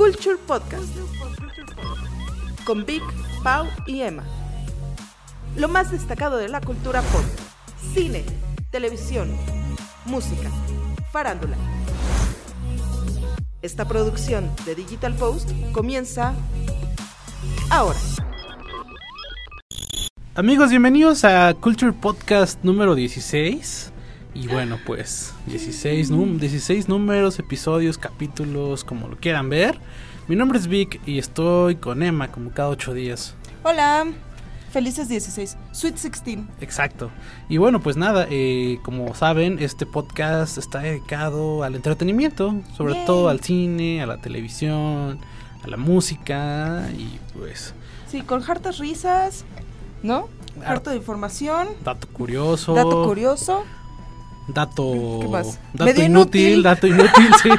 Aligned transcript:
Culture 0.00 0.38
Podcast 0.46 0.96
con 2.64 2.86
Vic, 2.86 3.02
Pau 3.42 3.66
y 3.86 4.00
Emma. 4.00 4.24
Lo 5.56 5.68
más 5.68 5.90
destacado 5.90 6.38
de 6.38 6.48
la 6.48 6.62
cultura 6.62 7.02
pop, 7.02 7.22
cine, 7.92 8.24
televisión, 8.70 9.30
música, 10.06 10.48
farándula. 11.12 11.54
Esta 13.60 13.86
producción 13.86 14.50
de 14.64 14.74
Digital 14.74 15.12
Post 15.16 15.50
comienza 15.72 16.32
ahora. 17.68 17.98
Amigos, 20.34 20.70
bienvenidos 20.70 21.26
a 21.26 21.52
Culture 21.52 21.92
Podcast 21.92 22.64
número 22.64 22.94
16. 22.94 23.89
Y 24.34 24.46
bueno, 24.46 24.78
pues 24.86 25.34
16, 25.46 26.10
num 26.10 26.38
16 26.38 26.88
números, 26.88 27.38
episodios, 27.38 27.98
capítulos, 27.98 28.84
como 28.84 29.08
lo 29.08 29.16
quieran 29.16 29.48
ver. 29.48 29.78
Mi 30.28 30.36
nombre 30.36 30.58
es 30.58 30.68
Vic 30.68 31.00
y 31.06 31.18
estoy 31.18 31.76
con 31.76 32.02
Emma 32.02 32.28
como 32.30 32.50
cada 32.50 32.68
8 32.68 32.94
días. 32.94 33.34
Hola, 33.64 34.06
felices 34.72 35.08
16, 35.08 35.56
Sweet 35.72 35.94
16. 35.94 36.38
Exacto. 36.60 37.10
Y 37.48 37.56
bueno, 37.56 37.80
pues 37.80 37.96
nada, 37.96 38.26
eh, 38.30 38.78
como 38.84 39.12
saben, 39.16 39.58
este 39.58 39.84
podcast 39.84 40.58
está 40.58 40.78
dedicado 40.78 41.64
al 41.64 41.74
entretenimiento, 41.74 42.54
sobre 42.76 42.94
Yay. 42.94 43.06
todo 43.06 43.28
al 43.28 43.40
cine, 43.40 44.00
a 44.00 44.06
la 44.06 44.18
televisión, 44.18 45.18
a 45.64 45.66
la 45.68 45.76
música 45.76 46.88
y 46.96 47.18
pues 47.36 47.74
Sí, 48.08 48.22
con 48.22 48.42
hartas 48.48 48.78
risas, 48.78 49.44
¿no? 50.04 50.28
Harto 50.64 50.90
de 50.90 50.96
información, 50.96 51.68
dato 51.84 52.06
curioso. 52.08 52.74
dato 52.74 53.04
curioso. 53.04 53.64
Dato, 54.54 55.20
dato 55.74 56.02
inútil, 56.02 56.06
inútil. 56.06 56.62
dato 56.62 56.86
inútil, 56.86 57.28
sí. 57.42 57.50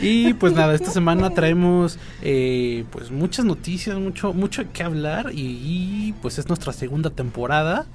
y 0.00 0.34
pues 0.34 0.52
nada, 0.52 0.74
esta 0.74 0.90
semana 0.90 1.30
traemos 1.30 1.98
eh, 2.22 2.84
pues 2.90 3.10
muchas 3.10 3.44
noticias, 3.44 3.96
mucho, 3.98 4.32
mucho 4.32 4.64
que 4.72 4.82
hablar 4.82 5.30
y, 5.32 5.40
y, 5.40 6.14
pues 6.20 6.38
es 6.38 6.48
nuestra 6.48 6.72
segunda 6.72 7.10
temporada. 7.10 7.86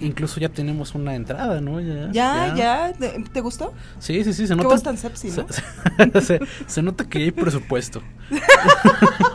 Incluso 0.00 0.40
ya 0.40 0.48
tenemos 0.48 0.94
una 0.94 1.14
entrada, 1.14 1.60
¿no? 1.60 1.78
Ya, 1.78 2.10
Ya, 2.10 2.54
ya, 2.56 2.92
¿te 2.98 3.22
te 3.30 3.40
gustó? 3.42 3.74
Sí, 3.98 4.24
sí, 4.24 4.32
sí, 4.32 4.46
se 4.46 4.56
nota. 4.56 4.78
tan 4.78 4.96
sepsi, 4.96 5.28
¿no? 5.28 5.46
se, 5.50 6.20
se- 6.22 6.40
se 6.66 6.82
nota 6.82 7.04
que 7.06 7.18
hay 7.18 7.30
presupuesto. 7.30 8.02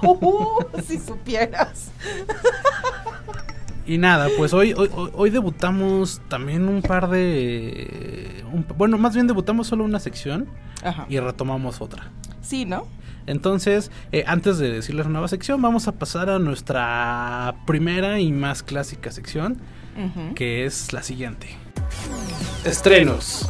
Uh, 0.02 0.64
si 0.88 0.98
supieras. 0.98 1.92
Y 3.90 3.98
nada, 3.98 4.28
pues 4.38 4.54
hoy, 4.54 4.74
hoy, 4.78 4.88
hoy- 5.16 5.32
debutamos 5.32 6.22
también 6.28 6.70
un 6.70 6.84
par 6.84 7.10
de... 7.10 8.44
un- 8.54 8.64
bueno, 8.78 9.00
más 9.00 9.16
bien 9.16 9.26
debutamos 9.26 9.66
solo 9.66 9.84
una 9.84 10.00
sección 10.00 10.48
Ajá. 10.84 11.08
y 11.10 11.18
retomamos 11.20 11.82
otra. 11.82 12.12
Sí, 12.40 12.66
¿no? 12.66 12.86
Entonces, 13.26 13.90
eh, 14.12 14.24
antes 14.28 14.60
de 14.60 14.70
decirles 14.72 15.08
la 15.08 15.12
nueva 15.12 15.28
sección, 15.28 15.60
vamos 15.64 15.88
a 15.88 15.94
pasar 15.94 16.30
a 16.30 16.38
nuestra 16.38 17.56
primera 17.66 18.20
y 18.20 18.32
más 18.32 18.62
clásica 18.62 19.10
sección, 19.12 19.58
que 20.36 20.66
es 20.66 20.94
la 20.94 21.02
siguiente. 21.02 21.48
Estrenos. 22.66 23.50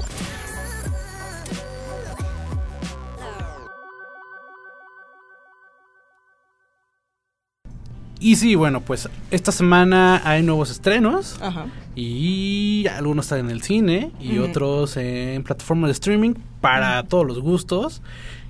Y 8.20 8.36
sí, 8.36 8.56
bueno, 8.56 8.82
pues 8.82 9.08
esta 9.32 9.52
semana 9.52 10.22
hay 10.26 10.44
nuevos 10.44 10.70
estrenos 10.72 11.40
Ajá. 11.42 11.68
y 11.96 12.86
algunos 12.88 13.26
están 13.26 13.40
en 13.40 13.50
el 13.50 13.62
cine 13.62 14.12
y 14.20 14.40
otros 14.40 14.98
en 14.98 15.44
plataformas 15.44 15.88
de 15.88 15.94
streaming 15.94 16.34
para 16.60 17.02
todos 17.04 17.26
los 17.26 17.40
gustos. 17.40 18.02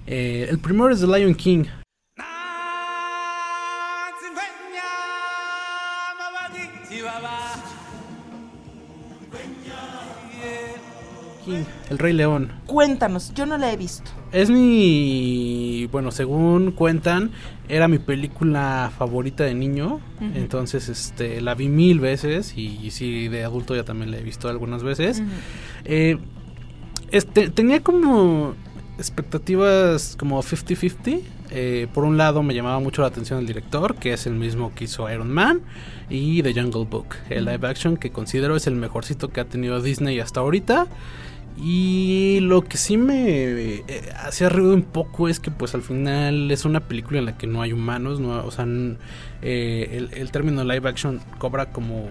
Eh, 0.07 0.47
el 0.49 0.57
primero 0.57 0.89
es 0.89 1.01
The 1.01 1.07
Lion 1.07 1.35
King. 1.35 1.65
King, 11.49 11.63
el 11.89 11.97
Rey 11.97 12.13
León. 12.13 12.51
Cuéntanos, 12.65 13.33
yo 13.33 13.45
no 13.45 13.57
la 13.57 13.71
he 13.71 13.77
visto. 13.77 14.11
Es 14.31 14.49
mi, 14.49 15.87
bueno, 15.91 16.11
según 16.11 16.71
cuentan, 16.71 17.31
era 17.67 17.87
mi 17.87 17.99
película 17.99 18.91
favorita 18.97 19.43
de 19.43 19.55
niño. 19.55 19.99
Entonces, 20.35 20.89
este, 20.89 21.41
la 21.41 21.55
vi 21.55 21.69
mil 21.69 21.99
veces 21.99 22.53
y, 22.55 22.79
y 22.81 22.91
sí, 22.91 23.27
de 23.27 23.43
adulto 23.43 23.75
ya 23.75 23.83
también 23.83 24.11
la 24.11 24.17
he 24.17 24.23
visto 24.23 24.49
algunas 24.49 24.83
veces. 24.83 25.23
Eh, 25.85 26.17
este, 27.11 27.49
tenía 27.49 27.81
como 27.81 28.53
expectativas 28.97 30.15
como 30.19 30.41
50-50. 30.43 31.21
Eh, 31.51 31.87
por 31.93 32.03
un 32.03 32.17
lado 32.17 32.43
me 32.43 32.53
llamaba 32.53 32.79
mucho 32.79 33.01
la 33.01 33.07
atención 33.07 33.39
el 33.39 33.47
director, 33.47 33.95
que 33.95 34.13
es 34.13 34.27
el 34.27 34.35
mismo 34.35 34.71
que 34.75 34.83
hizo 34.83 35.09
Iron 35.09 35.31
Man, 35.31 35.61
y 36.09 36.43
The 36.43 36.53
Jungle 36.53 36.85
Book, 36.85 37.15
el 37.29 37.45
live 37.45 37.67
action 37.67 37.97
que 37.97 38.11
considero 38.11 38.55
es 38.55 38.67
el 38.67 38.75
mejorcito 38.75 39.29
que 39.29 39.39
ha 39.39 39.45
tenido 39.45 39.81
Disney 39.81 40.19
hasta 40.19 40.41
ahorita. 40.41 40.87
Y 41.61 42.39
lo 42.41 42.61
que 42.61 42.77
sí 42.77 42.95
me 42.95 43.15
eh, 43.17 43.83
hacía 44.23 44.47
ruido 44.47 44.73
un 44.73 44.83
poco 44.83 45.27
es 45.27 45.41
que 45.41 45.51
pues 45.51 45.75
al 45.75 45.81
final 45.81 46.49
es 46.51 46.63
una 46.63 46.79
película 46.79 47.19
en 47.19 47.25
la 47.25 47.37
que 47.37 47.47
no 47.47 47.61
hay 47.61 47.73
humanos, 47.73 48.21
no, 48.21 48.45
o 48.45 48.51
sea, 48.51 48.65
eh, 49.41 49.89
el, 49.91 50.09
el 50.13 50.31
término 50.31 50.63
live 50.63 50.87
action 50.87 51.19
cobra 51.37 51.71
como 51.71 52.07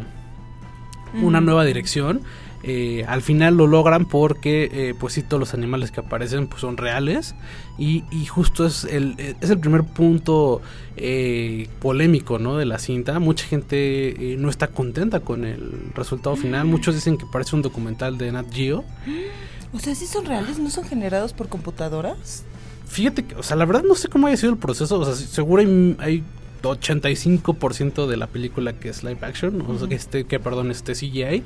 una 1.23 1.41
nueva 1.41 1.65
dirección. 1.65 2.23
Eh, 2.63 3.05
al 3.07 3.23
final 3.23 3.57
lo 3.57 3.67
logran 3.67 4.07
porque, 4.07 4.69
eh, 4.73 4.95
pues 4.99 5.15
sí, 5.15 5.23
todos 5.23 5.39
los 5.39 5.55
animales 5.55 5.91
que 5.91 6.01
aparecen 6.01 6.47
pues, 6.49 6.61
son 6.61 6.77
reales. 6.77 7.35
Y, 7.79 8.05
y 8.11 8.27
justo 8.27 8.67
es 8.67 8.85
el, 8.85 9.15
eh, 9.19 9.37
es 9.41 9.51
el 9.51 9.59
primer 9.59 9.85
punto 9.85 10.61
eh, 10.97 11.69
polémico 11.81 12.39
¿no? 12.39 12.57
de 12.57 12.67
la 12.67 12.79
cinta. 12.79 13.19
Mucha 13.21 13.47
gente 13.47 14.33
eh, 14.33 14.37
no 14.37 14.51
está 14.51 14.69
contenta 14.69 15.21
con 15.21 15.45
el 15.45 15.93
resultado 15.95 16.35
final. 16.35 16.67
Muchos 16.67 16.97
dicen 16.97 17.17
que 17.17 17.27
parece 17.33 17.55
un 17.55 17.63
documental 17.63 18.19
de 18.19 18.33
Nat 18.33 18.53
Geo. 18.53 18.85
O 19.71 19.79
sea, 19.79 19.95
¿sí 19.95 20.07
son 20.07 20.25
reales? 20.25 20.59
¿No 20.59 20.71
son 20.71 20.85
generados 20.85 21.35
por 21.35 21.51
computadoras? 21.51 22.43
Fíjate 22.87 23.27
que, 23.27 23.35
o 23.35 23.43
sea, 23.43 23.55
la 23.55 23.67
verdad 23.67 23.83
no 23.83 23.97
sé 23.97 24.09
cómo 24.09 24.27
haya 24.27 24.39
sido 24.39 24.51
el 24.51 24.59
proceso. 24.59 24.99
O 24.99 25.05
sea, 25.05 25.15
seguro 25.15 25.61
hay, 25.61 25.97
hay 25.99 26.25
85% 26.63 28.07
de 28.07 28.17
la 28.17 28.27
película 28.27 28.73
que 28.75 28.89
es 28.89 29.03
live 29.03 29.19
action. 29.23 29.61
O 29.63 29.79
sea, 29.79 29.89
que, 29.89 29.95
este, 29.95 30.25
que 30.25 30.39
perdón, 30.41 30.71
este 30.71 30.93
CGI. 30.95 31.43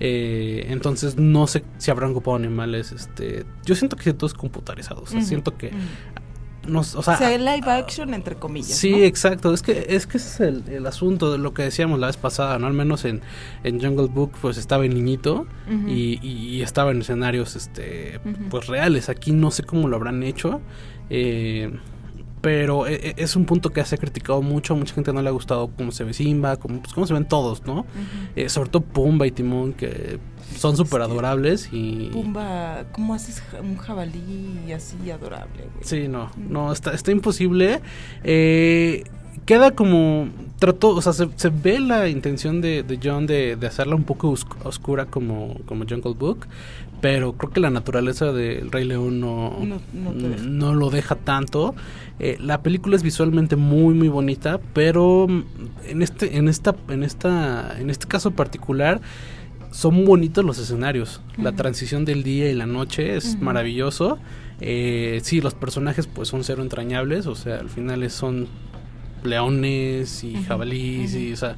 Eh, 0.00 0.66
entonces 0.70 1.16
no 1.16 1.46
sé 1.46 1.64
si 1.78 1.90
habrán 1.90 2.10
ocupado 2.12 2.36
animales. 2.36 2.92
Este, 2.92 3.44
yo 3.64 3.74
siento 3.74 3.96
que 3.96 4.12
todo 4.12 4.26
es 4.26 4.34
computarizado. 4.34 5.02
O 5.02 5.06
sea, 5.06 5.18
Ujú. 5.18 5.28
siento 5.28 5.56
que 5.56 5.68
Ujú. 5.68 5.76
no, 6.72 6.80
o 6.80 6.84
sea, 6.84 6.98
o 7.14 7.16
sea, 7.18 7.34
el 7.34 7.44
live 7.44 7.70
action 7.70 8.12
entre 8.14 8.34
comillas. 8.36 8.76
sí, 8.76 8.90
¿no? 8.90 8.98
exacto. 8.98 9.54
Es 9.54 9.62
que 9.62 9.86
es 9.88 10.06
que 10.06 10.18
ese 10.18 10.28
es 10.28 10.40
el, 10.40 10.68
el 10.68 10.86
asunto 10.86 11.32
de 11.32 11.38
lo 11.38 11.54
que 11.54 11.62
decíamos 11.62 11.98
la 11.98 12.08
vez 12.08 12.16
pasada, 12.18 12.58
no 12.58 12.66
al 12.66 12.74
menos 12.74 13.04
en, 13.06 13.22
en 13.64 13.80
Jungle 13.80 14.08
Book 14.08 14.32
pues 14.40 14.58
estaba 14.58 14.84
el 14.84 14.92
niñito 14.94 15.46
y, 15.86 16.18
y- 16.22 16.48
y 16.56 16.62
estaba 16.62 16.90
en 16.90 17.00
escenarios 17.00 17.56
este 17.56 18.20
pues 18.50 18.66
reales. 18.66 19.08
Aquí 19.08 19.32
no 19.32 19.50
sé 19.50 19.62
cómo 19.62 19.88
lo 19.88 19.96
habrán 19.96 20.22
hecho. 20.22 20.60
eh, 21.10 21.72
pero 22.40 22.86
e- 22.86 22.94
e- 22.94 23.14
es 23.16 23.36
un 23.36 23.44
punto 23.44 23.70
que 23.70 23.84
se 23.84 23.94
ha 23.94 23.98
criticado 23.98 24.42
mucho, 24.42 24.74
a 24.74 24.76
mucha 24.76 24.94
gente 24.94 25.12
no 25.12 25.20
le 25.22 25.28
ha 25.28 25.32
gustado 25.32 25.70
cómo 25.76 25.92
se 25.92 26.04
ve 26.04 26.12
Simba, 26.12 26.56
cómo, 26.56 26.80
pues, 26.80 26.92
cómo 26.92 27.06
se 27.06 27.14
ven 27.14 27.26
todos, 27.26 27.64
¿no? 27.66 27.84
Eh, 28.36 28.48
sobre 28.48 28.70
todo 28.70 28.82
Pumba 28.82 29.26
y 29.26 29.30
Timón, 29.30 29.72
que 29.72 30.18
son 30.56 30.76
súper 30.76 31.02
adorables 31.02 31.68
y... 31.72 32.10
Pumba, 32.12 32.84
¿cómo 32.92 33.14
haces 33.14 33.42
un 33.60 33.76
jabalí 33.76 34.72
así 34.74 35.10
adorable, 35.10 35.64
güey? 35.74 35.84
Sí, 35.84 36.08
no, 36.08 36.30
no, 36.36 36.72
está, 36.72 36.92
está 36.94 37.10
imposible. 37.12 37.80
Eh, 38.24 39.04
queda 39.46 39.72
como... 39.72 40.28
Trató, 40.58 40.88
o 40.88 41.00
sea, 41.02 41.12
se, 41.12 41.28
se 41.36 41.50
ve 41.50 41.78
la 41.78 42.08
intención 42.08 42.60
de, 42.60 42.82
de 42.82 42.98
John 43.00 43.28
de, 43.28 43.54
de 43.54 43.66
hacerla 43.68 43.94
un 43.94 44.02
poco 44.02 44.32
osc- 44.32 44.56
oscura 44.64 45.06
como, 45.06 45.54
como 45.66 45.84
Jungle 45.88 46.14
Book, 46.18 46.48
pero 47.00 47.32
creo 47.34 47.50
que 47.52 47.60
la 47.60 47.70
naturaleza 47.70 48.32
del 48.32 48.70
Rey 48.70 48.84
León 48.84 49.20
no, 49.20 49.56
No- 50.42 50.74
lo 50.74 50.90
deja 50.90 51.14
tanto. 51.14 51.74
Eh, 52.18 52.36
la 52.40 52.62
película 52.62 52.96
es 52.96 53.02
visualmente 53.02 53.54
muy 53.56 53.94
muy 53.94 54.08
bonita, 54.08 54.58
pero 54.74 55.26
en 55.28 56.02
este 56.02 56.36
en 56.36 56.48
esta 56.48 56.74
en 56.88 57.02
esta 57.04 57.76
en 57.78 57.90
este 57.90 58.06
caso 58.08 58.32
particular 58.32 59.00
son 59.70 60.04
bonitos 60.04 60.44
los 60.44 60.58
escenarios. 60.58 61.20
La 61.36 61.52
transición 61.52 62.04
del 62.04 62.22
día 62.24 62.50
y 62.50 62.54
la 62.54 62.66
noche 62.66 63.16
es 63.16 63.34
Ujú. 63.34 63.44
maravilloso. 63.44 64.18
Eh, 64.60 65.20
sí, 65.22 65.40
los 65.40 65.54
personajes 65.54 66.08
pues 66.08 66.26
son 66.28 66.42
cero 66.42 66.62
entrañables, 66.62 67.26
o 67.28 67.36
sea, 67.36 67.60
al 67.60 67.68
final 67.68 68.08
son 68.10 68.48
leones 69.22 70.24
y 70.24 70.34
jabalíes 70.44 71.14
y 71.14 71.26
ujú. 71.26 71.34
o 71.34 71.36
sea, 71.36 71.56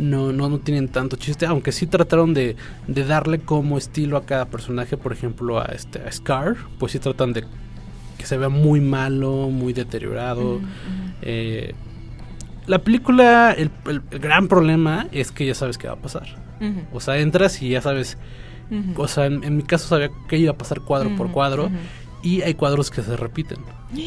no, 0.00 0.32
no, 0.32 0.48
no 0.48 0.58
tienen 0.58 0.88
tanto 0.88 1.16
chiste, 1.16 1.46
aunque 1.46 1.72
sí 1.72 1.86
trataron 1.86 2.34
de, 2.34 2.56
de 2.88 3.04
darle 3.04 3.38
como 3.40 3.78
estilo 3.78 4.16
a 4.16 4.24
cada 4.26 4.46
personaje, 4.46 4.96
por 4.96 5.12
ejemplo 5.12 5.60
a 5.60 5.66
este 5.66 6.00
a 6.00 6.10
Scar, 6.10 6.56
pues 6.78 6.92
sí 6.92 6.98
tratan 6.98 7.32
de 7.32 7.44
que 8.18 8.26
se 8.26 8.36
vea 8.36 8.48
muy 8.48 8.80
malo, 8.80 9.48
muy 9.50 9.72
deteriorado. 9.72 10.60
Eh, 11.22 11.74
la 12.66 12.78
película, 12.78 13.52
el, 13.52 13.70
el- 13.86 14.02
el 14.10 14.18
gran 14.18 14.48
problema 14.48 15.06
es 15.12 15.32
que 15.32 15.46
ya 15.46 15.54
sabes 15.54 15.76
qué 15.78 15.86
va 15.88 15.94
a 15.94 15.96
pasar. 15.96 16.26
O 16.92 17.00
sea, 17.00 17.18
entras 17.18 17.60
y 17.62 17.70
ya 17.70 17.80
sabes, 17.80 18.18
o 18.96 19.08
sea, 19.08 19.26
en, 19.26 19.42
en 19.42 19.56
mi 19.56 19.62
caso 19.64 19.88
sabía 19.88 20.10
qué 20.28 20.36
iba 20.38 20.52
a 20.52 20.56
pasar 20.56 20.80
cuadro 20.82 21.08
por 21.16 21.32
cuadro. 21.32 21.70
Y 22.22 22.42
hay 22.42 22.54
cuadros 22.54 22.90
que 22.90 23.02
se 23.02 23.16
repiten. 23.16 23.58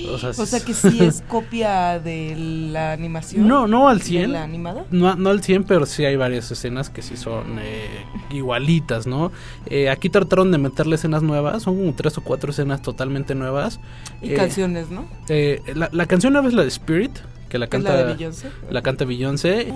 O 0.09 0.45
sea, 0.45 0.59
que 0.61 0.73
sí 0.73 1.03
es 1.03 1.21
copia 1.27 1.99
de 1.99 2.35
la 2.37 2.93
animación. 2.93 3.47
No, 3.47 3.67
no 3.67 3.89
al 3.89 4.01
100. 4.01 4.31
la 4.31 4.43
animada? 4.43 4.85
No, 4.91 5.15
no 5.15 5.29
al 5.29 5.43
100, 5.43 5.65
pero 5.65 5.85
sí 5.85 6.05
hay 6.05 6.15
varias 6.15 6.49
escenas 6.51 6.89
que 6.89 7.01
sí 7.01 7.17
son 7.17 7.59
eh, 7.59 8.05
igualitas, 8.31 9.07
¿no? 9.07 9.31
Eh, 9.65 9.89
aquí 9.89 10.09
trataron 10.09 10.51
de 10.51 10.57
meterle 10.57 10.95
escenas 10.95 11.23
nuevas, 11.23 11.63
son 11.63 11.77
como 11.77 11.93
tres 11.93 12.17
o 12.17 12.21
cuatro 12.21 12.51
escenas 12.51 12.81
totalmente 12.81 13.35
nuevas. 13.35 13.79
Y 14.21 14.33
canciones, 14.33 14.89
¿no? 14.89 15.05
la, 15.75 15.89
la, 15.91 16.05
canción 16.05 16.33
nueva 16.33 16.47
es 16.47 16.53
la 16.53 16.61
de 16.61 16.69
Spirit, 16.69 17.11
que 17.49 17.57
la 17.57 17.67
canta, 17.67 17.93
la, 17.93 18.15
de 18.15 18.33
la 18.69 18.81
canta 18.81 19.05
Beyoncé. 19.05 19.67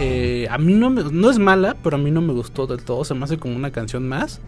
Eh, 0.00 0.48
a 0.50 0.58
mí 0.58 0.74
no, 0.74 0.90
me, 0.90 1.04
no 1.04 1.30
es 1.30 1.38
mala, 1.38 1.76
pero 1.82 1.96
a 1.96 1.98
mí 1.98 2.10
no 2.10 2.20
me 2.20 2.32
gustó 2.32 2.66
del 2.66 2.82
todo. 2.82 3.04
Se 3.04 3.14
me 3.14 3.24
hace 3.24 3.38
como 3.38 3.56
una 3.56 3.70
canción 3.70 4.08
más. 4.08 4.40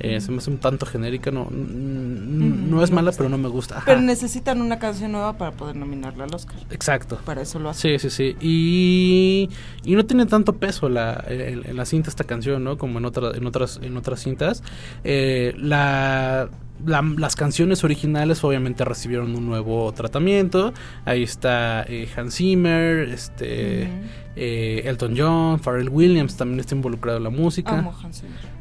Eh, 0.00 0.20
se 0.20 0.32
me 0.32 0.38
hace 0.38 0.50
un 0.50 0.58
tanto 0.58 0.86
genérica, 0.86 1.30
no, 1.30 1.48
no 1.50 2.82
es 2.82 2.90
mala, 2.90 3.12
pero 3.16 3.28
no 3.28 3.38
me 3.38 3.48
gusta. 3.48 3.82
Pero 3.86 4.00
necesitan 4.00 4.60
una 4.60 4.78
canción 4.78 5.12
nueva 5.12 5.38
para 5.38 5.52
poder 5.52 5.76
nominarla 5.76 6.24
al 6.24 6.34
Oscar. 6.34 6.56
Exacto. 6.70 7.18
Para 7.24 7.42
eso 7.42 7.58
lo 7.60 7.70
hacen. 7.70 7.98
Sí, 7.98 8.10
sí, 8.10 8.34
sí. 8.34 8.36
Y, 8.40 9.48
y 9.84 9.94
no 9.94 10.04
tiene 10.04 10.26
tanto 10.26 10.54
peso 10.54 10.88
la, 10.88 11.24
en, 11.28 11.76
la 11.76 11.84
cinta 11.84 12.10
esta 12.10 12.24
canción, 12.24 12.64
¿no? 12.64 12.76
Como 12.76 12.98
en, 12.98 13.04
otra, 13.04 13.30
en, 13.36 13.46
otras, 13.46 13.78
en 13.82 13.96
otras 13.96 14.20
cintas. 14.20 14.62
Eh, 15.04 15.54
la 15.56 16.48
las 16.84 17.36
canciones 17.36 17.84
originales 17.84 18.42
obviamente 18.44 18.84
recibieron 18.84 19.34
un 19.36 19.46
nuevo 19.46 19.92
tratamiento. 19.92 20.72
Ahí 21.04 21.22
está 21.22 21.84
eh, 21.88 22.08
Hans 22.16 22.36
Zimmer, 22.36 23.08
este, 23.08 23.88
eh, 24.36 24.82
Elton 24.84 25.14
John, 25.16 25.60
Pharrell 25.60 25.88
Williams 25.88 26.36
también 26.36 26.60
está 26.60 26.74
involucrado 26.74 27.18
en 27.18 27.24
la 27.24 27.30
música. 27.30 27.90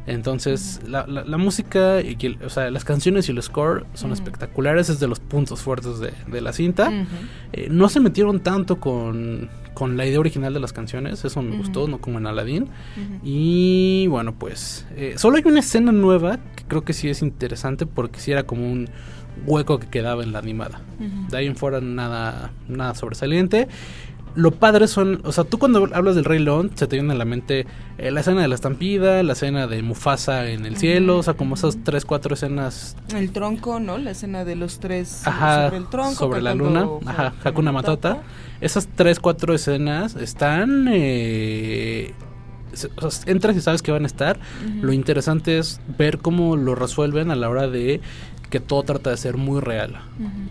Entonces, 0.06 0.82
la, 0.88 1.06
la, 1.08 1.38
música, 1.38 2.02
y, 2.02 2.18
o 2.44 2.50
sea, 2.50 2.70
las 2.72 2.84
canciones 2.84 3.30
y 3.30 3.32
el 3.32 3.42
score 3.42 3.86
son 3.94 4.12
espectaculares, 4.12 4.90
es 4.90 5.00
de 5.00 5.08
los 5.08 5.20
puntos 5.20 5.62
fuertes 5.62 6.00
de, 6.00 6.42
la 6.42 6.52
cinta. 6.52 6.92
Eh, 7.54 7.68
no 7.72 7.88
se 7.88 8.02
metieron 8.02 8.42
tanto 8.42 8.80
con, 8.80 9.50
con, 9.74 9.96
la 9.96 10.06
idea 10.06 10.20
original 10.20 10.54
de 10.54 10.60
las 10.60 10.74
canciones, 10.74 11.24
eso 11.24 11.42
me 11.42 11.56
gustó, 11.56 11.88
no 11.88 12.00
como 12.00 12.18
en 12.18 12.28
Aladdin. 12.28 12.68
Y 13.24 14.08
bueno, 14.08 14.34
pues, 14.34 14.86
eh, 14.96 15.14
solo 15.18 15.38
hay 15.38 15.44
una 15.46 15.62
escena 15.62 15.94
nueva 15.94 16.38
que 16.56 16.66
creo 16.68 16.84
que 16.84 16.94
sí 16.94 17.08
es 17.08 17.22
interesante 17.22 17.86
porque 17.86 18.20
sí 18.20 18.32
era 18.32 18.44
como 18.44 18.70
un 18.70 18.90
hueco 19.46 19.80
que 19.80 19.88
quedaba 19.88 20.24
en 20.24 20.34
la 20.34 20.40
animada. 20.40 20.82
De 21.30 21.38
ahí 21.38 21.48
en 21.48 21.56
fuera 21.56 21.80
nada, 21.82 22.52
nada 22.68 22.94
sobresaliente 22.96 23.68
lo 24.36 24.52
padre 24.52 24.88
son, 24.88 25.22
o 25.24 25.32
sea, 25.32 25.44
tú 25.44 25.60
cuando 25.60 25.90
hablas 25.94 26.16
del 26.16 26.26
Rey 26.26 26.40
León 26.40 26.72
se 26.76 26.88
te 26.88 26.96
viene 26.96 27.14
a 27.14 27.16
la 27.16 27.26
mente 27.26 27.66
eh, 27.98 28.12
la 28.12 28.22
escena 28.22 28.42
de 28.42 28.48
la 28.48 28.56
estampida, 28.56 29.22
la 29.24 29.34
escena 29.34 29.68
de 29.68 29.82
Mufasa 29.82 30.50
en 30.50 30.66
el 30.66 30.78
cielo, 30.78 31.18
o 31.18 31.24
sea, 31.24 31.36
como 31.36 31.56
esas 31.56 31.78
tres, 31.84 32.06
cuatro 32.06 32.34
escenas. 32.34 32.96
El 33.16 33.32
tronco, 33.32 33.80
¿no? 33.80 33.98
La 33.98 34.12
escena 34.12 34.46
de 34.46 34.56
los 34.56 34.80
tres 34.80 35.24
sobre 35.24 35.78
el 35.78 35.88
tronco. 35.88 36.16
Sobre 36.16 36.42
la 36.42 36.56
luna, 36.56 36.88
ajá, 37.06 37.34
Hakuna 37.44 37.72
Matata. 37.72 38.24
Esas 38.62 38.88
tres, 38.88 39.20
cuatro 39.20 39.54
escenas 39.54 40.16
están... 40.16 40.88
Eh, 40.92 42.14
o 42.96 43.12
sea, 43.12 43.32
entras 43.32 43.56
y 43.56 43.62
sabes 43.62 43.84
que 43.84 43.92
van 43.92 44.04
a 44.04 44.08
estar. 44.08 44.40
Lo 44.82 44.94
interesante 44.94 45.60
es 45.60 45.80
ver 45.98 46.18
cómo 46.18 46.56
lo 46.56 46.74
resuelven 46.74 47.30
a 47.30 47.36
la 47.36 47.48
hora 47.48 47.68
de 47.68 48.02
que 48.50 48.60
todo 48.60 48.84
trata 48.84 49.10
de 49.12 49.18
ser 49.18 49.38
muy 49.38 49.62
real. 49.62 50.00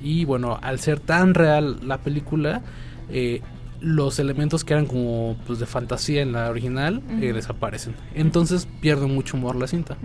Y 0.02 0.25
bueno, 0.25 0.58
al 0.62 0.79
ser 0.79 1.00
tan 1.00 1.34
real 1.34 1.79
la 1.82 1.99
película, 1.99 2.62
eh, 3.11 3.43
los 3.82 4.19
elementos 4.20 4.64
que 4.64 4.75
eran 4.75 4.87
como 4.87 5.37
pues, 5.46 5.58
de 5.58 5.67
fantasía 5.67 6.23
en 6.23 6.32
la 6.32 6.49
original 6.49 7.02
eh, 7.20 7.32
desaparecen. 7.32 7.94
Entonces 8.14 8.69
pierde 8.81 9.06
mucho 9.06 9.37
humor 9.37 9.56
la 9.56 9.67
cinta. 9.67 9.96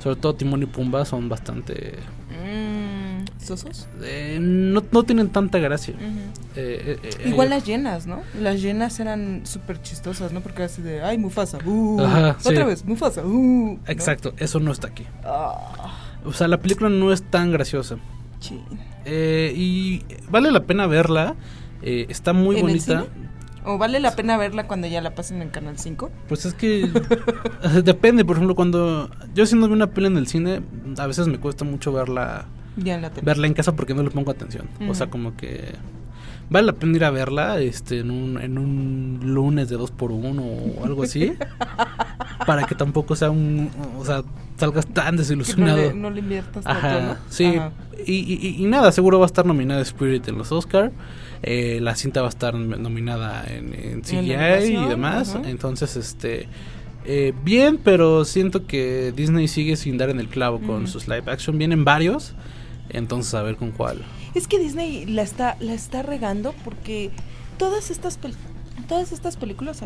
Sobre 0.00 0.16
todo 0.16 0.34
Timón 0.34 0.62
y 0.62 0.66
Pumba 0.66 1.04
son 1.04 1.28
bastante... 1.28 1.94
Mm, 2.30 3.42
¿Sosos? 3.44 3.88
Eh, 4.02 4.38
no, 4.40 4.82
no, 4.92 5.02
tienen 5.02 5.30
tanta 5.30 5.58
gracia. 5.58 5.94
Eh, 6.54 6.98
Igual 7.26 7.50
las 7.50 7.66
llenas, 7.66 8.06
¿no? 8.06 8.22
Las 8.40 8.62
llenas 8.62 9.00
eran 9.00 9.42
súper 9.44 9.82
chistosas, 9.82 10.32
¿no? 10.32 10.40
Porque 10.40 10.62
así 10.62 10.82
de, 10.82 11.02
ay, 11.02 11.18
Mufasa, 11.18 11.58
uh, 11.64 12.00
otra 12.44 12.64
vez, 12.64 12.84
Mufasa, 12.84 13.24
uh, 13.24 13.78
Exacto, 13.86 14.32
eso 14.38 14.60
no 14.60 14.70
está 14.70 14.88
aquí. 14.88 15.04
Ah. 15.24 15.92
O 16.24 16.32
sea, 16.32 16.46
la 16.46 16.60
película 16.60 16.88
no 16.88 17.12
es 17.12 17.22
tan 17.22 17.50
graciosa. 17.50 17.96
Sí. 18.40 18.60
y 19.04 20.04
vale 20.30 20.52
la 20.52 20.62
pena 20.62 20.86
verla 20.86 21.34
eh, 21.82 22.06
está 22.08 22.32
muy 22.32 22.60
bonita. 22.60 23.06
¿O 23.64 23.76
vale 23.76 24.00
la 24.00 24.16
pena 24.16 24.36
verla 24.38 24.66
cuando 24.66 24.86
ya 24.86 25.02
la 25.02 25.14
pasen 25.14 25.42
en 25.42 25.50
Canal 25.50 25.78
5? 25.78 26.10
Pues 26.28 26.46
es 26.46 26.54
que 26.54 26.90
depende, 27.84 28.24
por 28.24 28.36
ejemplo, 28.36 28.54
cuando 28.54 29.10
yo 29.34 29.44
haciendo 29.44 29.66
una 29.66 29.88
peli 29.88 30.06
en 30.06 30.16
el 30.16 30.26
cine, 30.26 30.62
a 30.96 31.06
veces 31.06 31.26
me 31.28 31.38
cuesta 31.38 31.64
mucho 31.64 31.92
verla 31.92 32.46
en 32.76 33.10
verla 33.22 33.46
en 33.46 33.54
casa 33.54 33.74
porque 33.74 33.94
no 33.94 34.02
le 34.02 34.10
pongo 34.10 34.30
atención. 34.30 34.68
O 34.88 34.94
sea, 34.94 35.08
como 35.08 35.36
que 35.36 35.74
vale 36.50 36.66
la 36.66 36.72
pena 36.72 36.96
ir 36.96 37.04
a 37.04 37.10
verla 37.10 37.60
este 37.60 38.00
en 38.00 38.10
un, 38.10 38.40
en 38.40 38.58
un 38.58 39.20
lunes 39.22 39.68
de 39.68 39.76
dos 39.76 39.90
por 39.90 40.12
uno 40.12 40.42
o 40.42 40.84
algo 40.84 41.02
así 41.02 41.34
para 42.46 42.64
que 42.66 42.74
tampoco 42.74 43.16
sea 43.16 43.30
un 43.30 43.70
o 43.98 44.04
sea 44.04 44.22
salgas 44.58 44.86
tan 44.86 45.16
desilusionado 45.16 45.94
no 45.94 46.10
le, 46.10 46.20
inviertas 46.20 46.66
Ajá, 46.66 47.18
sí 47.30 47.58
Y, 48.06 48.62
y, 48.62 48.64
nada 48.66 48.92
seguro 48.92 49.18
va 49.18 49.24
a 49.24 49.26
estar 49.26 49.46
nominada 49.46 49.80
Spirit 49.82 50.28
en 50.28 50.38
los 50.38 50.52
Oscar 50.52 50.92
eh, 51.42 51.78
la 51.80 51.94
cinta 51.94 52.20
va 52.20 52.28
a 52.28 52.30
estar 52.30 52.54
nominada 52.54 53.44
en, 53.46 54.02
CGI 54.02 54.76
y 54.76 54.88
demás. 54.88 55.36
Entonces, 55.44 55.96
este. 55.96 56.48
Eh, 57.04 57.32
bien, 57.42 57.78
pero 57.82 58.24
siento 58.24 58.66
que 58.66 59.12
Disney 59.16 59.48
sigue 59.48 59.76
sin 59.76 59.96
dar 59.96 60.10
en 60.10 60.20
el 60.20 60.28
clavo 60.28 60.60
con 60.60 60.86
sus 60.86 61.08
live 61.08 61.30
action. 61.30 61.56
Vienen 61.56 61.84
varios. 61.84 62.34
Entonces, 62.90 63.34
a 63.34 63.42
ver 63.42 63.56
con 63.56 63.70
cuál. 63.70 64.02
Es 64.34 64.46
que 64.48 64.58
Disney 64.58 65.06
la 65.06 65.22
está, 65.22 65.56
la 65.60 65.74
está 65.74 66.02
regando 66.02 66.54
porque 66.64 67.10
todas 67.58 67.90
estas, 67.90 68.18
todas 68.88 69.12
estas 69.12 69.36
películas. 69.36 69.82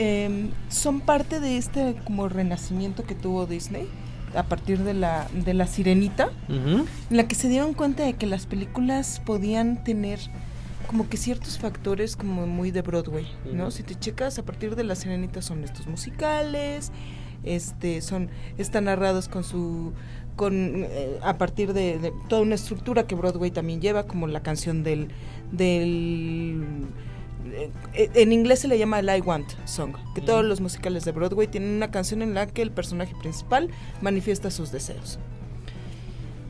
Em, 0.00 0.50
son 0.68 1.00
parte 1.00 1.40
de 1.40 1.56
este 1.56 1.96
como 2.04 2.28
renacimiento 2.28 3.02
que 3.02 3.16
tuvo 3.16 3.46
Disney 3.46 3.88
a 4.36 4.44
partir 4.44 4.78
de 4.84 4.94
la, 4.94 5.26
de 5.32 5.54
la 5.54 5.66
sirenita, 5.66 6.30
en 6.48 6.86
la 7.10 7.26
que 7.26 7.34
se 7.34 7.48
dieron 7.48 7.74
cuenta 7.74 8.04
de 8.04 8.12
que 8.12 8.26
las 8.26 8.46
películas 8.46 9.20
podían 9.26 9.82
tener 9.82 10.20
como 10.86 11.08
que 11.08 11.16
ciertos 11.16 11.58
factores 11.58 12.14
como 12.14 12.46
muy 12.46 12.70
de 12.70 12.82
Broadway, 12.82 13.26
¿no? 13.52 13.72
Si 13.72 13.82
te 13.82 13.96
checas, 13.96 14.38
a 14.38 14.44
partir 14.44 14.76
de 14.76 14.84
la 14.84 14.94
sirenita 14.94 15.42
son 15.42 15.64
estos 15.64 15.88
musicales, 15.88 16.92
este, 17.42 18.00
son, 18.00 18.30
están 18.56 18.84
narrados 18.84 19.28
con 19.28 19.42
su 19.42 19.92
con 20.36 20.84
eh, 20.84 21.18
a 21.22 21.36
partir 21.36 21.72
de, 21.72 22.12
toda 22.28 22.42
una 22.42 22.54
estructura 22.54 23.08
que 23.08 23.16
Broadway 23.16 23.50
también 23.50 23.80
lleva, 23.80 24.06
como 24.06 24.28
la 24.28 24.42
canción 24.44 24.84
del 24.84 25.08
del 25.50 26.62
eh, 26.62 27.07
en 27.94 28.32
inglés 28.32 28.60
se 28.60 28.68
le 28.68 28.78
llama 28.78 28.98
el 28.98 29.08
I 29.08 29.20
Want 29.20 29.48
Song, 29.64 29.94
que 30.14 30.20
todos 30.20 30.44
los 30.44 30.60
musicales 30.60 31.04
de 31.04 31.12
Broadway 31.12 31.46
tienen 31.46 31.70
una 31.70 31.90
canción 31.90 32.22
en 32.22 32.34
la 32.34 32.46
que 32.46 32.62
el 32.62 32.70
personaje 32.70 33.14
principal 33.20 33.70
manifiesta 34.00 34.50
sus 34.50 34.72
deseos. 34.72 35.18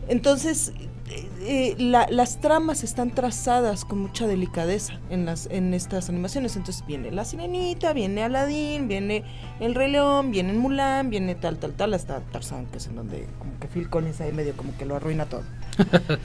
Entonces, 0.08 0.72
eh, 1.10 1.28
eh, 1.40 2.06
las 2.10 2.40
tramas 2.40 2.82
están 2.82 3.10
trazadas 3.14 3.84
con 3.84 3.98
mucha 3.98 4.26
delicadeza 4.26 4.98
en, 5.10 5.24
las, 5.24 5.46
en 5.46 5.72
estas 5.74 6.08
animaciones. 6.08 6.56
Entonces 6.56 6.84
viene 6.86 7.10
La 7.10 7.24
Sirenita, 7.24 7.92
viene 7.92 8.22
Aladdin, 8.22 8.88
viene 8.88 9.24
El 9.60 9.74
Rey 9.74 9.90
León, 9.90 10.30
viene 10.30 10.52
Mulan, 10.52 11.10
viene 11.10 11.34
tal, 11.34 11.58
tal, 11.58 11.72
tal, 11.74 11.94
hasta 11.94 12.20
Tarzán, 12.20 12.66
que 12.66 12.78
es 12.78 12.86
en 12.86 12.96
donde 12.96 13.26
como 13.38 13.58
que 13.58 13.68
Phil 13.68 13.88
Collins 13.88 14.20
ahí 14.20 14.32
medio 14.32 14.56
como 14.56 14.76
que 14.76 14.84
lo 14.84 14.96
arruina 14.96 15.26
todo. 15.26 15.42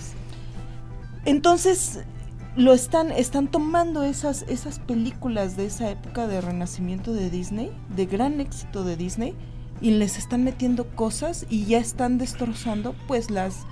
Entonces, 1.25 2.03
lo 2.55 2.73
están, 2.73 3.11
están 3.11 3.47
tomando 3.47 4.03
esas, 4.03 4.43
esas 4.43 4.79
películas 4.79 5.57
de 5.57 5.65
esa 5.65 5.89
época 5.89 6.27
de 6.27 6.41
renacimiento 6.41 7.13
de 7.13 7.29
Disney, 7.29 7.71
de 7.95 8.05
gran 8.05 8.39
éxito 8.39 8.83
de 8.83 8.95
Disney, 8.95 9.35
y 9.81 9.91
les 9.91 10.17
están 10.17 10.43
metiendo 10.43 10.87
cosas 10.95 11.45
y 11.49 11.65
ya 11.65 11.79
están 11.79 12.17
destrozando 12.17 12.95
pues 13.07 13.31
las 13.31 13.65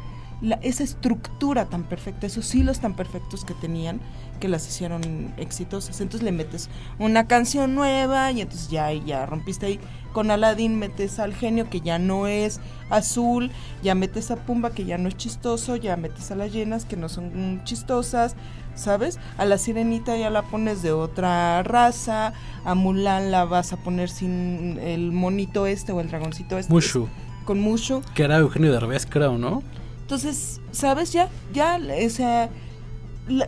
esa 0.61 0.83
estructura 0.83 1.65
tan 1.65 1.83
perfecta, 1.83 2.25
esos 2.25 2.53
hilos 2.55 2.79
tan 2.79 2.95
perfectos 2.95 3.45
que 3.45 3.53
tenían, 3.53 4.01
que 4.39 4.47
las 4.47 4.67
hicieron 4.67 5.33
exitosas. 5.37 6.01
Entonces 6.01 6.23
le 6.23 6.31
metes 6.31 6.69
una 6.97 7.27
canción 7.27 7.75
nueva 7.75 8.31
y 8.31 8.41
entonces 8.41 8.69
ya, 8.69 8.91
ya 8.91 9.25
rompiste 9.25 9.67
ahí. 9.67 9.79
Con 10.13 10.31
Aladdin 10.31 10.79
metes 10.79 11.19
al 11.19 11.33
genio 11.35 11.69
que 11.69 11.81
ya 11.81 11.99
no 11.99 12.25
es 12.25 12.59
azul, 12.89 13.51
ya 13.83 13.93
metes 13.93 14.31
a 14.31 14.35
Pumba 14.35 14.71
que 14.71 14.83
ya 14.83 14.97
no 14.97 15.07
es 15.09 15.15
chistoso, 15.15 15.75
ya 15.75 15.95
metes 15.95 16.31
a 16.31 16.35
las 16.35 16.51
llenas 16.51 16.85
que 16.85 16.97
no 16.97 17.07
son 17.07 17.61
chistosas, 17.63 18.35
¿sabes? 18.75 19.19
A 19.37 19.45
la 19.45 19.57
sirenita 19.57 20.17
ya 20.17 20.29
la 20.29 20.43
pones 20.43 20.81
de 20.81 20.91
otra 20.91 21.63
raza, 21.63 22.33
a 22.63 22.75
Mulan 22.75 23.31
la 23.31 23.45
vas 23.45 23.73
a 23.73 23.77
poner 23.77 24.09
sin 24.09 24.79
el 24.79 25.11
monito 25.11 25.65
este 25.67 25.91
o 25.91 26.01
el 26.01 26.09
dragoncito 26.09 26.57
este. 26.57 26.71
Mushu. 26.71 27.07
Con 27.45 27.59
Mushu. 27.59 28.01
Que 28.13 28.23
era 28.23 28.37
Eugenio 28.37 28.71
Derbez, 28.71 29.05
creo, 29.05 29.37
¿no? 29.37 29.63
Entonces, 30.01 30.61
¿sabes? 30.71 31.13
Ya, 31.13 31.29
ya, 31.53 31.79
o 32.05 32.09
sea, 32.09 32.49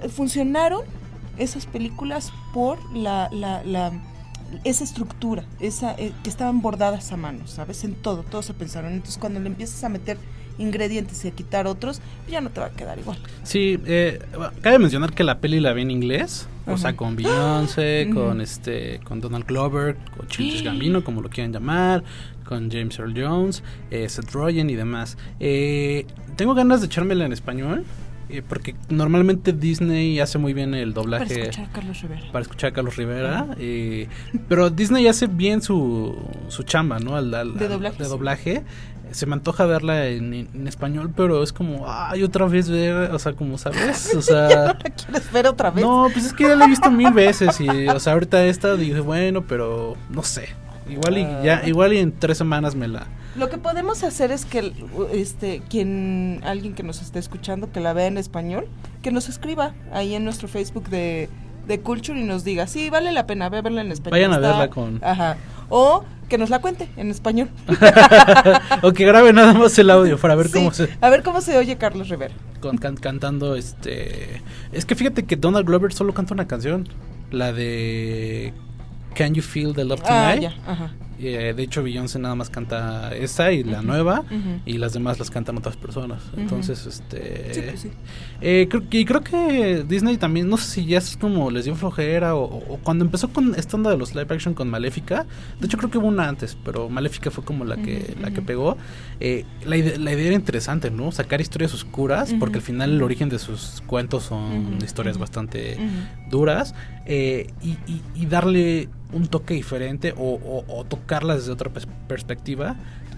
funcionaron 0.10 0.82
esas 1.38 1.66
películas 1.66 2.32
por 2.54 2.78
la, 2.94 3.30
la, 3.32 3.64
la 3.64 3.92
esa 4.64 4.84
estructura, 4.84 5.44
esa 5.60 5.94
eh, 5.98 6.14
que 6.24 6.30
estaban 6.30 6.62
bordadas 6.62 7.12
a 7.12 7.18
mano, 7.18 7.48
¿sabes? 7.48 7.84
En 7.84 7.96
todo, 7.96 8.24
todo 8.24 8.42
se 8.42 8.54
pensaron. 8.54 8.94
Entonces 8.94 9.18
cuando 9.18 9.40
le 9.40 9.48
empiezas 9.48 9.84
a 9.84 9.90
meter 9.90 10.18
ingredientes 10.58 11.24
y 11.26 11.28
a 11.28 11.32
quitar 11.32 11.68
otros, 11.68 12.02
ya 12.30 12.42
no 12.42 12.50
te 12.50 12.60
va 12.60 12.68
a 12.68 12.72
quedar 12.72 13.00
igual. 13.00 13.18
Sí, 13.44 13.80
eh, 13.86 14.20
cabe 14.62 14.80
mencionar 14.80 15.14
que 15.14 15.24
la 15.24 15.40
peli 15.40 15.60
la 15.60 15.74
vi 15.74 15.82
en 15.84 15.92
inglés, 15.92 16.48
o 16.68 16.78
sea, 16.78 16.96
con 16.96 17.16
Beyoncé, 17.16 18.10
con 18.14 18.40
este, 18.42 19.00
con 19.04 19.20
Donald 19.22 19.46
Glover, 19.46 19.96
con 20.18 20.28
Childish 20.28 20.64
Gambino, 20.64 21.04
como 21.04 21.22
lo 21.22 21.30
quieran 21.30 21.52
llamar, 21.52 22.04
con 22.46 22.70
James 22.72 22.98
Earl 23.00 23.14
Jones, 23.20 23.64
eh, 23.92 24.08
Seth 24.10 24.32
Rogen 24.32 24.70
y 24.70 24.76
demás. 24.76 25.18
Eh, 25.40 26.06
tengo 26.36 26.54
ganas 26.54 26.82
de 26.82 26.88
echármela 26.88 27.26
en 27.26 27.34
español. 27.34 27.84
Eh, 28.30 28.42
porque 28.48 28.74
normalmente 28.90 29.52
Disney 29.52 30.20
hace 30.22 30.38
muy 30.38 30.54
bien 30.54 30.74
el 30.74 30.94
doblaje. 30.94 31.26
Para 31.28 31.42
escuchar 31.44 31.66
a 31.66 31.72
Carlos 31.74 32.02
Rivera. 32.02 32.22
Para 32.32 32.42
escuchar 32.42 32.70
a 32.70 32.74
Carlos 32.74 32.96
Rivera. 32.96 33.48
eh, 33.60 34.08
pero 34.48 34.70
Disney 34.70 35.08
hace 35.08 35.28
bien 35.28 35.62
su, 35.62 36.16
su 36.48 36.64
chamba, 36.64 37.00
¿no? 37.00 37.16
Al, 37.18 37.32
al- 37.36 37.58
De 37.58 37.66
al- 37.66 37.72
doblaje, 37.72 37.98
sí. 38.06 38.62
Se 39.14 39.26
me 39.26 39.34
antoja 39.34 39.66
verla 39.66 40.08
en, 40.08 40.34
en 40.34 40.68
español, 40.68 41.12
pero 41.16 41.44
es 41.44 41.54
como, 41.54 41.86
ay, 41.88 42.24
otra 42.24 42.46
vez 42.48 42.70
ver, 42.70 43.12
o 43.12 43.20
sea, 43.20 43.34
como 43.34 43.58
sabes, 43.58 44.14
o 44.16 44.22
sea... 44.22 44.48
¿La 44.84 44.90
quieres 44.90 45.32
ver 45.32 45.48
otra 45.48 45.72
vez? 45.72 45.84
No, 45.86 46.08
pues 46.12 46.26
es 46.26 46.34
que 46.34 46.44
ya 46.44 46.56
la 46.56 46.66
he 46.66 46.68
visto 46.70 46.90
mil 46.92 47.12
veces 47.14 47.60
y, 47.62 47.88
o 47.88 48.00
sea, 48.00 48.14
ahorita 48.14 48.44
esta 48.46 48.76
dije, 48.76 49.00
bueno, 49.00 49.44
pero 49.48 49.96
no 50.10 50.24
sé. 50.24 50.50
Igual 50.90 51.18
y 51.20 51.22
ya, 51.44 51.62
Ah. 51.64 51.68
igual 51.68 51.94
y 51.94 52.00
en 52.00 52.12
tres 52.12 52.38
semanas 52.38 52.76
me 52.76 52.88
la... 52.88 53.08
Lo 53.36 53.50
que 53.50 53.58
podemos 53.58 54.04
hacer 54.04 54.32
es 54.32 54.46
que 54.46 54.74
este 55.14 55.62
quien 55.70 56.42
alguien 56.44 56.76
que 56.76 56.84
nos 56.84 57.02
esté 57.02 57.18
escuchando 57.20 57.72
que 57.72 57.80
la 57.80 57.94
vea 57.94 58.06
en 58.08 58.18
español, 58.18 58.68
que 59.02 59.12
nos 59.12 59.28
escriba 59.30 59.74
ahí 59.92 60.14
en 60.14 60.24
nuestro 60.24 60.48
Facebook 60.48 60.90
de, 60.90 61.30
de 61.68 61.80
Culture 61.80 62.20
y 62.20 62.24
nos 62.24 62.44
diga, 62.44 62.68
sí, 62.68 62.90
vale 62.92 63.12
la 63.12 63.26
pena 63.26 63.50
verla 63.50 63.82
en 63.82 63.92
español. 63.92 64.12
Vayan 64.20 64.34
a 64.34 64.38
verla 64.40 64.70
con- 64.70 65.00
Ajá. 65.04 65.38
O 65.70 66.04
que 66.34 66.38
nos 66.40 66.50
la 66.50 66.58
cuente 66.62 66.90
en 66.98 67.12
español. 67.12 67.48
o 68.82 68.92
que 68.92 69.06
grabe 69.06 69.32
nada 69.34 69.54
más 69.54 69.78
el 69.78 69.92
audio 69.92 70.18
para 70.18 70.34
ver 70.34 70.48
Sí, 70.48 70.54
cómo 70.54 70.72
se... 70.74 70.90
A 71.00 71.10
ver 71.12 71.22
cómo 71.22 71.42
se 71.42 71.56
oye 71.60 71.78
Carlos 71.78 72.10
Rivera. 72.10 72.34
con- 72.60 72.80
can- 72.80 72.98
cantando 72.98 73.56
este... 73.56 74.42
Es 74.72 74.84
que 74.86 74.96
fíjate 74.96 75.26
que 75.26 75.36
Donald 75.36 75.68
Glover 75.68 75.94
solo 75.94 76.12
canta 76.16 76.34
una 76.34 76.48
canción, 76.48 76.90
la 77.30 77.54
de... 77.54 78.52
Can 79.14 79.36
You 79.36 79.44
Feel 79.44 79.76
the 79.76 79.84
Love 79.86 80.02
Ah, 80.06 80.32
Tonight? 80.34 80.42
ya, 80.42 80.72
ajá. 80.72 80.92
Eh, 81.26 81.54
de 81.56 81.64
hecho, 81.64 81.84
Beyoncé 81.84 82.20
nada 82.20 82.36
más 82.36 82.50
canta 82.50 83.14
esa 83.16 83.52
y 83.52 83.64
la 83.64 83.82
nueva, 83.82 84.24
y 84.66 84.78
las 84.78 84.94
demás 84.94 85.20
las 85.20 85.30
cantan 85.32 85.58
otras 85.58 85.78
personas. 85.78 86.22
Entonces, 86.38 86.86
este. 86.86 87.54
Sí, 87.54 87.62
pues 87.68 87.80
sí. 87.82 87.92
eh, 88.42 88.68
creo, 88.70 88.84
y 88.92 89.06
creo 89.06 89.22
que 89.22 89.84
Disney 89.88 90.18
también, 90.18 90.50
no 90.50 90.58
sé 90.58 90.70
si 90.70 90.86
ya 90.86 90.98
es 90.98 91.18
como 91.18 91.50
les 91.52 91.66
dio 91.66 91.76
flojera 91.76 92.36
o, 92.36 92.44
o 92.46 92.78
cuando 92.84 93.06
empezó 93.06 93.30
con 93.30 93.56
esta 93.56 93.78
onda 93.78 93.90
de 93.92 93.98
los 93.98 94.16
live 94.16 94.28
action 94.30 94.54
con 94.54 94.70
Maléfica. 94.70 95.26
De 95.60 95.68
hecho, 95.68 95.78
creo 95.78 95.90
que 95.90 95.98
hubo 95.98 96.08
una 96.08 96.28
antes, 96.28 96.58
pero 96.64 96.90
Maléfica 96.90 97.32
fue 97.32 97.44
como 97.44 97.66
la 97.66 97.78
que, 97.78 98.16
la 98.22 98.32
que 98.32 98.42
pegó. 98.42 98.78
Eh, 99.20 99.46
la, 99.66 99.78
ide- 99.78 99.98
la 99.98 100.12
idea 100.14 100.26
era 100.28 100.36
interesante, 100.36 100.92
¿no? 100.92 101.12
Sacar 101.12 101.42
historias 101.42 101.74
oscuras, 101.74 102.34
porque 102.40 102.58
al 102.58 102.64
final 102.64 102.92
el 102.92 103.02
origen 103.04 103.30
de 103.30 103.40
sus 103.40 103.82
cuentos 103.88 104.24
son 104.24 104.78
historias 104.84 105.18
bastante 105.18 105.78
duras 106.30 106.74
eh, 107.06 107.48
y, 107.62 107.72
y- 107.92 108.02
y 108.16 108.26
darle 108.26 108.90
un 109.12 109.28
toque 109.28 109.54
diferente 109.54 110.14
o, 110.18 110.34
o- 110.34 110.66
o 110.68 110.84
tocarlas 110.86 111.38
desde 111.40 111.52
otra 111.52 111.72
pers- 111.72 111.88
perspectiva 112.08 112.76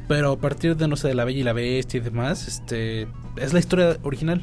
pero 0.08 0.34
a 0.34 0.38
partir 0.38 0.76
de 0.76 0.88
no 0.88 0.96
sé 0.98 1.08
de 1.08 1.16
la 1.16 1.24
bella 1.26 1.40
y 1.40 1.44
la 1.44 1.54
bestia 1.54 1.98
y 1.98 2.02
demás 2.02 2.48
este 2.48 3.08
es 3.38 3.54
la 3.54 3.60
historia 3.60 3.98
original. 4.04 4.42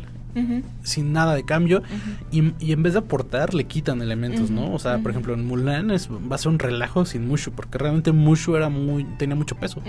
Sin 0.82 1.12
nada 1.12 1.34
de 1.34 1.44
cambio. 1.44 1.82
Y, 2.30 2.54
y 2.58 2.72
en 2.72 2.82
vez 2.82 2.94
de 2.94 3.00
aportar 3.00 3.52
le 3.52 3.64
quitan 3.64 4.00
elementos 4.00 4.50
no 4.50 4.72
o 4.72 4.78
sea 4.78 4.98
por 4.98 5.10
ejemplo 5.10 5.34
en 5.34 5.46
Mulan 5.46 5.90
es, 5.90 6.08
va 6.10 6.34
a 6.36 6.38
ser 6.38 6.48
un 6.48 6.58
relajo 6.58 7.04
sin 7.04 7.28
Mushu 7.28 7.52
porque 7.52 7.76
realmente 7.78 8.12
Mushu 8.12 8.56
era 8.56 8.68
muy 8.70 9.04
tenía 9.18 9.36
mucho 9.36 9.56
peso. 9.56 9.82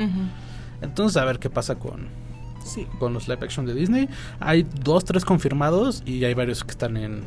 Entonces 0.82 1.16
a 1.18 1.26
ver 1.26 1.40
qué 1.40 1.50
pasa 1.50 1.76
con 1.76 2.08
Sí. 2.66 2.88
con 3.00 3.14
los 3.14 3.28
live 3.28 3.40
action 3.44 3.66
de 3.66 3.74
Disney. 3.74 4.08
Hay 4.40 4.66
dos 4.84 5.04
tres 5.06 5.26
confirmados 5.26 6.02
y 6.06 6.24
hay 6.24 6.34
varios 6.34 6.64
que 6.64 6.72
están 6.72 6.96
en 6.98 7.22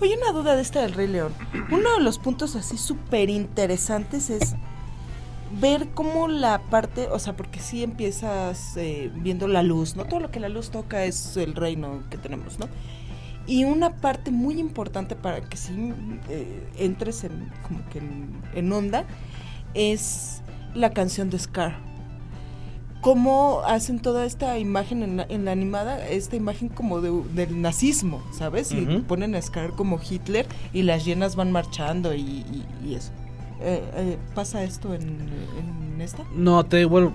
Oye, 0.00 0.16
una 0.16 0.30
duda 0.30 0.54
de 0.54 0.62
esta 0.62 0.82
del 0.82 0.92
Rey 0.92 1.08
León. 1.08 1.34
Uno 1.72 1.94
de 1.96 2.00
los 2.04 2.20
puntos 2.20 2.54
así 2.54 2.78
súper 2.78 3.30
interesantes 3.30 4.30
es 4.30 4.54
ver 5.60 5.88
cómo 5.88 6.28
la 6.28 6.60
parte, 6.70 7.08
o 7.08 7.18
sea, 7.18 7.36
porque 7.36 7.58
sí 7.58 7.82
empiezas 7.82 8.76
eh, 8.76 9.10
viendo 9.16 9.48
la 9.48 9.64
luz, 9.64 9.96
¿no? 9.96 10.04
Todo 10.04 10.20
lo 10.20 10.30
que 10.30 10.38
la 10.38 10.48
luz 10.48 10.70
toca 10.70 11.04
es 11.04 11.36
el 11.36 11.56
reino 11.56 12.04
que 12.10 12.16
tenemos, 12.16 12.60
¿no? 12.60 12.68
Y 13.48 13.64
una 13.64 13.96
parte 13.96 14.30
muy 14.30 14.60
importante 14.60 15.16
para 15.16 15.40
que 15.40 15.56
sí 15.56 15.92
eh, 16.28 16.64
entres 16.76 17.24
en, 17.24 17.50
como 17.66 17.84
que 17.88 17.98
en, 17.98 18.40
en 18.54 18.72
onda 18.72 19.04
es 19.74 20.42
la 20.74 20.90
canción 20.90 21.28
de 21.28 21.40
Scar. 21.40 21.76
Cómo 23.00 23.62
hacen 23.64 24.00
toda 24.00 24.24
esta 24.26 24.58
imagen 24.58 25.02
en 25.02 25.16
la, 25.18 25.26
en 25.28 25.44
la 25.44 25.52
animada, 25.52 26.06
esta 26.08 26.34
imagen 26.36 26.68
como 26.68 27.00
de- 27.00 27.22
del 27.34 27.62
nazismo, 27.62 28.22
¿sabes? 28.32 28.72
Y 28.72 28.82
Ujú. 28.82 29.02
ponen 29.04 29.34
a 29.36 29.42
Scar 29.42 29.70
como 29.70 30.00
Hitler 30.00 30.46
y 30.72 30.82
las 30.82 31.04
llenas 31.04 31.36
van 31.36 31.52
marchando 31.52 32.12
y, 32.14 32.20
y- 32.20 32.64
y 32.84 32.94
eso. 32.96 33.12
Eh, 33.60 33.82
eh, 33.94 34.18
¿Pasa 34.34 34.62
esto 34.64 34.94
en, 34.94 35.02
en 35.02 36.00
esta? 36.00 36.24
No, 36.34 36.64
te 36.66 36.84
vuelvo, 36.86 37.12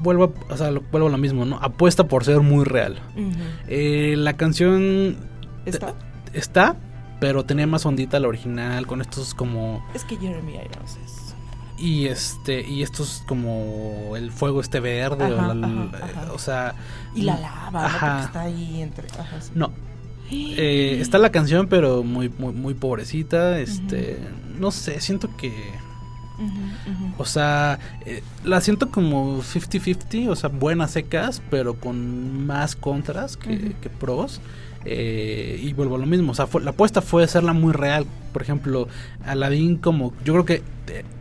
vuelvo, 0.00 0.24
a- 0.48 0.52
o 0.52 0.56
sea, 0.56 0.70
lo- 0.70 0.82
vuelvo 0.92 1.08
a 1.08 1.10
lo 1.10 1.18
mismo, 1.18 1.44
¿no? 1.44 1.56
Apuesta 1.60 2.04
por 2.06 2.24
ser 2.24 2.40
muy 2.40 2.64
real. 2.64 3.00
Eh, 3.68 4.14
la 4.16 4.34
canción 4.36 5.16
¿Está? 5.64 5.94
está, 6.32 6.76
pero 7.20 7.44
tenía 7.44 7.66
más 7.66 7.84
ondita 7.86 8.20
la 8.20 8.28
original, 8.28 8.86
con 8.86 9.00
estos 9.00 9.34
como... 9.34 9.84
Es 9.94 10.04
que 10.04 10.16
Jeremy 10.16 10.54
Irons 10.54 10.98
es... 11.04 11.25
Y 11.78 12.06
este, 12.06 12.66
y 12.66 12.82
estos 12.82 13.22
como 13.26 14.14
el 14.16 14.30
fuego 14.30 14.60
este 14.60 14.80
verde, 14.80 15.24
o, 15.26 15.28
la- 15.28 15.52
ajá, 15.52 15.84
eh, 16.08 16.10
ajá. 16.20 16.32
o 16.32 16.38
sea... 16.38 16.74
Y 17.14 17.22
la 17.22 17.38
lava, 17.38 17.82
¿no? 18.18 18.24
Está 18.24 18.40
ahí 18.42 18.80
entre... 18.80 19.08
Sí. 19.08 19.50
No, 19.54 19.72
eh, 20.30 20.98
está 21.00 21.18
la 21.18 21.30
canción, 21.30 21.66
pero 21.68 22.02
muy, 22.02 22.30
muy, 22.30 22.52
muy 22.54 22.74
pobrecita, 22.74 23.58
este... 23.60 24.18
No 24.58 24.70
sé, 24.70 25.00
siento 25.00 25.36
que... 25.36 25.52
O 27.18 27.24
sea, 27.24 27.78
eh, 28.04 28.22
la 28.44 28.60
siento 28.60 28.90
como 28.90 29.42
50-50, 29.42 30.28
o 30.28 30.36
sea, 30.36 30.50
buenas 30.50 30.90
secas, 30.90 31.40
pero 31.50 31.74
con 31.74 32.46
más 32.46 32.76
contras 32.76 33.36
que, 33.38 33.74
pros. 33.98 34.40
Eh, 34.84 35.58
y 35.62 35.72
vuelvo 35.72 35.96
a 35.96 35.98
lo 35.98 36.06
mismo, 36.06 36.32
o 36.32 36.34
sea, 36.34 36.46
fue- 36.46 36.62
la 36.62 36.70
apuesta 36.70 37.00
fue 37.00 37.24
hacerla 37.24 37.52
muy 37.54 37.72
real. 37.72 38.06
Por 38.34 38.42
ejemplo, 38.42 38.86
Aladdin 39.24 39.78
como, 39.78 40.12
yo 40.24 40.34
creo 40.34 40.44
que 40.44 40.62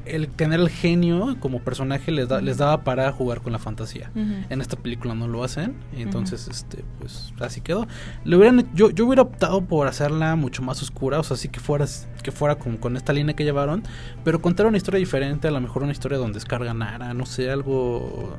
el 0.06 0.28
tener 0.28 0.60
el 0.60 0.70
genio 0.70 1.36
como 1.40 1.60
personaje 1.62 2.12
les, 2.12 2.28
da- 2.30 2.42
les 2.42 2.58
daba 2.58 2.84
para 2.84 3.12
jugar 3.12 3.42
con 3.42 3.52
la 3.52 3.60
fantasía. 3.60 4.12
En 4.50 4.62
esta 4.62 4.76
película 4.78 5.16
no 5.16 5.28
lo 5.28 5.44
hacen, 5.44 5.76
entonces, 5.96 6.48
este, 6.48 6.84
pues 7.00 7.34
así 7.40 7.62
quedó. 7.62 7.88
Le 8.24 8.36
hubieran, 8.38 8.68
yo, 8.74 8.90
yo 8.92 9.06
hubiera 9.06 9.22
optado 9.24 9.62
por 9.66 9.88
hacerla 9.88 10.36
mucho 10.36 10.62
más 10.62 10.82
oscura, 10.82 11.20
o 11.20 11.24
sea, 11.24 11.36
así 11.36 11.50
que 11.50 11.60
fuera, 11.60 11.86
que 12.24 12.32
fuera 12.32 12.56
con, 12.56 12.78
con 12.78 12.96
esta 12.98 13.14
línea 13.14 13.36
que 13.36 13.44
llevaron, 13.44 13.84
pero 14.24 14.42
contar 14.42 14.66
una 14.66 14.78
historia 14.78 15.00
diferente, 15.00 15.48
a 15.48 15.52
lo 15.52 15.62
mejor 15.62 15.84
una 15.84 15.92
historia 15.92 16.18
donde 16.18 16.40
Scar 16.40 16.64
ganara, 16.64 17.14
no 17.14 17.26
sé, 17.26 17.50
algo 17.52 18.36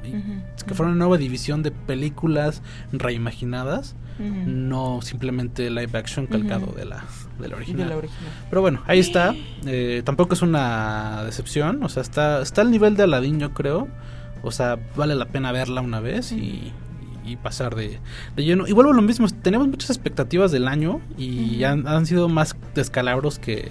que 0.67 0.75
fuera 0.75 0.91
una 0.91 0.99
nueva 0.99 1.17
división 1.19 1.63
de 1.63 1.71
películas 1.71 2.63
reimaginadas, 2.93 3.95
no 4.47 5.01
simplemente 5.03 5.69
live 5.71 5.99
action 5.99 6.27
calcado 6.27 6.73
de 6.73 6.85
la, 6.87 7.05
de 7.39 7.49
la 7.49 7.57
De 7.57 7.63
original. 7.63 7.89
la 7.89 7.97
original. 7.97 8.33
Pero 8.51 8.61
bueno, 8.63 8.83
ahí 8.87 8.99
está. 8.99 9.35
Eh, 9.67 10.03
tampoco 10.05 10.35
es 10.35 10.43
una 10.43 11.23
decepción. 11.25 11.83
O 11.83 11.89
sea, 11.89 12.03
está, 12.03 12.43
está 12.43 12.63
al 12.63 12.71
nivel 12.71 12.97
de 12.97 13.03
Aladdin, 13.05 13.39
yo 13.41 13.53
creo. 13.53 13.89
O 14.43 14.51
sea, 14.51 14.79
vale 14.97 15.15
la 15.15 15.27
pena 15.27 15.51
verla 15.53 15.81
una 15.81 16.01
vez 16.01 16.31
y, 16.33 16.73
y 17.25 17.37
pasar 17.37 17.75
de, 17.75 17.99
de 18.37 18.45
lleno. 18.45 18.67
Y 18.69 18.73
vuelvo 18.73 18.93
a 18.93 18.95
lo 18.95 19.03
mismo. 19.03 19.27
Tenemos 19.29 19.67
muchas 19.69 19.91
expectativas 19.91 20.53
del 20.53 20.69
año 20.69 21.01
y 21.19 21.65
han, 21.65 21.89
han 21.89 22.07
sido 22.07 22.29
más 22.29 22.55
descalabros 22.75 23.39
que, 23.39 23.71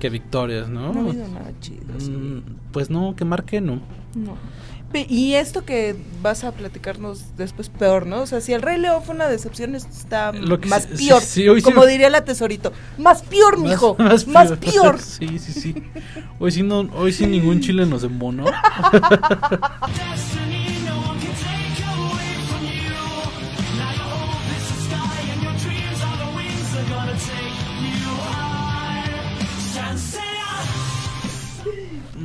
que 0.00 0.08
victorias, 0.10 0.68
¿no? 0.68 0.92
No 0.92 1.00
ha 1.00 1.08
habido 1.10 1.28
nada 1.28 1.52
chido. 1.60 1.98
sí. 1.98 2.10
Mm, 2.10 2.42
Pues 2.72 2.88
no, 2.90 3.14
que 3.16 3.24
marque 3.24 3.60
no. 3.60 3.80
No. 4.14 4.36
Y 4.94 5.34
esto 5.34 5.64
que 5.66 5.94
vas 6.22 6.44
a 6.44 6.52
platicarnos 6.52 7.36
después 7.36 7.68
peor, 7.68 8.06
¿no? 8.06 8.22
O 8.22 8.26
sea, 8.26 8.40
si 8.40 8.54
el 8.54 8.62
Rey 8.62 8.78
León 8.78 9.02
fue 9.04 9.14
una 9.14 9.28
decepción, 9.28 9.74
esto 9.74 9.90
está 9.92 10.32
Lo 10.32 10.60
que 10.60 10.68
más 10.68 10.88
sí- 10.94 11.08
peor. 11.08 11.20
sí, 11.22 11.26
sí, 11.42 11.48
hoy 11.48 11.60
sí 11.60 11.64
como 11.64 11.84
diría 11.84 12.08
la 12.08 12.24
tesorito. 12.24 12.72
Más 12.96 13.22
peor, 13.22 13.58
mijo. 13.58 13.96
Más, 14.26 14.52
peor. 14.52 14.98
sí, 15.00 15.38
sí, 15.38 15.52
sí. 15.52 15.74
Hoy 16.38 16.52
sí, 16.52 16.62
no, 16.62 16.80
hoy 16.96 17.12
sí 17.12 17.26
ningún 17.26 17.60
chile 17.60 17.84
nos 17.86 18.02
embonó. 18.04 18.46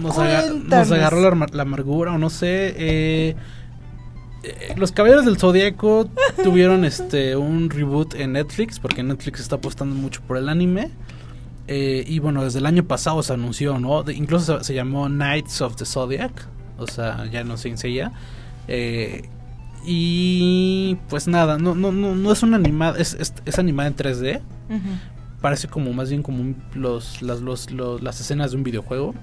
nos, 0.10 0.92
agarró 0.92 1.22
la, 1.36 1.62
amargura 1.62 2.14
o 2.14 2.18
no 2.18 2.30
sé. 2.30 2.74
eh, 2.78 3.36
eh, 4.44 4.74
los 4.76 4.92
Caballeros 4.92 5.26
del 5.26 5.38
Zodíaco 5.38 6.10
tuvieron 6.44 6.84
este 6.86 7.36
un 7.38 7.70
reboot 7.70 8.16
en 8.16 8.34
Netflix 8.34 8.80
porque 8.80 9.02
Netflix 9.04 9.40
está 9.40 9.56
apostando 9.56 9.96
mucho 9.96 10.22
por 10.28 10.38
el 10.38 10.50
anime. 10.50 10.92
Eh, 11.68 12.04
y 12.08 12.20
bueno, 12.20 12.44
desde 12.44 12.60
el 12.60 12.66
año 12.66 12.84
pasado 12.84 13.24
se 13.24 13.32
anunció, 13.34 13.80
¿no? 13.80 14.04
De- 14.04 14.14
incluso 14.14 14.58
se, 14.60 14.64
se 14.66 14.74
llamó 14.74 15.08
Knights 15.08 15.62
of 15.62 15.76
the 15.78 15.86
Zodiac. 15.86 16.32
O 16.78 16.88
sea, 16.88 17.26
ya 17.32 17.44
no 17.46 17.56
se 17.56 17.70
enseña. 17.70 18.12
Eh, 18.68 19.30
y 19.86 20.98
pues 21.10 21.28
nada, 21.28 21.58
no, 21.58 21.76
no, 21.76 21.92
no, 21.92 22.16
no 22.16 22.32
es 22.32 22.42
una 22.44 22.56
animada, 22.58 22.98
es, 23.00 23.14
es, 23.20 23.34
es 23.46 23.60
animada 23.60 23.88
en 23.90 23.96
3D. 23.96 24.42
Ujú, 24.70 24.80
Parece 25.44 25.68
como 25.68 25.92
más 25.92 26.10
bien 26.10 26.24
como 26.24 26.40
un- 26.42 26.56
los, 26.74 27.22
las, 27.22 27.42
los- 27.42 27.70
los- 27.70 28.02
las 28.02 28.20
escenas 28.22 28.52
de 28.52 28.58
un 28.58 28.64
videojuego. 28.64 29.14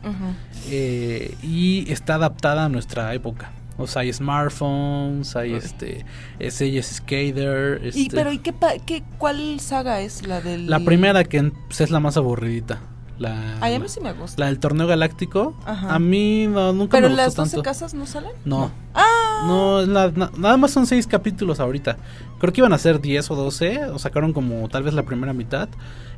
Eh, 0.69 1.35
y 1.43 1.91
está 1.91 2.17
adaptada 2.17 2.67
a 2.67 2.69
nuestra 2.69 3.13
época. 3.15 3.53
O 3.79 3.87
sea, 3.87 4.03
hay 4.03 4.13
smartphones, 4.13 5.35
hay 5.37 5.55
este, 5.55 6.05
es 6.39 6.61
ella 6.61 6.81
es 6.81 6.89
skater. 6.97 7.81
Y, 7.83 7.89
este, 7.89 8.15
pero, 8.15 8.31
¿y 8.33 8.39
qué, 8.39 8.53
qué, 8.85 9.03
cuál 9.17 9.59
saga 9.61 10.03
es 10.03 10.27
la 10.27 10.43
del...? 10.43 10.69
la 10.69 10.81
primera 10.81 11.25
que 11.25 11.51
pues, 11.69 11.81
es 11.81 11.91
la 11.91 11.99
más 12.01 12.19
aburridita. 12.19 12.81
La, 13.21 13.59
Ay, 13.61 13.75
a 13.75 13.79
mí 13.79 13.87
sí 13.89 14.01
me 14.01 14.15
gusta. 14.15 14.41
la 14.41 14.47
del 14.47 14.59
torneo 14.59 14.87
galáctico. 14.87 15.55
Ajá. 15.67 15.95
A 15.95 15.99
mí 15.99 16.47
no, 16.47 16.73
nunca 16.73 16.97
¿Pero 16.97 17.11
me 17.11 17.15
gustó 17.15 17.23
las 17.27 17.35
12 17.37 17.51
tanto. 17.51 17.63
casas 17.63 17.93
no 17.93 18.07
salen? 18.07 18.33
No. 18.47 18.71
¡Ah! 18.95 19.45
No, 19.47 19.83
la- 19.83 20.11
na- 20.11 20.33
nada 20.39 20.57
más 20.57 20.71
son 20.71 20.87
seis 20.87 21.07
capítulos 21.07 21.61
ahorita. 21.61 21.99
Creo 22.39 22.53
que 22.55 22.61
iban 22.63 22.73
a 22.73 22.79
ser 22.79 23.01
10 23.03 23.31
o 23.31 23.37
12, 23.37 23.85
o 23.87 23.99
sacaron 23.99 24.33
como 24.33 24.67
tal 24.71 24.85
vez 24.85 24.95
la 24.95 25.03
primera 25.03 25.35
mitad. 25.35 25.69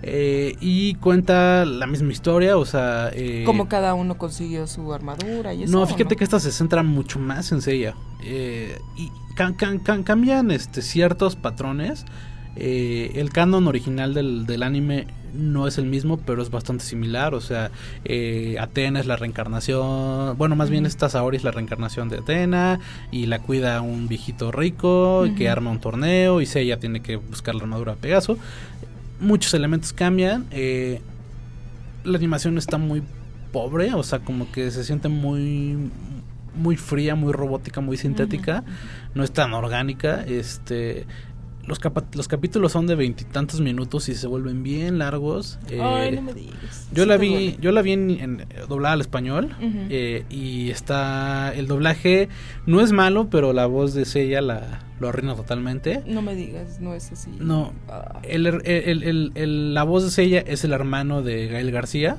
Eh, 0.03 0.57
y 0.61 0.95
cuenta 0.95 1.65
la 1.65 1.87
misma 1.89 2.13
historia, 2.13 2.57
o 2.57 2.65
sea... 2.65 3.11
eh, 3.13 3.43
Como 3.47 3.69
cada 3.69 3.95
uno 3.95 4.17
consiguió 4.17 4.67
su 4.69 4.93
armadura 4.95 5.55
y 5.55 5.65
eso. 5.65 5.73
No, 5.73 5.83
¿o 5.83 5.87
fíjate 5.87 6.15
que 6.17 6.23
esta 6.25 6.39
se 6.41 6.53
centra 6.53 6.85
mucho 6.85 7.19
más 7.19 7.51
en 7.51 7.63
Seiya. 7.63 7.95
Eh, 8.23 8.81
y 8.97 9.11
ca- 9.35 9.55
ca- 9.57 9.79
ca- 9.83 10.03
cambian 10.05 10.53
este, 10.53 10.83
ciertos 10.83 11.35
patrones. 11.35 12.05
Eh, 12.57 13.13
el 13.15 13.31
canon 13.31 13.67
original 13.67 14.15
del, 14.15 14.47
del 14.47 14.63
anime 14.63 15.07
no 15.35 15.67
es 15.67 15.79
el 15.79 15.87
mismo, 15.87 16.19
pero 16.19 16.43
es 16.43 16.51
bastante 16.51 16.85
similar. 16.85 17.35
O 17.35 17.41
sea, 17.41 17.71
eh, 18.05 18.57
Atena 18.61 19.01
es 19.01 19.07
la 19.07 19.17
reencarnación. 19.17 20.37
Bueno, 20.37 20.57
más 20.57 20.71
bien 20.71 20.87
esta 20.87 21.09
Saori 21.09 21.37
es 21.37 21.45
la 21.45 21.51
reencarnación 21.51 22.09
de 22.09 22.19
Atena. 22.19 22.81
Y 23.11 23.27
la 23.27 23.39
cuida 23.41 23.81
un 23.81 24.09
viejito 24.09 24.53
rico 24.53 25.25
que 25.37 25.49
arma 25.49 25.71
un 25.71 25.81
torneo. 25.81 26.41
Y 26.41 26.47
Seiya 26.47 26.79
tiene 26.79 27.01
que 27.01 27.17
buscar 27.17 27.55
la 27.55 27.63
armadura 27.63 27.95
de 27.95 28.01
Pegaso. 28.01 28.39
Muchos 29.21 29.55
elementos 29.55 29.93
cambian. 29.93 30.47
eh, 30.51 31.01
la 32.05 32.19
animación 32.19 32.59
está 32.59 32.79
muy 32.79 33.03
pobre, 33.53 33.95
o 33.95 34.03
sea, 34.03 34.21
como 34.21 34.51
que 34.51 34.71
se 34.71 34.83
siente 34.85 35.09
muy 35.09 35.77
muy 36.55 36.77
fría, 36.77 37.15
muy 37.15 37.33
robótica, 37.33 37.81
muy 37.81 37.97
sintética, 37.97 38.63
no 39.15 39.25
es 39.25 39.33
tan 39.33 39.55
orgánica, 39.55 40.23
este 40.27 41.07
los, 41.67 41.79
los 42.15 42.29
capítulos 42.29 42.73
son 42.73 42.87
de 42.87 42.95
veintitantos 42.95 43.61
minutos 43.61 44.09
y 44.09 44.15
se 44.15 44.27
vuelven 44.27 44.63
bien 44.63 44.99
largos. 44.99 45.59
eh, 45.69 45.81
Ay, 45.81 46.13
no 46.17 46.23
me 46.23 46.35
digas. 46.35 46.89
yo 46.93 47.05
Sí 47.05 47.09
la 47.09 47.17
vi, 47.17 47.29
duele. 47.31 47.57
yo 47.61 47.73
la 47.73 47.83
vi 47.83 47.93
en, 47.93 48.11
en, 48.11 48.41
eh, 48.41 48.47
doblada 48.69 48.95
al 48.95 49.01
español 49.01 49.55
eh, 49.61 50.25
y 50.29 50.71
está 50.71 51.53
el 51.55 51.67
doblaje 51.69 52.29
no 52.67 52.81
es 52.81 52.93
malo, 52.93 53.29
pero 53.31 53.53
la 53.53 53.67
voz 53.67 53.95
de 53.95 54.05
Seiya 54.05 54.41
la 54.41 54.81
lo 55.03 55.09
arruina 55.09 55.35
totalmente. 55.35 56.03
No 56.07 56.23
me 56.23 56.35
digas, 56.35 56.81
no 56.81 56.95
es 56.95 57.13
así. 57.13 57.31
No. 57.39 57.73
Ah. 57.89 58.21
El, 58.23 59.75
la 59.75 59.83
voz 59.83 60.05
de 60.05 60.11
Seiya 60.11 60.41
es 60.41 60.65
el 60.65 60.73
hermano 60.73 61.23
de 61.23 61.49
Gael 61.49 61.71
García, 61.71 62.17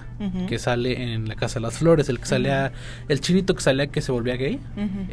que 0.48 0.60
sale 0.60 1.13
en 1.13 1.28
La 1.28 1.36
Casa 1.36 1.56
de 1.56 1.62
las 1.62 1.78
Flores, 1.80 2.10
el 2.10 2.20
que 2.20 2.25
salía, 2.25 2.72
el 3.08 3.22
chinito 3.22 3.56
que 3.56 3.62
salía 3.62 3.88
que 3.88 4.02
se 4.02 4.12
volvía 4.12 4.36
gay. 4.36 4.60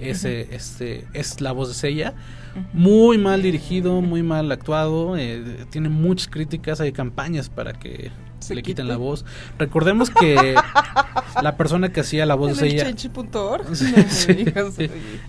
Ese, 0.01 0.55
este, 0.55 1.07
es 1.15 1.41
la 1.41 1.53
voz 1.53 1.81
de 1.81 2.03
ujú. 2.09 2.13
Muy 2.73 3.19
mal 3.19 3.43
dirigido, 3.43 4.03
muy 4.03 4.23
mal 4.23 4.51
actuado. 4.53 5.17
eh, 5.17 5.67
tiene 5.71 5.89
muchas 5.89 6.29
críticas, 6.29 6.81
hay 6.81 6.93
campañas 6.93 7.49
para 7.49 7.73
que 7.73 8.11
Se 8.41 8.55
le 8.55 8.63
quiten 8.63 8.85
quite. 8.87 8.93
la 8.93 8.97
voz. 8.99 9.25
Recordemos 9.59 10.11
que 10.11 10.55
la 11.43 11.57
persona 11.57 11.91
que 11.93 12.01
hacía 12.01 12.27
la 12.27 12.35
voz 12.35 12.57
de 12.59 12.59
¿En 12.59 12.65
el 12.65 12.71
Seiya. 12.71 12.85
chanchi.org? 12.85 13.77
Sí, 13.77 14.45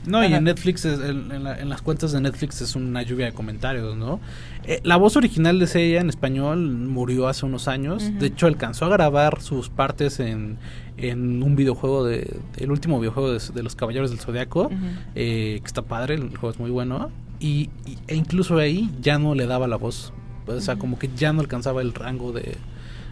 No 0.06 0.24
y 0.24 0.34
en 0.34 0.44
Netflix, 0.44 0.86
es- 0.86 1.00
en, 1.02 1.32
en 1.32 1.44
la- 1.44 1.60
en 1.60 1.70
las 1.70 1.82
cuentas 1.82 2.12
de 2.12 2.22
Netflix 2.22 2.62
es 2.62 2.76
una 2.76 3.02
lluvia 3.04 3.28
de 3.28 3.34
comentarios, 3.34 3.96
¿no? 3.96 4.20
Eh, 4.64 4.80
la 4.84 4.96
voz 4.98 5.16
original 5.18 5.60
de 5.60 5.68
Seiya 5.68 6.02
en 6.02 6.10
español 6.10 6.70
murió 6.72 7.28
hace 7.28 7.46
unos 7.46 7.68
años. 7.68 8.04
De 8.20 8.28
hecho, 8.28 8.48
alcanzó 8.48 8.86
a 8.86 8.90
grabar 8.90 9.42
sus 9.42 9.70
partes 9.70 10.20
en, 10.20 10.58
en 10.98 11.42
un 11.44 11.56
videojuego, 11.56 12.06
de, 12.06 12.40
el 12.58 12.72
último 12.72 13.00
videojuego 13.00 13.32
de, 13.34 13.40
de 13.54 13.64
los 13.64 13.76
Caballeros 13.76 14.10
del 14.12 14.20
Zodiaco, 14.20 14.70
eh, 15.16 15.60
que 15.62 15.68
está 15.68 15.82
padre, 15.82 16.16
el 16.16 16.30
juego 16.38 16.52
es 16.52 16.60
muy 16.60 16.70
bueno. 16.70 17.10
Y, 17.40 17.70
y- 17.86 17.98
e 18.08 18.16
incluso 18.16 18.58
ahí 18.58 18.90
ya 19.02 19.18
no 19.18 19.34
le 19.36 19.48
daba 19.48 19.68
la 19.68 19.78
voz. 19.78 20.14
O 20.48 20.60
sea, 20.62 20.76
como 20.76 21.00
que 21.00 21.10
ya 21.16 21.34
no 21.34 21.42
alcanzaba 21.42 21.82
el 21.82 21.94
rango 21.94 22.32
de 22.32 22.58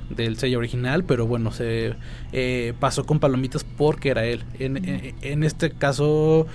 del 0.10 0.38
sello 0.38 0.58
original, 0.58 1.04
pero 1.04 1.28
bueno, 1.28 1.52
se 1.52 1.96
eh, 2.32 2.74
pasó 2.80 3.06
con 3.06 3.20
palomitas 3.20 3.64
porque 3.64 4.10
era 4.10 4.26
él. 4.26 4.44
En, 4.60 4.78
en, 4.78 5.16
en 5.22 5.44
este 5.44 5.72
caso, 5.72 6.48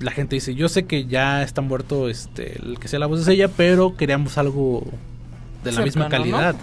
la 0.00 0.10
gente 0.10 0.36
dice, 0.36 0.54
yo 0.54 0.68
sé 0.68 0.84
que 0.84 1.06
ya 1.06 1.42
está 1.42 1.60
muerto 1.60 2.08
este 2.08 2.58
el 2.62 2.78
que 2.78 2.88
sea 2.88 2.98
la 2.98 3.06
voz 3.06 3.20
de 3.20 3.24
Seiya, 3.24 3.48
pero 3.48 3.96
queríamos 3.96 4.38
algo 4.38 4.84
de 5.64 5.72
la 5.72 5.82
misma 5.82 6.08
calidad. 6.08 6.56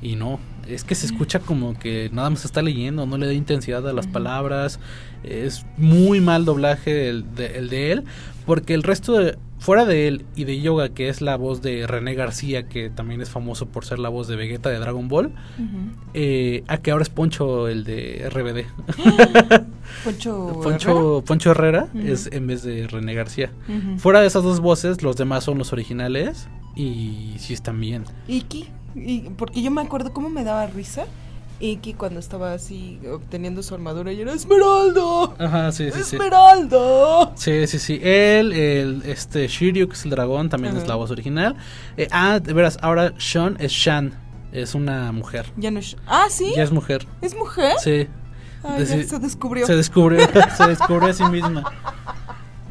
Y 0.00 0.16
no, 0.16 0.38
es 0.68 0.84
que 0.84 0.94
se 0.94 1.06
escucha 1.06 1.40
como 1.40 1.78
que 1.78 2.10
nada 2.12 2.30
más 2.30 2.44
está 2.44 2.62
leyendo, 2.62 3.06
no 3.06 3.16
le 3.16 3.26
da 3.26 3.32
intensidad 3.32 3.88
a 3.88 3.92
las 3.92 4.06
palabras. 4.06 4.78
Es 5.22 5.64
muy 5.76 6.20
mal 6.20 6.44
doblaje 6.44 7.08
el 7.08 7.34
de, 7.34 7.58
el 7.58 7.68
de 7.68 7.92
él, 7.92 8.04
porque 8.46 8.74
el 8.74 8.82
resto 8.82 9.12
de, 9.12 9.38
fuera 9.58 9.84
de 9.84 10.08
él 10.08 10.24
y 10.34 10.44
de 10.44 10.60
Yoga, 10.60 10.88
que 10.88 11.08
es 11.08 11.20
la 11.20 11.36
voz 11.36 11.62
de 11.62 11.86
René 11.86 12.14
García, 12.14 12.68
que 12.68 12.90
también 12.90 13.20
es 13.20 13.30
famoso 13.30 13.66
por 13.66 13.84
ser 13.84 13.98
la 13.98 14.08
voz 14.08 14.26
de 14.28 14.36
Vegeta 14.36 14.70
de 14.70 14.78
Dragon 14.78 15.08
Ball, 15.08 15.32
eh, 16.14 16.64
a 16.66 16.78
que 16.78 16.90
ahora 16.90 17.02
es 17.02 17.08
Poncho 17.08 17.68
el 17.68 17.84
de 17.84 18.28
RBD. 18.28 18.66
Poncho. 20.04 20.60
Poncho, 20.62 21.22
Poncho 21.26 21.50
Herrera 21.52 21.88
es 21.94 22.28
en 22.32 22.46
vez 22.46 22.62
de 22.62 22.86
René 22.88 23.14
García. 23.14 23.52
Herrera. 23.68 23.98
Fuera 23.98 24.20
de 24.20 24.26
esas 24.26 24.42
dos 24.42 24.60
voces, 24.60 25.02
los 25.02 25.16
demás 25.16 25.44
son 25.44 25.58
los 25.58 25.72
originales 25.72 26.48
y 26.74 27.34
sí 27.38 27.54
están 27.54 27.80
bien. 27.80 28.04
Iki, 28.26 28.68
y, 28.96 29.20
porque 29.36 29.62
yo 29.62 29.70
me 29.70 29.80
acuerdo 29.80 30.12
cómo 30.12 30.28
me 30.28 30.44
daba 30.44 30.66
risa 30.66 31.06
Iki 31.62 31.94
cuando 31.94 32.18
estaba 32.20 32.52
así 32.52 32.98
obteniendo 33.10 33.62
su 33.62 33.74
armadura 33.74 34.12
y 34.12 34.20
era 34.20 34.32
Esmeralda. 34.32 35.34
Ajá, 35.38 35.72
sí, 35.72 35.90
sí. 35.92 36.00
Esmeralda. 36.00 37.32
Sí, 37.36 37.66
sí, 37.66 37.78
sí. 37.78 38.00
Él, 38.02 38.52
el, 38.52 39.02
este 39.06 39.46
Shiryu, 39.46 39.86
que 39.88 39.94
es 39.94 40.04
el 40.04 40.10
dragón, 40.10 40.48
también 40.48 40.74
Ajá. 40.74 40.82
es 40.82 40.88
la 40.88 40.96
voz 40.96 41.10
original. 41.10 41.56
Eh, 41.96 42.08
ah, 42.10 42.40
de 42.40 42.52
veras, 42.52 42.78
ahora 42.82 43.12
Sean 43.18 43.56
es 43.60 43.72
Shan. 43.72 44.12
Es 44.52 44.74
una 44.74 45.12
mujer. 45.12 45.46
Ya 45.56 45.70
no 45.70 45.78
es. 45.78 45.96
Ah, 46.06 46.26
sí. 46.28 46.52
Ya 46.54 46.62
es 46.64 46.72
mujer. 46.72 47.06
¿Es 47.22 47.34
mujer? 47.34 47.74
Sí. 47.82 48.06
Ay, 48.64 48.84
ya 48.84 48.96
Deci- 48.96 49.04
se 49.04 49.18
descubrió. 49.18 49.66
Se 49.66 49.74
descubrió, 49.76 50.20
se 50.56 50.66
descubrió 50.66 51.08
a 51.08 51.12
sí 51.14 51.24
misma. 51.24 51.64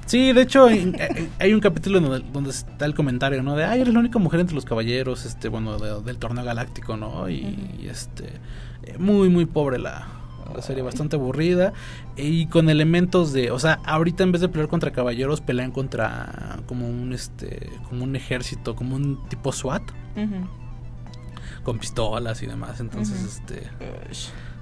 Sí, 0.06 0.34
de 0.34 0.42
hecho, 0.42 0.70
en- 0.70 0.96
eh, 1.00 1.30
hay 1.40 1.54
un 1.54 1.60
capítulo 1.62 2.00
donde, 2.02 2.20
donde 2.32 2.50
está 2.50 2.86
el 2.86 2.94
comentario, 2.94 3.42
¿no? 3.44 3.56
De, 3.56 3.64
ay, 3.64 3.82
eres 3.82 3.94
la 3.94 4.00
única 4.02 4.20
mujer 4.20 4.42
entre 4.42 4.56
los 4.56 4.66
caballeros, 4.66 5.26
este, 5.26 5.48
bueno, 5.48 5.78
de- 5.80 6.02
del 6.04 6.18
torneo 6.18 6.44
galáctico, 6.44 6.98
¿no? 6.98 7.30
Y, 7.30 7.42
Ujú. 7.42 7.82
y, 7.84 7.88
este, 7.88 8.26
eh, 8.26 8.32
muy, 8.98 9.30
muy 9.30 9.46
pobre 9.46 9.80
la, 9.80 10.08
la 10.54 10.62
serie, 10.62 10.84
bastante 10.84 11.16
aburrida. 11.16 11.74
Y 12.16 12.48
con 12.48 12.70
elementos 12.70 13.34
de, 13.34 13.52
o 13.52 13.60
sea, 13.60 13.80
ahorita 13.86 14.24
en 14.24 14.32
vez 14.32 14.42
de 14.42 14.50
pelear 14.50 14.70
contra 14.70 14.92
caballeros, 14.92 15.42
pelean 15.42 15.72
contra 15.72 16.60
como 16.68 16.88
un, 16.88 17.14
este, 17.14 17.70
como 17.90 18.04
un 18.04 18.16
ejército, 18.16 18.76
como 18.76 18.96
un 18.96 19.28
tipo 19.30 19.52
SWAT, 19.52 19.84
con 21.64 21.80
pistolas 21.80 22.42
y 22.44 22.48
demás. 22.48 22.80
Entonces, 22.80 23.24
este, 23.24 23.64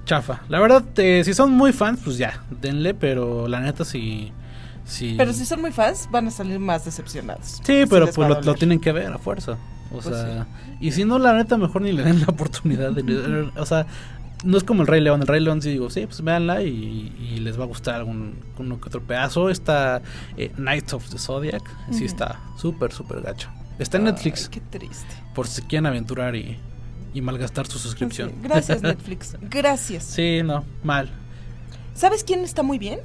chafa. 0.04 0.42
La 0.48 0.60
verdad, 0.60 0.84
eh, 0.96 1.22
si 1.24 1.34
son 1.34 1.52
muy 1.52 1.72
fans, 1.72 2.00
pues 2.04 2.18
ya, 2.18 2.42
denle, 2.60 2.94
pero 2.94 3.48
la 3.48 3.60
neta 3.60 3.84
sí. 3.84 4.32
sí 4.84 5.14
Pero 5.16 5.32
si 5.32 5.44
son 5.44 5.60
muy 5.60 5.72
fans, 5.72 6.08
van 6.10 6.28
a 6.28 6.30
salir 6.30 6.58
más 6.58 6.84
decepcionados. 6.84 7.60
Sí, 7.64 7.84
pero 7.88 8.06
pues 8.06 8.44
lo, 8.44 8.54
tienen 8.54 8.80
que 8.80 8.92
ver 8.92 9.12
a 9.12 9.18
fuerza. 9.18 9.56
O 9.90 9.98
Pues 10.00 10.04
sea, 10.06 10.46
y 10.80 10.92
si 10.92 11.04
no, 11.04 11.18
la 11.18 11.34
neta, 11.34 11.56
mejor 11.56 11.82
ni 11.82 11.92
le 11.92 12.02
den 12.04 12.20
la 12.20 12.26
oportunidad. 12.28 12.92
De, 12.92 13.50
o 13.56 13.66
sea, 13.66 13.86
no 14.44 14.56
es 14.56 14.64
como 14.64 14.82
el 14.82 14.88
Rey 14.88 15.00
León. 15.00 15.20
El 15.22 15.26
Rey 15.26 15.40
León, 15.40 15.60
sí 15.62 15.70
digo, 15.70 15.90
sí, 15.90 16.06
pues 16.06 16.22
véanla 16.22 16.62
y, 16.62 17.12
y 17.20 17.40
les 17.40 17.58
va 17.58 17.64
a 17.64 17.66
gustar 17.66 17.96
algún 17.96 18.36
uno 18.58 18.80
que 18.80 18.88
otro 18.88 19.02
pedazo. 19.02 19.50
Está 19.50 20.00
eh, 20.36 20.50
Knights 20.56 20.92
of 20.94 21.08
the 21.10 21.18
Zodiac, 21.18 21.62
sí 21.90 22.04
está 22.04 22.40
súper, 22.56 22.92
súper 22.92 23.20
gacho. 23.22 23.48
Está 23.78 23.96
en 23.98 24.06
Ay, 24.06 24.12
Netflix, 24.12 24.48
qué 24.48 24.60
triste. 24.60 25.14
por 25.34 25.46
si 25.48 25.62
quieren 25.62 25.86
aventurar 25.86 26.36
y, 26.36 26.58
y 27.14 27.20
malgastar 27.22 27.66
su 27.66 27.78
suscripción. 27.78 28.28
Sí, 28.30 28.36
Gracias, 28.42 28.82
Netflix. 28.82 29.36
Gracias. 29.42 30.04
sí, 30.04 30.40
no, 30.44 30.64
mal. 30.84 31.10
¿Sabes 31.94 32.22
quién 32.24 32.40
está 32.40 32.62
muy 32.62 32.78
bien? 32.78 33.00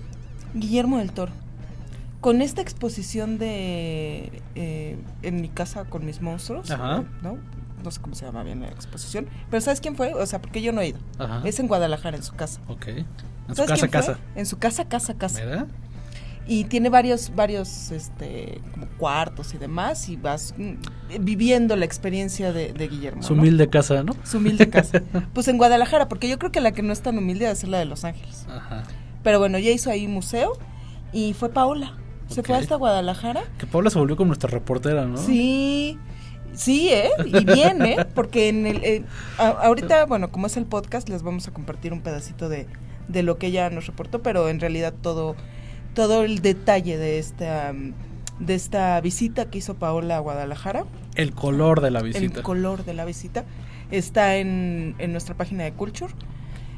Guillermo 0.53 0.99
del 0.99 1.11
Toro. 1.11 1.31
Con 2.25 2.41
esta 2.41 2.59
exposición 2.59 3.37
de 3.37 4.41
eh, 4.55 4.97
En 5.21 5.41
mi 5.41 5.47
casa 5.47 5.85
con 5.85 6.07
mis 6.07 6.23
monstruos, 6.23 6.71
Ajá. 6.71 7.03
¿no? 7.21 7.37
No 7.83 7.91
sé 7.91 8.01
cómo 8.01 8.15
se 8.15 8.25
llama 8.25 8.41
bien 8.41 8.61
la 8.61 8.67
exposición. 8.69 9.27
Pero 9.51 9.61
¿sabes 9.61 9.79
quién 9.79 9.95
fue? 9.95 10.11
O 10.15 10.25
sea, 10.25 10.41
porque 10.41 10.59
yo 10.63 10.71
no 10.71 10.81
he 10.81 10.87
ido. 10.87 10.97
Ajá. 11.19 11.43
Es 11.45 11.59
en 11.59 11.67
Guadalajara, 11.67 12.17
en 12.17 12.23
su 12.23 12.33
casa. 12.33 12.61
Ok. 12.67 12.87
En 12.87 13.05
su 13.49 13.55
¿Sabes 13.57 13.69
casa, 13.69 13.75
quién 13.75 13.79
fue? 13.79 13.89
casa. 13.89 14.19
En 14.33 14.45
su 14.47 14.57
casa, 14.57 14.85
casa, 14.85 15.13
casa. 15.13 15.45
¿Verdad? 15.45 15.67
y 16.47 16.63
tiene 16.63 16.89
varios, 16.89 17.31
varios, 17.35 17.91
este, 17.91 18.59
como 18.71 18.87
cuartos 18.97 19.53
y 19.53 19.59
demás, 19.59 20.09
y 20.09 20.15
vas 20.15 20.55
mm, 20.57 20.73
viviendo 21.21 21.75
la 21.75 21.85
experiencia 21.85 22.51
de, 22.51 22.73
de 22.73 22.87
Guillermo. 22.87 23.21
Su 23.21 23.35
¿no? 23.35 23.43
humilde 23.43 23.69
casa, 23.69 24.01
¿no? 24.01 24.15
Su 24.23 24.37
humilde 24.37 24.67
casa. 24.67 25.03
Pues 25.33 25.47
en 25.47 25.57
Guadalajara, 25.57 26.07
porque 26.07 26.27
yo 26.27 26.39
creo 26.39 26.51
que 26.51 26.61
la 26.61 26.71
que 26.71 26.81
no 26.81 26.91
es 26.91 27.01
tan 27.03 27.19
humilde 27.19 27.55
ser 27.55 27.69
la 27.69 27.77
de 27.77 27.85
Los 27.85 28.03
Ángeles. 28.03 28.47
Ajá. 28.49 28.81
Pero 29.21 29.37
bueno, 29.37 29.59
ya 29.59 29.69
hizo 29.69 29.91
ahí 29.91 30.07
museo 30.07 30.57
y 31.13 31.33
fue 31.33 31.49
Paola. 31.49 31.97
Se 32.27 32.43
fue 32.43 32.55
hasta 32.55 32.75
Guadalajara. 32.75 33.43
Que 33.57 33.67
Paula 33.67 33.89
se 33.89 33.99
volvió 33.99 34.15
como 34.17 34.27
nuestra 34.27 34.49
reportera, 34.49 35.05
¿no? 35.05 35.17
Sí, 35.17 35.97
sí, 36.53 36.89
¿eh? 36.89 37.09
Y 37.25 37.45
bien, 37.45 37.85
¿eh? 37.85 37.97
Porque 38.15 38.49
en 38.49 38.65
el, 38.65 38.83
eh, 38.83 39.03
a- 39.37 39.49
ahorita, 39.49 40.05
bueno, 40.05 40.31
como 40.31 40.47
es 40.47 40.57
el 40.57 40.65
podcast, 40.65 41.07
les 41.09 41.21
vamos 41.23 41.47
a 41.47 41.51
compartir 41.53 41.93
un 41.93 42.01
pedacito 42.01 42.49
de, 42.49 42.67
de 43.07 43.23
lo 43.23 43.37
que 43.37 43.47
ella 43.47 43.69
nos 43.69 43.87
reportó, 43.87 44.21
pero 44.21 44.49
en 44.49 44.59
realidad 44.59 44.93
todo, 45.01 45.35
todo 45.93 46.23
el 46.23 46.39
detalle 46.41 46.97
de 46.97 47.19
esta, 47.19 47.73
de 48.39 48.55
esta 48.55 48.99
visita 49.01 49.45
que 49.49 49.59
hizo 49.59 49.75
Paola 49.75 50.17
a 50.17 50.19
Guadalajara, 50.19 50.85
El 51.15 51.33
color 51.33 51.81
de 51.81 51.91
la 51.91 52.01
visita. 52.01 52.25
el 52.39 52.43
color 52.43 52.83
de 52.85 52.93
la 52.95 53.05
visita, 53.05 53.45
está 53.91 54.37
en, 54.37 54.95
en 54.97 55.11
nuestra 55.11 55.35
página 55.35 55.63
de 55.63 55.73
Culture, 55.73 56.11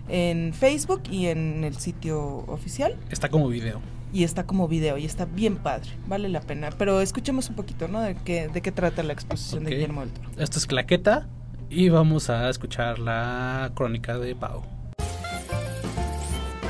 en 0.10 0.54
Facebook 0.54 1.04
y 1.10 1.28
en 1.28 1.64
el 1.64 1.78
sitio 1.78 2.20
oficial. 2.48 2.96
Está 3.10 3.30
como 3.30 3.48
video. 3.48 3.82
Y 4.14 4.24
está 4.24 4.46
como 4.46 4.68
video 4.68 4.98
y 4.98 5.06
está 5.06 5.26
bien 5.26 5.58
padre, 5.58 5.90
vale 6.08 6.30
la 6.30 6.42
pena. 6.42 6.70
Pero 6.78 7.02
escuchemos 7.02 7.50
un 7.50 7.56
poquito, 7.56 7.88
¿no? 7.88 8.02
De 8.02 8.16
qué, 8.16 8.48
de 8.48 8.62
qué 8.62 8.72
trata 8.72 9.04
la 9.04 9.14
exposición 9.14 9.64
de 9.66 9.72
Guillermo 9.72 10.02
del 10.02 10.12
Toro. 10.12 10.30
Esto 10.38 10.60
es 10.60 10.66
Claqueta 10.66 11.28
y 11.70 11.90
vamos 11.90 12.30
a 12.30 12.50
escuchar 12.50 13.00
la 13.00 13.72
crónica 13.76 14.18
de 14.18 14.36
Pau. 14.36 14.64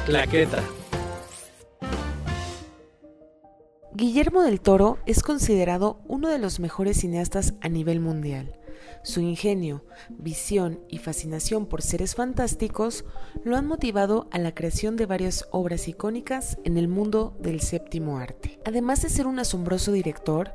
Claqueta. 0.05 0.63
Guillermo 3.93 4.43
del 4.43 4.61
Toro 4.61 4.99
es 5.05 5.23
considerado 5.23 5.99
uno 6.07 6.29
de 6.29 6.37
los 6.37 6.59
mejores 6.59 6.97
cineastas 6.97 7.55
a 7.61 7.69
nivel 7.69 7.99
mundial. 7.99 8.53
Su 9.07 9.21
ingenio, 9.21 9.85
visión 10.09 10.81
y 10.89 10.97
fascinación 10.97 11.65
por 11.65 11.81
seres 11.81 12.13
fantásticos 12.13 13.05
lo 13.45 13.55
han 13.55 13.65
motivado 13.65 14.27
a 14.31 14.37
la 14.37 14.53
creación 14.53 14.97
de 14.97 15.05
varias 15.05 15.47
obras 15.51 15.87
icónicas 15.87 16.57
en 16.65 16.77
el 16.77 16.89
mundo 16.89 17.33
del 17.39 17.61
séptimo 17.61 18.17
arte. 18.17 18.59
Además 18.65 19.01
de 19.01 19.07
ser 19.07 19.25
un 19.25 19.39
asombroso 19.39 19.93
director, 19.93 20.51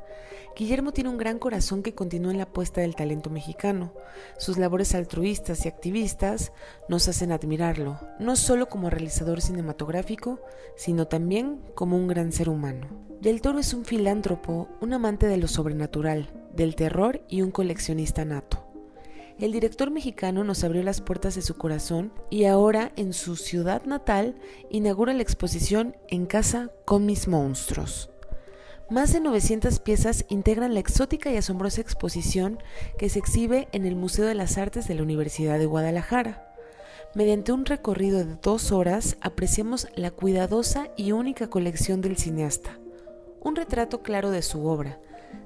Guillermo 0.55 0.93
tiene 0.93 1.09
un 1.09 1.17
gran 1.17 1.39
corazón 1.39 1.81
que 1.81 1.95
continúa 1.95 2.29
en 2.31 2.37
la 2.37 2.43
apuesta 2.43 2.81
del 2.81 2.95
talento 2.95 3.31
mexicano. 3.31 3.91
Sus 4.37 4.59
labores 4.59 4.93
altruistas 4.93 5.65
y 5.65 5.67
activistas 5.67 6.51
nos 6.87 7.07
hacen 7.07 7.31
admirarlo, 7.31 7.99
no 8.19 8.35
solo 8.35 8.69
como 8.69 8.91
realizador 8.91 9.41
cinematográfico, 9.41 10.39
sino 10.75 11.07
también 11.07 11.59
como 11.73 11.97
un 11.97 12.05
gran 12.05 12.31
ser 12.31 12.49
humano. 12.49 12.87
Del 13.19 13.41
Toro 13.41 13.57
es 13.57 13.73
un 13.73 13.83
filántropo, 13.83 14.67
un 14.79 14.93
amante 14.93 15.25
de 15.25 15.37
lo 15.37 15.47
sobrenatural, 15.47 16.29
del 16.53 16.75
terror 16.75 17.21
y 17.27 17.41
un 17.41 17.51
coleccionista 17.51 18.25
nato. 18.25 18.42
El 19.39 19.51
director 19.51 19.89
mexicano 19.89 20.43
nos 20.43 20.63
abrió 20.63 20.83
las 20.83 21.01
puertas 21.01 21.35
de 21.35 21.41
su 21.41 21.55
corazón 21.55 22.13
y 22.29 22.45
ahora 22.45 22.91
en 22.95 23.13
su 23.13 23.35
ciudad 23.35 23.83
natal 23.83 24.35
inaugura 24.69 25.13
la 25.13 25.23
exposición 25.23 25.95
En 26.07 26.27
casa 26.27 26.69
con 26.85 27.05
mis 27.05 27.27
monstruos. 27.27 28.09
Más 28.89 29.11
de 29.11 29.19
900 29.21 29.79
piezas 29.79 30.25
integran 30.29 30.73
la 30.73 30.79
exótica 30.79 31.31
y 31.31 31.37
asombrosa 31.37 31.81
exposición 31.81 32.59
que 32.97 33.09
se 33.09 33.17
exhibe 33.17 33.67
en 33.71 33.85
el 33.85 33.95
Museo 33.95 34.25
de 34.25 34.35
las 34.35 34.57
Artes 34.57 34.87
de 34.87 34.93
la 34.93 35.03
Universidad 35.03 35.57
de 35.57 35.65
Guadalajara. 35.65 36.53
Mediante 37.15 37.51
un 37.51 37.65
recorrido 37.65 38.23
de 38.23 38.35
dos 38.41 38.71
horas 38.71 39.17
apreciamos 39.21 39.87
la 39.95 40.11
cuidadosa 40.11 40.89
y 40.95 41.11
única 41.11 41.49
colección 41.49 42.01
del 42.01 42.17
cineasta, 42.17 42.77
un 43.41 43.55
retrato 43.55 44.03
claro 44.03 44.31
de 44.31 44.41
su 44.41 44.67
obra, 44.67 44.99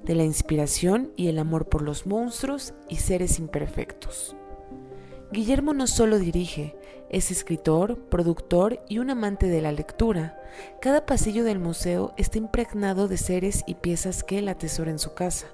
de 0.04 0.15
la 0.15 0.23
inspiración 0.23 1.12
y 1.15 1.28
el 1.28 1.39
amor 1.39 1.69
por 1.69 1.82
los 1.82 2.06
monstruos 2.06 2.73
y 2.89 2.97
seres 2.97 3.39
imperfectos. 3.39 4.36
Guillermo 5.32 5.73
no 5.73 5.88
solo 5.88 6.19
dirige, 6.19 6.76
es 7.10 7.32
escritor, 7.32 7.97
productor 8.10 8.82
y 8.88 9.00
un 9.00 9.10
amante 9.10 9.47
de 9.47 9.62
la 9.62 9.71
lectura. 9.71 10.41
Cada 10.82 11.06
pasillo 11.06 11.43
del 11.43 11.60
museo 11.60 12.13
está 12.17 12.38
impregnado 12.38 13.08
de 13.08 13.17
seres 13.17 13.63
y 13.67 13.76
piezas 13.76 14.23
que 14.23 14.39
él 14.39 14.47
atesora 14.47 14.91
en 14.91 15.00
su 15.00 15.13
casa. 15.13 15.47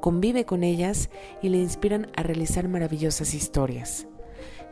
Convive 0.00 0.44
con 0.44 0.62
ellas 0.62 1.08
y 1.42 1.48
le 1.48 1.58
inspiran 1.58 2.10
a 2.16 2.22
realizar 2.22 2.68
maravillosas 2.68 3.32
historias. 3.32 4.06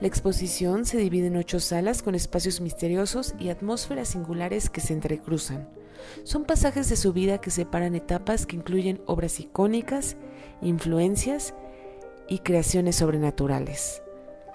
La 0.01 0.09
exposición 0.09 0.85
se 0.85 0.99
divide 0.99 1.29
en 1.29 1.37
ocho 1.37 1.61
salas 1.61 2.03
con 2.03 2.15
espacios 2.15 2.61
misteriosos 2.61 3.35
y 3.39 3.49
atmósferas 3.49 4.09
singulares 4.09 4.69
que 4.69 4.81
se 4.81 4.93
entrecruzan. 4.93 5.69
Son 6.23 6.45
pasajes 6.45 6.89
de 6.89 6.97
su 6.97 7.13
vida 7.13 7.39
que 7.39 7.51
separan 7.51 7.95
etapas 7.95 8.47
que 8.47 8.57
incluyen 8.57 9.03
obras 9.07 9.41
icónicas, 9.41 10.17
influencias 10.63 11.55
y 12.29 12.39
creaciones 12.39 12.97
sobrenaturales. 12.97 14.03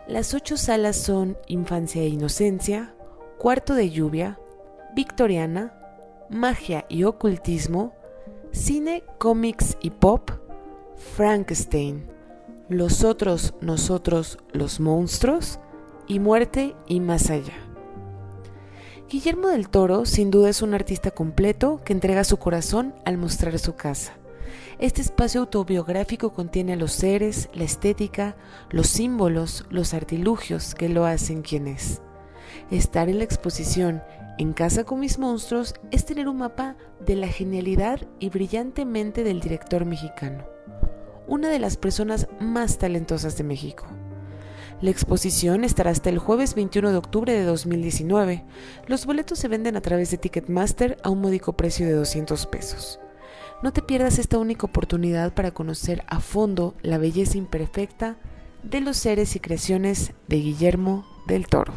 Las 0.08 0.34
ocho 0.34 0.58
salas 0.58 0.96
son 0.96 1.38
Infancia 1.48 2.02
e 2.02 2.08
Inocencia, 2.08 2.96
Cuarto 3.38 3.76
de 3.76 3.92
Lluvia, 3.92 4.40
Victoriana, 4.96 5.76
Magia 6.30 6.86
y 6.90 7.04
Ocultismo, 7.04 7.94
Cine, 8.52 9.04
Cómics 9.20 9.78
y 9.82 9.92
Pop, 9.92 10.32
Frankenstein, 11.16 12.08
Los 12.70 13.04
Otros, 13.04 13.54
Nosotros, 13.62 14.40
Los 14.52 14.80
Monstruos 14.80 15.60
y 16.08 16.20
Muerte 16.20 16.76
y 16.88 17.00
Más 17.00 17.30
Allá. 17.30 17.69
Guillermo 19.10 19.48
del 19.48 19.70
Toro 19.70 20.06
sin 20.06 20.30
duda 20.30 20.50
es 20.50 20.62
un 20.62 20.76
artista 20.76 21.10
completo 21.10 21.82
que 21.84 21.94
entrega 21.94 22.24
su 22.24 22.38
corazón 22.38 22.94
al 23.06 23.18
mostrar 23.18 23.58
su 23.58 23.74
casa. 23.74 24.14
Este 24.78 25.02
espacio 25.02 25.42
autobiográfico 25.42 26.32
contiene 26.32 26.74
a 26.74 26.76
los 26.76 26.92
seres, 26.92 27.50
la 27.56 27.64
estética, 27.64 28.38
los 28.70 28.86
símbolos, 28.86 29.66
los 29.72 29.96
artilugios 29.96 30.76
que 30.76 30.90
lo 30.90 31.06
hacen 31.06 31.42
quien 31.42 31.68
es. 31.68 32.04
Estar 32.70 33.10
en 33.10 33.18
la 33.18 33.24
exposición 33.24 34.04
En 34.38 34.54
casa 34.54 34.84
con 34.84 35.00
mis 35.00 35.18
monstruos 35.18 35.74
es 35.90 36.06
tener 36.06 36.28
un 36.30 36.38
mapa 36.38 36.78
de 37.04 37.16
la 37.16 37.28
genialidad 37.28 38.08
y 38.20 38.30
brillantemente 38.30 39.24
del 39.24 39.42
director 39.42 39.86
mexicano, 39.86 40.46
una 41.26 41.50
de 41.50 41.58
las 41.58 41.78
personas 41.78 42.28
más 42.40 42.78
talentosas 42.78 43.36
de 43.38 43.44
México. 43.44 43.88
La 44.82 44.92
exposición 44.92 45.66
estará 45.66 45.92
hasta 45.92 46.10
el 46.10 46.20
jueves 46.20 46.56
21 46.56 46.92
de 46.92 46.98
octubre 46.98 47.34
de 47.34 47.44
2019. 47.44 48.46
Los 48.88 49.06
boletos 49.06 49.38
se 49.38 49.50
venden 49.50 49.76
a 49.76 49.82
través 49.82 50.10
de 50.10 50.18
Ticketmaster 50.18 50.98
a 51.04 51.10
un 51.10 51.20
módico 51.20 51.52
precio 51.54 51.86
de 51.86 51.92
200 51.92 52.46
pesos. 52.46 53.00
No 53.62 53.74
te 53.74 53.82
pierdas 53.82 54.20
esta 54.20 54.38
única 54.38 54.66
oportunidad 54.66 55.34
para 55.34 55.52
conocer 55.52 56.06
a 56.08 56.22
fondo 56.22 56.76
la 56.82 56.98
belleza 56.98 57.38
imperfecta 57.38 58.16
de 58.64 58.80
los 58.80 58.96
seres 58.96 59.36
y 59.36 59.42
creaciones 59.42 60.14
de 60.30 60.38
Guillermo 60.38 61.06
del 61.28 61.48
Toro. 61.48 61.74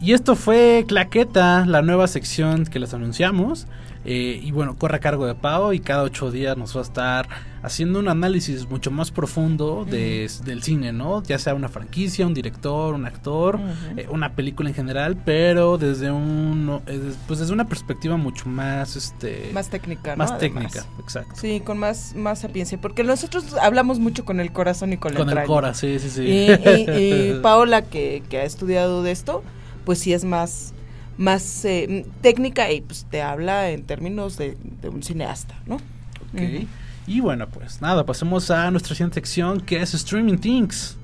Y 0.00 0.12
esto 0.12 0.36
fue 0.36 0.84
Claqueta, 0.86 1.66
la 1.66 1.82
nueva 1.82 2.06
sección 2.06 2.66
que 2.66 2.78
les 2.78 2.94
anunciamos. 2.94 3.66
Eh, 4.04 4.40
y 4.42 4.52
bueno, 4.52 4.76
corre 4.78 4.96
a 4.96 5.00
cargo 5.00 5.26
de 5.26 5.34
Pau 5.34 5.72
y 5.72 5.80
cada 5.80 6.02
ocho 6.04 6.30
días 6.30 6.56
nos 6.56 6.74
va 6.76 6.80
a 6.80 6.84
estar 6.84 7.28
haciendo 7.62 7.98
un 7.98 8.08
análisis 8.08 8.70
mucho 8.70 8.90
más 8.92 9.10
profundo 9.10 9.84
de, 9.84 10.30
del 10.44 10.62
cine, 10.62 10.92
¿no? 10.92 11.22
Ya 11.24 11.38
sea 11.38 11.54
una 11.54 11.68
franquicia, 11.68 12.24
un 12.26 12.32
director, 12.32 12.94
un 12.94 13.04
actor, 13.06 13.58
eh, 13.96 14.06
una 14.10 14.34
película 14.34 14.68
en 14.68 14.74
general, 14.76 15.16
pero 15.24 15.76
desde 15.78 16.10
un 16.12 16.80
eh, 16.86 17.12
pues 17.26 17.40
desde 17.40 17.52
una 17.52 17.66
perspectiva 17.68 18.16
mucho 18.16 18.48
más 18.48 18.94
este 18.94 19.50
Más 19.52 19.68
técnica, 19.68 20.12
¿no? 20.12 20.18
más 20.18 20.32
Además. 20.32 20.72
técnica, 20.72 20.86
exacto. 21.02 21.34
Sí, 21.34 21.60
con 21.60 21.76
más, 21.78 22.14
más 22.14 22.38
sapiencia. 22.38 22.78
Porque 22.80 23.02
nosotros 23.02 23.54
hablamos 23.60 23.98
mucho 23.98 24.24
con 24.24 24.38
el 24.38 24.52
corazón 24.52 24.92
y 24.92 24.96
con, 24.96 25.12
Con 25.12 25.22
el 25.22 25.28
entraña. 25.28 25.46
Cora, 25.46 25.74
sí, 25.74 25.98
sí, 25.98 26.08
sí. 26.08 26.22
Y, 26.22 26.50
y- 26.52 27.32
y 27.36 27.38
Paola, 27.42 27.82
que, 27.82 28.22
que 28.30 28.38
ha 28.38 28.44
estudiado 28.44 29.02
de 29.02 29.10
esto, 29.10 29.42
pues 29.84 29.98
sí 29.98 30.12
es 30.12 30.24
más, 30.24 30.72
más 31.18 31.64
eh, 31.64 32.06
técnica 32.22 32.70
y 32.72 32.80
pues 32.80 33.06
te 33.10 33.20
habla 33.20 33.70
en 33.70 33.82
términos 33.84 34.38
de, 34.38 34.56
de 34.80 34.88
un 34.88 35.02
cineasta, 35.02 35.54
¿no? 35.66 35.76
Ok. 35.76 36.66
Y 37.06 37.20
bueno, 37.20 37.48
pues 37.48 37.80
nada, 37.80 38.04
pasemos 38.04 38.50
a 38.50 38.70
nuestra 38.70 38.94
siguiente 38.94 39.14
sección 39.14 39.60
que 39.60 39.80
es 39.82 39.94
Streaming 39.94 40.36
Things. 40.38 40.96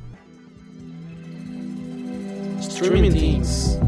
Streaming 2.60 3.12
Things. 3.12 3.78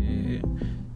Eh, 0.00 0.40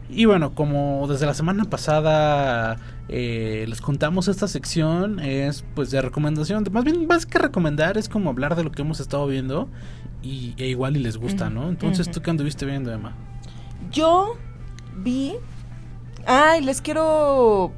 Y 0.09 0.25
bueno, 0.25 0.55
como 0.55 1.05
desde 1.07 1.25
la 1.25 1.33
semana 1.33 1.65
pasada 1.65 2.77
eh, 3.09 3.65
les 3.67 3.81
contamos 3.81 4.27
esta 4.27 4.47
sección 4.47 5.19
es 5.19 5.65
pues 5.75 5.91
de 5.91 6.01
recomendación, 6.01 6.63
más 6.71 6.83
bien 6.83 7.07
más 7.07 7.25
que 7.25 7.39
recomendar 7.39 7.97
es 7.97 8.07
como 8.07 8.29
hablar 8.29 8.55
de 8.55 8.63
lo 8.63 8.71
que 8.71 8.83
hemos 8.83 8.99
estado 8.99 9.27
viendo 9.27 9.67
y 10.21 10.53
e 10.57 10.67
igual 10.67 10.97
y 10.97 10.99
les 10.99 11.17
gusta, 11.17 11.49
¿no? 11.49 11.69
Entonces, 11.69 12.07
ujú. 12.07 12.15
¿tú 12.15 12.21
qué 12.21 12.31
anduviste 12.31 12.65
viendo, 12.65 12.91
Emma? 12.91 13.15
Yo 13.91 14.35
vi. 14.95 15.33
Ay, 16.25 16.61
les 16.61 16.81
quiero. 16.81 17.71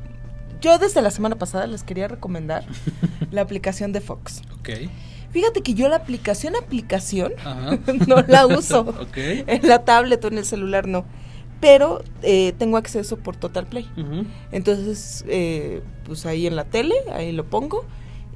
Yo 0.62 0.78
desde 0.78 1.02
la 1.02 1.12
semana 1.12 1.38
pasada 1.38 1.66
les 1.68 1.84
quería 1.84 2.08
recomendar 2.08 2.64
la 3.32 3.42
aplicación 3.42 3.92
de 3.92 4.02
Fox. 4.02 4.42
Ok. 4.60 4.70
Fíjate 5.32 5.62
que 5.62 5.74
yo 5.74 5.88
la 5.88 5.96
aplicación, 5.96 6.56
aplicación, 6.56 7.32
Ajá. 7.40 7.80
no 8.08 8.18
la 8.28 8.46
uso. 8.48 8.82
Ok. 8.82 9.18
En 9.18 9.68
la 9.68 9.86
tablet 9.86 10.24
o 10.26 10.28
en 10.28 10.38
el 10.38 10.46
celular 10.46 10.88
no. 10.88 11.06
Pero 11.62 12.04
eh, 12.24 12.54
tengo 12.58 12.78
acceso 12.78 13.18
por 13.18 13.38
Total 13.38 13.68
Play. 13.68 13.88
Entonces, 14.52 15.24
eh, 15.28 15.84
pues 16.06 16.26
ahí 16.26 16.48
en 16.48 16.56
la 16.56 16.66
tele, 16.66 16.96
ahí 17.14 17.32
lo 17.32 17.46
pongo. 17.46 17.86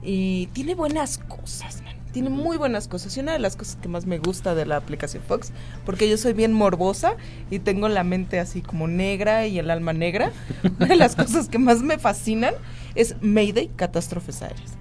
Y 0.04 0.46
tiene 0.54 0.76
buenas 0.76 1.18
cosas, 1.18 1.82
man. 1.82 1.95
Tiene 2.15 2.30
muy 2.30 2.56
buenas 2.56 2.88
cosas. 2.88 3.17
Y 3.17 3.19
una 3.19 3.34
de 3.34 3.39
las 3.39 3.58
cosas 3.58 3.75
que 3.75 3.89
más 3.89 4.06
me 4.06 4.19
gusta 4.19 4.56
de 4.56 4.65
la 4.65 4.78
aplicación 4.78 5.21
Fox, 5.21 5.51
porque 5.86 6.10
yo 6.10 6.15
soy 6.15 6.32
bien 6.32 6.54
morbosa 6.54 7.17
y 7.51 7.60
tengo 7.60 7.89
la 7.89 8.06
mente 8.06 8.39
así 8.39 8.62
como 8.62 8.88
negra 8.88 9.47
y 9.47 9.60
el 9.60 9.69
alma 9.69 9.91
negra, 9.91 10.32
una 10.78 10.86
de 10.86 10.95
las 10.95 11.17
cosas 11.17 11.49
que 11.49 11.60
más 11.60 11.82
me 11.82 11.99
fascinan 11.99 12.54
es 12.95 13.17
Mayday, 13.19 13.69
catástrofes 13.75 14.41
aéreas. 14.43 14.78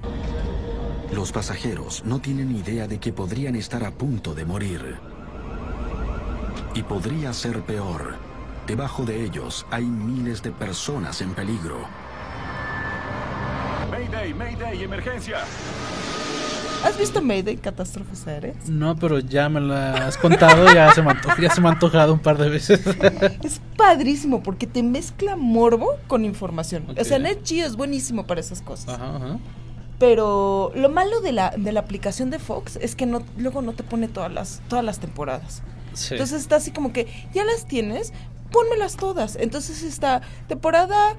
Los 1.12 1.32
pasajeros 1.32 2.04
no 2.04 2.20
tienen 2.20 2.54
idea 2.54 2.86
de 2.86 3.00
que 3.00 3.12
podrían 3.12 3.56
estar 3.56 3.82
a 3.82 3.90
punto 3.90 4.32
de 4.32 4.44
morir. 4.44 4.94
Y 6.76 6.84
podría 6.84 7.32
ser 7.32 7.62
peor. 7.62 8.14
Debajo 8.68 9.04
de 9.04 9.24
ellos 9.24 9.66
hay 9.72 9.86
miles 9.86 10.40
de 10.40 10.52
personas 10.52 11.20
en 11.20 11.34
peligro. 11.34 11.84
Mayday, 13.90 14.32
Mayday, 14.34 14.84
emergencia. 14.84 15.38
¿Has 16.84 16.98
visto 16.98 17.22
Mayday, 17.22 17.56
catástrofes 17.56 18.26
aéreas? 18.26 18.68
No, 18.68 18.94
pero 18.96 19.18
ya 19.18 19.48
me 19.48 19.60
la 19.60 20.06
has 20.06 20.18
contado, 20.18 20.72
ya 20.74 20.92
se 20.92 21.02
me, 21.02 21.12
ya 21.40 21.50
se 21.50 21.60
me 21.60 21.68
ha 21.68 21.72
antojado 21.72 22.12
un 22.12 22.18
par 22.18 22.36
de 22.38 22.48
veces. 22.50 22.80
Es 23.42 23.60
padrísimo 23.76 24.42
porque 24.42 24.66
te 24.66 24.82
mezcla 24.82 25.36
morbo 25.36 25.88
con 26.06 26.24
información. 26.24 26.86
O 26.98 27.04
sea, 27.04 27.16
Ok. 27.16 27.22
Net 27.22 27.38
Geo 27.44 27.66
es 27.66 27.76
buenísimo 27.76 28.26
para 28.26 28.40
esas 28.40 28.60
cosas. 28.62 28.90
Ajá, 28.94 29.16
ajá. 29.16 29.38
Pero 29.98 30.72
lo 30.74 30.88
malo 30.90 31.20
de 31.20 31.32
la, 31.32 31.54
de 31.56 31.72
la 31.72 31.80
aplicación 31.80 32.30
de 32.30 32.38
Fox 32.38 32.76
es 32.80 32.94
que 32.96 33.06
no, 33.06 33.22
luego 33.38 33.62
no 33.62 33.72
te 33.72 33.82
pone 33.82 34.08
todas 34.08 34.32
las, 34.32 34.60
todas 34.68 34.84
las 34.84 34.98
temporadas. 34.98 35.62
Sí. 35.94 36.14
Entonces 36.14 36.42
está 36.42 36.56
así 36.56 36.70
como 36.72 36.92
que 36.92 37.06
ya 37.32 37.44
las 37.44 37.66
tienes, 37.66 38.12
pónmelas 38.50 38.96
todas. 38.96 39.36
Entonces 39.36 39.82
está 39.82 40.20
temporada 40.48 41.16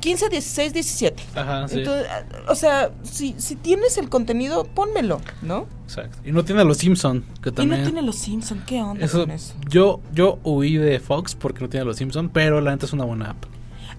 15, 0.00 0.28
16, 0.30 0.72
17. 0.72 1.22
Ajá, 1.34 1.68
sí. 1.68 1.78
Entonces, 1.78 2.06
o 2.48 2.54
sea, 2.54 2.90
si, 3.02 3.34
si 3.38 3.54
tienes 3.56 3.98
el 3.98 4.08
contenido, 4.08 4.64
pónmelo, 4.64 5.20
¿no? 5.42 5.66
Exacto. 5.84 6.18
Y 6.24 6.32
no 6.32 6.44
tiene 6.44 6.62
a 6.62 6.64
los 6.64 6.78
Simpson, 6.78 7.24
que 7.42 7.50
Y 7.50 7.52
también. 7.52 7.80
no 7.80 7.86
tiene 7.86 8.02
los 8.02 8.16
Simpson, 8.16 8.62
¿qué 8.66 8.82
onda 8.82 9.04
eso, 9.04 9.20
con 9.20 9.30
eso? 9.30 9.54
Yo, 9.68 10.00
yo 10.12 10.38
huí 10.42 10.76
de 10.76 10.98
Fox 11.00 11.34
porque 11.34 11.60
no 11.60 11.68
tiene 11.68 11.82
a 11.82 11.86
los 11.86 11.96
Simpson, 11.96 12.28
pero 12.30 12.60
la 12.60 12.70
neta 12.72 12.86
es 12.86 12.92
una 12.92 13.04
buena 13.04 13.30
app. 13.30 13.44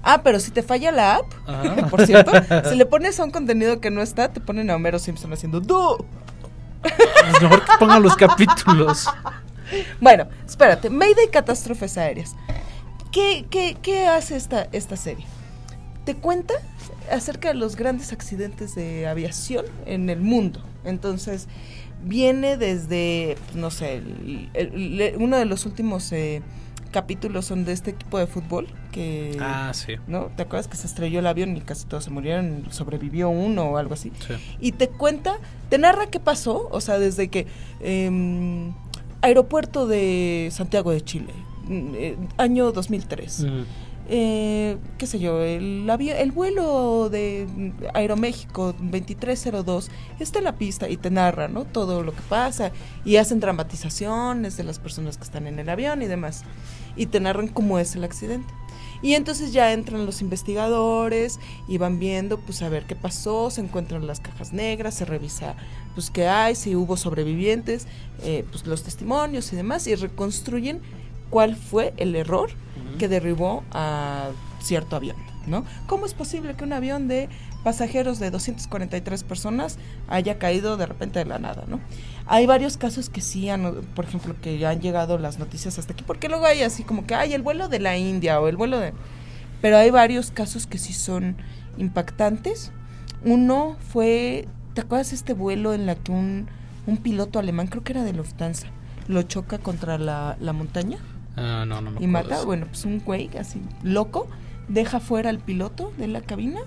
Ah, 0.03 0.21
pero 0.23 0.39
si 0.39 0.49
te 0.51 0.63
falla 0.63 0.91
la 0.91 1.17
app, 1.17 1.25
Ajá. 1.47 1.87
por 1.89 2.05
cierto, 2.05 2.31
si 2.69 2.75
le 2.75 2.85
pones 2.85 3.19
a 3.19 3.23
un 3.23 3.31
contenido 3.31 3.79
que 3.79 3.91
no 3.91 4.01
está, 4.01 4.33
te 4.33 4.39
ponen 4.41 4.69
a 4.71 4.75
Homero 4.75 4.97
Simpson 4.99 5.31
haciendo 5.31 5.59
¡Du! 5.61 6.03
Es 6.83 7.41
mejor 7.41 7.63
que 7.63 7.71
pongan 7.79 8.01
los 8.03 8.15
capítulos. 8.15 9.07
Bueno, 10.01 10.27
espérate, 10.45 10.89
Mayday 10.89 11.29
Catástrofes 11.31 11.97
Aéreas. 11.97 12.35
¿Qué, 13.09 13.45
qué, 13.49 13.77
qué 13.81 14.05
hace 14.05 14.35
esta, 14.35 14.67
esta 14.73 14.97
serie? 14.97 15.25
Te 16.05 16.15
cuenta 16.15 16.53
acerca 17.11 17.49
de 17.49 17.53
los 17.55 17.75
grandes 17.75 18.11
accidentes 18.11 18.75
de 18.75 19.07
aviación 19.07 19.65
en 19.85 20.09
el 20.09 20.19
mundo. 20.21 20.61
Entonces, 20.83 21.47
viene 22.03 22.57
desde, 22.57 23.37
no 23.53 23.69
sé, 23.69 23.95
el- 23.97 24.49
el- 24.53 24.99
el- 25.01 25.17
uno 25.17 25.37
de 25.37 25.45
los 25.45 25.65
últimos 25.67 26.11
eh, 26.11 26.41
capítulos 26.91 27.45
son 27.45 27.63
de 27.63 27.71
este 27.73 27.91
equipo 27.91 28.17
de 28.17 28.27
fútbol 28.27 28.67
que... 28.91 29.37
Ah, 29.39 29.71
sí. 29.73 29.93
¿No? 30.07 30.25
¿Te 30.35 30.43
acuerdas 30.43 30.67
que 30.67 30.75
se 30.75 30.87
estrelló 30.87 31.19
el 31.19 31.27
avión 31.27 31.55
y 31.55 31.61
casi 31.61 31.85
todos 31.85 32.03
se 32.03 32.09
murieron? 32.09 32.65
Sobrevivió 32.71 33.29
uno 33.29 33.65
o 33.69 33.77
algo 33.77 33.93
así 33.93 34.11
sí. 34.27 34.33
y 34.59 34.71
te 34.73 34.89
cuenta, 34.89 35.37
te 35.69 35.77
narra 35.77 36.07
qué 36.07 36.19
pasó, 36.19 36.67
o 36.71 36.81
sea, 36.81 36.97
desde 36.99 37.29
que 37.29 37.47
em, 37.79 38.73
aeropuerto 39.21 39.87
de 39.87 40.49
Santiago 40.51 40.91
de 40.91 41.01
Chile, 41.01 41.33
mm, 41.65 41.91
eh, 41.95 42.17
año 42.37 42.71
2003, 42.71 43.41
Mm. 43.45 43.63
Eh, 44.13 44.78
qué 44.97 45.08
sé 45.08 45.19
yo, 45.19 45.41
el, 45.41 45.88
avi- 45.89 46.13
el 46.13 46.32
vuelo 46.34 47.08
de 47.10 47.47
Aeroméxico 47.93 48.74
2302 48.74 49.89
está 50.19 50.39
en 50.39 50.45
la 50.45 50.58
pista 50.58 50.89
y 50.89 50.97
te 50.97 51.10
narra, 51.10 51.47
¿no? 51.47 51.63
Todo 51.63 52.04
lo 52.04 52.12
que 52.13 52.21
pasa 52.28 52.74
y 53.06 53.15
hacen 53.15 53.39
dramatizaciones 53.39 54.58
de 54.58 54.65
las 54.65 54.80
personas 54.80 55.17
que 55.17 55.24
están 55.24 55.47
en 55.47 55.60
el 55.60 55.69
avión 55.69 56.02
y 56.02 56.08
demás 56.08 56.43
y 56.97 57.06
te 57.06 57.21
narran 57.21 57.47
cómo 57.47 57.80
es 57.80 57.95
el 57.95 58.04
accidente. 58.04 58.54
Y 59.02 59.13
entonces 59.13 59.54
ya 59.54 59.71
entran 59.71 60.06
los 60.06 60.21
investigadores 60.21 61.39
y 61.69 61.78
van 61.78 61.97
viendo, 61.97 62.38
pues 62.38 62.62
a 62.62 62.69
ver 62.69 62.84
qué 62.84 62.97
pasó, 62.97 63.50
se 63.50 63.62
encuentran 63.62 64.06
las 64.06 64.19
cajas 64.19 64.52
negras, 64.52 64.93
se 64.95 65.06
revisa, 65.06 65.56
pues 65.95 66.12
qué 66.12 66.28
hay, 66.28 66.54
si 66.56 66.76
hubo 66.76 66.97
sobrevivientes, 66.97 67.88
eh, 68.24 68.43
pues 68.52 68.67
los 68.67 68.84
testimonios 68.84 69.54
y 69.54 69.56
demás, 69.56 69.88
y 69.88 69.95
reconstruyen 69.95 70.82
cuál 71.30 71.56
fue 71.56 71.93
el 71.95 72.15
error 72.15 72.52
que 73.01 73.07
derribó 73.07 73.63
a 73.71 74.29
cierto 74.59 74.95
avión, 74.95 75.15
¿no? 75.47 75.65
¿Cómo 75.87 76.05
es 76.05 76.13
posible 76.13 76.53
que 76.53 76.63
un 76.63 76.71
avión 76.71 77.07
de 77.07 77.29
pasajeros 77.63 78.19
de 78.19 78.29
243 78.29 79.23
personas 79.23 79.79
haya 80.07 80.37
caído 80.37 80.77
de 80.77 80.85
repente 80.85 81.17
de 81.17 81.25
la 81.25 81.39
nada, 81.39 81.63
¿no? 81.67 81.79
Hay 82.27 82.45
varios 82.45 82.77
casos 82.77 83.09
que 83.09 83.21
sí 83.21 83.49
han, 83.49 83.81
por 83.95 84.05
ejemplo, 84.05 84.35
que 84.39 84.63
han 84.67 84.81
llegado 84.81 85.17
las 85.17 85.39
noticias 85.39 85.79
hasta 85.79 85.93
aquí, 85.93 86.03
porque 86.05 86.29
luego 86.29 86.45
hay 86.45 86.61
así 86.61 86.83
como 86.83 87.07
que 87.07 87.15
hay 87.15 87.33
el 87.33 87.41
vuelo 87.41 87.69
de 87.69 87.79
la 87.79 87.97
India 87.97 88.39
o 88.39 88.47
el 88.47 88.55
vuelo 88.55 88.77
de... 88.77 88.93
Pero 89.63 89.77
hay 89.77 89.89
varios 89.89 90.29
casos 90.29 90.67
que 90.67 90.77
sí 90.77 90.93
son 90.93 91.37
impactantes. 91.79 92.71
Uno 93.25 93.77
fue, 93.91 94.47
¿te 94.75 94.81
acuerdas 94.81 95.11
este 95.11 95.33
vuelo 95.33 95.73
en 95.73 95.87
la 95.87 95.95
que 95.95 96.11
un, 96.11 96.49
un 96.85 96.97
piloto 96.97 97.39
alemán, 97.39 97.65
creo 97.65 97.83
que 97.83 97.93
era 97.93 98.03
de 98.03 98.13
Lufthansa, 98.13 98.67
lo 99.07 99.23
choca 99.23 99.57
contra 99.57 99.97
la, 99.97 100.37
la 100.39 100.53
montaña? 100.53 100.99
Ah, 101.41 101.65
no, 101.65 101.82
no 101.82 101.91
me 101.91 102.04
y 102.04 102.08
mata, 102.08 102.36
eso. 102.36 102.45
bueno, 102.45 102.67
pues 102.67 102.86
un 102.86 102.99
güey 102.99 103.30
así 103.38 103.62
loco, 103.84 104.27
deja 104.67 104.99
fuera 104.99 105.30
al 105.30 105.39
piloto 105.39 105.91
de 105.97 106.08
la 106.08 106.21
cabina 106.21 106.60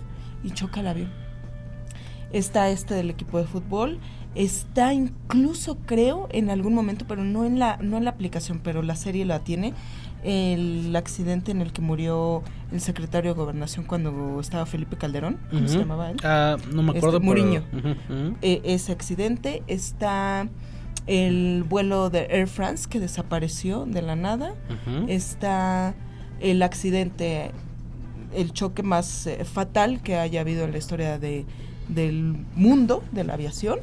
y 0.42 0.50
choca 0.50 0.80
el 0.80 0.88
avión. 0.88 1.10
Está 2.32 2.68
este 2.70 2.94
del 2.94 3.10
equipo 3.10 3.38
de 3.38 3.44
fútbol, 3.44 4.00
está 4.34 4.92
incluso 4.92 5.76
creo 5.87 6.26
en 6.32 6.50
algún 6.50 6.74
momento, 6.74 7.04
pero 7.06 7.22
no 7.24 7.44
en 7.44 7.58
la 7.60 7.76
no 7.80 7.96
en 7.98 8.04
la 8.04 8.10
aplicación, 8.10 8.60
pero 8.62 8.82
la 8.82 8.96
serie 8.96 9.24
la 9.24 9.38
tiene 9.40 9.72
el 10.24 10.96
accidente 10.96 11.52
en 11.52 11.60
el 11.60 11.72
que 11.72 11.82
murió 11.82 12.42
el 12.72 12.80
secretario 12.80 13.34
de 13.34 13.38
gobernación 13.38 13.84
cuando 13.84 14.40
estaba 14.40 14.64
Felipe 14.66 14.96
Calderón, 14.96 15.38
¿cómo 15.50 15.68
se 15.68 15.74
Ujú. 15.74 15.82
llamaba 15.82 16.10
él? 16.10 16.16
Ah, 16.24 16.56
no 16.72 16.82
me 16.82 16.88
Este, 16.88 16.98
acuerdo. 16.98 17.20
pero- 17.20 17.30
Muriño. 17.30 17.62
Ujú, 17.72 17.88
ujú. 17.90 18.37
Eh, 18.42 18.62
ese 18.64 18.90
accidente 18.92 19.62
está 19.68 20.48
el 21.06 21.64
vuelo 21.68 22.10
de 22.10 22.26
Air 22.30 22.48
France 22.48 22.88
que 22.88 22.98
desapareció 23.00 23.84
de 23.86 24.02
la 24.02 24.16
nada 24.16 24.54
está 25.08 25.94
el 26.40 26.62
accidente, 26.62 27.50
el 28.34 28.52
choque 28.52 28.82
más 28.82 29.26
eh, 29.26 29.44
fatal 29.44 30.02
que 30.02 30.16
haya 30.16 30.40
habido 30.40 30.64
en 30.64 30.72
la 30.72 30.78
historia 30.78 31.18
de, 31.18 31.44
del 31.88 32.36
mundo 32.54 33.02
de 33.12 33.24
la 33.24 33.34
aviación, 33.34 33.78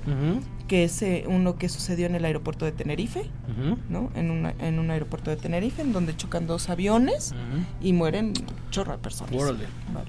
que 0.67 0.83
es 0.85 1.01
eh, 1.01 1.25
uno 1.27 1.57
que 1.57 1.69
sucedió 1.69 2.05
en 2.05 2.15
el 2.15 2.23
aeropuerto 2.25 2.65
de 2.65 2.71
Tenerife, 2.71 3.23
¿no? 3.89 4.09
En, 4.15 4.31
una- 4.31 4.53
en 4.59 4.79
un 4.79 4.89
aeropuerto 4.89 5.29
de 5.29 5.35
Tenerife, 5.37 5.81
en 5.81 5.91
donde 5.93 6.15
chocan 6.15 6.47
dos 6.47 6.69
aviones 6.69 7.33
y 7.81 7.93
mueren 7.93 8.33
chorro 8.71 8.93
de 8.93 8.97
personas. 8.97 9.31
Vale. 9.93 10.07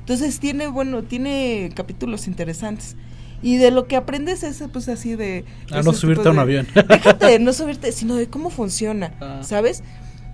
Entonces 0.00 0.40
tiene, 0.40 0.66
bueno, 0.66 1.02
tiene 1.04 1.70
capítulos 1.74 2.26
interesantes. 2.26 2.96
Y 3.42 3.56
de 3.56 3.70
lo 3.70 3.86
que 3.86 3.96
aprendes 3.96 4.42
es 4.42 4.62
pues 4.72 4.88
así 4.88 5.16
de... 5.16 5.44
A 5.70 5.82
no 5.82 5.92
subirte 5.92 6.28
a 6.28 6.30
un 6.30 6.36
de- 6.36 6.42
avión. 6.42 6.66
Déjate 6.74 7.26
de 7.26 7.38
no 7.40 7.52
subirte, 7.52 7.92
sino 7.92 8.14
de 8.16 8.28
cómo 8.28 8.50
funciona, 8.50 9.14
Ah. 9.20 9.40
¿sabes? 9.42 9.82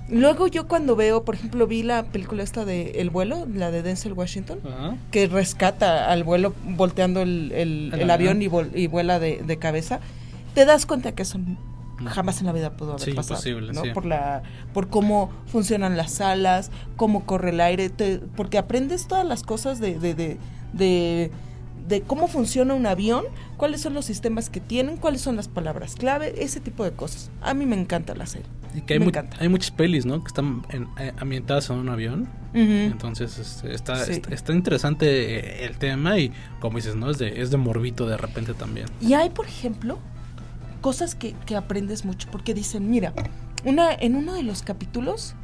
Luego 0.09 0.47
yo 0.47 0.69
cuando 0.69 0.95
veo, 0.95 1.25
por 1.25 1.35
ejemplo, 1.35 1.67
vi 1.67 1.83
la 1.83 2.05
película 2.05 2.43
esta 2.45 2.65
de 2.65 2.93
El 3.01 3.11
vuelo, 3.11 3.47
la 3.53 3.73
de 3.73 3.83
Denzel 3.83 4.13
Washington, 4.13 4.61
que 5.11 5.27
rescata 5.27 6.11
al 6.13 6.23
vuelo 6.23 6.55
volteando 6.65 7.23
el, 7.23 7.51
el- 7.53 7.91
El 7.93 8.01
el 8.03 8.11
avión 8.11 8.41
y, 8.41 8.47
vol- 8.49 8.71
y 8.75 8.87
vuela 8.87 9.19
de, 9.19 9.43
de 9.45 9.57
cabeza, 9.59 9.99
te 10.55 10.65
das 10.65 10.87
cuenta 10.87 11.13
que 11.13 11.23
eso 11.23 11.41
jamás 12.05 12.39
en 12.41 12.47
la 12.47 12.53
vida 12.53 12.77
pudo 12.77 12.93
haber 12.93 13.05
Sí, 13.05 13.13
pasado, 13.13 13.35
imposible, 13.35 13.73
¿no? 13.73 13.83
sí. 13.83 13.91
Por 13.95 14.05
la, 14.07 14.43
por 14.73 14.89
cómo 14.89 15.33
funcionan 15.47 15.97
las 15.97 16.21
alas, 16.21 16.71
cómo 16.97 17.25
corre 17.27 17.51
el 17.51 17.61
aire, 17.61 17.89
te- 17.91 18.19
porque 18.19 18.59
aprendes 18.59 19.09
todas 19.09 19.25
las 19.27 19.43
cosas 19.43 19.81
de, 19.81 19.99
de, 19.99 20.15
de, 20.15 21.31
de, 21.89 22.03
cómo 22.03 22.27
funciona 22.29 22.75
un 22.75 22.87
avión, 22.87 23.25
cuáles 23.57 23.81
son 23.81 23.95
los 23.95 24.05
sistemas 24.05 24.51
que 24.51 24.61
tienen, 24.61 24.97
cuáles 24.97 25.21
son 25.21 25.37
las 25.37 25.49
palabras 25.49 25.95
clave, 25.95 26.35
ese 26.43 26.61
tipo 26.61 26.85
de 26.85 26.93
cosas. 26.93 27.31
A 27.43 27.55
mí 27.55 27.67
me 27.67 27.77
encanta 27.79 28.15
la 28.15 28.27
serie. 28.27 28.47
Y 28.75 28.83
que 28.83 28.95
hay, 28.95 28.99
Me 29.01 29.07
encanta. 29.07 29.37
hay 29.41 29.49
muchas 29.49 29.71
pelis, 29.71 30.05
¿no? 30.05 30.21
Que 30.23 30.29
están 30.29 30.67
en- 30.71 30.89
eh, 30.99 31.13
ambientadas 31.19 31.71
en 31.71 31.77
un 31.77 31.89
avión. 31.89 32.29
Entonces 32.53 33.39
este, 33.39 33.75
está, 33.75 33.97
Sí. 34.05 34.13
está, 34.13 34.35
está 34.35 34.53
interesante 34.53 35.63
eh, 35.63 35.67
el 35.67 35.77
tema 35.79 36.19
y 36.19 36.33
como 36.61 36.77
dices, 36.79 36.95
¿no? 36.97 37.11
Es 37.11 37.19
de, 37.19 37.41
es 37.41 37.51
de 37.51 37.57
morbito 37.59 38.07
de 38.07 38.17
repente 38.17 38.55
también. 38.55 38.87
Y 39.01 39.13
hay, 39.15 39.31
por 39.31 39.47
ejemplo, 39.47 39.99
cosas 40.81 41.15
que, 41.15 41.35
que 41.47 41.57
aprendes 41.57 42.05
mucho, 42.05 42.29
porque 42.31 42.55
dicen, 42.55 42.89
mira, 42.91 43.13
una, 43.65 43.93
en 43.93 44.17
uno 44.17 44.35
de 44.35 44.43
los 44.43 44.63
capítulos 44.63 45.35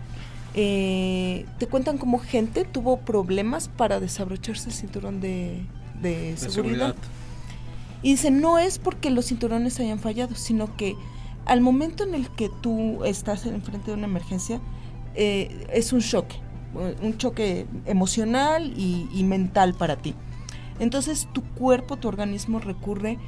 eh, 0.55 1.47
te 1.59 1.67
cuentan 1.67 1.99
cómo 1.99 2.19
gente 2.19 2.65
tuvo 2.65 2.99
problemas 3.01 3.69
para 3.69 4.01
desabrocharse 4.01 4.69
el 4.69 4.75
cinturón 4.75 5.21
de, 5.21 5.63
de 6.03 6.33
De 6.33 6.37
seguridad. 6.37 6.95
Y 8.03 8.13
dice, 8.13 8.31
no 8.31 8.59
es 8.59 8.79
porque 8.79 9.11
los 9.11 9.27
cinturones 9.27 9.79
hayan 9.79 10.01
fallado, 10.01 10.35
sino 10.35 10.77
que 10.77 10.97
al 11.45 11.61
momento 11.61 12.05
en 12.05 12.15
el 12.15 12.29
que 12.31 12.51
tú 12.61 13.05
estás 13.05 13.47
enfrente 13.47 13.93
de 13.93 13.97
una 13.97 14.07
emergencia, 14.07 14.61
eh, 15.15 15.67
es 15.73 15.93
un 15.93 16.01
choque, 16.01 16.37
un 17.03 17.17
choque 17.19 17.67
emocional 17.87 18.73
y, 18.77 19.09
y 19.13 19.25
mental 19.25 19.75
para 19.75 19.97
ti. 19.97 20.15
Entonces 20.79 21.29
tu 21.33 21.43
cuerpo, 21.43 21.97
tu 21.97 22.09
organismo 22.09 22.59
recurre 22.59 23.19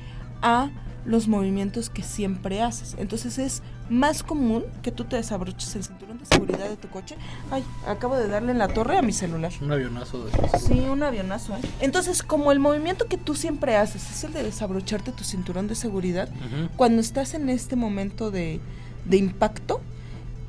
a 0.42 0.70
los 1.04 1.28
movimientos 1.28 1.90
que 1.90 2.02
siempre 2.02 2.62
haces. 2.62 2.96
Entonces 2.98 3.38
es 3.38 3.62
más 3.90 4.22
común 4.22 4.64
que 4.82 4.90
tú 4.90 5.04
te 5.04 5.16
desabroches 5.16 5.76
el 5.76 5.84
cinturón 5.84 6.18
de 6.18 6.24
seguridad 6.24 6.68
de 6.68 6.76
tu 6.76 6.88
coche. 6.88 7.16
Ay, 7.50 7.62
acabo 7.86 8.16
de 8.16 8.28
darle 8.28 8.52
en 8.52 8.58
la 8.58 8.68
torre 8.68 8.96
a 8.96 9.02
mi 9.02 9.12
celular. 9.12 9.52
Un 9.60 9.72
avionazo 9.72 10.24
de 10.24 10.32
Sí, 10.58 10.80
un 10.80 11.02
avionazo. 11.02 11.54
¿eh? 11.56 11.60
Entonces, 11.80 12.22
como 12.22 12.52
el 12.52 12.58
movimiento 12.60 13.06
que 13.06 13.18
tú 13.18 13.34
siempre 13.34 13.76
haces 13.76 14.10
es 14.10 14.24
el 14.24 14.32
de 14.32 14.42
desabrocharte 14.42 15.12
tu 15.12 15.24
cinturón 15.24 15.68
de 15.68 15.74
seguridad, 15.74 16.28
cuando 16.76 17.00
estás 17.00 17.34
en 17.34 17.48
este 17.50 17.76
momento 17.76 18.30
de, 18.30 18.60
de 19.04 19.16
impacto, 19.18 19.80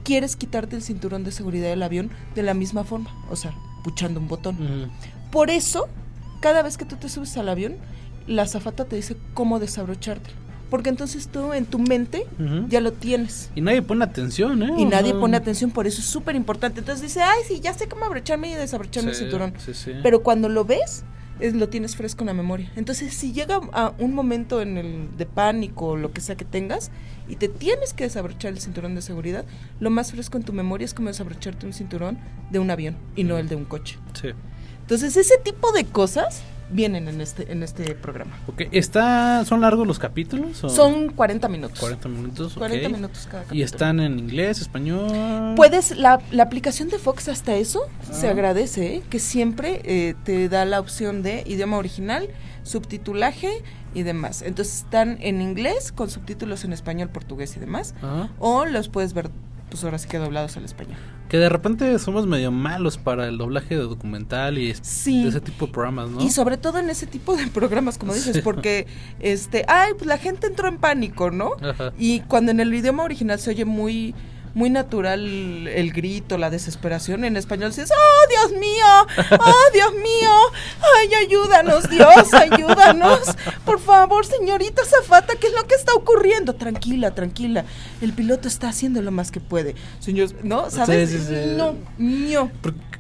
quieres 0.04 0.36
quitarte 0.36 0.76
el 0.78 0.82
cinturón 0.82 1.24
de 1.24 1.32
seguridad 1.32 1.68
del 1.70 1.84
avión 1.84 2.12
de 2.36 2.44
la 2.44 2.54
misma 2.54 2.84
forma, 2.84 3.10
o 3.30 3.36
sea, 3.36 3.54
puchando 3.84 4.20
un 4.20 4.28
botón. 4.30 4.90
Por 5.32 5.50
eso, 5.50 5.90
cada 6.40 6.62
vez 6.62 6.78
que 6.78 6.86
tú 6.86 6.96
te 6.96 7.10
subes 7.10 7.36
al 7.38 7.50
avión, 7.50 7.76
la 8.28 8.44
azafata 8.44 8.86
te 8.86 8.96
dice 8.96 9.18
cómo 9.34 9.60
desabrochártelo. 9.60 10.45
Porque 10.76 10.90
entonces 10.90 11.30
tú 11.30 11.54
en 11.54 11.66
tu 11.66 11.80
mente 11.80 12.26
ya 12.68 12.82
lo 12.82 12.92
tienes. 12.92 13.50
Y 13.56 13.62
nadie 13.62 13.82
pone 13.82 14.04
atención, 14.04 14.62
¿eh? 14.62 14.74
Y 14.78 14.84
nadie 14.84 15.14
pone 15.14 15.38
atención, 15.38 15.72
por 15.72 15.88
eso 15.88 16.02
es 16.02 16.06
súper 16.06 16.36
importante. 16.36 16.80
Entonces 16.82 17.02
dice, 17.02 17.22
ay, 17.22 17.40
sí, 17.48 17.62
ya 17.62 17.74
sé 17.74 17.88
cómo 17.88 18.04
abrocharme 18.04 18.52
y 18.52 18.56
desabrocharme 18.56 19.12
el 19.12 19.16
cinturón. 19.16 19.54
Sí, 19.58 19.74
sí. 19.74 19.94
Pero 20.04 20.22
cuando 20.22 20.50
lo 20.50 20.66
ves, 20.66 21.06
es- 21.40 21.54
lo 21.54 21.70
tienes 21.70 21.96
fresco 21.96 22.24
en 22.24 22.28
la 22.28 22.34
memoria. 22.34 22.70
Entonces, 22.76 23.14
si 23.14 23.32
llega 23.32 23.62
a 23.72 23.94
un 24.00 24.14
momento 24.14 24.62
en 24.62 24.78
el 24.78 25.16
de 25.18 25.26
pánico 25.26 25.88
o 25.92 25.96
lo 25.96 26.12
que 26.12 26.20
sea 26.20 26.36
que 26.36 26.44
tengas 26.44 26.92
y 27.30 27.38
te 27.38 27.48
tienes 27.48 27.94
que 27.94 28.04
desabrochar 28.04 28.52
el 28.52 28.60
cinturón 28.60 28.96
de 28.96 29.02
seguridad, 29.02 29.46
lo 29.80 29.90
más 29.92 30.12
fresco 30.12 30.38
en 30.38 30.44
tu 30.44 30.52
memoria 30.52 30.84
es 30.84 30.94
como 30.94 31.08
desabrocharte 31.08 31.66
un 31.66 31.72
cinturón 31.72 32.18
de 32.52 32.60
un 32.60 32.70
avión 32.70 32.98
y 33.16 33.24
no 33.24 33.38
el 33.38 33.48
de 33.48 33.56
un 33.56 33.64
coche. 33.64 33.98
Sí. 34.22 34.30
Entonces, 34.82 35.16
ese 35.16 35.38
tipo 35.42 35.72
de 35.72 35.86
cosas 35.86 36.42
vienen 36.70 37.08
en 37.08 37.22
este 37.22 37.52
en 37.52 37.64
este 37.64 37.94
programa. 37.96 38.38
Ok, 38.48 38.64
¿está, 38.72 39.46
¿Son 39.46 39.62
largos 39.62 39.86
los 39.88 40.00
capítulos? 40.00 40.64
o- 40.64 40.70
Son 40.70 41.10
40 41.10 41.48
minutos. 41.48 41.80
40 41.80 42.10
minutos. 42.10 42.54
ok. 42.54 42.58
40 42.60 42.90
minutos 42.90 43.28
cada 43.30 43.44
¿Y 43.44 43.46
capítulo. 43.46 43.66
están 43.66 44.00
en 44.00 44.20
inglés, 44.20 44.62
español? 44.62 45.54
Puedes, 45.56 45.96
la, 45.98 46.20
la 46.32 46.44
aplicación 46.44 46.90
de 46.90 46.98
Fox 47.00 47.28
hasta 47.30 47.56
eso 47.56 47.82
se 48.12 48.28
Ah. 48.28 48.32
agradece, 48.32 48.96
¿eh? 48.96 49.04
que 49.10 49.20
siempre 49.20 49.82
eh, 49.86 50.16
te 50.24 50.50
da 50.50 50.66
la 50.66 50.80
opción 50.80 51.22
de 51.24 51.44
idioma 51.46 51.78
original, 51.78 52.28
subtitulaje 52.64 53.50
y 53.94 54.04
demás. 54.04 54.42
Entonces 54.42 54.78
están 54.80 55.18
en 55.22 55.42
inglés 55.42 55.92
con 55.92 56.10
subtítulos 56.10 56.66
en 56.66 56.74
español, 56.74 57.10
portugués 57.10 57.56
y 57.56 57.60
demás. 57.60 57.94
Ajá. 58.02 58.30
O 58.40 58.66
los 58.66 58.90
puedes 58.90 59.14
ver, 59.14 59.30
pues 59.70 59.84
ahora 59.84 59.98
sí 59.98 60.08
que 60.08 60.18
doblados 60.18 60.56
al 60.58 60.66
español. 60.66 60.98
Que 61.30 61.38
de 61.38 61.50
repente 61.50 61.98
somos 62.00 62.28
medio 62.28 62.52
malos 62.52 62.98
para 62.98 63.28
el 63.28 63.38
doblaje 63.38 63.76
de 63.76 63.82
documental 63.82 64.58
y 64.60 64.74
Sí. 64.82 65.24
de 65.24 65.30
ese 65.30 65.42
tipo 65.42 65.66
de 65.66 65.72
programas, 65.72 66.10
¿no? 66.12 66.22
Y 66.22 66.30
sobre 66.30 66.58
todo 66.58 66.78
en 66.80 66.90
ese 66.90 67.08
tipo 67.08 67.36
de 67.36 67.48
programas, 67.48 67.98
como 67.98 68.14
dices, 68.14 68.36
Sí. 68.38 68.42
porque, 68.44 68.86
este, 69.20 69.66
ay, 69.68 69.94
pues 69.98 70.06
la 70.06 70.18
gente 70.20 70.48
entró 70.48 70.68
en 70.68 70.78
pánico, 70.78 71.32
¿no? 71.32 71.52
Ajá. 71.62 71.94
Y 71.98 72.20
cuando 72.22 72.52
en 72.52 72.60
el 72.60 72.74
idioma 72.74 73.04
original 73.04 73.40
se 73.40 73.50
oye 73.50 73.66
muy 73.66 74.14
muy 74.56 74.70
natural 74.70 75.68
el 75.68 75.92
grito, 75.92 76.38
la 76.38 76.50
desesperación, 76.50 77.26
en 77.26 77.36
español 77.36 77.72
dices, 77.72 77.92
¡Oh, 77.92 78.30
Dios 78.30 78.60
mío! 78.60 79.38
¡Oh, 79.38 79.74
Dios 79.74 79.94
mío! 79.94 80.32
¡Ay, 80.98 81.14
ayúdanos, 81.26 81.90
Dios! 81.90 82.34
¡Ayúdanos! 82.34 83.20
Por 83.66 83.80
favor, 83.80 84.26
señorita 84.26 84.84
Zafata, 84.86 85.36
¿qué 85.36 85.48
es 85.48 85.54
lo 85.54 85.68
que 85.68 85.76
está 85.76 85.94
ocurriendo? 85.94 86.54
Tranquila, 86.56 87.14
tranquila. 87.14 87.66
El 88.02 88.14
piloto 88.14 88.48
está 88.48 88.70
haciendo 88.70 89.02
lo 89.02 89.12
más 89.12 89.30
que 89.30 89.42
puede. 89.42 89.76
Señor, 90.00 90.30
¿no? 90.42 90.72
¿Sabes? 90.72 91.10
Sí, 91.10 91.18
sí, 91.20 91.26
sí. 91.28 91.54
No, 91.58 91.76
mío. 91.98 92.50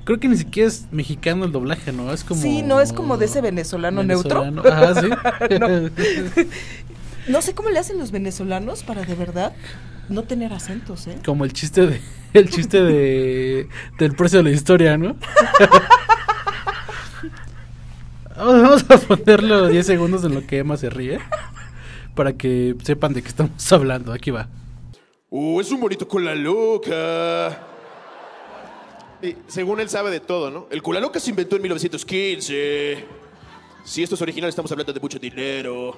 Creo 0.03 0.19
que 0.19 0.27
ni 0.27 0.37
siquiera 0.37 0.67
es 0.67 0.85
mexicano 0.91 1.45
el 1.45 1.53
doblaje, 1.53 1.93
¿no? 1.93 2.11
Es 2.11 2.25
como... 2.25 2.41
Sí, 2.41 2.63
no 2.63 2.81
es 2.81 2.91
como 2.91 3.15
de 3.17 3.25
ese 3.25 3.39
venezolano, 3.39 4.01
venezolano. 4.01 4.61
neutro. 4.61 4.73
Ajá, 4.73 5.01
sí. 5.01 5.09
No. 5.59 6.45
No 7.27 7.41
sé 7.41 7.55
cómo 7.55 7.69
le 7.69 7.79
hacen 7.79 7.97
los 7.97 8.11
venezolanos 8.11 8.83
para 8.83 9.01
de 9.01 9.15
verdad 9.15 9.51
no 10.09 10.23
tener 10.23 10.53
acentos, 10.53 11.07
¿eh? 11.07 11.17
Como 11.25 11.45
el 11.45 11.53
chiste 11.53 11.87
de 11.87 12.01
el 12.33 12.49
chiste 12.49 12.81
de 12.81 13.67
del 13.97 14.15
precio 14.15 14.39
de 14.39 14.43
la 14.43 14.51
historia, 14.51 14.97
¿no? 14.97 15.15
Vamos 18.37 18.85
a 18.89 18.97
ponerlo 18.97 19.67
10 19.67 19.85
segundos 19.85 20.25
en 20.25 20.35
lo 20.35 20.45
que 20.45 20.57
Emma 20.57 20.75
se 20.75 20.89
ríe 20.89 21.19
para 22.15 22.33
que 22.33 22.75
sepan 22.83 23.13
de 23.13 23.21
qué 23.21 23.29
estamos 23.29 23.71
hablando. 23.71 24.11
Aquí 24.11 24.31
va. 24.31 24.49
Uh, 25.29 25.61
es 25.61 25.71
un 25.71 25.79
bonito 25.79 26.07
cola 26.07 26.35
loca. 26.35 27.59
Y 29.21 29.35
según 29.47 29.79
él 29.79 29.89
sabe 29.89 30.11
de 30.11 30.19
todo, 30.19 30.51
¿no? 30.51 30.67
El 30.69 30.81
cola 30.81 30.99
loca 30.99 31.19
se 31.19 31.29
inventó 31.29 31.55
en 31.55 31.61
1915. 31.63 33.05
Si 33.83 34.03
esto 34.03 34.15
es 34.15 34.21
original, 34.21 34.49
estamos 34.49 34.71
hablando 34.71 34.91
de 34.91 34.99
mucho 34.99 35.19
dinero. 35.19 35.95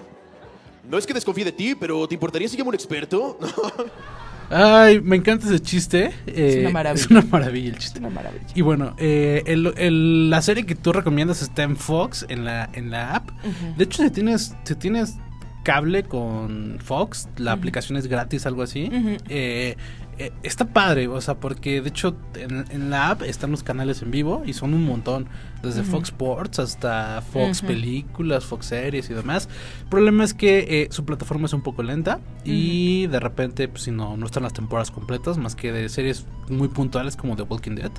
No 0.90 0.98
es 0.98 1.06
que 1.06 1.14
desconfíe 1.14 1.44
de 1.46 1.52
ti, 1.52 1.76
pero 1.76 2.08
¿te 2.08 2.14
importaría 2.16 2.48
si 2.48 2.58
llamo 2.58 2.70
a 2.70 2.72
un 2.72 2.76
experto? 2.76 3.38
Ay, 4.50 5.02
me 5.02 5.18
encanta 5.18 5.46
ese 5.48 5.60
chiste. 5.60 6.14
eh, 6.26 6.60
una 6.62 6.70
maravilla. 6.70 7.04
Es 7.04 7.12
una 7.12 7.22
maravilla 7.22 7.70
el 7.70 7.78
chiste. 7.78 8.00
Una 8.00 8.10
maravilla. 8.10 8.46
Y 8.56 8.62
bueno, 8.62 8.96
eh, 8.98 9.44
el- 9.46 9.74
el- 9.78 10.30
la 10.30 10.42
serie 10.42 10.66
que 10.66 10.74
tú 10.76 10.94
recomiendas 10.94 11.42
está 11.42 11.64
en 11.64 11.76
Fox, 11.76 12.26
en 12.30 12.46
la, 12.46 12.70
en 12.74 12.90
la 12.90 13.16
app. 13.16 13.30
De 13.76 13.84
hecho, 13.84 14.04
si 14.04 14.10
tienes, 14.10 14.56
si 14.64 14.76
tienes 14.76 15.16
cable 15.64 16.04
con 16.04 16.78
Fox, 16.82 17.28
la 17.36 17.52
aplicación 17.52 17.98
es 17.98 18.08
gratis, 18.08 18.46
algo 18.46 18.62
así. 18.64 18.90
Eh, 19.28 19.76
eh, 20.20 20.32
está 20.44 20.66
padre, 20.66 21.08
o 21.08 21.20
sea, 21.22 21.36
porque 21.40 21.82
de 21.82 21.90
hecho 21.90 22.16
en, 22.36 22.66
en 22.70 22.90
la 22.90 23.10
app 23.12 23.22
están 23.24 23.52
los 23.52 23.64
canales 23.64 24.02
en 24.02 24.12
vivo 24.12 24.44
y 24.46 24.54
son 24.54 24.74
un 24.74 24.84
montón. 24.86 25.28
Desde 25.64 25.82
Fox 25.82 26.10
Sports 26.10 26.60
hasta 26.60 27.22
Fox. 27.34 27.64
Películas, 27.64 28.46
Fox 28.46 28.68
Series 28.68 29.10
y 29.10 29.16
demás. 29.16 29.50
El 29.82 29.88
problema 29.88 30.24
es 30.24 30.36
que 30.36 30.60
eh, 30.84 30.88
su 30.92 31.04
plataforma 31.04 31.48
es 31.48 31.54
un 31.54 31.62
poco 31.62 31.82
lenta 31.82 32.20
y 32.46 33.08
de 33.08 33.20
repente, 33.20 33.68
pues 33.68 33.82
si 33.84 33.92
no, 33.92 34.16
no 34.18 34.28
están 34.28 34.44
las 34.44 34.54
temporadas 34.54 34.92
completas, 34.92 35.40
más 35.40 35.56
que 35.56 35.72
de 35.72 35.90
series 35.90 36.28
muy 36.48 36.68
puntuales 36.68 37.16
como 37.16 37.36
The 37.36 37.42
Walking 37.42 37.74
Dead. 37.76 37.92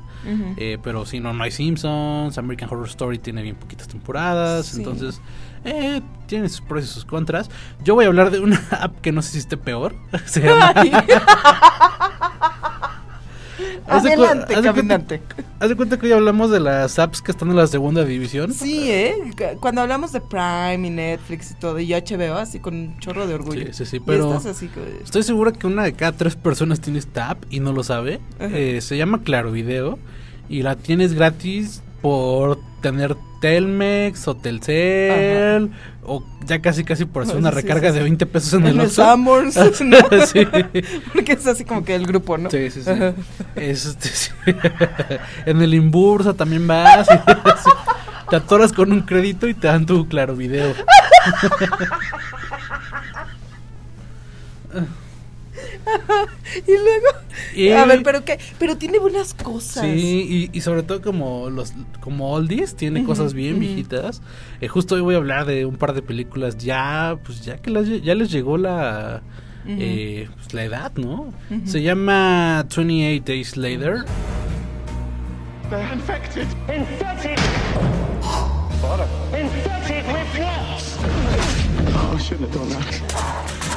Eh, 0.57 0.79
pero 0.85 1.05
si 1.05 1.19
no, 1.19 1.33
no 1.35 1.43
hay 1.43 1.51
Simpsons, 1.51 2.39
American 2.39 2.69
Horror 2.71 2.87
Story 2.87 3.19
tiene 3.19 3.43
bien 3.43 3.57
poquitas 3.57 3.89
temporadas, 3.89 4.67
Sí. 4.67 4.77
entonces 4.79 5.21
eh, 5.65 6.01
tiene 6.27 6.49
sus 6.49 6.61
pros 6.61 6.85
y 6.85 6.87
sus 6.87 7.05
contras. 7.05 7.51
Yo 7.85 7.95
voy 7.95 8.05
a 8.05 8.09
hablar 8.09 8.31
de 8.31 8.41
una 8.41 8.61
app 8.81 9.01
que 9.01 9.13
no 9.13 9.23
sé 9.23 9.33
si 9.33 9.39
esté 9.39 9.57
peor. 9.57 9.95
Se 10.27 10.41
llama... 10.43 10.73
Haz 13.89 14.05
Adelante, 14.05 14.55
haz 14.55 14.63
de 14.63 14.73
cuenta- 14.73 14.73
caminante. 14.73 15.23
Haz 15.59 15.69
de 15.71 15.75
cuenta 15.77 15.99
que 15.99 16.07
hoy 16.07 16.13
hablamos 16.13 16.51
de 16.51 16.61
las 16.61 16.99
apps 16.99 17.23
que 17.23 17.33
están 17.33 17.49
en 17.51 17.57
la 17.57 17.67
segunda 17.67 18.05
división. 18.05 18.53
Sí, 18.53 18.91
¿eh? 18.91 19.15
Cu- 19.37 19.59
Cuando 19.61 19.81
hablamos 19.81 20.13
de 20.13 20.21
Prime 20.21 20.87
y 20.87 20.91
Netflix 20.91 21.53
y 21.53 21.55
todo, 21.55 21.81
y 21.81 21.89
HBO, 21.93 22.35
así 22.37 22.61
con 22.61 22.75
un 22.75 22.99
chorro 23.01 23.27
de 23.27 23.35
orgullo. 23.35 23.73
Sí, 23.73 23.87
sí, 23.87 23.99
pero- 23.99 24.29
estás 24.37 24.55
así 24.57 24.69
que- 24.69 25.01
Estoy 25.03 25.23
seguro 25.23 25.53
que 25.55 25.67
una 25.67 25.85
de 25.85 25.95
cada 25.95 26.13
tres 26.13 26.37
personas 26.37 26.81
tiene 26.81 26.99
esta 26.99 27.31
app 27.31 27.45
y 27.51 27.61
no 27.61 27.73
lo 27.73 27.83
sabe. 27.83 28.21
Eh, 28.39 28.81
se 28.83 28.97
llama 28.99 29.23
Claro 29.23 29.51
Video 29.51 29.99
y 30.51 30.63
la 30.63 30.77
tienes 30.77 31.15
gratis 31.15 31.83
por 32.03 32.61
tener 32.81 33.17
Telmex 33.41 34.29
o 34.29 34.37
Telcel 34.37 35.71
o 36.05 36.25
ya 36.47 36.61
casi 36.61 36.85
casi 36.85 37.05
por 37.05 37.25
hacer 37.25 37.37
una 37.37 37.51
sí, 37.51 37.57
recarga 37.57 37.89
sí, 37.89 37.95
de 37.95 38.01
sí. 38.01 38.05
20 38.05 38.27
pesos 38.27 38.53
en, 38.55 38.67
En 38.67 38.67
el 38.67 38.81
Oxxo. 38.81 39.17
¿no? 39.85 40.27
sí. 40.27 40.47
Porque 41.13 41.33
es 41.33 41.47
así 41.47 41.65
como 41.65 41.85
que 41.85 41.95
el 41.95 42.07
grupo, 42.07 42.39
¿no? 42.39 42.51
Sí, 42.51 42.71
sí, 42.71 42.83
sí. 42.83 42.91
Este, 43.57 44.11
en 45.47 45.63
el 45.63 45.75
Imbursa 45.75 46.35
también 46.35 46.67
vas. 46.67 47.09
y. 47.09 48.31
Te 48.31 48.37
atoras 48.37 48.73
con 48.73 48.93
un 48.93 49.03
crédito 49.03 49.49
y 49.49 49.55
te 49.55 49.69
dan 49.69 49.87
tu 49.87 50.07
claro 50.07 50.37
video. 50.37 50.75
Y 56.67 56.71
luego. 56.73 57.07
Y- 57.55 57.71
A 57.71 57.85
ver, 57.85 58.03
pero 58.03 58.25
qué. 58.25 58.39
Pero 58.59 58.77
tiene 58.77 58.99
buenas 58.99 59.35
cosas. 59.35 59.85
Sí, 59.85 60.49
y, 60.53 60.57
y 60.57 60.61
sobre 60.61 60.83
todo 60.83 61.01
como 61.03 61.51
los 61.51 61.73
como 62.01 62.33
oldies 62.33 62.75
tiene 62.77 63.01
Ujú, 63.01 63.09
cosas 63.11 63.35
bien 63.35 63.53
ujú. 63.55 63.61
viejitas. 63.61 64.23
Eh, 64.61 64.69
justo 64.69 64.95
hoy 64.95 65.01
voy 65.03 65.15
a 65.15 65.19
hablar 65.19 65.47
de 65.47 65.67
un 65.67 65.77
par 65.77 65.93
de 65.95 66.03
películas 66.03 66.57
ya 66.59 67.19
pues 67.25 67.45
ya 67.45 67.59
que 67.59 67.71
las, 67.71 67.87
ya 67.89 68.15
les 68.15 68.31
llegó 68.31 68.57
la 68.59 69.23
Ujú. 69.65 69.77
eh, 69.79 70.29
pues, 70.37 70.55
la 70.55 70.65
edad, 70.65 70.93
¿no? 70.97 71.33
Se 71.67 71.83
llama 71.83 72.65
28 72.75 73.23
Days 73.27 73.57
Later. 73.57 74.05
They're 75.71 75.93
infected. 75.93 76.47
Infected! 76.75 77.39
Infected 79.35 80.05
with 80.07 80.39
what? 80.39 80.83
Oh, 81.95 82.15
I 82.17 82.19
shouldn't 82.23 82.49
have 82.49 82.55
done 82.55 82.71
that. 82.71 83.68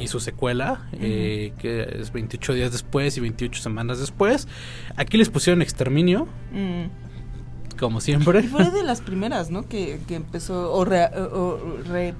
Y 0.00 0.06
su 0.08 0.20
secuela, 0.20 0.88
eh, 0.92 1.52
que 1.58 1.82
es 2.00 2.12
28 2.12 2.52
días 2.54 2.72
después 2.72 3.16
y 3.16 3.20
28 3.20 3.62
semanas 3.62 3.98
después. 3.98 4.48
Aquí 4.96 5.16
les 5.16 5.28
pusieron 5.30 5.62
Exterminio, 5.62 6.26
Mm. 6.52 7.76
como 7.78 8.00
siempre. 8.00 8.40
Y 8.40 8.48
fue 8.48 8.70
de 8.70 8.82
las 8.82 9.00
primeras, 9.00 9.50
¿no? 9.50 9.68
Que, 9.68 9.98
que 10.06 10.14
empezó. 10.16 10.72
O, 10.72 10.84
re- 10.84 11.06
o 11.16 11.58
re- 11.86 12.14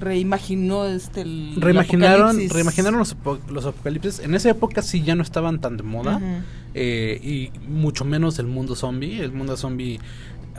reimaginó 0.00 0.86
este 0.86 1.20
el 1.22 1.54
Reimaginaron, 1.56 2.36
reimaginaron 2.50 2.98
los, 2.98 3.16
los 3.48 3.64
apocalipsis. 3.66 4.18
En 4.20 4.34
esa 4.34 4.50
época 4.50 4.82
sí 4.82 5.02
ya 5.02 5.14
no 5.14 5.22
estaban 5.22 5.60
tan 5.60 5.76
de 5.76 5.82
moda. 5.84 6.20
Eh, 6.74 7.20
y 7.22 7.52
mucho 7.68 8.04
menos 8.04 8.38
el 8.40 8.46
mundo 8.46 8.74
zombie. 8.74 9.20
El 9.20 9.32
mundo 9.32 9.56
zombie, 9.56 10.00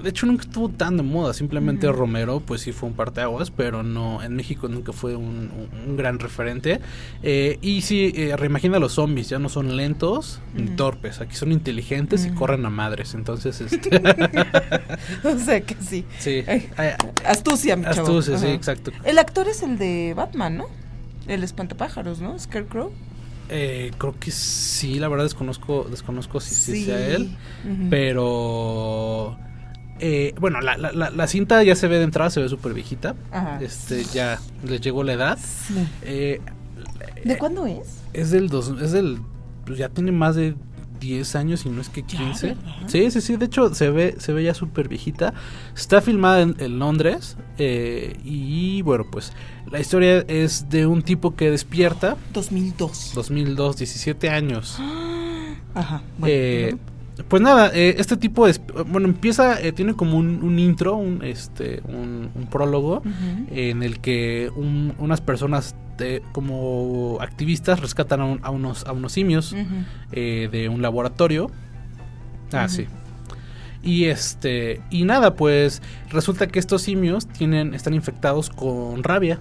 de 0.02 0.10
hecho, 0.10 0.26
nunca 0.26 0.44
estuvo 0.44 0.70
tan 0.70 0.98
de 0.98 1.04
moda. 1.04 1.34
Simplemente 1.34 1.92
Romero, 1.92 2.40
pues 2.40 2.62
sí 2.62 2.72
fue 2.72 2.90
un 2.90 2.96
parteaguas, 2.96 3.52
pero 3.52 3.84
no, 3.84 4.22
en 4.24 4.36
México 4.36 4.68
nunca 4.68 4.92
fue 4.94 5.16
un, 5.16 5.52
un- 5.52 5.90
un 5.90 5.98
gran 5.98 6.20
referente. 6.20 6.80
Eh, 7.24 7.58
y 7.62 7.82
sí, 7.82 8.12
eh, 8.16 8.36
reimagina 8.38 8.78
los 8.80 8.94
zombies, 8.94 9.30
ya 9.30 9.40
no 9.40 9.50
son 9.50 9.76
lentos 9.78 10.42
ni 10.54 10.68
torpes. 10.76 11.22
Aquí 11.22 11.36
son 11.36 11.52
inteligentes 11.52 12.26
y 12.26 12.30
corren 12.32 12.66
a 12.66 12.70
madres. 12.70 13.14
Entonces, 13.14 13.62
este. 13.62 13.90
o 15.24 15.40
sea 15.40 15.62
que 15.62 15.76
sí. 15.82 16.06
sí. 16.20 16.44
Ay, 16.48 16.70
Ay, 16.78 16.90
Astucia, 17.26 17.76
mi 17.76 17.84
chavo. 17.86 18.02
Astucia, 18.08 18.38
sí, 18.38 18.48
exacto. 18.48 18.92
El 19.04 19.18
actor 19.18 19.48
es 19.48 19.64
el 19.64 19.78
de 19.78 20.14
Batman, 20.16 20.58
¿no? 20.58 20.66
El 21.28 21.44
espantapájaros, 21.44 22.20
¿no? 22.22 22.38
Scarecrow. 22.38 22.92
Eh, 23.50 23.92
creo 24.00 24.16
que 24.20 24.32
sí, 24.32 24.98
la 25.00 25.08
verdad 25.08 25.26
desconozco, 25.26 25.86
desconozco 25.90 26.40
si, 26.40 26.56
si 26.56 26.86
sea 26.86 27.00
él. 27.10 27.36
Pero 27.90 29.38
eh, 30.00 30.34
bueno, 30.40 30.62
la, 30.62 30.78
la, 30.78 30.92
la, 30.92 31.28
cinta 31.28 31.64
ya 31.64 31.76
se 31.76 31.88
ve 31.88 31.98
de 31.98 32.04
entrada, 32.04 32.30
se 32.30 32.42
ve 32.42 32.50
súper 32.50 32.74
viejita. 32.74 33.16
Ajá. 33.32 33.60
Este, 33.62 34.04
ya 34.04 34.40
les 34.64 34.82
llegó 34.82 35.04
la 35.04 35.14
edad. 35.14 35.40
Sí. 35.40 35.88
Eh, 36.04 36.42
¿De 37.24 37.38
cuándo 37.38 37.66
es? 37.66 38.02
es 38.14 38.32
del 38.32 38.50
dos, 38.50 38.74
es 38.82 38.92
del 38.92 39.20
pues 39.66 39.80
ya 39.80 39.90
tiene 39.90 40.12
más 40.12 40.36
de 40.36 40.56
10 41.00 41.36
años 41.36 41.66
y 41.66 41.70
no 41.70 41.82
es 41.82 41.90
que 41.90 42.04
15. 42.04 42.48
¿verdad? 42.48 42.64
sí, 42.88 43.12
sí, 43.12 43.22
sí, 43.22 43.36
de 43.36 43.46
hecho 43.46 43.74
se 43.74 43.90
ve 43.90 44.16
se 44.20 44.34
ve 44.34 44.44
ya 44.44 44.54
súper 44.54 44.88
viejita. 44.88 45.34
Está 45.76 46.02
filmada 46.02 46.42
en, 46.42 46.56
en 46.60 46.80
Londres 46.80 47.38
eh, 47.58 48.18
y 48.24 48.82
bueno, 48.82 49.06
pues 49.12 49.34
la 49.70 49.80
historia 49.80 50.20
es 50.28 50.70
de 50.70 50.86
un 50.86 51.02
tipo 51.02 51.36
que 51.36 51.50
despierta 51.52 52.18
2002. 52.34 53.12
2002, 53.16 53.78
17 53.78 54.30
años. 54.30 54.78
Ajá. 55.74 56.02
Eh, 56.26 56.72
ujú. 56.74 56.95
Pues 57.30 57.42
nada, 57.42 57.72
eh, 57.74 57.96
este 57.98 58.18
tipo 58.18 58.46
de... 58.46 58.60
Bueno, 58.88 59.08
empieza, 59.08 59.60
eh, 59.62 59.72
tiene 59.72 59.94
como 59.94 60.18
un, 60.18 60.44
un 60.44 60.60
intro, 60.60 60.96
un, 60.96 61.24
este, 61.24 61.82
un, 61.88 62.30
un 62.36 62.48
prólogo, 62.48 63.02
en 63.52 63.84
el 63.84 64.00
que 64.00 64.52
un- 64.56 64.94
unas 65.00 65.22
personas 65.22 65.76
de- 65.98 66.22
como 66.34 67.18
activistas 67.22 67.80
rescatan 67.80 68.20
a, 68.22 68.26
un- 68.26 68.40
a 68.44 68.50
unos, 68.52 68.86
a 68.86 68.92
unos 68.92 69.14
simios 69.14 69.56
eh, 70.12 70.50
de 70.52 70.68
un 70.70 70.82
laboratorio. 70.82 71.50
Ah, 72.52 72.68
sí. 72.68 72.86
Y 73.82 74.06
este 74.06 74.82
y 74.90 75.04
nada, 75.04 75.36
pues 75.36 75.82
resulta 76.10 76.48
que 76.48 76.58
estos 76.60 76.82
simios 76.82 77.28
tienen 77.28 77.74
están 77.76 77.94
infectados 77.94 78.50
con 78.50 79.04
rabia, 79.04 79.40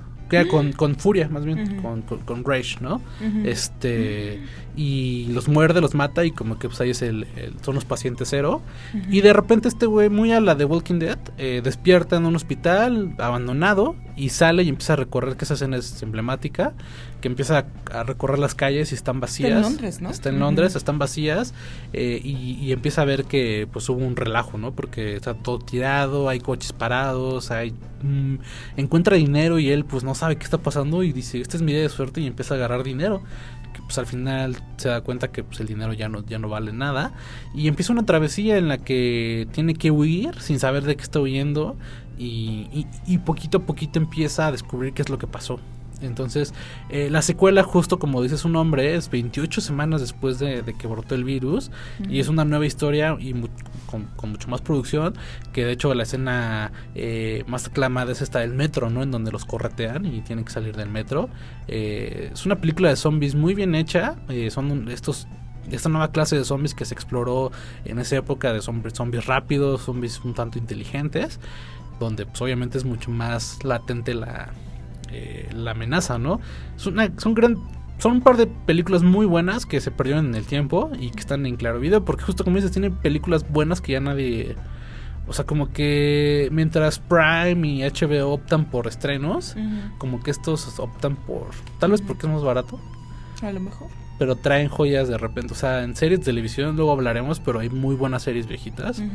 con, 0.48 0.72
con 0.72 0.96
furia, 0.96 1.28
más 1.28 1.44
bien, 1.44 1.80
con, 1.82 2.02
con, 2.02 2.18
con 2.20 2.44
rage, 2.44 2.76
¿no? 2.80 3.00
Este 3.44 4.40
y 4.76 5.26
los 5.32 5.46
muerde, 5.48 5.80
los 5.80 5.94
mata 5.94 6.24
y 6.24 6.32
como 6.32 6.58
que 6.58 6.68
pues 6.68 6.80
ahí 6.80 6.90
es 6.90 7.00
el, 7.02 7.28
el- 7.36 7.54
son 7.62 7.74
los 7.76 7.84
pacientes 7.84 8.28
cero. 8.30 8.60
Y 9.10 9.20
de 9.20 9.32
repente 9.32 9.68
este 9.68 9.86
güey 9.86 10.08
muy 10.10 10.32
a 10.32 10.40
la 10.40 10.54
de 10.54 10.64
Walking 10.64 10.98
Dead 10.98 11.18
eh, 11.38 11.60
despierta 11.62 12.16
en 12.16 12.26
un 12.26 12.34
hospital 12.36 13.14
abandonado 13.18 13.94
y 14.16 14.28
sale 14.28 14.62
y 14.62 14.68
empieza 14.68 14.94
a 14.94 14.96
recorrer 14.96 15.36
que 15.36 15.44
esa 15.44 15.54
escena 15.54 15.76
es 15.76 16.02
emblemática, 16.02 16.72
que 17.20 17.28
empieza 17.28 17.66
a, 17.90 18.00
a 18.00 18.02
recorrer 18.04 18.38
las 18.38 18.54
calles 18.54 18.92
y 18.92 18.94
están 18.94 19.20
vacías. 19.20 19.62
Londres, 19.62 20.00
¿no? 20.00 20.10
Está 20.10 20.28
en. 20.28 20.38
Londres, 20.38 20.76
están 20.76 20.98
vacías 20.98 21.54
eh, 21.92 22.20
y, 22.22 22.58
y 22.60 22.72
empieza 22.72 23.02
a 23.02 23.04
ver 23.04 23.24
que 23.24 23.68
pues 23.72 23.88
hubo 23.88 24.04
un 24.04 24.16
relajo, 24.16 24.58
¿no? 24.58 24.72
Porque 24.72 25.16
está 25.16 25.34
todo 25.34 25.58
tirado, 25.58 26.28
hay 26.28 26.40
coches 26.40 26.72
parados, 26.72 27.50
hay 27.50 27.72
mm, 28.02 28.36
encuentra 28.76 29.16
dinero 29.16 29.58
y 29.58 29.70
él 29.70 29.84
pues 29.84 30.04
no 30.04 30.14
sabe 30.14 30.36
qué 30.36 30.44
está 30.44 30.58
pasando 30.58 31.02
y 31.02 31.12
dice, 31.12 31.40
esta 31.40 31.56
es 31.56 31.62
mi 31.62 31.72
día 31.72 31.82
de 31.82 31.88
suerte 31.88 32.20
y 32.20 32.26
empieza 32.26 32.54
a 32.54 32.56
agarrar 32.58 32.82
dinero. 32.82 33.22
Que 33.72 33.82
pues 33.82 33.98
al 33.98 34.06
final 34.06 34.56
se 34.76 34.88
da 34.88 35.00
cuenta 35.00 35.32
que 35.32 35.42
pues 35.42 35.58
el 35.58 35.66
dinero 35.66 35.92
ya 35.94 36.08
no, 36.08 36.24
ya 36.24 36.38
no 36.38 36.48
vale 36.48 36.72
nada. 36.72 37.12
Y 37.54 37.66
empieza 37.66 37.92
una 37.92 38.06
travesía 38.06 38.56
en 38.56 38.68
la 38.68 38.78
que 38.78 39.48
tiene 39.50 39.74
que 39.74 39.90
huir 39.90 40.40
sin 40.40 40.60
saber 40.60 40.84
de 40.84 40.94
qué 40.94 41.02
está 41.02 41.18
huyendo. 41.18 41.76
Y, 42.18 42.68
y- 42.72 42.86
y 43.06 43.18
poquito 43.18 43.58
a 43.58 43.60
poquito 43.62 43.98
empieza 43.98 44.46
a 44.46 44.52
descubrir 44.52 44.92
qué 44.92 45.02
es 45.02 45.08
lo 45.08 45.18
que 45.18 45.26
pasó. 45.26 45.60
Entonces, 46.02 46.52
eh, 46.90 47.08
la 47.08 47.22
secuela, 47.22 47.62
justo 47.62 47.98
como 47.98 48.20
dice 48.22 48.36
su 48.36 48.48
nombre, 48.48 48.94
es 48.94 49.08
28 49.10 49.60
semanas 49.60 50.00
después 50.02 50.38
de, 50.38 50.60
de 50.62 50.74
que 50.74 50.86
brotó 50.86 51.14
el 51.14 51.24
virus. 51.24 51.70
Y 52.10 52.18
es 52.20 52.28
una 52.28 52.44
nueva 52.44 52.66
historia 52.66 53.16
y 53.18 53.32
mu- 53.32 53.46
con, 53.86 54.04
con 54.16 54.30
mucho 54.30 54.48
más 54.48 54.60
producción. 54.60 55.14
Que 55.52 55.64
de 55.64 55.72
hecho 55.72 55.94
la 55.94 56.02
escena 56.02 56.72
eh, 56.94 57.44
más 57.46 57.68
aclamada 57.68 58.12
es 58.12 58.20
esta 58.22 58.40
del 58.40 58.52
metro, 58.54 58.90
¿no? 58.90 59.02
En 59.02 59.12
donde 59.12 59.30
los 59.32 59.44
corretean 59.46 60.04
y 60.04 60.20
tienen 60.20 60.44
que 60.44 60.52
salir 60.52 60.76
del 60.76 60.90
metro. 60.90 61.30
Eh, 61.68 62.30
es 62.34 62.44
una 62.44 62.56
película 62.56 62.90
de 62.90 62.96
zombies 62.96 63.34
muy 63.34 63.54
bien 63.54 63.74
hecha. 63.74 64.16
eh, 64.28 64.50
son 64.50 64.88
estos 64.90 65.26
esta 65.70 65.88
nueva 65.88 66.12
clase 66.12 66.36
de 66.36 66.44
zombies 66.44 66.74
que 66.74 66.84
se 66.84 66.92
exploró 66.92 67.50
en 67.86 67.98
esa 67.98 68.16
época 68.16 68.52
de 68.52 68.60
zombies, 68.60 68.92
zombies 68.92 69.24
rápidos, 69.24 69.80
zombies 69.80 70.20
un 70.22 70.34
tanto 70.34 70.58
inteligentes, 70.58 71.40
donde 72.00 72.26
pues 72.26 72.40
obviamente 72.42 72.78
es 72.78 72.84
mucho 72.84 73.10
más 73.10 73.62
latente 73.64 74.14
la, 74.14 74.50
eh, 75.10 75.48
la 75.52 75.72
amenaza, 75.72 76.18
¿no? 76.18 76.40
Es 76.76 76.86
una- 76.86 77.10
son 77.18 77.34
gran, 77.34 77.56
son 77.98 78.12
un 78.12 78.20
par 78.22 78.36
de 78.36 78.46
películas 78.46 79.02
muy 79.02 79.26
buenas 79.26 79.66
que 79.66 79.80
se 79.80 79.90
perdieron 79.90 80.26
en 80.26 80.34
el 80.34 80.44
tiempo 80.46 80.90
y 80.98 81.10
que 81.10 81.20
están 81.20 81.46
en 81.46 81.56
claro 81.56 81.78
video, 81.80 82.04
porque 82.04 82.24
justo 82.24 82.42
como 82.44 82.56
dices, 82.56 82.72
tienen 82.72 82.94
películas 82.96 83.48
buenas 83.50 83.80
que 83.80 83.92
ya 83.92 84.00
nadie... 84.00 84.56
O 85.26 85.32
sea, 85.32 85.46
como 85.46 85.72
que 85.72 86.50
mientras 86.52 86.98
Prime 86.98 87.66
y 87.66 87.82
HBO 87.82 88.30
optan 88.34 88.66
por 88.66 88.86
estrenos, 88.86 89.56
como 89.96 90.22
que 90.22 90.30
estos 90.30 90.78
optan 90.78 91.16
por... 91.16 91.46
Tal 91.78 91.92
vez 91.92 92.02
porque 92.02 92.26
es 92.26 92.32
más 92.32 92.42
barato 92.42 92.78
A 93.40 93.50
lo 93.50 93.60
mejor. 93.60 93.88
pero 94.18 94.36
traen 94.36 94.68
joyas 94.68 95.08
de 95.08 95.16
repente. 95.16 95.54
O 95.54 95.56
sea, 95.56 95.82
en 95.82 95.96
series 95.96 96.20
de 96.20 96.26
televisión 96.26 96.76
luego 96.76 96.92
hablaremos, 96.92 97.40
pero 97.40 97.60
hay 97.60 97.70
muy 97.70 97.94
buenas 97.94 98.22
series 98.22 98.46
viejitas. 98.46 98.98
Ujú. 98.98 99.08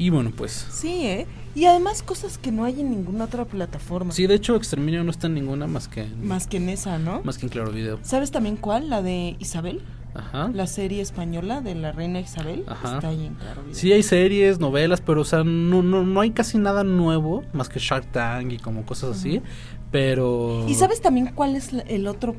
Y 0.00 0.08
bueno, 0.08 0.32
pues. 0.34 0.66
Sí, 0.70 1.04
¿eh? 1.04 1.26
Y 1.54 1.66
además 1.66 2.02
cosas 2.02 2.38
que 2.38 2.50
no 2.50 2.64
hay 2.64 2.80
en 2.80 2.90
ninguna 2.90 3.24
otra 3.24 3.44
plataforma. 3.44 4.12
Sí, 4.12 4.26
de 4.26 4.34
hecho, 4.34 4.56
Exterminio 4.56 5.04
no 5.04 5.10
está 5.10 5.26
en 5.26 5.34
ninguna 5.34 5.66
más 5.66 5.88
que 5.88 6.04
en, 6.04 6.26
Más 6.26 6.46
que 6.46 6.56
en 6.56 6.70
esa, 6.70 6.98
¿no? 6.98 7.20
más 7.22 7.36
que 7.36 7.44
en 7.44 7.50
Claro 7.50 7.70
Video. 7.70 7.98
¿Sabes 8.00 8.30
también 8.30 8.56
cuál? 8.56 8.88
La 8.88 9.02
de 9.02 9.36
Isabel. 9.40 9.82
Ajá. 10.14 10.50
La 10.54 10.66
serie 10.66 11.02
española 11.02 11.60
de 11.60 11.74
la 11.74 11.92
reina 11.92 12.18
Isabel. 12.18 12.64
Ajá. 12.66 12.94
Está 12.94 13.08
ahí 13.08 13.26
en 13.26 13.34
Claro 13.34 13.60
Video. 13.60 13.74
Sí 13.74 13.92
hay 13.92 14.02
series, 14.02 14.58
novelas, 14.58 15.02
pero 15.02 15.20
o 15.20 15.24
sea, 15.26 15.44
no, 15.44 15.82
no, 15.82 16.02
no 16.02 16.20
hay 16.22 16.30
casi 16.30 16.56
nada 16.56 16.82
nuevo, 16.82 17.44
más 17.52 17.68
que 17.68 17.78
Shark 17.78 18.10
Tank 18.10 18.52
y 18.52 18.56
como 18.56 18.86
cosas 18.86 19.18
así. 19.18 19.42
Pero... 19.90 20.64
¿Y 20.66 20.76
sabes 20.76 21.02
también 21.02 21.32
cuál 21.34 21.56
es 21.56 21.74
el 21.74 22.06
otro 22.06 22.36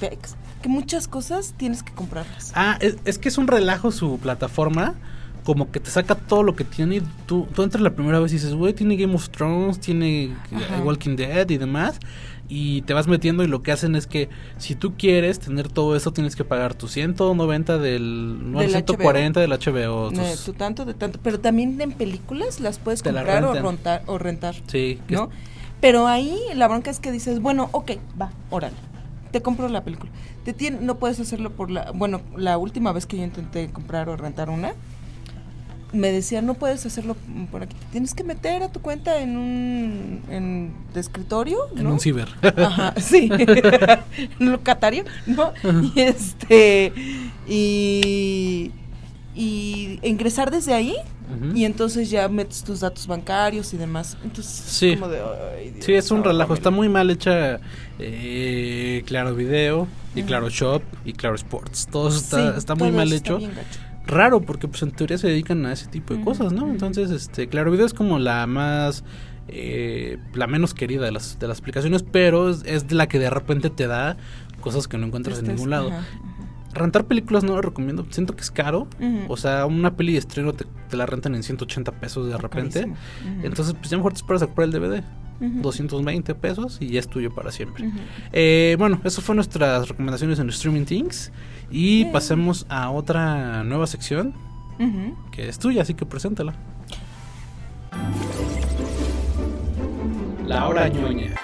pex? 0.00 0.34
Que 0.62 0.68
muchas 0.68 1.06
cosas 1.06 1.54
tienes 1.56 1.84
que 1.84 1.92
comprarlas. 1.92 2.50
Ah, 2.56 2.76
es, 2.80 2.96
es 3.04 3.18
que 3.18 3.28
es 3.28 3.38
un 3.38 3.46
relajo 3.46 3.92
su 3.92 4.18
plataforma. 4.18 4.96
Como 5.44 5.70
que 5.72 5.80
te 5.80 5.90
saca 5.90 6.14
todo 6.14 6.42
lo 6.42 6.54
que 6.54 6.64
tiene. 6.64 6.96
y 6.96 7.02
Tú, 7.26 7.46
tú 7.54 7.62
entras 7.62 7.82
la 7.82 7.90
primera 7.90 8.20
vez 8.20 8.32
y 8.32 8.36
dices, 8.36 8.54
güey, 8.54 8.72
tiene 8.74 8.96
Game 8.96 9.14
of 9.14 9.28
Thrones, 9.30 9.80
tiene 9.80 10.34
Ajá. 10.54 10.78
eh, 10.78 10.80
Walking 10.82 11.16
Dead 11.16 11.48
y 11.50 11.58
demás. 11.58 11.98
Y 12.48 12.82
te 12.82 12.92
vas 12.92 13.08
metiendo 13.08 13.42
y 13.42 13.46
lo 13.46 13.62
que 13.62 13.72
hacen 13.72 13.94
es 13.96 14.06
que 14.06 14.28
si 14.58 14.74
tú 14.74 14.94
quieres 14.98 15.38
tener 15.40 15.68
todo 15.68 15.96
eso, 15.96 16.12
tienes 16.12 16.36
que 16.36 16.44
pagar 16.44 16.74
tu 16.74 16.86
190 16.86 17.78
del... 17.78 18.52
No, 18.52 18.58
Del 18.60 18.70
140 18.70 19.40
del 19.40 19.50
HBO. 19.52 20.10
No, 20.12 20.22
tus- 20.22 20.44
tú 20.44 20.52
tanto, 20.52 20.84
de 20.84 20.92
tanto. 20.94 21.18
Pero 21.22 21.40
también 21.40 21.80
en 21.80 21.92
películas 21.92 22.60
las 22.60 22.78
puedes 22.78 23.04
la 23.06 23.12
comprar 23.12 23.44
o 23.44 23.54
rentar, 23.54 24.02
o 24.06 24.18
rentar. 24.18 24.54
sí, 24.66 25.00
¿no? 25.08 25.30
Pero 25.80 26.06
ahí 26.06 26.38
la 26.54 26.68
bronca 26.68 26.90
es 26.90 27.00
que 27.00 27.10
dices, 27.10 27.40
bueno, 27.40 27.68
ok, 27.72 27.92
va, 28.20 28.30
órale. 28.50 28.76
Te 29.32 29.40
compro 29.40 29.68
la 29.68 29.82
película. 29.82 30.12
Te 30.44 30.54
tien- 30.54 30.80
no 30.80 30.98
puedes 30.98 31.18
hacerlo 31.20 31.50
por 31.50 31.70
la... 31.70 31.90
Bueno, 31.92 32.20
la 32.36 32.58
última 32.58 32.92
vez 32.92 33.06
que 33.06 33.16
yo 33.16 33.24
intenté 33.24 33.70
comprar 33.70 34.08
o 34.10 34.16
rentar 34.16 34.50
una, 34.50 34.74
me 35.92 36.10
decían, 36.10 36.46
no 36.46 36.54
puedes 36.54 36.84
hacerlo 36.86 37.16
por 37.50 37.62
aquí. 37.62 37.76
Tienes 37.90 38.14
que 38.14 38.24
meter 38.24 38.62
a 38.62 38.72
tu 38.72 38.80
cuenta 38.80 39.20
en 39.20 39.36
un... 39.36 40.22
En, 40.30 40.72
de 40.94 41.00
escritorio, 41.00 41.58
en 41.76 41.84
¿no? 41.84 41.92
un 41.92 42.00
ciber. 42.00 42.28
Ajá, 42.42 42.94
sí. 43.00 43.30
en 43.36 44.00
un 44.40 44.52
locatario, 44.52 45.04
¿no? 45.26 45.52
Y 45.94 46.00
este. 46.00 46.92
Y. 47.48 48.72
Y 49.34 49.98
ingresar 50.02 50.50
desde 50.50 50.74
ahí. 50.74 50.94
Y 51.54 51.64
entonces 51.64 52.10
ya 52.10 52.28
metes 52.28 52.62
tus 52.62 52.80
datos 52.80 53.06
bancarios 53.06 53.72
y 53.72 53.78
demás. 53.78 54.18
Entonces, 54.22 54.52
Sí. 54.52 54.94
como 54.96 55.08
de. 55.08 55.20
"Ay, 55.56 55.70
Dios, 55.70 55.84
Sí, 55.86 55.94
es 55.94 56.10
un 56.10 56.18
relajo. 56.18 56.52
ahórramelo". 56.52 56.54
Está 56.54 56.70
muy 56.70 56.88
mal 56.90 57.08
hecha 57.10 57.58
eh, 57.98 59.02
Claro 59.06 59.34
Video 59.34 59.88
y 60.14 60.24
Claro 60.24 60.50
Shop 60.50 60.82
y 61.06 61.14
Claro 61.14 61.36
Sports. 61.36 61.88
Todo 61.90 62.08
está, 62.10 62.52
Sí, 62.52 62.58
está 62.58 62.74
muy 62.74 62.90
mal 62.92 63.10
hecho. 63.12 63.36
está 63.38 63.46
bien 63.46 63.52
gacho. 63.54 63.80
Raro, 64.12 64.40
porque 64.42 64.68
pues 64.68 64.82
en 64.82 64.92
teoría 64.92 65.18
se 65.18 65.28
dedican 65.28 65.64
a 65.66 65.72
ese 65.72 65.86
tipo 65.86 66.14
de 66.14 66.20
cosas, 66.22 66.52
¿no? 66.52 66.68
Entonces, 66.70 67.10
este, 67.10 67.48
Claro 67.48 67.70
Video 67.70 67.86
es 67.86 67.94
como 67.94 68.18
la 68.18 68.46
más... 68.46 69.04
eh, 69.48 70.18
la 70.34 70.46
menos 70.46 70.74
querida 70.74 71.04
de 71.04 71.12
las, 71.12 71.38
de 71.38 71.48
las 71.48 71.58
aplicaciones, 71.60 72.02
pero 72.04 72.48
es, 72.50 72.62
es 72.64 72.86
de 72.88 72.94
la 72.94 73.08
que 73.08 73.18
de 73.18 73.28
repente 73.30 73.70
te 73.70 73.86
da 73.86 74.16
cosas 74.60 74.86
que 74.88 74.96
no 74.98 75.06
encuentras 75.06 75.38
en 75.40 75.46
ningún 75.56 75.70
lado. 75.70 75.90
Rentar 76.74 77.04
películas 77.06 77.44
no 77.44 77.54
lo 77.56 77.60
recomiendo, 77.60 78.06
siento 78.10 78.34
que 78.34 78.40
es 78.42 78.50
caro. 78.50 78.86
O 79.28 79.36
sea, 79.36 79.66
una 79.66 79.94
peli 79.96 80.12
de 80.12 80.20
estreno 80.20 80.52
te, 80.54 80.64
te 80.88 80.96
la 80.96 81.04
rentan 81.06 81.34
en 81.34 81.42
180 81.42 81.92
pesos 82.00 82.28
de 82.28 82.38
repente. 82.38 82.80
Entonces, 83.42 83.74
pues 83.74 83.90
ya 83.90 83.96
mejor 83.98 84.12
te 84.12 84.18
esperas 84.18 84.42
a 84.42 84.46
comprar 84.46 84.68
el 84.68 84.72
DVD. 84.72 85.02
220 85.42 86.34
pesos 86.36 86.78
y 86.80 86.88
ya 86.88 87.00
es 87.00 87.08
tuyo 87.08 87.34
para 87.34 87.50
siempre. 87.50 87.90
Eh, 88.32 88.76
bueno, 88.78 89.00
eso 89.04 89.20
fue 89.22 89.34
nuestras 89.34 89.88
recomendaciones 89.88 90.38
en 90.38 90.48
Streaming 90.48 90.84
Things. 90.84 91.32
Y 91.70 92.04
pasemos 92.06 92.66
a 92.68 92.90
otra 92.90 93.64
nueva 93.64 93.86
sección 93.86 94.34
que 95.30 95.48
es 95.48 95.58
tuya, 95.58 95.82
así 95.82 95.94
que 95.94 96.04
preséntala. 96.06 96.54
La 100.46 100.66
hora 100.68 100.88
ñoña. 100.88 101.34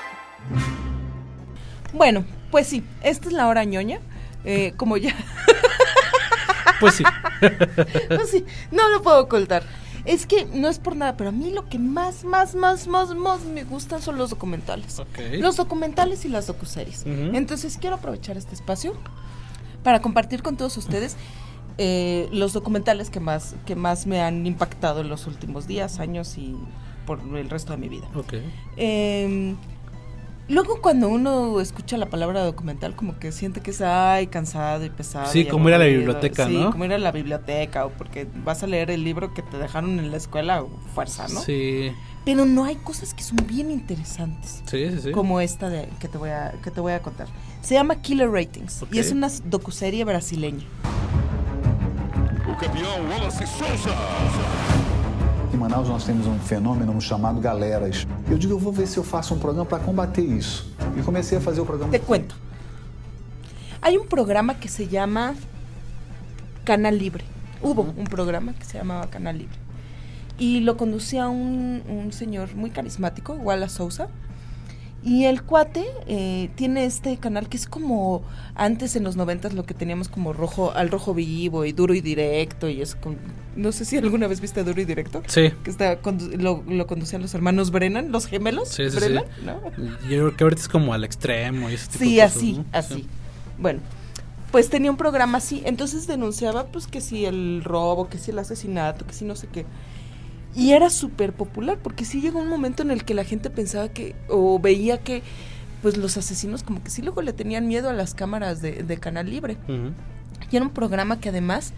Bueno, 1.92 2.24
pues 2.50 2.66
sí, 2.66 2.82
esta 3.02 3.28
es 3.28 3.32
la 3.34 3.46
hora 3.48 3.64
ñoña. 3.64 4.00
Eh, 4.44 4.72
como 4.76 4.96
ya, 4.96 5.14
Pues 6.80 6.94
sí. 6.94 7.04
pues 8.08 8.30
sí, 8.30 8.44
no 8.70 8.88
lo 8.88 9.02
puedo 9.02 9.20
ocultar. 9.20 9.62
Es 10.08 10.26
que 10.26 10.46
no 10.46 10.68
es 10.68 10.78
por 10.78 10.96
nada, 10.96 11.18
pero 11.18 11.28
a 11.28 11.32
mí 11.32 11.50
lo 11.50 11.68
que 11.68 11.78
más, 11.78 12.24
más, 12.24 12.54
más, 12.54 12.86
más, 12.86 13.14
más 13.14 13.44
me 13.44 13.64
gustan 13.64 14.00
son 14.00 14.16
los 14.16 14.30
documentales. 14.30 14.98
Ok. 14.98 15.18
Los 15.38 15.56
documentales 15.56 16.24
y 16.24 16.28
las 16.28 16.46
docuseries. 16.46 17.04
Entonces 17.06 17.76
quiero 17.78 17.96
aprovechar 17.96 18.38
este 18.38 18.54
espacio 18.54 18.94
para 19.82 20.00
compartir 20.00 20.42
con 20.42 20.56
todos 20.56 20.76
ustedes 20.78 21.16
eh, 21.76 22.28
los 22.32 22.54
documentales 22.54 23.10
que 23.10 23.20
más, 23.20 23.54
que 23.66 23.76
más 23.76 24.06
me 24.06 24.22
han 24.22 24.46
impactado 24.46 25.02
en 25.02 25.10
los 25.10 25.26
últimos 25.26 25.66
días, 25.66 26.00
años 26.00 26.38
y 26.38 26.56
por 27.06 27.20
el 27.36 27.50
resto 27.50 27.72
de 27.72 27.78
mi 27.78 27.88
vida. 27.90 28.08
Ok. 28.14 28.34
Eh, 28.78 29.54
luego 30.48 30.80
cuando 30.80 31.08
uno 31.08 31.60
escucha 31.60 31.96
la 31.96 32.06
palabra 32.06 32.42
documental 32.44 32.94
como 32.96 33.18
que 33.18 33.32
siente 33.32 33.60
que 33.60 33.70
es 33.70 33.80
ay 33.80 34.26
cansado 34.28 34.84
y 34.84 34.90
pesado. 34.90 35.30
Sí, 35.30 35.40
y 35.40 35.44
como 35.46 35.68
ir 35.68 35.74
a 35.74 35.78
la 35.78 35.84
biblioteca, 35.86 36.46
Sí, 36.46 36.56
¿no? 36.58 36.70
como 36.70 36.84
ir 36.84 36.92
a 36.92 36.98
la 36.98 37.12
biblioteca 37.12 37.86
o 37.86 37.90
porque 37.90 38.26
vas 38.44 38.62
a 38.62 38.66
leer 38.66 38.90
el 38.90 39.04
libro 39.04 39.34
que 39.34 39.42
te 39.42 39.58
dejaron 39.58 39.98
en 39.98 40.10
la 40.10 40.16
escuela 40.16 40.62
o 40.62 40.68
fuerza, 40.94 41.28
¿no? 41.28 41.40
Sí. 41.40 41.92
Pero 42.24 42.44
no 42.44 42.64
hay 42.64 42.76
cosas 42.76 43.14
que 43.14 43.22
son 43.22 43.38
bien 43.46 43.70
interesantes. 43.70 44.62
Sí, 44.66 44.90
sí, 44.90 44.98
sí. 45.02 45.10
Como 45.12 45.40
esta 45.40 45.70
de, 45.70 45.88
que, 45.98 46.08
te 46.08 46.18
voy 46.18 46.30
a, 46.30 46.54
que 46.62 46.70
te 46.70 46.80
voy 46.80 46.92
a 46.92 47.00
contar. 47.00 47.28
Se 47.62 47.74
llama 47.74 47.96
Killer 48.02 48.30
Ratings 48.30 48.84
y 48.92 48.98
es 48.98 49.12
una 49.12 49.28
docuserie 49.44 50.04
brasileña. 50.04 50.64
O 52.46 52.56
campeão 52.60 53.08
Wallace 53.10 53.46
Souza. 53.46 53.94
Em 55.52 55.56
Manaus 55.56 55.88
nós 55.88 56.04
temos 56.04 56.26
um 56.26 56.38
fenômeno 56.38 57.00
chamado 57.00 57.40
galeras. 57.40 58.06
Eu 58.28 58.36
digo, 58.36 58.52
eu 58.52 58.58
vou 58.58 58.72
ver 58.72 58.86
se 58.86 58.98
eu 58.98 59.04
faço 59.04 59.34
um 59.34 59.38
programa 59.38 59.64
para 59.64 59.82
combater 59.82 60.22
isso. 60.22 60.70
E 60.96 61.02
comecei 61.02 61.38
a 61.38 61.40
fazer 61.40 61.60
o 61.60 61.66
programa. 61.66 61.90
Te 61.90 62.00
cuento. 62.00 62.36
Hay 63.80 63.96
un 63.96 64.06
programa 64.06 64.54
que 64.56 64.68
se 64.68 64.88
llama 64.88 65.34
Canal 66.64 66.96
Libre. 66.96 67.24
Hubo 67.62 67.82
un 67.96 68.04
programa 68.04 68.52
que 68.52 68.64
se 68.64 68.76
llamaba 68.76 69.06
Canal 69.08 69.38
Libre. 69.38 69.56
Y 70.38 70.60
lo 70.60 70.76
conducía 70.76 71.28
un, 71.28 71.82
un 71.88 72.12
señor 72.12 72.54
muy 72.54 72.70
carismático, 72.70 73.32
Wallace 73.32 73.76
Sousa. 73.76 74.08
Y 75.02 75.24
el 75.26 75.42
cuate 75.44 75.84
eh, 76.08 76.50
tiene 76.56 76.84
este 76.84 77.16
canal 77.18 77.48
que 77.48 77.56
es 77.56 77.66
como 77.66 78.22
antes 78.56 78.96
en 78.96 79.04
los 79.04 79.14
noventas 79.16 79.52
lo 79.54 79.62
que 79.64 79.72
teníamos 79.72 80.08
como 80.08 80.32
rojo 80.32 80.72
al 80.72 80.90
rojo 80.90 81.14
vivo 81.14 81.64
y 81.64 81.72
duro 81.72 81.94
y 81.94 82.00
directo 82.00 82.68
y 82.68 82.82
es 82.82 82.96
con, 82.96 83.16
no 83.54 83.70
sé 83.70 83.84
si 83.84 83.96
alguna 83.96 84.26
vez 84.26 84.40
viste 84.40 84.64
Duro 84.64 84.80
y 84.80 84.84
Directo 84.84 85.22
Sí. 85.28 85.52
que 85.62 85.70
está 85.70 86.02
condu- 86.02 86.36
lo, 86.36 86.64
lo 86.66 86.86
conducían 86.88 87.22
los 87.22 87.32
hermanos 87.34 87.70
Brennan 87.70 88.10
los 88.10 88.26
gemelos 88.26 88.68
Sí, 88.70 88.84
sí, 88.84 88.90
sí. 88.90 88.96
Brennan 88.96 89.24
¿no? 89.46 89.60
Yo 90.02 90.08
creo 90.08 90.36
que 90.36 90.44
ahorita 90.44 90.62
es 90.62 90.68
como 90.68 90.92
al 90.92 91.04
extremo 91.04 91.70
y 91.70 91.74
ese 91.74 91.86
tipo 91.86 92.04
Sí, 92.04 92.16
de 92.16 92.22
cosas, 92.22 92.36
así, 92.36 92.52
¿no? 92.54 92.64
así. 92.72 92.94
Sí. 92.94 93.06
Bueno, 93.58 93.80
pues 94.50 94.68
tenía 94.68 94.90
un 94.90 94.96
programa 94.96 95.38
así, 95.38 95.62
entonces 95.64 96.08
denunciaba 96.08 96.66
pues 96.66 96.88
que 96.88 97.00
si 97.00 97.24
el 97.24 97.62
robo, 97.64 98.08
que 98.08 98.18
si 98.18 98.32
el 98.32 98.38
asesinato, 98.40 99.06
que 99.06 99.12
si 99.14 99.24
no 99.24 99.36
sé 99.36 99.46
qué. 99.46 99.64
Y 100.54 100.72
era 100.72 100.90
súper 100.90 101.32
popular, 101.32 101.78
porque 101.82 102.04
sí 102.04 102.20
llegó 102.20 102.40
un 102.40 102.48
momento 102.48 102.82
en 102.82 102.90
el 102.90 103.04
que 103.04 103.14
la 103.14 103.24
gente 103.24 103.50
pensaba 103.50 103.88
que, 103.90 104.14
o 104.28 104.58
veía 104.58 104.98
que, 104.98 105.22
pues 105.82 105.96
los 105.96 106.16
asesinos 106.16 106.62
como 106.64 106.82
que 106.82 106.90
sí 106.90 107.02
luego 107.02 107.22
le 107.22 107.32
tenían 107.32 107.68
miedo 107.68 107.88
a 107.90 107.92
las 107.92 108.14
cámaras 108.14 108.60
de, 108.62 108.82
de 108.82 108.96
Canal 108.98 109.30
Libre. 109.30 109.56
Y 110.50 110.56
era 110.56 110.64
un 110.64 110.72
programa 110.72 111.20
que 111.20 111.28
además 111.28 111.72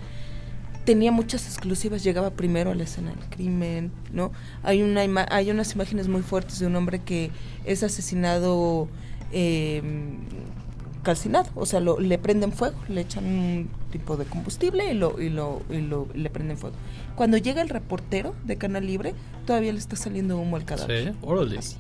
tenía 0.85 1.12
muchas 1.12 1.47
exclusivas, 1.47 2.03
llegaba 2.03 2.31
primero 2.31 2.71
a 2.71 2.75
la 2.75 2.85
escena 2.85 3.11
del 3.11 3.25
crimen, 3.29 3.93
¿no? 4.12 4.33
Hay 4.62 4.83
una 4.83 5.05
ima- 5.05 5.27
hay 5.31 5.51
unas 5.51 5.75
imágenes 5.75 6.09
muy 6.09 6.23
fuertes 6.23 6.59
de 6.59 6.66
un 6.66 6.75
hombre 6.77 7.01
que 7.01 7.31
es 7.66 7.83
asesinado 7.83 8.89
eh, 9.33 9.83
calcinado, 11.03 11.49
o 11.55 11.64
sea, 11.66 11.81
lo, 11.81 11.99
le 12.01 12.18
prenden 12.18 12.53
fuego, 12.53 12.77
le 12.89 13.01
echan 13.03 13.25
un 13.25 13.71
tipo 13.91 14.16
de 14.16 14.25
combustible 14.27 14.91
y 14.91 14.95
lo, 14.95 15.21
y 15.21 15.31
lo, 15.31 15.62
y 15.71 15.79
lo 15.81 16.07
le 16.14 16.29
prenden 16.31 16.59
fuego. 16.59 16.77
Cuando 17.21 17.37
llega 17.37 17.61
el 17.61 17.68
reportero 17.68 18.35
de 18.47 18.57
Canal 18.57 18.87
Libre, 18.87 19.12
todavía 19.45 19.75
le 19.75 19.79
está 19.79 19.95
saliendo 19.95 20.39
humo 20.39 20.57
al 20.57 20.64
cadáver. 20.64 21.12
Sí, 21.12 21.18
órale. 21.21 21.59
Así. 21.59 21.77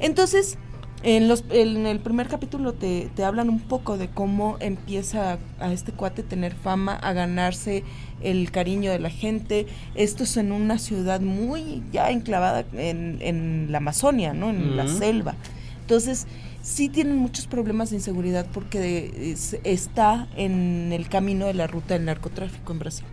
Entonces, 0.00 0.58
en, 1.04 1.28
los, 1.28 1.44
en 1.50 1.86
el 1.86 2.00
primer 2.00 2.26
capítulo 2.26 2.72
te, 2.72 3.08
te 3.14 3.22
hablan 3.22 3.48
un 3.48 3.60
poco 3.60 3.96
de 3.96 4.08
cómo 4.08 4.56
empieza 4.58 5.38
a 5.60 5.72
este 5.72 5.92
cuate 5.92 6.24
tener 6.24 6.52
fama, 6.56 6.94
a 6.96 7.12
ganarse 7.12 7.84
el 8.22 8.50
cariño 8.50 8.90
de 8.90 8.98
la 8.98 9.08
gente. 9.10 9.68
Esto 9.94 10.24
es 10.24 10.36
en 10.36 10.50
una 10.50 10.78
ciudad 10.80 11.20
muy 11.20 11.84
ya 11.92 12.10
enclavada 12.10 12.64
en, 12.72 13.18
en 13.20 13.68
la 13.70 13.78
Amazonia, 13.78 14.34
¿no? 14.34 14.50
En 14.50 14.76
la 14.76 14.88
selva. 14.88 15.36
Entonces, 15.82 16.26
sí 16.60 16.88
tienen 16.88 17.18
muchos 17.18 17.46
problemas 17.46 17.90
de 17.90 17.96
inseguridad 17.98 18.46
porque 18.52 19.30
es- 19.32 19.56
está 19.62 20.26
en 20.36 20.92
el 20.92 21.08
camino 21.08 21.46
de 21.46 21.54
la 21.54 21.68
ruta 21.68 21.94
del 21.94 22.04
narcotráfico 22.06 22.72
en 22.72 22.78
Brasil. 22.80 23.06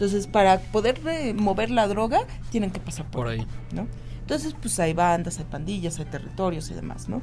Entonces, 0.00 0.26
para 0.26 0.60
poder 0.60 0.98
mover 1.34 1.70
la 1.70 1.86
droga, 1.86 2.20
tienen 2.48 2.70
que 2.70 2.80
pasar 2.80 3.04
por, 3.10 3.24
Por 3.24 3.28
ahí. 3.28 3.46
¿no? 3.74 3.86
Entonces, 4.20 4.56
pues 4.58 4.80
hay 4.80 4.94
bandas, 4.94 5.38
hay 5.40 5.44
pandillas, 5.44 5.98
hay 5.98 6.06
territorios 6.06 6.70
y 6.70 6.74
demás, 6.74 7.10
¿no? 7.10 7.20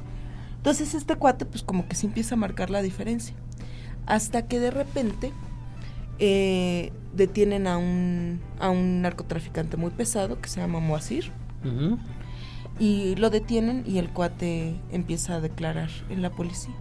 Entonces, 0.58 0.94
este 0.94 1.16
cuate, 1.16 1.44
pues 1.44 1.64
como 1.64 1.88
que 1.88 1.96
se 1.96 2.06
empieza 2.06 2.36
a 2.36 2.38
marcar 2.38 2.70
la 2.70 2.80
diferencia. 2.80 3.34
Hasta 4.06 4.46
que 4.46 4.60
de 4.60 4.70
repente 4.70 5.32
eh, 6.20 6.92
detienen 7.14 7.66
a 7.66 7.78
un, 7.78 8.40
a 8.60 8.70
un 8.70 9.02
narcotraficante 9.02 9.76
muy 9.76 9.90
pesado 9.90 10.40
que 10.40 10.48
se 10.48 10.60
llama 10.60 10.78
Moacir. 10.78 11.32
Ujú. 11.64 11.98
Y 12.78 13.16
lo 13.16 13.28
detienen 13.30 13.82
y 13.88 13.98
el 13.98 14.08
cuate 14.10 14.76
empieza 14.92 15.34
a 15.34 15.40
declarar 15.40 15.90
en 16.10 16.22
la 16.22 16.30
policía. 16.30 16.76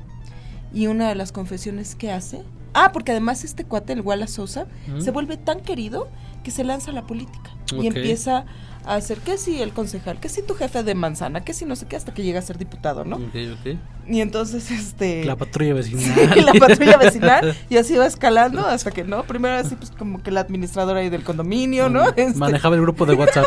Y 0.72 0.86
una 0.86 1.10
de 1.10 1.16
las 1.16 1.32
confesiones 1.32 1.96
que 1.96 2.12
hace... 2.12 2.44
Ah, 2.74 2.92
porque 2.92 3.12
además 3.12 3.44
este 3.44 3.66
cuate, 3.66 3.94
el 3.94 4.02
Wallace 4.02 4.34
Sosa, 4.34 4.68
se 5.00 5.12
vuelve 5.12 5.38
tan 5.38 5.62
querido 5.62 6.10
que 6.44 6.52
se 6.52 6.64
lanza 6.64 6.92
a 6.92 6.94
la 6.94 7.06
política. 7.06 7.52
Y 7.78 7.88
empieza 7.88 8.46
a 8.86 8.96
hacer 8.96 9.18
que 9.20 9.38
si 9.38 9.62
el 9.62 9.74
concejal, 9.74 10.20
que 10.20 10.30
si 10.30 10.42
tu 10.42 10.54
jefe 10.56 10.82
de 10.84 10.96
manzana, 10.96 11.44
que 11.44 11.54
si 11.54 11.66
no 11.66 11.76
sé 11.76 11.88
qué, 11.88 11.98
hasta 11.98 12.14
que 12.14 12.24
llega 12.24 12.40
a 12.40 12.42
ser 12.42 12.58
diputado, 12.58 13.04
¿no? 13.04 13.18
Ok, 13.18 13.36
ok. 13.60 13.78
Y 14.08 14.22
entonces, 14.22 14.72
este... 14.72 15.26
La 15.26 15.36
patrulla 15.36 15.74
vecinal. 15.74 16.06
Sí, 16.34 16.42
la 16.42 16.54
patrulla 16.54 16.98
vecinal 16.98 17.58
y 17.70 17.76
así 17.76 17.96
va 17.96 18.06
escalando 18.06 18.66
hasta 18.66 18.92
que 18.92 19.04
no, 19.04 19.24
primero 19.24 19.56
así 19.56 19.76
pues 19.76 19.92
como 19.92 20.24
que 20.24 20.32
la 20.32 20.40
administradora 20.40 21.02
ahí 21.02 21.10
del 21.10 21.24
condominio, 21.24 21.90
¿no? 21.90 22.06
Este, 22.16 22.40
Manejaba 22.40 22.76
el 22.76 22.82
grupo 22.82 23.06
de 23.06 23.16
WhatsApp. 23.16 23.46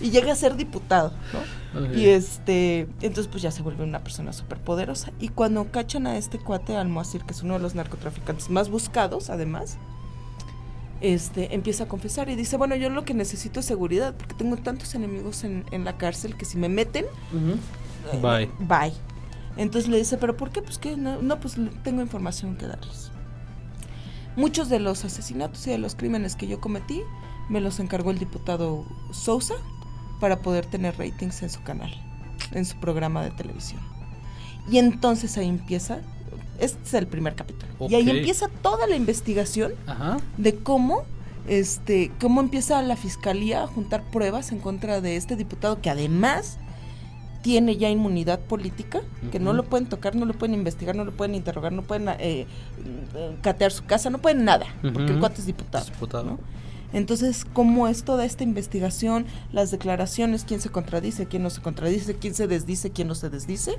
y 0.00 0.10
llega 0.10 0.32
a 0.32 0.36
ser 0.36 0.56
diputado, 0.56 1.12
¿no? 1.32 1.57
Y 1.94 2.06
este, 2.06 2.88
entonces 3.02 3.28
pues 3.28 3.42
ya 3.42 3.50
se 3.50 3.62
vuelve 3.62 3.84
una 3.84 4.02
persona 4.02 4.32
súper 4.32 4.58
poderosa. 4.58 5.12
Y 5.20 5.28
cuando 5.28 5.70
cachan 5.70 6.06
a 6.06 6.16
este 6.16 6.38
cuate 6.38 6.76
Almoacir, 6.76 7.24
que 7.24 7.34
es 7.34 7.42
uno 7.42 7.54
de 7.54 7.60
los 7.60 7.74
narcotraficantes 7.74 8.48
más 8.48 8.70
buscados, 8.70 9.28
además, 9.28 9.76
este, 11.00 11.54
empieza 11.54 11.84
a 11.84 11.88
confesar 11.88 12.30
y 12.30 12.36
dice, 12.36 12.56
bueno, 12.56 12.74
yo 12.74 12.90
lo 12.90 13.04
que 13.04 13.14
necesito 13.14 13.60
es 13.60 13.66
seguridad, 13.66 14.14
porque 14.16 14.34
tengo 14.34 14.56
tantos 14.56 14.94
enemigos 14.94 15.44
en, 15.44 15.64
en 15.70 15.84
la 15.84 15.98
cárcel 15.98 16.36
que 16.36 16.44
si 16.44 16.56
me 16.56 16.68
meten, 16.68 17.04
Ujú. 17.32 17.58
Bye. 18.22 18.50
Bye. 18.60 18.94
Entonces 19.56 19.90
le 19.90 19.98
dice, 19.98 20.16
¿pero 20.16 20.36
por 20.36 20.50
qué? 20.50 20.62
Pues 20.62 20.78
que 20.78 20.96
no, 20.96 21.20
no, 21.20 21.40
pues 21.40 21.56
tengo 21.82 22.00
información 22.00 22.56
que 22.56 22.66
darles. 22.66 23.10
Muchos 24.36 24.68
de 24.68 24.78
los 24.78 25.04
asesinatos 25.04 25.66
y 25.66 25.70
de 25.70 25.78
los 25.78 25.96
crímenes 25.96 26.36
que 26.36 26.46
yo 26.46 26.60
cometí 26.60 27.02
me 27.48 27.60
los 27.60 27.80
encargó 27.80 28.10
el 28.12 28.18
diputado 28.18 28.86
Sousa 29.10 29.54
para 30.20 30.40
poder 30.40 30.66
tener 30.66 30.96
ratings 30.98 31.42
en 31.42 31.50
su 31.50 31.62
canal, 31.62 31.90
en 32.52 32.64
su 32.64 32.76
programa 32.78 33.22
de 33.22 33.30
televisión. 33.30 33.80
Y 34.70 34.78
entonces 34.78 35.36
ahí 35.38 35.48
empieza, 35.48 35.98
este 36.58 36.82
es 36.84 36.94
el 36.94 37.06
primer 37.06 37.34
capítulo, 37.34 37.72
y 37.88 37.94
ahí 37.94 38.08
empieza 38.10 38.48
toda 38.48 38.86
la 38.86 38.96
investigación 38.96 39.72
Ajá. 39.86 40.18
de 40.36 40.56
cómo 40.56 41.04
este 41.46 42.12
cómo 42.20 42.42
empieza 42.42 42.82
la 42.82 42.94
fiscalía 42.94 43.62
a 43.62 43.66
juntar 43.66 44.02
pruebas 44.10 44.52
en 44.52 44.58
contra 44.58 45.00
de 45.00 45.16
este 45.16 45.34
diputado 45.34 45.80
que 45.80 45.88
además 45.88 46.58
tiene 47.42 47.76
ya 47.76 47.88
inmunidad 47.88 48.40
política, 48.40 49.00
que 49.30 49.38
no 49.38 49.52
lo 49.52 49.64
pueden 49.64 49.88
tocar, 49.88 50.16
no 50.16 50.26
lo 50.26 50.34
pueden 50.34 50.54
investigar, 50.54 50.96
no 50.96 51.04
lo 51.04 51.12
pueden 51.12 51.34
interrogar, 51.34 51.72
no 51.72 51.82
pueden 51.82 52.08
eh, 52.08 52.16
eh, 52.18 52.46
catear 53.42 53.70
su 53.72 53.84
casa, 53.84 54.10
no 54.10 54.18
pueden 54.18 54.44
nada, 54.44 54.66
porque 54.82 55.12
el 55.12 55.20
cuate 55.20 55.40
es 55.40 55.46
diputado. 55.46 55.84
Es 55.84 55.92
diputado. 55.92 56.24
¿no? 56.24 56.38
Entonces, 56.92 57.44
¿cómo 57.52 57.88
es 57.88 58.04
toda 58.04 58.24
esta 58.24 58.44
investigación, 58.44 59.26
las 59.52 59.70
declaraciones, 59.70 60.44
quién 60.44 60.60
se 60.60 60.70
contradice, 60.70 61.26
quién 61.26 61.42
no 61.42 61.50
se 61.50 61.60
contradice, 61.60 62.14
quién 62.16 62.34
se 62.34 62.46
desdice, 62.46 62.90
quién 62.90 63.08
no 63.08 63.14
se 63.14 63.28
desdice? 63.28 63.72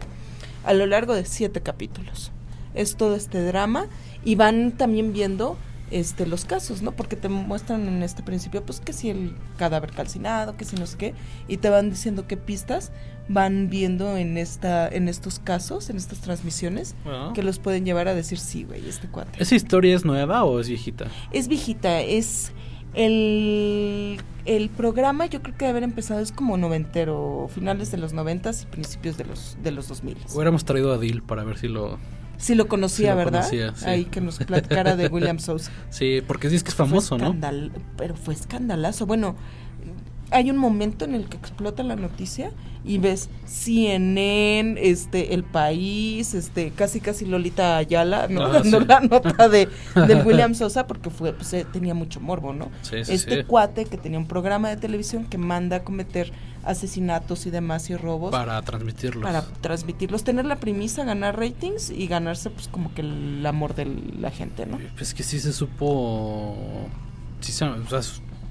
A 0.64 0.74
lo 0.74 0.86
largo 0.86 1.16
de 1.16 1.26
siete 1.26 1.62
capítulos. 1.62 2.32
Es 2.76 2.95
todo 2.95 3.16
este 3.16 3.43
drama 3.43 3.88
y 4.24 4.36
van 4.36 4.72
también 4.74 5.12
viendo 5.12 5.57
este 5.89 6.28
los 6.28 6.45
casos, 6.45 6.84
¿no? 6.84 6.91
Porque 6.91 7.16
te 7.16 7.30
muestran 7.30 7.88
en 7.88 8.03
este 8.03 8.22
principio, 8.22 8.64
pues 8.64 8.80
que 8.80 8.93
si 8.93 9.10
el 9.10 9.36
cadáver 9.57 9.91
calcinado, 9.91 10.55
que 10.55 10.64
si 10.64 10.76
no 10.76 10.86
sé 10.86 10.97
qué, 10.97 11.14
y 11.47 11.57
te 11.57 11.70
van 11.72 11.89
diciendo 11.89 12.28
qué 12.28 12.38
pistas 12.38 12.91
van 13.28 13.70
viendo 13.72 14.16
en 14.18 14.38
esta, 14.38 14.88
en 14.88 15.07
estos 15.10 15.39
casos, 15.39 15.89
en 15.89 15.97
estas 15.97 16.20
transmisiones, 16.20 16.93
Ah. 17.07 17.32
que 17.34 17.41
los 17.41 17.57
pueden 17.57 17.86
llevar 17.86 18.07
a 18.07 18.14
decir 18.14 18.38
sí, 18.38 18.66
güey, 18.66 18.88
este 18.88 19.07
cuate. 19.07 19.41
¿Esa 19.41 19.55
historia 19.55 19.95
es 19.95 20.05
nueva 20.05 20.43
o 20.43 20.60
es 20.60 20.68
viejita? 20.68 21.07
Es 21.32 21.47
viejita, 21.47 22.01
es 22.01 22.51
el, 22.94 24.20
el 24.46 24.70
programa 24.70 25.26
yo 25.28 25.42
creo 25.42 25.56
que 25.56 25.66
debe 25.66 25.70
haber 25.78 25.84
empezado 25.84 26.20
es 26.20 26.32
como 26.32 26.58
noventero, 26.58 27.48
finales 27.54 27.92
de 27.92 27.98
los 27.98 28.14
noventas 28.14 28.64
y 28.64 28.66
principios 28.68 29.18
de 29.18 29.26
los 29.26 29.58
de 29.64 29.72
los 29.72 29.88
dos 29.88 30.04
miles. 30.04 30.34
Hubiéramos 30.34 30.66
traído 30.66 30.94
a 30.94 30.98
Dil 30.98 31.22
para 31.22 31.44
ver 31.44 31.58
si 31.58 31.68
lo... 31.68 31.98
Sí 32.38 32.56
lo 32.56 32.70
conocía, 32.70 33.12
Sí 33.12 33.12
lo 33.12 33.16
¿verdad? 33.18 33.40
conocía, 33.42 33.76
sí. 33.76 33.86
Ahí 33.86 34.06
que 34.06 34.22
nos 34.22 34.38
platicara 34.38 34.96
de 34.96 35.08
William 35.10 35.40
Sousa. 35.40 35.72
Sí, 35.90 36.22
porque 36.26 36.48
dices 36.48 36.64
que 36.64 36.70
es 36.70 36.76
famoso, 36.76 37.18
¿no? 37.18 37.36
Pero 37.98 38.16
fue 38.16 38.34
escandalazo. 38.34 39.06
Bueno, 39.06 39.36
hay 40.32 40.50
un 40.50 40.58
momento 40.58 41.04
en 41.04 41.16
el 41.16 41.28
que 41.28 41.36
explota 41.36 41.84
la 41.84 41.98
noticia 41.98 42.52
y 42.86 42.97
ves 42.97 43.30
CNN, 43.45 44.75
este, 44.82 45.34
El 45.34 45.43
País, 45.43 46.34
este, 46.34 46.71
casi 46.71 46.99
casi 46.99 47.25
Lolita 47.25 47.77
Ayala, 47.77 48.27
¿no? 48.30 48.43
Ah, 48.45 48.49
Dando 48.63 48.80
sí. 48.82 48.86
la 48.88 48.99
nota 49.01 49.49
de 49.49 49.67
del 49.95 50.25
William 50.25 50.53
Sosa 50.55 50.88
porque 50.88 51.09
fue, 51.09 51.34
pues, 51.34 51.53
eh, 51.53 51.65
tenía 51.71 51.93
mucho 51.93 52.19
morbo, 52.19 52.53
¿no? 52.53 52.69
Sí, 52.82 53.03
sí, 53.03 53.13
este 53.13 53.45
cuate 53.45 53.86
que 53.86 53.97
tenía 53.97 54.17
un 54.17 54.27
programa 54.27 54.69
de 54.69 54.77
televisión 54.77 55.25
que 55.25 55.38
manda 55.38 55.77
a 55.77 55.84
cometer 55.84 56.32
asesinatos 56.63 57.45
y 57.45 57.51
demás 57.51 57.89
y 57.89 57.95
robos 57.95 58.32
Para 58.32 58.61
transmitirlos. 58.61 59.23
para 59.23 59.41
transmitirlos, 59.61 60.23
tener 60.23 60.45
la 60.45 60.57
premisa, 60.57 61.03
ganar 61.05 61.38
ratings 61.39 61.89
y 61.89 62.07
ganarse 62.07 62.49
pues 62.49 62.67
como 62.67 62.93
que 62.93 63.01
el 63.01 63.45
amor 63.45 63.75
de 63.75 63.86
la 64.19 64.30
gente, 64.32 64.65
¿no? 64.65 64.77
Pues 64.97 65.13
que 65.13 65.23
sí 65.23 65.39
se 65.39 65.53
supo. 65.53 66.55
Sí, 67.41 67.51
se- 67.53 67.65
o 67.65 67.88
sea, 67.88 68.01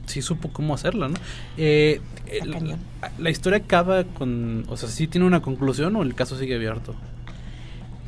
sí 0.09 0.23
supo 0.23 0.51
cómo 0.53 0.75
hacerla, 0.75 1.09
¿no? 1.09 1.15
Eh, 1.57 2.01
la, 2.45 2.79
la 3.19 3.31
historia 3.31 3.59
acaba 3.59 4.05
con. 4.05 4.65
O 4.69 4.77
sea, 4.77 4.89
sí 4.89 5.07
tiene 5.07 5.27
una 5.27 5.41
conclusión 5.43 5.95
o 5.97 6.03
el 6.03 6.15
caso 6.15 6.37
sigue 6.39 6.55
abierto. 6.57 6.95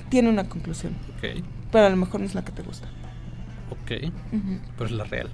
Tiene 0.09 0.29
una 0.29 0.49
conclusión, 0.49 0.95
Ok, 1.19 1.43
pero 1.71 1.87
a 1.87 1.91
lo 1.91 1.97
mejor 1.97 2.21
no 2.21 2.27
es 2.27 2.35
la 2.35 2.45
que 2.45 2.53
te 2.53 2.63
gusta. 2.63 2.89
ok. 3.71 4.13
Pero 4.77 4.87
es 4.87 4.91
la 4.93 5.05
real. 5.05 5.31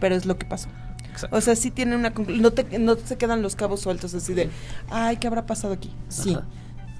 Pero 0.00 0.14
es 0.16 0.26
lo 0.26 0.36
que 0.36 0.46
pasó. 0.46 0.68
Exacto. 1.10 1.36
O 1.36 1.40
sea, 1.40 1.54
sí 1.56 1.70
tiene 1.70 1.94
una 1.96 2.12
conclusión. 2.12 2.42
No, 2.42 2.50
te- 2.50 2.78
no 2.78 2.96
se 2.96 3.16
quedan 3.16 3.40
los 3.42 3.54
cabos 3.56 3.80
sueltos 3.80 4.12
así 4.14 4.34
de, 4.34 4.50
ay, 4.90 5.16
¿qué 5.18 5.28
habrá 5.28 5.46
pasado 5.46 5.72
aquí? 5.74 5.90
Sí. 6.08 6.32
Ajá. 6.34 6.44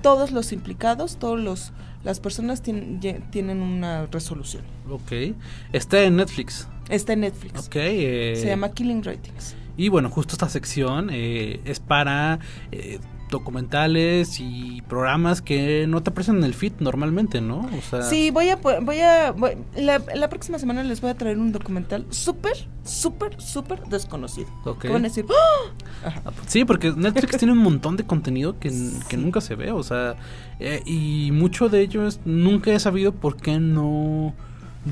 Todos 0.02 0.30
los 0.30 0.52
implicados, 0.52 1.16
todos 1.18 1.38
los 1.40 1.72
las 2.04 2.20
personas 2.20 2.62
tienen, 2.62 3.00
tienen 3.30 3.60
una 3.60 4.06
resolución. 4.06 4.62
Ok. 4.88 5.34
Está 5.72 6.02
en 6.04 6.16
Netflix. 6.16 6.68
Está 6.88 7.12
en 7.14 7.20
Netflix. 7.20 7.66
Ok. 7.66 7.76
eh, 7.76 8.34
Se 8.36 8.46
llama 8.46 8.70
Killing 8.70 9.02
Ratings. 9.02 9.54
Y 9.76 9.88
bueno, 9.88 10.08
justo 10.10 10.34
esta 10.34 10.48
sección 10.48 11.10
eh, 11.12 11.60
es 11.64 11.80
para 11.80 12.38
eh, 12.72 12.98
documentales 13.28 14.38
y 14.40 14.82
programas 14.88 15.42
que 15.42 15.86
no 15.86 16.02
te 16.02 16.10
aparecen 16.10 16.36
en 16.38 16.44
el 16.44 16.54
feed 16.54 16.74
normalmente, 16.78 17.40
¿no? 17.40 17.60
O 17.60 17.82
sea, 17.90 18.02
Sí, 18.02 18.30
voy 18.30 18.48
a, 18.50 18.56
voy 18.56 19.00
a, 19.00 19.32
voy- 19.32 19.56
la, 19.76 20.00
la 20.14 20.28
próxima 20.28 20.58
semana 20.58 20.82
les 20.84 21.00
voy 21.00 21.10
a 21.10 21.14
traer 21.14 21.38
un 21.38 21.52
documental 21.52 22.06
súper, 22.10 22.52
súper, 22.84 23.40
súper 23.40 23.82
desconocido. 23.88 24.48
Ok. 24.64 24.82
Que 24.82 24.88
van 24.88 25.04
a 25.04 25.08
decir, 25.08 25.26
¡Ah! 25.28 26.06
Ajá. 26.08 26.22
Sí, 26.46 26.64
porque 26.64 26.92
Netflix 26.96 27.36
tiene 27.38 27.52
un 27.52 27.58
montón 27.58 27.96
de 27.96 28.04
contenido 28.06 28.58
que, 28.58 28.70
que 29.08 29.16
nunca 29.16 29.40
se 29.40 29.54
ve, 29.56 29.72
o 29.72 29.82
sea, 29.82 30.16
eh, 30.60 30.82
y 30.86 31.30
mucho 31.32 31.68
de 31.68 31.80
ello 31.80 32.06
es, 32.06 32.20
nunca 32.24 32.72
he 32.72 32.78
sabido 32.80 33.12
por 33.12 33.36
qué 33.36 33.58
no, 33.58 34.34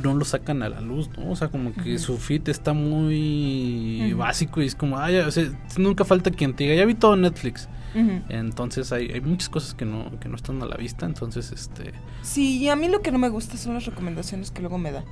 no 0.03 0.15
lo 0.15 0.25
sacan 0.25 0.63
a 0.63 0.69
la 0.69 0.81
luz, 0.81 1.09
¿no? 1.17 1.31
O 1.31 1.37
sea, 1.37 1.49
como 1.49 1.73
que 1.73 1.99
su 1.99 2.19
feed 2.19 2.49
está 2.49 2.73
muy 2.73 4.13
básico 4.15 4.61
y 4.61 4.67
es 4.67 4.75
como, 4.75 4.99
ay, 4.99 5.17
o 5.17 5.31
sea, 5.31 5.45
nunca 5.79 6.05
falta 6.05 6.31
quien 6.31 6.55
te 6.55 6.65
diga, 6.65 6.75
ya 6.77 6.85
vi 6.85 6.95
todo 6.95 7.17
Netflix. 7.17 7.69
Entonces 8.29 8.91
hay, 8.93 9.11
hay 9.13 9.21
muchas 9.21 9.49
cosas 9.49 9.75
que 9.75 9.85
no, 9.85 10.19
que 10.19 10.29
no 10.29 10.35
están 10.35 10.61
a 10.63 10.67
la 10.67 10.77
vista, 10.77 11.07
entonces, 11.07 11.53
este... 11.53 11.93
Sí, 12.23 12.59
y 12.59 12.69
a 12.69 12.75
mí 12.75 12.89
lo 12.89 13.03
que 13.03 13.13
no 13.13 13.19
me 13.19 13.29
gusta 13.29 13.57
son 13.57 13.75
las 13.75 13.87
recomendaciones 13.87 14.51
que 14.51 14.63
luego 14.63 14.79
me 14.79 14.91
da. 14.91 15.05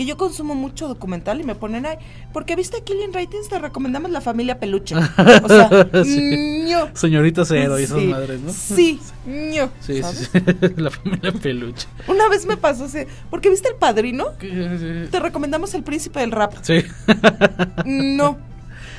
Que 0.00 0.06
yo 0.06 0.16
consumo 0.16 0.54
mucho 0.54 0.88
documental 0.88 1.42
y 1.42 1.44
me 1.44 1.54
ponen, 1.54 1.84
ay, 1.84 1.98
porque 2.32 2.56
viste 2.56 2.82
Killing 2.82 3.12
Ratings, 3.12 3.50
te 3.50 3.58
recomendamos 3.58 4.10
la 4.10 4.22
familia 4.22 4.58
peluche. 4.58 4.94
O 4.96 5.46
sea, 5.46 5.68
Sí. 6.04 6.64
ño. 6.64 6.88
Señorita 6.94 7.44
Cero 7.44 7.78
y 7.78 7.82
esas 7.82 7.98
Sí, 7.98 8.06
madres, 8.06 8.40
¿no? 8.40 8.50
Sí, 8.50 8.98
ño. 9.26 9.68
Sí, 9.80 9.96
sí, 9.96 10.02
¿sabes? 10.02 10.30
sí. 10.32 10.40
la 10.78 10.88
familia 10.90 11.32
peluche. 11.32 11.86
Una 12.08 12.30
vez 12.30 12.46
me 12.46 12.56
pasó 12.56 12.84
así, 12.84 13.00
porque 13.28 13.50
viste 13.50 13.68
el 13.68 13.74
padrino, 13.74 14.28
te 14.38 15.20
recomendamos 15.20 15.74
el 15.74 15.82
príncipe 15.82 16.20
del 16.20 16.30
rap. 16.32 16.54
Sí. 16.62 16.82
No. 17.84 18.38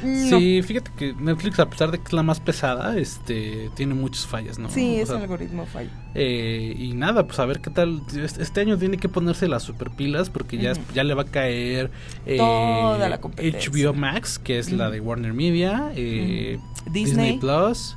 No. 0.04 0.40
Sí, 0.40 0.62
fíjate 0.64 0.92
que 0.98 1.14
Netflix, 1.14 1.60
a 1.60 1.70
pesar 1.70 1.92
de 1.92 1.98
que 2.00 2.06
es 2.06 2.14
la 2.14 2.24
más 2.24 2.40
pesada, 2.40 2.98
este, 2.98 3.70
tiene 3.76 3.94
muchas 3.94 4.26
fallas, 4.26 4.58
¿no? 4.60 4.70
Sí, 4.70 4.96
O 5.00 5.04
ese 5.04 5.06
sea, 5.14 5.18
algoritmo 5.22 5.66
falla. 5.66 5.90
eh, 6.16 6.76
y 6.78 6.94
nada, 6.94 7.26
pues 7.28 7.40
a 7.40 7.46
ver 7.46 7.62
qué 7.62 7.70
tal. 7.70 8.02
Este 8.40 8.62
año 8.62 8.78
tiene 8.78 8.98
que 8.98 9.10
ponerse 9.10 9.48
las 9.48 9.64
super 9.64 9.92
pilas 9.92 10.30
porque 10.30 10.58
ya, 10.58 10.72
Ujú. 10.74 10.82
ya 10.94 11.04
le 11.04 11.14
va 11.14 11.22
a 11.24 11.26
caer 11.26 11.92
eh, 12.26 12.38
Toda 12.38 13.10
la 13.10 13.20
competencia. 13.20 13.70
HBO 13.72 13.94
Max, 13.94 14.40
que 14.40 14.58
es 14.60 14.72
la 14.72 14.90
de 14.90 15.00
Warner 15.00 15.34
Media, 15.34 15.92
eh. 15.96 16.60
Disney. 16.86 17.34
Disney. 17.34 17.38
Plus, 17.40 17.96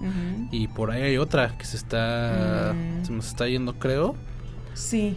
y 0.51 0.69
por 0.69 0.91
ahí 0.91 1.03
hay 1.03 1.17
otra 1.17 1.57
que 1.57 1.65
se 1.65 1.77
está, 1.77 2.75
se 3.03 3.13
nos 3.13 3.27
está 3.29 3.49
yendo, 3.49 3.75
creo. 3.79 4.15
Sí. 4.75 5.17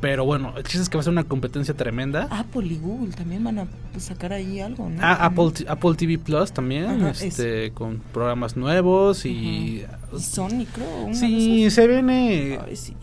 Pero 0.00 0.24
bueno, 0.26 0.52
el 0.56 0.62
chiste 0.64 0.82
es 0.82 0.88
que 0.88 0.98
va 0.98 1.00
a 1.00 1.04
ser 1.04 1.12
una 1.12 1.24
competencia 1.24 1.74
tremenda. 1.74 2.28
Apple 2.30 2.66
y 2.66 2.76
Google 2.76 3.14
también 3.14 3.42
van 3.42 3.58
a 3.60 3.66
pues, 3.92 4.04
sacar 4.04 4.32
ahí 4.32 4.60
algo, 4.60 4.90
¿no? 4.90 4.98
Ah, 5.00 5.24
Apple, 5.24 5.52
Apple 5.66 5.94
TV 5.94 6.18
Plus 6.18 6.52
también, 6.52 7.02
Ajá, 7.02 7.10
este, 7.10 7.72
con 7.72 8.00
programas 8.12 8.56
nuevos 8.56 9.24
y... 9.24 9.30
Y 9.30 9.86
Sony, 10.18 10.66
creo. 10.72 11.14
Sí, 11.14 11.70
se 11.70 11.86
viene... 11.86 12.58
Ay, 12.64 12.76
sí. 12.76 12.94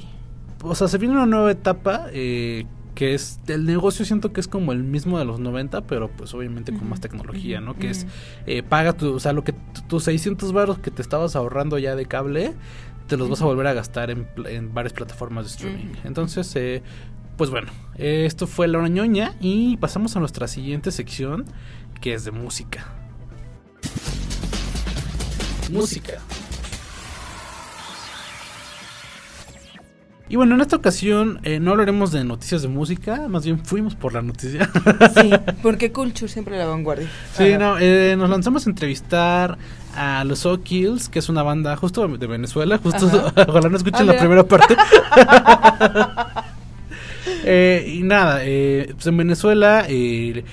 O 0.61 0.75
sea, 0.75 0.87
se 0.87 0.97
viene 0.97 1.15
una 1.15 1.25
nueva 1.25 1.51
etapa 1.51 2.05
eh, 2.13 2.65
que 2.93 3.15
es... 3.15 3.39
El 3.47 3.65
negocio 3.65 4.05
siento 4.05 4.31
que 4.31 4.39
es 4.39 4.47
como 4.47 4.71
el 4.71 4.83
mismo 4.83 5.17
de 5.17 5.25
los 5.25 5.39
90, 5.39 5.81
pero 5.81 6.09
pues 6.09 6.33
obviamente 6.35 6.71
con 6.73 6.87
más 6.87 7.01
tecnología, 7.01 7.59
¿no? 7.59 7.75
Que 7.75 7.89
es... 7.89 8.05
eh, 8.45 8.61
paga 8.61 8.93
tu... 8.93 9.15
O 9.15 9.19
sea, 9.19 9.33
lo 9.33 9.43
que 9.43 9.55
tus 9.87 10.03
600 10.03 10.53
baros 10.53 10.77
que 10.77 10.91
te 10.91 11.01
estabas 11.01 11.35
ahorrando 11.35 11.79
ya 11.79 11.95
de 11.95 12.05
cable, 12.05 12.53
te 13.07 13.17
los 13.17 13.29
vas 13.29 13.41
a 13.41 13.45
volver 13.45 13.67
a 13.67 13.73
gastar 13.73 14.09
en, 14.09 14.27
en 14.45 14.73
varias 14.73 14.93
plataformas 14.93 15.45
de 15.45 15.51
streaming. 15.51 15.93
Entonces, 16.03 16.55
eh, 16.55 16.81
pues 17.37 17.49
bueno, 17.49 17.71
eh, 17.95 18.25
esto 18.25 18.47
fue 18.47 18.67
La 18.67 18.87
Ñoña 18.87 19.35
y 19.39 19.77
pasamos 19.77 20.15
a 20.15 20.19
nuestra 20.19 20.47
siguiente 20.47 20.91
sección, 20.91 21.45
que 22.01 22.13
es 22.13 22.25
de 22.25 22.31
música. 22.31 22.85
Música. 25.71 26.19
Y 30.29 30.35
bueno, 30.35 30.55
en 30.55 30.61
esta 30.61 30.77
ocasión 30.77 31.39
eh, 31.43 31.59
no 31.59 31.71
hablaremos 31.71 32.11
de 32.11 32.23
noticias 32.23 32.61
de 32.61 32.67
música, 32.67 33.27
más 33.27 33.45
bien 33.45 33.63
fuimos 33.63 33.93
por 33.95 34.13
la 34.13 34.21
noticia. 34.21 34.69
Sí, 35.15 35.29
porque 35.61 35.91
Culture 35.91 36.27
siempre 36.27 36.57
la 36.57 36.65
vanguardia. 36.65 37.07
Sí, 37.35 37.49
Ajá. 37.49 37.57
no, 37.59 37.77
eh, 37.79 38.15
nos 38.17 38.29
lanzamos 38.29 38.65
a 38.65 38.69
entrevistar 38.69 39.57
a 39.95 40.23
los 40.23 40.45
O'Kills, 40.45 41.09
que 41.09 41.19
es 41.19 41.29
una 41.29 41.43
banda 41.43 41.75
justo 41.75 42.07
de 42.07 42.27
Venezuela, 42.27 42.77
justo, 42.77 43.07
Ajá. 43.07 43.33
ojalá 43.47 43.69
no 43.69 43.77
escuchen 43.77 44.09
Ah, 44.09 44.13
la 44.13 44.19
primera 44.19 44.43
parte. 44.43 44.75
Eh, 47.45 47.95
y 47.97 48.03
nada, 48.03 48.39
eh, 48.43 48.89
pues 48.93 49.05
en 49.07 49.17
Venezuela, 49.17 49.85
eh, 49.89 50.45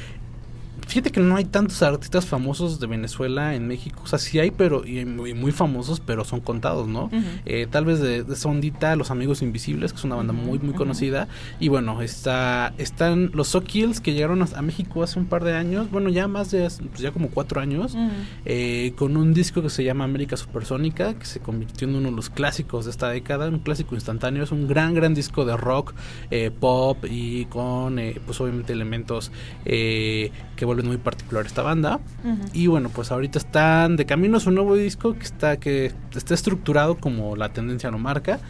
fíjate 0.90 1.12
que 1.12 1.20
no 1.20 1.36
hay 1.36 1.44
tantos 1.44 1.82
artistas 1.82 2.26
famosos 2.26 2.80
de 2.80 2.86
Venezuela 2.88 3.54
en 3.54 3.68
México, 3.68 4.02
o 4.04 4.06
sea, 4.08 4.18
sí 4.18 4.40
hay, 4.40 4.50
pero 4.50 4.84
y 4.84 5.04
muy, 5.04 5.34
muy 5.34 5.52
famosos, 5.52 6.00
pero 6.00 6.24
son 6.24 6.40
contados, 6.40 6.88
¿no? 6.88 7.10
Eh, 7.46 7.68
tal 7.70 7.84
vez 7.84 8.00
de, 8.00 8.24
de 8.24 8.34
esa 8.34 8.48
ondita, 8.48 8.96
Los 8.96 9.12
Amigos 9.12 9.40
Invisibles, 9.40 9.92
que 9.92 9.98
es 9.98 10.04
una 10.04 10.16
banda 10.16 10.32
muy, 10.32 10.58
muy 10.58 10.74
conocida. 10.74 11.28
Y 11.60 11.68
bueno, 11.68 12.02
está, 12.02 12.74
están 12.76 13.30
los 13.34 13.54
O'Kills 13.54 14.00
que 14.00 14.12
llegaron 14.12 14.42
a, 14.42 14.46
a 14.56 14.62
México 14.62 15.04
hace 15.04 15.18
un 15.18 15.26
par 15.26 15.44
de 15.44 15.54
años, 15.54 15.90
bueno, 15.90 16.08
ya 16.08 16.26
más 16.26 16.50
de, 16.50 16.62
pues 16.62 17.00
ya 17.00 17.12
como 17.12 17.30
cuatro 17.30 17.60
años, 17.60 17.96
eh, 18.44 18.92
con 18.96 19.16
un 19.16 19.32
disco 19.32 19.62
que 19.62 19.70
se 19.70 19.84
llama 19.84 20.04
América 20.04 20.36
Supersónica, 20.36 21.14
que 21.14 21.24
se 21.24 21.38
convirtió 21.38 21.86
en 21.86 21.94
uno 21.94 22.10
de 22.10 22.16
los 22.16 22.30
clásicos 22.30 22.86
de 22.86 22.90
esta 22.90 23.08
década, 23.10 23.48
un 23.48 23.60
clásico 23.60 23.94
instantáneo, 23.94 24.42
es 24.42 24.50
un 24.50 24.66
gran, 24.66 24.94
gran 24.94 25.14
disco 25.14 25.44
de 25.44 25.56
rock, 25.56 25.94
eh, 26.32 26.50
pop 26.50 27.04
y 27.08 27.44
con, 27.44 28.00
eh, 28.00 28.20
pues 28.26 28.40
obviamente 28.40 28.72
elementos 28.72 29.30
que 29.64 30.64
vuelven 30.64 30.79
muy 30.84 30.96
particular 30.96 31.46
esta 31.46 31.62
banda. 31.62 32.00
Ujú. 32.24 32.38
Y 32.52 32.66
bueno, 32.66 32.90
pues 32.90 33.10
ahorita 33.10 33.38
están 33.38 33.96
de 33.96 34.06
camino 34.06 34.36
a 34.36 34.40
su 34.40 34.50
nuevo 34.50 34.74
disco 34.74 35.14
que 35.14 35.24
está 35.24 35.58
que 35.58 35.92
está 36.14 36.34
estructurado 36.34 36.96
como 36.96 37.36
la 37.36 37.52
tendencia 37.52 37.90
no 37.90 37.98
marca, 37.98 38.40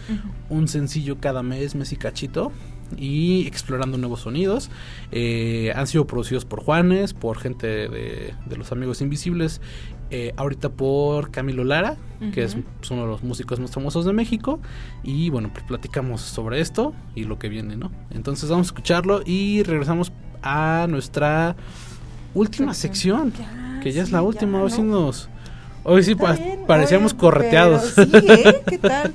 un 0.48 0.68
sencillo 0.68 1.18
cada 1.20 1.42
mes, 1.42 1.74
mes 1.74 1.92
y 1.92 1.96
cachito 1.96 2.52
y 2.96 3.46
explorando 3.46 3.98
nuevos 3.98 4.20
sonidos. 4.20 4.70
Eh, 5.12 5.72
han 5.74 5.86
sido 5.86 6.06
producidos 6.06 6.44
por 6.44 6.62
Juanes, 6.62 7.14
por 7.14 7.38
gente 7.38 7.66
de, 7.66 8.34
de 8.46 8.56
los 8.56 8.72
Amigos 8.72 9.00
Invisibles, 9.00 9.60
eh, 10.12 10.32
ahorita 10.36 10.70
por 10.70 11.30
Camilo 11.30 11.62
Lara, 11.62 11.96
que 12.34 12.42
es, 12.42 12.56
es 12.82 12.90
uno 12.90 13.02
de 13.02 13.08
los 13.08 13.22
músicos 13.22 13.60
más 13.60 13.70
famosos 13.70 14.04
de 14.04 14.12
México. 14.12 14.60
Y 15.04 15.30
bueno, 15.30 15.50
pues 15.52 15.64
platicamos 15.64 16.20
sobre 16.20 16.60
esto 16.60 16.92
y 17.14 17.24
lo 17.24 17.38
que 17.38 17.48
viene, 17.48 17.76
¿no? 17.76 17.92
Entonces 18.10 18.50
vamos 18.50 18.66
a 18.66 18.70
escucharlo 18.70 19.22
y 19.24 19.62
regresamos 19.62 20.12
a 20.42 20.86
nuestra 20.88 21.54
última 22.34 22.74
sección, 22.74 23.32
que 23.82 23.92
ya 23.92 24.02
es 24.02 24.10
la 24.12 24.22
última. 24.22 24.60
hoy 24.62 24.70
sí 24.70 24.82
nos. 24.82 25.28
Hoy 25.82 26.02
sí 26.02 26.14
pa- 26.14 26.32
bien, 26.32 26.60
parecíamos 26.66 27.12
oye, 27.12 27.20
correteados. 27.20 27.94
Sí, 27.94 28.02
¿eh? 28.12 28.62
¿Qué 28.68 28.78
tal? 28.78 29.14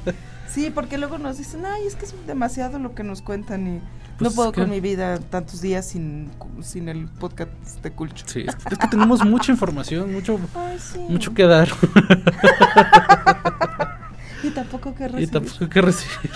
Sí, 0.49 0.71
porque 0.73 0.97
luego 0.97 1.17
nos 1.17 1.37
dicen, 1.37 1.65
ay, 1.65 1.85
es 1.85 1.95
que 1.95 2.05
es 2.05 2.15
demasiado 2.25 2.79
lo 2.79 2.95
que 2.95 3.03
nos 3.03 3.21
cuentan 3.21 3.67
y 3.67 3.81
Pues 4.17 4.31
no 4.31 4.35
puedo 4.35 4.49
es 4.49 4.55
que- 4.55 4.61
con 4.61 4.69
mi 4.71 4.79
vida 4.79 5.19
tantos 5.19 5.61
días 5.61 5.85
sin, 5.85 6.31
sin 6.61 6.89
el 6.89 7.05
podcast 7.07 7.51
de 7.83 7.91
Culcho. 7.91 8.25
Sí, 8.27 8.45
es, 8.47 8.55
que 8.55 8.87
tenemos 8.89 9.23
mucha 9.23 9.51
información, 9.51 10.11
mucho, 10.13 10.39
Ay, 10.55 10.79
sí. 10.79 10.99
mucho 11.07 11.33
que 11.33 11.43
dar 11.45 11.67
Y 14.43 14.49
tampoco 14.51 14.93
que 14.95 15.03
y 15.05 15.07
recibir. 15.07 15.29
tampoco 15.31 15.69
que 15.69 15.81
recibir. 15.81 16.31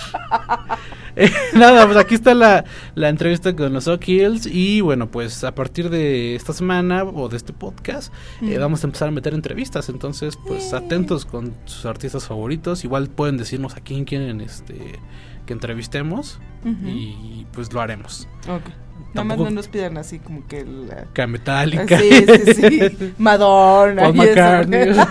Eh, 1.20 1.30
nada, 1.54 1.84
pues 1.86 1.96
aquí 1.98 2.14
está 2.14 2.34
la, 2.34 2.64
la 2.94 3.08
entrevista 3.08 3.54
con 3.54 3.72
los 3.72 3.86
O'Kills 3.88 4.46
y 4.46 4.80
bueno, 4.80 5.08
pues 5.10 5.44
a 5.44 5.54
partir 5.54 5.90
de 5.90 6.34
esta 6.34 6.52
semana 6.52 7.04
o 7.04 7.28
de 7.28 7.36
este 7.36 7.52
podcast 7.52 8.12
eh, 8.42 8.56
Mm. 8.56 8.60
vamos 8.60 8.82
a 8.82 8.86
empezar 8.86 9.08
a 9.08 9.10
meter 9.10 9.34
entrevistas, 9.34 9.88
entonces 9.88 10.38
pues 10.46 10.72
atentos 10.72 11.24
con 11.26 11.54
sus 11.66 11.84
artistas 11.86 12.26
favoritos, 12.26 12.84
igual 12.84 13.08
pueden 13.08 13.36
decirnos 13.36 13.76
a 13.76 13.80
quién 13.80 14.04
quieren 14.04 14.40
este 14.40 14.98
que 15.46 15.52
entrevistemos 15.52 16.38
y 16.86 17.46
pues 17.52 17.72
lo 17.72 17.80
haremos. 17.80 18.28
Ok. 18.48 18.70
Nada 19.14 19.24
más 19.24 19.38
no 19.38 19.50
nos 19.50 19.66
pidan 19.66 19.96
así 19.96 20.18
como 20.20 20.46
que 20.46 20.64
la... 20.64 21.06
Que 21.12 21.22
a 21.22 21.26
Metallica. 21.26 21.96
Ah, 21.96 21.98
Sí, 22.00 22.24
sí, 22.54 22.54
sí. 22.54 23.14
Madonna. 23.18 24.02
Paul 24.12 24.74
eso. 24.74 25.08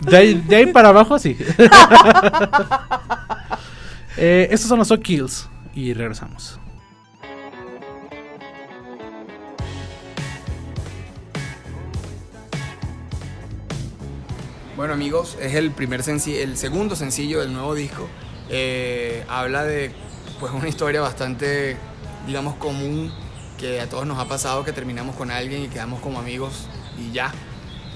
De 0.00 0.16
ahí, 0.16 0.34
de 0.48 0.56
ahí 0.56 0.66
para 0.66 0.88
abajo, 0.88 1.18
sí. 1.18 1.36
Eh, 4.20 4.48
estos 4.50 4.68
son 4.68 4.78
los 4.78 4.88
So 4.88 5.00
Kills. 5.00 5.48
Y 5.74 5.94
regresamos. 5.94 6.60
Bueno 14.76 14.94
amigos, 14.94 15.36
es 15.40 15.54
el 15.54 15.72
primer 15.72 16.02
sencillo, 16.02 16.40
el 16.40 16.56
segundo 16.56 16.96
sencillo 16.96 17.40
del 17.40 17.52
nuevo 17.52 17.74
disco. 17.74 18.08
Eh, 18.48 19.24
habla 19.28 19.64
de 19.64 19.92
pues 20.40 20.52
una 20.52 20.68
historia 20.68 21.02
bastante, 21.02 21.76
digamos, 22.26 22.56
común 22.56 23.12
que 23.58 23.80
a 23.80 23.88
todos 23.88 24.06
nos 24.06 24.18
ha 24.18 24.26
pasado 24.26 24.64
que 24.64 24.72
terminamos 24.72 25.16
con 25.16 25.30
alguien 25.30 25.62
y 25.62 25.68
quedamos 25.68 26.00
como 26.00 26.18
amigos 26.18 26.66
y 26.98 27.12
ya. 27.12 27.32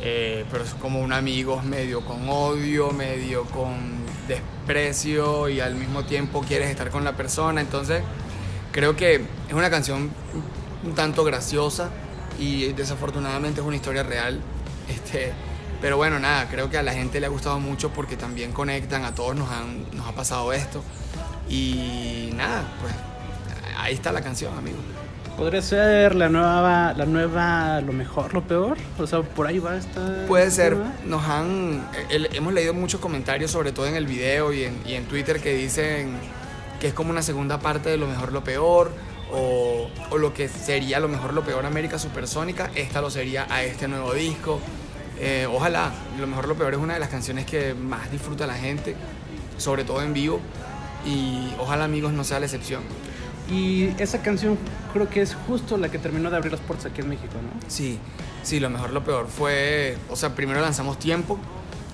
Eh, 0.07 0.45
pero 0.51 0.65
es 0.65 0.75
como 0.75 1.01
un 1.01 1.15
amigo 1.15 1.63
medio 1.63 2.03
con 2.03 2.29
odio, 2.29 2.91
medio 2.91 3.45
con 3.45 4.05
desprecio 4.29 5.49
y 5.49 5.61
al 5.61 5.75
mismo 5.75 6.05
tiempo 6.05 6.43
quieres 6.47 6.69
estar 6.69 6.91
con 6.91 7.05
la 7.05 7.17
persona. 7.17 7.63
Entonces 7.63 8.03
creo 8.71 8.95
que 8.97 9.15
es 9.49 9.55
una 9.55 9.71
canción 9.71 10.11
un 10.85 10.95
tanto 10.95 11.25
graciosa 11.25 11.89
y 12.39 12.73
desafortunadamente 12.75 13.63
es 13.63 13.67
una 13.67 13.77
historia 13.77 14.03
real. 14.03 14.41
Este, 14.89 15.33
pero 15.81 15.97
bueno, 15.97 16.19
nada, 16.19 16.49
creo 16.51 16.69
que 16.69 16.77
a 16.77 16.83
la 16.83 16.93
gente 16.93 17.19
le 17.19 17.25
ha 17.27 17.31
gustado 17.31 17.59
mucho 17.59 17.91
porque 17.91 18.17
también 18.19 18.53
conectan, 18.53 19.05
a 19.05 19.15
todos 19.15 19.35
nos, 19.35 19.51
han, 19.51 19.87
nos 19.97 20.07
ha 20.07 20.13
pasado 20.13 20.53
esto. 20.53 20.83
Y 21.49 22.31
nada, 22.35 22.63
pues 22.81 22.93
ahí 23.79 23.95
está 23.95 24.13
la 24.13 24.21
canción, 24.21 24.57
amigo. 24.57 24.79
¿Podría 25.37 25.62
ser 25.62 26.14
la 26.14 26.28
nueva, 26.28 26.95
la 26.97 27.07
nueva, 27.07 27.80
lo 27.80 27.93
mejor, 27.93 28.32
lo 28.32 28.43
peor? 28.43 28.76
O 28.99 29.07
sea, 29.07 29.22
por 29.22 29.47
ahí 29.49 29.59
va 29.59 29.76
esta. 29.76 30.26
Puede 30.28 30.51
ser, 30.51 30.76
nos 31.05 31.24
han, 31.24 31.85
el- 32.09 32.28
hemos 32.35 32.53
leído 32.53 32.72
muchos 32.72 33.01
comentarios, 33.01 33.51
sobre 33.51 33.72
todo 33.72 33.87
en 33.87 33.97
el 33.97 34.07
video 34.07 34.53
y 34.53 34.64
en, 34.64 34.80
y 34.87 34.95
en 34.95 35.05
Twitter, 35.07 35.41
que 35.41 35.53
dicen 35.55 36.12
que 36.80 36.87
es 36.89 36.95
como 36.95 37.11
una 37.11 37.22
segunda 37.22 37.59
parte 37.59 37.91
de 37.91 37.97
lo 37.97 38.07
mejor, 38.07 38.32
lo 38.32 38.45
peor, 38.45 38.93
o, 39.32 39.89
o 40.11 40.18
lo 40.18 40.32
que 40.32 40.49
sería 40.49 41.01
lo 41.01 41.09
mejor, 41.09 41.35
lo 41.35 41.43
peor 41.43 41.66
América 41.66 41.99
Supersónica, 41.99 42.70
esta 42.76 43.01
lo 43.01 43.11
sería 43.11 43.47
a 43.51 43.64
este 43.64 43.89
nuevo 43.89 44.14
disco. 44.14 44.61
Eh, 45.18 45.49
ojalá, 45.53 45.91
lo 46.18 46.26
mejor, 46.28 46.47
lo 46.47 46.55
peor 46.55 46.74
es 46.74 46.78
una 46.80 46.95
de 46.95 47.01
las 47.01 47.09
canciones 47.09 47.45
que 47.45 47.74
más 47.74 48.11
disfruta 48.12 48.47
la 48.47 48.55
gente, 48.55 48.95
sobre 49.59 49.82
todo 49.82 50.01
en 50.03 50.12
vivo, 50.12 50.41
y 51.05 51.53
ojalá 51.59 51.85
amigos 51.85 52.12
no 52.12 52.22
sea 52.22 52.39
la 52.39 52.47
excepción. 52.47 52.82
Y 53.51 53.90
esa 53.99 54.22
canción 54.22 54.59
creo 54.92 55.09
que 55.09 55.20
es 55.20 55.34
justo 55.47 55.76
la 55.76 55.90
que 55.90 55.99
terminó 55.99 56.30
de 56.30 56.36
abrir 56.36 56.53
las 56.53 56.61
puertas 56.62 56.86
aquí 56.86 57.03
en 57.03 57.11
México, 57.11 57.34
¿no? 57.34 57.61
Sí, 57.68 57.99
sí, 58.42 58.59
lo 58.59 58.70
mejor, 58.70 58.90
lo 58.90 59.05
peor 59.05 59.28
fue, 59.28 59.99
o 60.09 60.16
sea, 60.16 60.34
primero 60.34 60.61
lanzamos 60.61 60.99
Tiempo, 60.99 61.38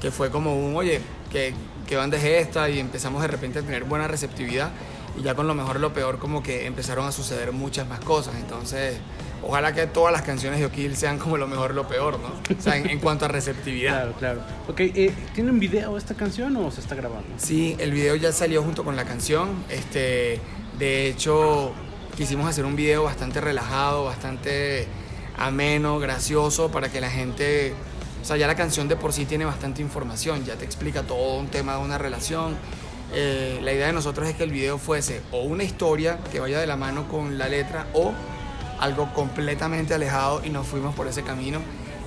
que 0.00 0.10
fue 0.10 0.30
como 0.30 0.54
un, 0.56 0.76
oye, 0.76 1.00
que, 1.30 1.52
que 1.88 1.96
banda 1.96 2.16
es 2.18 2.24
esta? 2.24 2.70
Y 2.70 2.78
empezamos 2.78 3.20
de 3.22 3.28
repente 3.28 3.58
a 3.58 3.62
tener 3.62 3.84
buena 3.84 4.06
receptividad. 4.06 4.70
Y 5.18 5.22
ya 5.22 5.34
con 5.34 5.48
lo 5.48 5.54
mejor, 5.54 5.80
lo 5.80 5.92
peor, 5.92 6.18
como 6.18 6.40
que 6.42 6.66
empezaron 6.66 7.06
a 7.06 7.12
suceder 7.12 7.50
muchas 7.50 7.86
más 7.88 7.98
cosas. 7.98 8.36
Entonces, 8.36 8.96
ojalá 9.42 9.74
que 9.74 9.88
todas 9.88 10.12
las 10.12 10.22
canciones 10.22 10.60
de 10.60 10.66
O'Kill 10.66 10.96
sean 10.96 11.18
como 11.18 11.36
lo 11.36 11.48
mejor, 11.48 11.74
lo 11.74 11.88
peor, 11.88 12.20
¿no? 12.20 12.28
O 12.56 12.62
sea, 12.62 12.76
en, 12.76 12.88
en 12.88 13.00
cuanto 13.00 13.24
a 13.24 13.28
receptividad. 13.28 13.90
Claro, 13.90 14.12
claro. 14.12 14.40
Ok, 14.68 14.80
eh, 14.80 15.12
¿tiene 15.34 15.50
un 15.50 15.58
video 15.58 15.98
esta 15.98 16.14
canción 16.14 16.56
o 16.56 16.70
se 16.70 16.80
está 16.80 16.94
grabando? 16.94 17.28
Sí, 17.38 17.74
el 17.80 17.90
video 17.90 18.14
ya 18.14 18.30
salió 18.30 18.62
junto 18.62 18.84
con 18.84 18.94
la 18.94 19.04
canción. 19.04 19.64
Este, 19.68 20.40
de 20.80 21.08
hecho, 21.08 21.72
quisimos 22.16 22.48
hacer 22.48 22.64
un 22.64 22.74
video 22.74 23.04
bastante 23.04 23.40
relajado, 23.40 24.06
bastante 24.06 24.88
ameno, 25.36 25.98
gracioso, 25.98 26.70
para 26.70 26.90
que 26.90 27.00
la 27.00 27.10
gente. 27.10 27.74
O 28.22 28.24
sea, 28.24 28.36
ya 28.36 28.46
la 28.46 28.54
canción 28.54 28.88
de 28.88 28.96
por 28.96 29.12
sí 29.12 29.26
tiene 29.26 29.44
bastante 29.44 29.82
información, 29.82 30.44
ya 30.44 30.56
te 30.56 30.64
explica 30.64 31.02
todo 31.02 31.38
un 31.38 31.48
tema 31.48 31.76
de 31.76 31.84
una 31.84 31.98
relación. 31.98 32.56
Eh, 33.12 33.60
la 33.62 33.72
idea 33.72 33.88
de 33.88 33.92
nosotros 33.92 34.26
es 34.28 34.36
que 34.36 34.44
el 34.44 34.52
video 34.52 34.78
fuese 34.78 35.20
o 35.32 35.42
una 35.42 35.64
historia 35.64 36.18
que 36.32 36.40
vaya 36.40 36.60
de 36.60 36.66
la 36.66 36.76
mano 36.76 37.08
con 37.08 37.38
la 37.38 37.48
letra 37.48 37.86
o 37.92 38.12
algo 38.78 39.12
completamente 39.12 39.94
alejado 39.94 40.42
y 40.44 40.50
nos 40.50 40.66
fuimos 40.66 40.94
por 40.94 41.08
ese 41.08 41.22
camino 41.22 41.60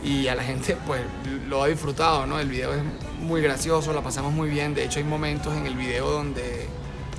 y 0.03 0.27
a 0.27 0.35
la 0.35 0.43
gente 0.43 0.77
pues 0.87 1.01
lo 1.47 1.61
ha 1.61 1.67
disfrutado, 1.67 2.25
¿no? 2.25 2.39
El 2.39 2.49
video 2.49 2.73
es 2.73 2.81
muy 3.19 3.41
gracioso, 3.41 3.93
la 3.93 4.01
pasamos 4.01 4.33
muy 4.33 4.49
bien, 4.49 4.73
de 4.73 4.85
hecho 4.85 4.99
hay 4.99 5.05
momentos 5.05 5.55
en 5.55 5.65
el 5.65 5.75
video 5.75 6.09
donde, 6.09 6.67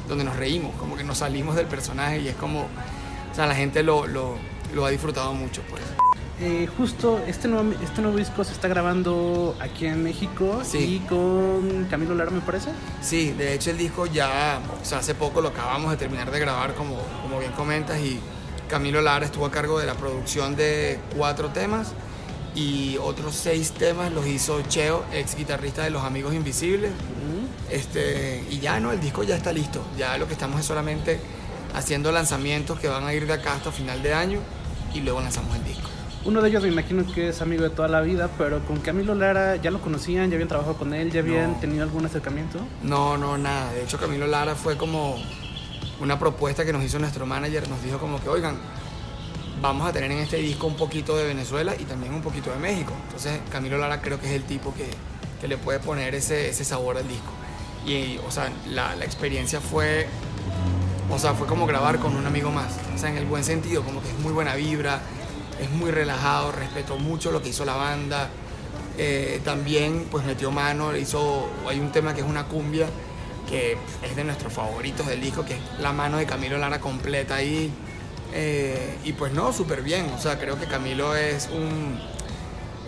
donde 0.09 0.25
nos 0.25 0.37
reímos, 0.37 0.75
como 0.77 0.97
que 0.97 1.05
nos 1.05 1.19
salimos 1.19 1.57
del 1.57 1.67
personaje 1.67 2.21
y 2.21 2.29
es 2.29 2.37
como, 2.37 2.61
o 2.63 3.35
sea, 3.35 3.47
la 3.47 3.55
gente 3.55 3.83
lo, 3.83 4.07
lo, 4.07 4.37
lo 4.75 4.85
ha 4.87 4.91
disfrutado 4.91 5.33
mucho 5.35 5.63
pues. 5.71 5.83
Eh, 6.41 6.69
justo 6.77 7.21
este 7.29 7.47
nuevo, 7.47 7.73
este 7.83 8.03
nuevo 8.03 8.17
disco 8.19 8.43
se 8.43 8.53
está 8.53 8.67
grabando 8.67 9.57
aquí 9.61 9.87
en 9.87 10.03
México 10.03 10.63
Sí. 10.65 10.79
y 10.79 10.99
con 11.09 11.87
Camilo 11.89 12.15
Lara, 12.17 12.31
me 12.33 12.41
parece. 12.41 12.71
Sí, 13.01 13.31
de 13.33 13.55
hecho 13.55 13.71
el 13.71 13.79
disco 13.79 14.07
ya, 14.07 14.59
o 14.83 14.85
sea, 14.85 14.99
hace 14.99 15.15
poco 15.15 15.41
lo 15.41 15.49
acabamos 15.51 15.93
de 15.93 15.97
terminar 15.97 16.31
de 16.33 16.41
grabar, 16.41 16.75
como, 16.75 16.97
como 17.23 17.39
bien 17.39 17.53
comentas, 17.53 18.01
y 18.01 18.19
Camilo 18.69 19.01
Lara 19.01 19.25
estuvo 19.25 19.47
a 19.47 19.51
cargo 19.53 19.79
de 19.79 19.87
la 19.87 19.95
producción 19.95 20.57
de 20.57 20.99
cuatro 21.17 21.51
temas 21.51 21.93
y 22.57 22.97
otros 23.01 23.35
seis 23.37 23.71
temas 23.73 24.11
los 24.13 24.27
hizo 24.27 24.61
Cheo, 24.63 25.05
ex 25.13 25.37
guitarrista 25.37 25.85
de 25.85 25.91
Los 25.91 26.03
Amigos 26.03 26.35
Invisibles. 26.35 26.91
Este, 27.71 28.45
y 28.51 28.59
ya 28.61 28.79
no, 28.81 28.93
el 28.93 29.01
disco 29.01 29.23
ya 29.23 29.37
está 29.37 29.53
listo. 29.53 29.85
Ya 29.99 30.17
lo 30.19 30.27
que 30.27 30.33
estamos 30.35 30.61
es 30.61 30.67
solamente 30.67 31.19
haciendo 31.75 32.13
lanzamientos 32.13 32.79
que 32.79 32.89
van 32.89 33.05
a 33.05 33.15
ir 33.15 33.27
de 33.27 33.33
acá 33.33 33.55
hasta 33.55 33.73
final 33.73 34.03
de 34.03 34.15
año 34.15 34.39
y 34.95 35.01
luego 35.01 35.21
lanzamos 35.21 35.57
el 35.57 35.65
disco. 35.65 35.89
Uno 36.25 36.41
de 36.41 36.49
ellos 36.49 36.63
me 36.63 36.69
imagino 36.71 37.05
que 37.13 37.29
es 37.29 37.43
amigo 37.43 37.65
de 37.65 37.71
toda 37.71 37.89
la 37.89 38.01
vida, 38.01 38.31
pero 38.39 38.65
con 38.65 38.79
Camilo 38.81 39.15
Lara 39.15 39.57
ya 39.57 39.71
lo 39.71 39.81
conocían, 39.83 40.31
ya 40.31 40.37
habían 40.37 40.49
trabajado 40.49 40.77
con 40.77 40.95
él, 40.95 41.11
ya 41.13 41.21
habían 41.21 41.53
No. 41.53 41.59
tenido 41.61 41.83
algún 41.83 42.07
acercamiento. 42.07 42.61
No, 42.83 43.19
no, 43.19 43.37
nada. 43.37 43.73
De 43.73 43.83
hecho, 43.83 43.99
Camilo 43.99 44.27
Lara 44.27 44.55
fue 44.55 44.77
como 44.79 45.17
una 46.01 46.19
propuesta 46.19 46.65
que 46.65 46.73
nos 46.73 46.83
hizo 46.83 46.99
nuestro 46.99 47.27
manager. 47.27 47.69
Nos 47.69 47.83
dijo 47.83 47.99
como 47.99 48.21
que, 48.23 48.29
oigan, 48.31 48.57
vamos 49.61 49.87
a 49.87 49.93
tener 49.93 50.11
en 50.13 50.19
este 50.19 50.39
disco 50.39 50.67
un 50.67 50.77
poquito 50.77 51.15
de 51.17 51.25
Venezuela 51.27 51.75
y 51.79 51.85
también 51.85 52.15
un 52.15 52.23
poquito 52.23 52.51
de 52.51 52.57
México. 52.57 52.93
Entonces, 53.07 53.41
Camilo 53.51 53.77
Lara 53.77 54.01
creo 54.01 54.19
que 54.19 54.27
es 54.29 54.33
el 54.33 54.45
tipo 54.45 54.73
que, 54.75 54.89
que 55.43 55.49
le 55.49 55.59
puede 55.59 55.79
poner 55.79 56.15
ese, 56.15 56.49
ese 56.49 56.65
sabor 56.65 56.97
al 56.97 57.07
disco. 57.07 57.33
Y, 57.87 58.19
o 58.27 58.31
sea, 58.31 58.51
la, 58.69 58.95
la 58.97 59.05
experiencia 59.05 59.61
fue, 59.61 60.07
o 61.11 61.19
sea, 61.19 61.35
fue 61.35 61.47
como 61.47 61.67
grabar 61.67 61.99
con 61.99 62.17
un 62.17 62.27
amigo 62.27 62.51
más. 62.51 62.73
O 62.95 62.99
sea, 62.99 63.11
en 63.11 63.17
el 63.17 63.27
buen 63.27 63.45
sentido, 63.45 63.83
como 63.83 64.03
que 64.03 64.09
es 64.09 64.19
muy 64.19 64.33
buena 64.33 64.55
vibra, 64.55 65.01
es 65.61 65.71
muy 65.71 65.91
relajado, 65.91 66.53
respetó 66.53 66.97
mucho 66.99 67.31
lo 67.31 67.43
que 67.43 67.51
hizo 67.51 67.65
la 67.65 67.75
banda. 67.77 68.31
Eh, 68.97 69.41
también 69.45 70.07
pues 70.11 70.25
metió 70.25 70.51
mano, 70.51 70.97
hizo, 70.97 71.49
hay 71.69 71.81
un 71.81 71.91
tema 71.91 72.15
que 72.15 72.21
es 72.21 72.27
una 72.27 72.45
cumbia 72.45 72.87
que 73.49 73.77
es 74.03 74.17
de 74.17 74.25
nuestros 74.25 74.53
favoritos 74.53 75.07
del 75.07 75.21
disco, 75.21 75.45
que 75.45 75.55
es 75.55 75.61
la 75.81 75.93
mano 75.93 76.17
de 76.17 76.27
Camilo 76.27 76.59
Lara 76.59 76.81
completa 76.81 77.37
ahí. 77.37 77.73
Eh, 78.33 78.99
y 79.05 79.13
pues 79.13 79.33
no, 79.33 79.53
súper 79.53 79.83
bien, 79.83 80.07
o 80.17 80.21
sea, 80.21 80.39
creo 80.39 80.59
que 80.59 80.67
Camilo 80.67 81.15
es 81.15 81.49
un, 81.53 82.01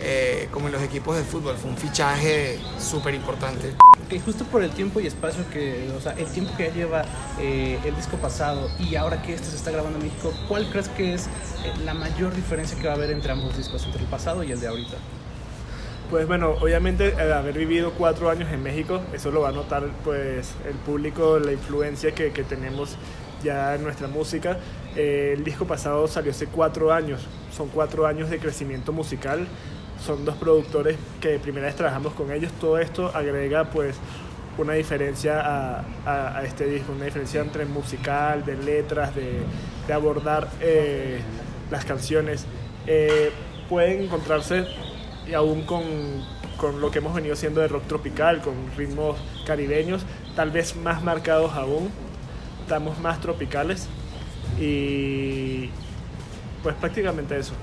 eh, 0.01 0.49
como 0.51 0.67
en 0.67 0.73
los 0.73 0.81
equipos 0.81 1.15
de 1.15 1.23
fútbol, 1.23 1.55
fue 1.57 1.71
un 1.71 1.77
fichaje 1.77 2.59
súper 2.79 3.13
importante. 3.13 3.73
Ok, 4.07 4.21
justo 4.23 4.45
por 4.45 4.63
el 4.63 4.69
tiempo 4.71 5.01
y 5.01 5.07
espacio 5.07 5.43
que, 5.51 5.91
o 5.97 5.99
sea, 5.99 6.13
el 6.13 6.27
tiempo 6.27 6.55
que 6.55 6.67
ya 6.69 6.73
lleva 6.73 7.03
eh, 7.41 7.77
el 7.83 7.93
disco 7.93 8.15
pasado 8.15 8.69
y 8.79 8.95
ahora 8.95 9.21
que 9.21 9.33
este 9.33 9.47
se 9.49 9.57
está 9.57 9.69
grabando 9.69 9.99
en 9.99 10.05
México, 10.05 10.33
¿cuál 10.47 10.69
crees 10.69 10.87
que 10.87 11.13
es 11.13 11.25
eh, 11.25 11.73
la 11.83 11.93
mayor 11.93 12.33
diferencia 12.33 12.79
que 12.79 12.87
va 12.87 12.93
a 12.93 12.95
haber 12.95 13.11
entre 13.11 13.33
ambos 13.33 13.57
discos, 13.57 13.85
entre 13.85 14.03
el 14.03 14.07
pasado 14.07 14.43
y 14.43 14.51
el 14.53 14.61
de 14.61 14.67
ahorita? 14.67 14.95
Pues 16.09 16.25
bueno, 16.25 16.51
obviamente 16.51 17.15
al 17.19 17.33
haber 17.33 17.57
vivido 17.57 17.91
cuatro 17.97 18.29
años 18.29 18.49
en 18.49 18.63
México, 18.63 19.01
eso 19.11 19.29
lo 19.29 19.41
va 19.41 19.49
a 19.49 19.51
notar 19.51 19.83
pues 20.05 20.53
el 20.65 20.75
público, 20.75 21.37
la 21.37 21.51
influencia 21.51 22.15
que, 22.15 22.31
que 22.31 22.43
tenemos 22.43 22.95
ya 23.43 23.75
en 23.75 23.83
nuestra 23.83 24.07
música. 24.07 24.57
Eh, 24.95 25.33
el 25.35 25.43
disco 25.43 25.67
pasado 25.67 26.07
salió 26.07 26.31
hace 26.31 26.47
cuatro 26.47 26.93
años, 26.93 27.27
son 27.55 27.67
cuatro 27.67 28.07
años 28.07 28.29
de 28.29 28.39
crecimiento 28.39 28.93
musical. 28.93 29.49
Son 30.05 30.23
dos 30.25 30.35
productores 30.35 30.97
que 31.21 31.29
de 31.29 31.39
primera 31.39 31.65
vez 31.67 31.75
trabajamos 31.75 32.13
con 32.13 32.31
ellos. 32.31 32.51
Todo 32.59 32.77
esto 32.79 33.11
agrega 33.13 33.65
pues 33.65 33.95
una 34.57 34.73
diferencia 34.73 35.41
a, 35.41 35.83
a- 36.05 36.43
este 36.43 36.65
disco, 36.65 36.91
una 36.93 37.05
diferencia 37.05 37.41
entre 37.41 37.65
musical, 37.65 38.43
de 38.45 38.55
letras, 38.57 39.13
de, 39.15 39.41
de 39.87 39.93
abordar 39.93 40.47
eh, 40.61 41.19
las 41.71 41.83
canciones. 41.85 42.45
Eh, 42.85 43.31
pueden 43.69 44.03
encontrarse 44.03 44.65
aún 45.35 45.63
con, 45.63 45.83
con 46.57 46.79
lo 46.79 46.89
que 46.89 46.99
hemos 46.99 47.13
venido 47.13 47.33
haciendo 47.33 47.59
de 47.61 47.67
rock 47.67 47.83
tropical, 47.87 48.41
con 48.41 48.53
ritmos 48.77 49.17
caribeños, 49.45 50.03
tal 50.35 50.51
vez 50.51 50.75
más 50.75 51.03
marcados 51.03 51.53
aún, 51.53 51.89
estamos 52.61 52.97
más 52.99 53.19
tropicales 53.19 53.87
y 54.59 55.69
pues 56.63 56.75
prácticamente 56.75 57.37
eso. 57.37 57.53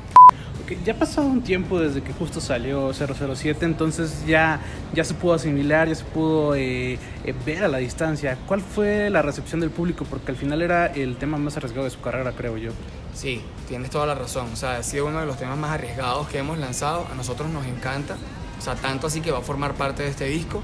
Ok, 0.63 0.73
ya 0.85 0.93
ha 0.95 0.97
pasado 0.97 1.27
un 1.27 1.43
tiempo 1.43 1.81
desde 1.81 2.03
que 2.03 2.13
justo 2.13 2.41
salió 2.41 2.93
007, 2.93 3.65
entonces 3.65 4.25
ya, 4.27 4.61
ya 4.95 5.05
se 5.05 5.13
pudo 5.15 5.35
asimilar, 5.35 5.89
ya 5.89 5.95
se 5.95 6.05
pudo 6.05 6.55
eh, 6.55 6.99
eh, 7.25 7.35
ver 7.45 7.65
a 7.65 7.69
la 7.69 7.79
distancia. 7.79 8.39
¿Cuál 8.47 8.61
fue 8.61 9.11
la 9.11 9.21
recepción 9.21 9.61
del 9.61 9.71
público? 9.71 10.07
Porque 10.09 10.31
al 10.31 10.37
final 10.37 10.63
era 10.63 10.87
el 10.87 11.17
tema 11.17 11.39
más 11.39 11.57
arriesgado 11.57 11.85
de 11.85 11.91
su 11.91 12.01
carrera, 12.01 12.33
creo 12.33 12.57
yo. 12.57 12.71
Sí, 13.15 13.43
tienes 13.69 13.91
toda 13.91 14.07
la 14.07 14.15
razón. 14.15 14.49
O 14.53 14.57
sea, 14.57 14.77
ha 14.77 14.83
sido 14.83 15.07
uno 15.07 15.21
de 15.21 15.27
los 15.27 15.37
temas 15.37 15.59
más 15.59 15.73
arriesgados 15.73 16.29
que 16.29 16.39
hemos 16.39 16.59
lanzado. 16.59 17.07
A 17.11 17.15
nosotros 17.15 17.51
nos 17.51 17.67
encanta. 17.67 18.17
O 18.59 18.63
sea, 18.63 18.75
tanto 18.77 19.09
así 19.09 19.21
que 19.21 19.31
va 19.31 19.39
a 19.39 19.43
formar 19.43 19.75
parte 19.75 20.05
de 20.05 20.09
este 20.09 20.27
disco. 20.27 20.63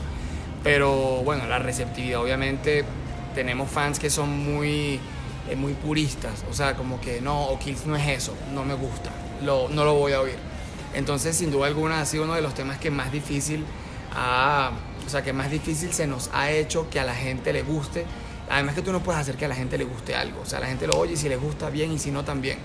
Pero 0.63 1.23
bueno, 1.25 1.47
la 1.47 1.59
receptividad, 1.59 2.21
obviamente, 2.21 2.85
tenemos 3.35 3.71
fans 3.71 3.99
que 3.99 4.11
son 4.11 4.31
muy, 4.31 5.01
eh, 5.49 5.57
muy 5.57 5.75
puristas. 5.75 6.45
O 6.51 6.55
sea, 6.55 6.75
como 6.75 7.01
que 7.01 7.21
no, 7.21 7.47
O'Kills 7.49 7.87
no 7.87 7.97
es 7.97 8.09
eso, 8.09 8.35
no 8.53 8.65
me 8.65 8.75
gusta, 8.75 9.11
lo, 9.43 9.69
no 9.69 9.85
lo 9.85 9.95
voy 9.95 10.13
a 10.13 10.21
oír. 10.21 10.37
Entonces, 10.95 11.37
sin 11.37 11.51
duda 11.51 11.67
alguna, 11.67 12.01
ha 12.01 12.07
sido 12.07 12.25
uno 12.25 12.35
de 12.35 12.43
los 12.43 12.55
temas 12.55 12.79
que 12.79 12.91
más 12.91 13.13
difícil 13.13 13.65
ha, 14.13 14.73
o 15.07 15.09
sea, 15.09 15.23
que 15.23 15.33
más 15.33 15.51
difícil 15.51 15.93
se 15.93 16.07
nos 16.07 16.31
ha 16.33 16.51
hecho 16.51 16.89
que 16.91 16.99
a 16.99 17.05
la 17.05 17.15
gente 17.15 17.53
le 17.53 17.63
guste. 17.63 18.05
Además 18.49 18.75
que 18.75 18.83
tú 18.83 18.91
no 18.91 19.01
puedes 19.01 19.21
hacer 19.21 19.37
que 19.37 19.45
a 19.45 19.49
la 19.49 19.55
gente 19.55 19.79
le 19.79 19.85
guste 19.85 20.17
algo. 20.17 20.41
O 20.41 20.47
sea, 20.47 20.59
la 20.59 20.67
gente 20.67 20.87
lo 20.87 20.95
oye 20.99 21.13
y 21.13 21.17
si 21.17 21.29
le 21.29 21.37
gusta 21.37 21.71
bien 21.71 21.93
y 21.93 21.99
si 21.99 22.11
no 22.11 22.25
también. 22.25 22.59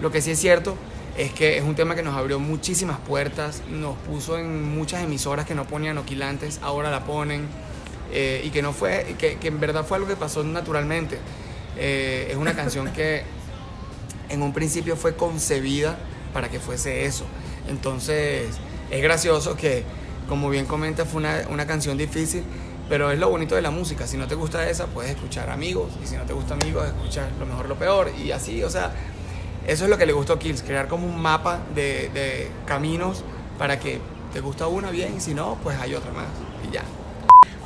Lo 0.00 0.10
que 0.10 0.22
sí 0.22 0.30
es 0.30 0.38
cierto 0.38 0.76
es 1.18 1.32
que 1.32 1.58
es 1.58 1.64
un 1.64 1.74
tema 1.74 1.94
que 1.94 2.02
nos 2.02 2.14
abrió 2.14 2.38
muchísimas 2.38 2.98
puertas, 2.98 3.62
nos 3.70 3.96
puso 3.96 4.38
en 4.38 4.74
muchas 4.74 5.02
emisoras 5.02 5.46
que 5.46 5.54
no 5.54 5.66
ponían 5.66 5.96
oquilantes, 5.98 6.60
ahora 6.62 6.90
la 6.90 7.04
ponen, 7.04 7.46
eh, 8.12 8.42
y 8.44 8.50
que 8.50 8.62
no 8.62 8.72
fue, 8.72 9.16
que, 9.18 9.38
en 9.42 9.60
verdad 9.60 9.84
fue 9.84 9.96
algo 9.96 10.08
que 10.08 10.16
pasó 10.16 10.44
naturalmente. 10.44 11.18
Eh, 11.78 12.28
es 12.30 12.36
una 12.36 12.54
canción 12.54 12.92
que 12.92 13.22
en 14.28 14.42
un 14.42 14.52
principio 14.52 14.96
fue 14.96 15.16
concebida 15.16 15.98
para 16.36 16.50
que 16.50 16.60
fuese 16.60 17.06
eso. 17.06 17.24
Entonces, 17.66 18.58
es 18.90 19.02
gracioso 19.02 19.56
que, 19.56 19.84
como 20.28 20.50
bien 20.50 20.66
comenta, 20.66 21.06
fue 21.06 21.20
una, 21.20 21.44
una 21.48 21.66
canción 21.66 21.96
difícil, 21.96 22.44
pero 22.90 23.10
es 23.10 23.18
lo 23.18 23.30
bonito 23.30 23.54
de 23.54 23.62
la 23.62 23.70
música. 23.70 24.06
Si 24.06 24.18
no 24.18 24.26
te 24.26 24.34
gusta 24.34 24.68
esa, 24.68 24.84
puedes 24.84 25.12
escuchar 25.12 25.48
amigos, 25.48 25.92
y 26.04 26.06
si 26.06 26.14
no 26.14 26.24
te 26.24 26.34
gusta 26.34 26.52
amigos, 26.52 26.88
escuchar 26.88 27.30
lo 27.40 27.46
mejor, 27.46 27.70
lo 27.70 27.76
peor, 27.76 28.12
y 28.22 28.32
así, 28.32 28.62
o 28.62 28.68
sea, 28.68 28.92
eso 29.66 29.84
es 29.84 29.90
lo 29.90 29.96
que 29.96 30.04
le 30.04 30.12
gustó 30.12 30.34
a 30.34 30.38
Kills, 30.38 30.62
crear 30.62 30.88
como 30.88 31.06
un 31.06 31.18
mapa 31.18 31.60
de, 31.74 32.10
de 32.12 32.50
caminos 32.66 33.24
para 33.56 33.80
que 33.80 33.98
te 34.34 34.40
gusta 34.40 34.66
una 34.66 34.90
bien, 34.90 35.16
y 35.16 35.20
si 35.22 35.32
no, 35.32 35.56
pues 35.62 35.80
hay 35.80 35.94
otra 35.94 36.12
más. 36.12 36.26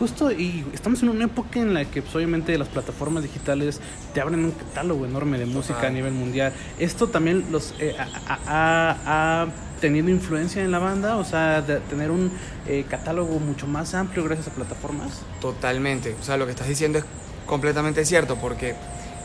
Justo, 0.01 0.33
y 0.33 0.65
estamos 0.73 1.03
en 1.03 1.11
una 1.11 1.27
época 1.27 1.61
en 1.61 1.75
la 1.75 1.85
que 1.85 2.01
pues, 2.01 2.17
obviamente 2.17 2.57
las 2.57 2.69
plataformas 2.69 3.23
digitales 3.23 3.81
te 4.15 4.21
abren 4.23 4.43
un 4.47 4.51
catálogo 4.53 5.05
enorme 5.05 5.39
de 5.39 5.45
música 5.45 5.87
a 5.87 5.91
nivel 5.91 6.15
mundial. 6.15 6.55
¿Esto 6.79 7.09
también 7.09 7.45
los 7.53 7.75
eh, 7.79 7.95
ha- 7.99 9.47
tenido 9.81 10.09
influencia 10.09 10.63
en 10.65 10.71
la 10.71 10.79
banda? 10.79 11.17
O 11.19 11.25
sea, 11.25 11.61
de 11.63 11.81
tener 11.81 12.11
un 12.11 12.33
eh, 12.67 12.85
catálogo 12.89 13.39
mucho 13.41 13.67
más 13.67 13.93
amplio 13.95 14.25
gracias 14.25 14.49
a 14.49 14.51
plataformas. 14.53 15.21
Totalmente. 15.41 16.17
O 16.19 16.25
sea, 16.25 16.39
lo 16.39 16.47
que 16.47 16.53
estás 16.53 16.69
diciendo 16.69 16.99
es 16.99 17.05
completamente 17.47 18.05
cierto 18.07 18.37
porque, 18.37 18.75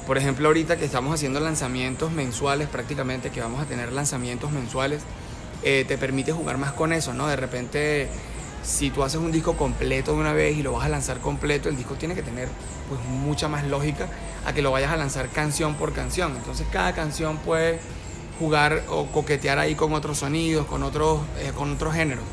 por 0.05 0.17
ejemplo, 0.17 0.47
ahorita 0.49 0.75
que 0.75 0.83
estamos 0.83 1.13
haciendo 1.13 1.39
lanzamientos 1.39 2.11
mensuales 2.11 2.67
prácticamente, 2.67 3.29
que 3.29 3.39
vamos 3.39 3.61
a 3.61 3.65
tener 3.65 3.93
lanzamientos 3.93 4.51
mensuales, 4.51 5.03
eh, 5.63 5.85
te 5.87 5.97
permite 5.97 6.33
jugar 6.33 6.57
más 6.57 6.73
con 6.73 6.91
eso, 6.91 7.13
¿no? 7.13 7.27
De 7.27 7.37
repente, 7.37 8.09
si 8.65 8.89
tú 8.89 9.03
haces 9.03 9.21
un 9.21 9.31
disco 9.31 9.55
completo 9.55 10.13
de 10.13 10.17
una 10.17 10.33
vez 10.33 10.57
y 10.57 10.63
lo 10.63 10.73
vas 10.73 10.85
a 10.85 10.89
lanzar 10.89 11.19
completo, 11.19 11.69
el 11.69 11.77
disco 11.77 11.95
tiene 11.95 12.15
que 12.15 12.23
tener 12.23 12.49
pues 12.89 12.99
mucha 13.05 13.47
más 13.47 13.63
lógica 13.65 14.07
a 14.45 14.53
que 14.53 14.61
lo 14.61 14.71
vayas 14.71 14.91
a 14.91 14.97
lanzar 14.97 15.29
canción 15.29 15.75
por 15.75 15.93
canción. 15.93 16.35
Entonces 16.35 16.65
cada 16.71 16.93
canción 16.93 17.37
puede 17.37 17.79
jugar 18.39 18.83
o 18.89 19.05
coquetear 19.05 19.59
ahí 19.59 19.75
con 19.75 19.93
otros 19.93 20.17
sonidos, 20.17 20.65
con 20.65 20.81
otros, 20.81 21.21
eh, 21.39 21.51
con 21.55 21.73
otros 21.73 21.93
géneros. 21.93 22.23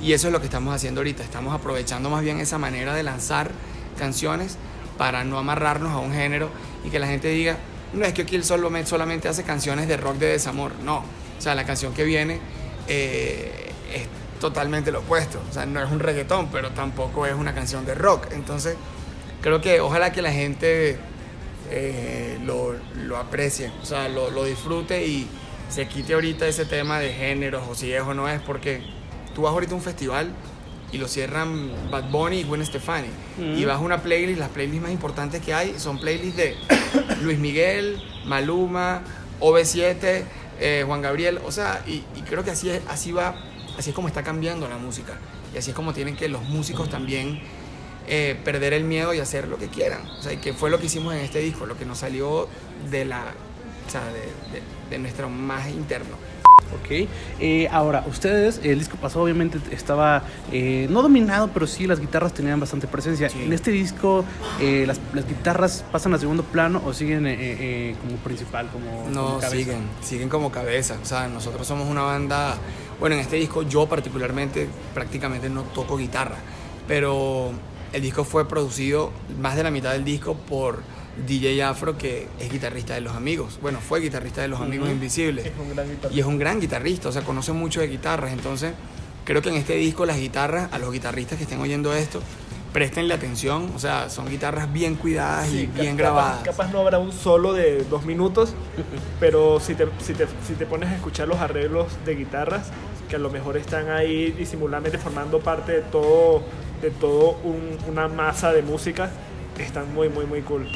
Y 0.00 0.14
eso 0.14 0.28
es 0.28 0.32
lo 0.32 0.40
que 0.40 0.46
estamos 0.46 0.74
haciendo 0.74 1.00
ahorita. 1.00 1.22
Estamos 1.22 1.54
aprovechando 1.54 2.08
más 2.08 2.22
bien 2.22 2.40
esa 2.40 2.58
manera 2.58 2.94
de 2.94 3.02
lanzar 3.02 3.50
canciones 3.98 4.56
para 4.96 5.24
no 5.24 5.38
amarrarnos 5.38 5.92
a 5.92 5.98
un 5.98 6.12
género 6.12 6.48
y 6.84 6.88
que 6.90 6.98
la 6.98 7.06
gente 7.06 7.28
diga, 7.28 7.58
no 7.92 8.04
es 8.06 8.14
que 8.14 8.24
Kill 8.24 8.44
solamente, 8.44 8.88
solamente 8.88 9.28
hace 9.28 9.42
canciones 9.42 9.88
de 9.88 9.98
rock 9.98 10.16
de 10.16 10.28
desamor. 10.28 10.72
No. 10.82 11.04
O 11.38 11.40
sea, 11.42 11.54
la 11.54 11.64
canción 11.64 11.92
que 11.92 12.04
viene 12.04 12.40
eh, 12.88 13.72
es 13.94 14.21
totalmente 14.42 14.90
lo 14.90 14.98
opuesto. 14.98 15.40
O 15.48 15.52
sea, 15.52 15.64
no 15.66 15.80
es 15.80 15.90
un 15.90 16.00
reggaetón, 16.00 16.48
pero 16.50 16.72
tampoco 16.72 17.26
es 17.26 17.34
una 17.34 17.54
canción 17.54 17.86
de 17.86 17.94
rock. 17.94 18.26
Entonces, 18.32 18.76
creo 19.40 19.60
que 19.60 19.80
ojalá 19.80 20.10
que 20.10 20.20
la 20.20 20.32
gente 20.32 20.98
eh, 21.70 22.38
lo, 22.42 22.74
lo 22.96 23.16
aprecie, 23.18 23.70
o 23.80 23.86
sea, 23.86 24.08
lo, 24.08 24.30
lo 24.30 24.44
disfrute 24.44 25.06
y 25.06 25.28
se 25.70 25.86
quite 25.86 26.14
ahorita 26.14 26.46
ese 26.48 26.64
tema 26.64 26.98
de 26.98 27.12
géneros 27.12 27.62
o 27.70 27.76
si 27.76 27.92
es 27.92 28.02
o 28.02 28.14
no 28.14 28.28
es, 28.28 28.40
porque 28.42 28.82
tú 29.32 29.42
vas 29.42 29.52
ahorita 29.52 29.74
a 29.74 29.76
un 29.76 29.82
festival 29.82 30.32
y 30.90 30.98
lo 30.98 31.06
cierran 31.06 31.70
Bad 31.92 32.10
Bunny 32.10 32.40
y 32.40 32.42
Gwen 32.42 32.66
Stefani. 32.66 33.08
Mm. 33.38 33.58
Y 33.58 33.64
vas 33.64 33.76
a 33.76 33.78
una 33.78 34.02
playlist, 34.02 34.40
las 34.40 34.48
playlists 34.48 34.82
más 34.82 34.90
importantes 34.90 35.40
que 35.40 35.54
hay 35.54 35.78
son 35.78 36.00
playlists 36.00 36.36
de 36.36 36.56
Luis 37.22 37.38
Miguel, 37.38 38.02
Maluma, 38.26 39.02
OV7, 39.40 40.24
eh, 40.58 40.82
Juan 40.84 41.00
Gabriel, 41.00 41.38
o 41.46 41.52
sea, 41.52 41.82
y, 41.86 42.02
y 42.16 42.22
creo 42.28 42.42
que 42.42 42.50
así 42.50 42.70
es, 42.70 42.82
así 42.88 43.12
va, 43.12 43.36
así 43.78 43.90
es 43.90 43.96
como 43.96 44.08
está 44.08 44.22
cambiando 44.22 44.68
la 44.68 44.76
música. 44.78 45.14
Y 45.54 45.58
así 45.58 45.70
es 45.70 45.76
como 45.76 45.92
tienen 45.92 46.16
que 46.16 46.28
los 46.28 46.42
músicos 46.44 46.88
también 46.90 47.40
eh, 48.08 48.38
perder 48.44 48.72
el 48.72 48.84
miedo 48.84 49.14
y 49.14 49.20
hacer 49.20 49.48
lo 49.48 49.58
que 49.58 49.68
quieran. 49.68 50.00
O 50.18 50.22
sea, 50.22 50.40
que 50.40 50.52
fue 50.52 50.70
lo 50.70 50.78
que 50.78 50.86
hicimos 50.86 51.14
en 51.14 51.20
este 51.20 51.38
disco, 51.40 51.66
lo 51.66 51.76
que 51.76 51.84
nos 51.86 51.98
salió 51.98 52.48
de 52.90 53.04
la, 53.04 53.34
o 53.86 53.90
sea, 53.90 54.04
de, 54.06 54.12
de- 54.52 54.62
de 54.90 54.98
nuestro 54.98 55.30
más 55.30 55.68
interno. 55.70 56.16
Ok, 56.82 57.06
eh, 57.38 57.68
ahora, 57.70 58.02
ustedes, 58.08 58.60
el 58.62 58.78
disco 58.78 58.96
pasado 58.96 59.24
obviamente 59.24 59.58
estaba 59.72 60.22
eh, 60.50 60.86
no 60.90 61.02
dominado, 61.02 61.50
pero 61.52 61.66
sí 61.66 61.86
las 61.86 62.00
guitarras 62.00 62.32
tenían 62.32 62.58
bastante 62.60 62.86
presencia. 62.86 63.28
En 63.34 63.52
este 63.52 63.70
disco, 63.70 64.24
eh, 64.58 64.84
las, 64.86 64.98
las 65.12 65.26
guitarras 65.28 65.84
pasan 65.92 66.14
a 66.14 66.18
segundo 66.18 66.42
plano 66.44 66.82
o 66.86 66.94
siguen 66.94 67.26
eh, 67.26 67.36
eh, 67.38 67.96
como 68.00 68.16
principal, 68.18 68.68
como, 68.70 69.08
No, 69.10 69.24
como 69.26 69.38
cabeza? 69.40 69.56
siguen, 69.56 69.82
siguen 70.02 70.28
como 70.30 70.50
cabeza. 70.50 70.96
O 71.02 71.04
sea, 71.04 71.28
nosotros 71.28 71.66
somos 71.66 71.88
una 71.88 72.02
banda. 72.02 72.56
Bueno, 73.02 73.16
en 73.16 73.20
este 73.22 73.34
disco 73.34 73.64
yo 73.64 73.86
particularmente 73.88 74.68
prácticamente 74.94 75.48
no 75.50 75.62
toco 75.64 75.96
guitarra, 75.96 76.36
pero 76.86 77.50
el 77.92 78.00
disco 78.00 78.22
fue 78.22 78.46
producido 78.46 79.10
más 79.40 79.56
de 79.56 79.64
la 79.64 79.72
mitad 79.72 79.90
del 79.90 80.04
disco 80.04 80.34
por 80.36 80.84
DJ 81.26 81.64
Afro, 81.64 81.98
que 81.98 82.28
es 82.38 82.52
guitarrista 82.52 82.94
de 82.94 83.00
Los 83.00 83.16
Amigos. 83.16 83.58
Bueno, 83.60 83.80
fue 83.80 83.98
guitarrista 83.98 84.40
de 84.42 84.46
Los 84.46 84.60
Amigos. 84.60 84.88
Invisibles. 84.88 85.46
Es 85.46 85.52
un 85.58 85.70
gran 85.74 85.86
guitarrista. 85.88 86.16
Y 86.16 86.20
es 86.20 86.26
un 86.26 86.38
gran 86.38 86.60
guitarrista, 86.60 87.08
o 87.08 87.12
sea, 87.12 87.22
conoce 87.22 87.50
mucho 87.52 87.80
de 87.80 87.88
guitarras. 87.88 88.32
Entonces, 88.32 88.72
creo 89.24 89.42
que 89.42 89.48
en 89.48 89.56
este 89.56 89.74
disco 89.74 90.06
las 90.06 90.18
guitarras, 90.18 90.72
a 90.72 90.78
los 90.78 90.92
guitarristas 90.92 91.38
que 91.38 91.42
estén 91.42 91.60
oyendo 91.60 91.92
esto, 91.92 92.22
prestenle 92.72 93.14
atención. 93.14 93.72
O 93.74 93.80
sea, 93.80 94.10
son 94.10 94.28
guitarras 94.30 94.72
bien 94.72 94.94
cuidadas 94.94 95.48
y 95.52 95.66
bien 95.66 95.96
capaz- 95.96 95.98
grabadas. 95.98 96.42
Capaz 96.44 96.72
no 96.72 96.78
habrá 96.78 97.00
un 97.00 97.10
solo 97.10 97.52
de 97.52 97.82
dos 97.82 98.04
minutos, 98.04 98.54
pero 99.18 99.58
si 99.58 99.74
te, 99.74 99.88
si, 99.98 100.14
te, 100.14 100.26
si 100.46 100.54
te 100.54 100.66
pones 100.66 100.88
a 100.88 100.94
escuchar 100.94 101.26
los 101.26 101.40
arreglos 101.40 101.88
de 102.06 102.14
guitarras, 102.14 102.70
que 103.12 103.16
a 103.16 103.18
lo 103.18 103.28
mejor 103.28 103.58
están 103.58 103.90
ahí 103.90 104.30
disimuladamente 104.32 104.96
formando 104.96 105.38
parte 105.38 105.70
de 105.72 105.80
todo, 105.82 106.42
de 106.80 106.90
todo 106.90 107.36
un- 107.44 107.76
una 107.86 108.08
masa 108.08 108.54
de 108.54 108.62
música, 108.62 109.10
están 109.58 109.92
muy, 109.92 110.08
muy, 110.08 110.24
muy 110.24 110.40
cool. 110.40 110.66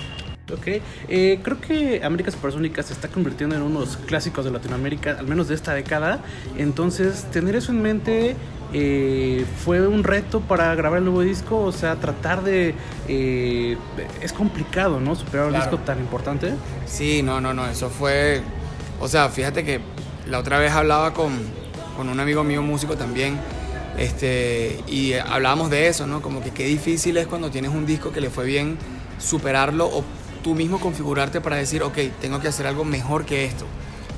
Ok, 0.52 0.66
eh, 1.08 1.40
creo 1.42 1.58
que 1.58 2.02
América 2.04 2.30
Supersónica 2.30 2.82
se 2.82 2.92
está 2.92 3.08
convirtiendo 3.08 3.56
en 3.56 3.62
uno 3.62 3.80
de 3.80 3.86
los 3.86 3.96
clásicos 3.96 4.44
de 4.44 4.50
Latinoamérica, 4.50 5.16
al 5.18 5.26
menos 5.26 5.48
de 5.48 5.54
esta 5.54 5.72
década. 5.72 6.20
Entonces, 6.58 7.24
tener 7.32 7.56
eso 7.56 7.72
en 7.72 7.80
mente 7.80 8.36
eh, 8.74 9.46
fue 9.64 9.86
un 9.88 10.04
reto 10.04 10.40
para 10.42 10.74
grabar 10.74 10.98
el 10.98 11.04
nuevo 11.06 11.22
disco. 11.22 11.56
O 11.62 11.72
sea, 11.72 11.96
tratar 11.96 12.44
de. 12.44 12.74
eh, 13.08 13.78
es 14.20 14.34
complicado, 14.34 15.00
¿no? 15.00 15.16
Superar 15.16 15.46
un 15.46 15.52
Claro. 15.52 15.70
disco 15.70 15.82
tan 15.86 16.00
importante. 16.00 16.52
Sí, 16.84 17.22
no, 17.22 17.40
no, 17.40 17.54
no, 17.54 17.66
eso 17.66 17.88
fue, 17.88 18.42
o 19.00 19.08
sea, 19.08 19.30
fíjate 19.30 19.64
que 19.64 19.80
la 20.28 20.38
otra 20.38 20.58
vez 20.58 20.70
hablaba 20.72 21.14
con, 21.14 21.32
con 21.96 22.08
un 22.08 22.20
amigo 22.20 22.44
mío 22.44 22.62
músico 22.62 22.96
también, 22.96 23.38
este, 23.98 24.78
y 24.86 25.14
hablábamos 25.14 25.70
de 25.70 25.88
eso, 25.88 26.06
¿no? 26.06 26.20
Como 26.20 26.42
que 26.42 26.50
qué 26.50 26.64
difícil 26.66 27.16
es 27.16 27.26
cuando 27.26 27.50
tienes 27.50 27.70
un 27.70 27.86
disco 27.86 28.12
que 28.12 28.20
le 28.20 28.30
fue 28.30 28.44
bien 28.44 28.76
superarlo 29.18 29.86
o 29.86 30.04
tú 30.42 30.54
mismo 30.54 30.78
configurarte 30.78 31.40
para 31.40 31.56
decir, 31.56 31.82
ok, 31.82 31.96
tengo 32.20 32.40
que 32.40 32.48
hacer 32.48 32.66
algo 32.66 32.84
mejor 32.84 33.24
que 33.24 33.44
esto. 33.44 33.64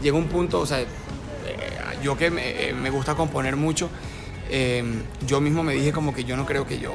Llega 0.02 0.16
un 0.16 0.26
punto, 0.26 0.60
o 0.60 0.66
sea, 0.66 0.80
eh, 0.80 0.86
yo 2.02 2.18
que 2.18 2.30
me, 2.30 2.68
eh, 2.68 2.74
me 2.74 2.90
gusta 2.90 3.14
componer 3.14 3.56
mucho, 3.56 3.88
eh, 4.50 4.82
yo 5.26 5.40
mismo 5.40 5.62
me 5.62 5.74
dije 5.74 5.92
como 5.92 6.12
que 6.12 6.24
yo 6.24 6.36
no 6.36 6.44
creo 6.44 6.66
que 6.66 6.78
yo 6.78 6.92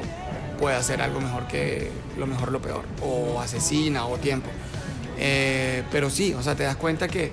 pueda 0.58 0.76
hacer 0.76 1.00
algo 1.00 1.20
mejor 1.20 1.48
que 1.48 1.90
lo 2.18 2.26
mejor 2.26 2.52
lo 2.52 2.60
peor, 2.60 2.84
o 3.02 3.40
asesina, 3.40 4.06
o 4.06 4.18
tiempo. 4.18 4.50
Pero 5.90 6.10
sí, 6.10 6.34
o 6.34 6.42
sea, 6.42 6.54
te 6.54 6.64
das 6.64 6.76
cuenta 6.76 7.08
que 7.08 7.32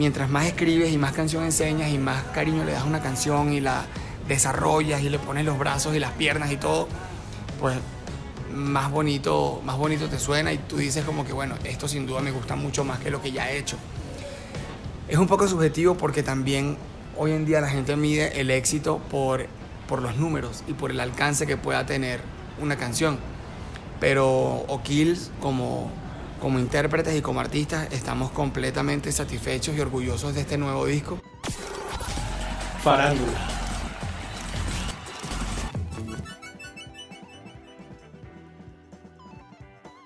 mientras 0.00 0.30
más 0.30 0.46
escribes 0.46 0.94
y 0.94 0.96
más 0.96 1.12
canción 1.12 1.44
enseñas 1.44 1.90
y 1.90 1.98
más 1.98 2.22
cariño 2.32 2.64
le 2.64 2.72
das 2.72 2.84
a 2.84 2.86
una 2.86 3.02
canción 3.02 3.52
y 3.52 3.60
la 3.60 3.84
desarrollas 4.26 5.02
y 5.02 5.10
le 5.10 5.18
pones 5.18 5.44
los 5.44 5.58
brazos 5.58 5.94
y 5.94 5.98
las 5.98 6.12
piernas 6.12 6.50
y 6.50 6.56
todo, 6.56 6.88
pues 7.60 7.76
más 8.50 8.90
bonito, 8.90 9.60
más 9.62 9.76
bonito 9.76 10.08
te 10.08 10.18
suena 10.18 10.54
y 10.54 10.56
tú 10.56 10.78
dices 10.78 11.04
como 11.04 11.26
que 11.26 11.34
bueno, 11.34 11.54
esto 11.64 11.86
sin 11.86 12.06
duda 12.06 12.22
me 12.22 12.30
gusta 12.30 12.56
mucho 12.56 12.82
más 12.82 12.98
que 13.00 13.10
lo 13.10 13.20
que 13.20 13.30
ya 13.30 13.50
he 13.50 13.58
hecho. 13.58 13.76
Es 15.06 15.18
un 15.18 15.26
poco 15.26 15.46
subjetivo 15.46 15.94
porque 15.98 16.22
también 16.22 16.78
hoy 17.18 17.32
en 17.32 17.44
día 17.44 17.60
la 17.60 17.68
gente 17.68 17.94
mide 17.94 18.40
el 18.40 18.50
éxito 18.50 19.02
por, 19.10 19.48
por 19.86 20.00
los 20.00 20.16
números 20.16 20.64
y 20.66 20.72
por 20.72 20.92
el 20.92 21.00
alcance 21.00 21.46
que 21.46 21.58
pueda 21.58 21.84
tener 21.84 22.20
una 22.58 22.76
canción. 22.76 23.18
Pero 24.00 24.64
O'Kills 24.66 25.30
como, 25.42 25.90
como 26.40 26.58
intérpretes 26.58 27.16
y 27.16 27.22
como 27.22 27.40
artistas 27.40 27.88
estamos 27.92 28.30
completamente 28.30 29.12
satisfechos 29.12 29.76
y 29.76 29.80
orgullosos 29.80 30.34
de 30.34 30.40
este 30.40 30.58
nuevo 30.58 30.86
disco. 30.86 31.20
Farándula. 32.82 33.38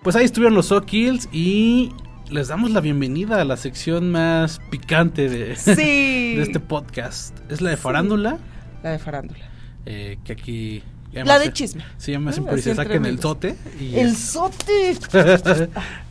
Pues 0.03 0.17
ahí 0.17 0.25
estuvieron 0.25 0.55
los 0.55 0.71
O'Kills 0.71 1.29
y 1.33 1.93
les 2.29 2.49
damos 2.49 2.71
la 2.73 2.81
bienvenida 2.81 3.41
a 3.41 3.45
la 3.45 3.57
sección 3.57 4.11
más 4.11 4.61
picante 4.71 5.29
de, 5.29 5.57
Sí. 5.57 6.37
de 6.37 6.43
este 6.43 6.61
podcast. 6.61 7.39
Es 7.51 7.61
la 7.61 7.71
de 7.71 7.77
farándula, 7.77 8.39
La 8.83 8.91
de 8.91 8.99
farándula. 8.99 9.49
eh, 9.87 10.19
que 10.25 10.33
aquí... 10.33 10.83
La 11.25 11.39
de 11.39 11.53
chisme. 11.53 11.85
Sí, 11.99 12.13
ya 12.13 12.19
me 12.19 12.31
hacen 12.31 12.45
Ah, 12.45 12.51
por 12.51 12.59
así 12.59 12.71
entre 12.71 12.85
saquen 12.85 13.07
el 13.07 13.19
tote. 13.21 13.57
Y 13.81 13.97
El 13.97 14.17
sote. 14.17 14.97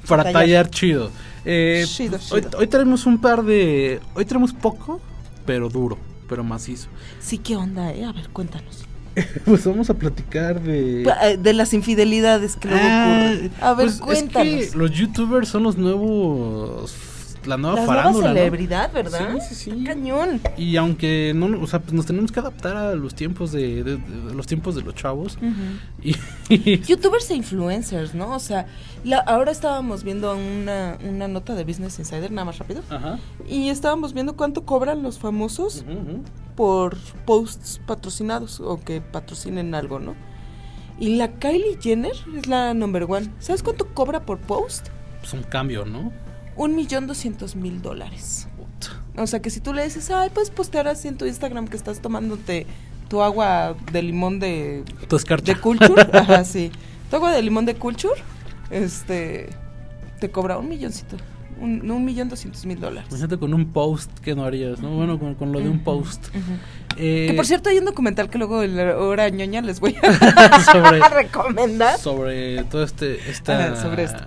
para 0.08 0.24
tallar. 0.24 0.34
tallar 0.34 0.70
chido. 0.70 1.12
Eh, 1.45 1.84
Chido, 1.88 2.18
Hoy, 2.32 2.41
chido. 2.41 2.58
hoy 2.58 2.68
tenemos 2.68 3.06
un 3.06 3.20
par 3.20 3.43
de... 3.43 3.99
Hoy 4.16 4.24
tenemos 4.26 4.54
poco, 4.54 5.01
pero 5.45 5.68
duro, 5.70 5.97
pero 6.30 6.43
macizo. 6.43 6.88
Sí, 7.20 7.38
¿qué 7.38 7.56
onda, 7.58 7.91
eh? 7.91 8.06
A 8.06 8.12
ver, 8.14 8.30
cuéntanos. 8.30 8.86
Pues 9.45 9.64
vamos 9.66 9.89
a 9.89 9.93
platicar 9.93 10.62
de... 10.62 11.04
Eh, 11.04 11.38
De 11.38 11.54
las 11.54 11.74
infidelidades 11.74 12.56
que 12.56 12.70
luego 12.70 12.84
Ah, 12.88 13.30
ocurren. 13.34 13.51
A 13.62 13.74
ver, 13.74 13.86
pues 13.88 13.99
cuéntanos. 13.99 14.54
Es 14.54 14.72
que 14.72 14.78
los 14.78 14.91
youtubers 14.91 15.49
son 15.49 15.64
los 15.64 15.78
nuevos. 15.78 16.95
La 17.45 17.57
nueva 17.57 17.85
La 17.85 18.11
nueva 18.11 18.13
celebridad, 18.29 18.91
¿verdad? 18.93 19.37
Sí, 19.49 19.55
sí, 19.55 19.71
sí. 19.71 19.83
Cañón. 19.83 20.39
Y 20.57 20.75
aunque 20.77 21.33
no, 21.35 21.47
o 21.61 21.67
sea, 21.67 21.79
pues 21.79 21.93
nos 21.93 22.05
tenemos 22.05 22.31
que 22.31 22.39
adaptar 22.39 22.75
a 22.77 22.95
los 22.95 23.13
tiempos 23.15 23.51
de, 23.51 23.83
de- 23.83 23.97
de 23.97 24.33
los 24.33 24.47
tiempos 24.47 24.75
de 24.75 24.81
los 24.81 24.95
chavos. 24.95 25.37
Y, 26.01 26.15
Youtubers 26.87 27.29
e 27.31 27.35
influencers, 27.35 28.13
¿no? 28.15 28.35
O 28.35 28.39
sea, 28.39 28.67
la- 29.03 29.19
ahora 29.19 29.51
estábamos 29.51 30.03
viendo 30.03 30.35
una, 30.35 30.97
una 31.07 31.27
nota 31.27 31.55
de 31.55 31.63
Business 31.63 31.99
Insider, 31.99 32.31
nada 32.31 32.45
más 32.45 32.59
rápido. 32.59 32.81
Ajá. 32.89 33.19
Y 33.47 33.69
estábamos 33.69 34.13
viendo 34.13 34.35
cuánto 34.35 34.63
cobran 34.65 35.03
los 35.03 35.19
famosos 35.19 35.83
por 36.55 36.95
posts 37.25 37.81
patrocinados 37.85 38.59
o 38.59 38.79
que 38.79 39.01
patrocinen 39.01 39.75
algo, 39.75 39.99
¿no? 39.99 40.15
Y 40.99 41.15
la 41.15 41.31
Kylie 41.39 41.77
Jenner 41.81 42.13
es 42.37 42.47
la 42.47 42.73
number 42.73 43.03
one. 43.09 43.29
¿Sabes 43.39 43.63
cuánto 43.63 43.87
cobra 43.93 44.25
por 44.25 44.39
post? 44.39 44.87
pues 45.19 45.33
un 45.33 45.43
cambio, 45.43 45.85
¿no? 45.85 46.11
Un 46.56 46.76
millón 46.76 47.08
doscientos 47.08 47.56
mil 47.56 47.82
dólares. 47.82 48.47
O 49.18 49.28
sea 49.28 49.41
que 49.41 49.49
si 49.49 49.60
tú 49.60 49.74
le 49.74 49.84
dices, 49.84 50.10
ay, 50.12 50.30
puedes 50.34 50.49
postear 50.49 50.88
así 50.88 51.08
en 51.08 51.18
tu 51.18 51.26
Instagram 51.26 51.68
que 51.68 51.78
estás 51.78 51.99
tomándote 52.01 52.66
tu 53.10 53.22
agua 53.22 53.76
de 53.91 54.01
limón 54.01 54.39
de, 54.39 54.84
Tu 55.08 55.16
escarcha. 55.16 55.54
de 55.54 55.60
Culture. 55.60 56.01
Ajá, 56.14 56.43
sí. 56.43 56.72
Tu 57.10 57.16
agua 57.16 57.32
de 57.32 57.41
limón 57.43 57.66
de 57.66 57.76
Culture, 57.76 58.20
este, 58.72 59.49
te 60.20 60.32
cobra 60.32 60.58
un 60.58 60.68
milloncito. 60.70 61.18
Un, 61.60 61.89
un 61.91 62.04
millón 62.04 62.28
doscientos 62.30 62.66
mil 62.66 62.80
dólares. 62.80 63.08
Imagínate 63.12 63.38
con 63.38 63.54
un 63.54 63.72
post 63.72 64.10
que 64.20 64.36
no 64.36 64.43
harías, 64.43 64.80
¿no? 64.82 64.89
Bueno, 64.95 65.20
con, 65.20 65.36
con 65.36 65.51
lo 65.51 65.60
de 65.60 65.70
un 65.70 65.84
post. 65.84 66.26
Eh, 66.97 67.28
Que 67.30 67.34
por 67.36 67.45
cierto 67.45 67.70
hay 67.70 67.78
un 67.78 67.86
documental 67.86 68.30
que 68.30 68.39
luego 68.39 68.64
en 68.64 68.76
la 68.76 68.97
hora 68.97 69.30
ñoña 69.30 69.62
les 69.62 69.80
voy 69.80 69.95
a 70.01 70.60
Sobre- 70.72 70.99
recomendar. 71.10 71.99
sobre 71.99 72.64
todo 72.66 72.84
este 72.84 73.30
esta 73.30 73.68
Ajá, 73.74 73.82
sobre 73.82 74.04
esto. 74.04 74.24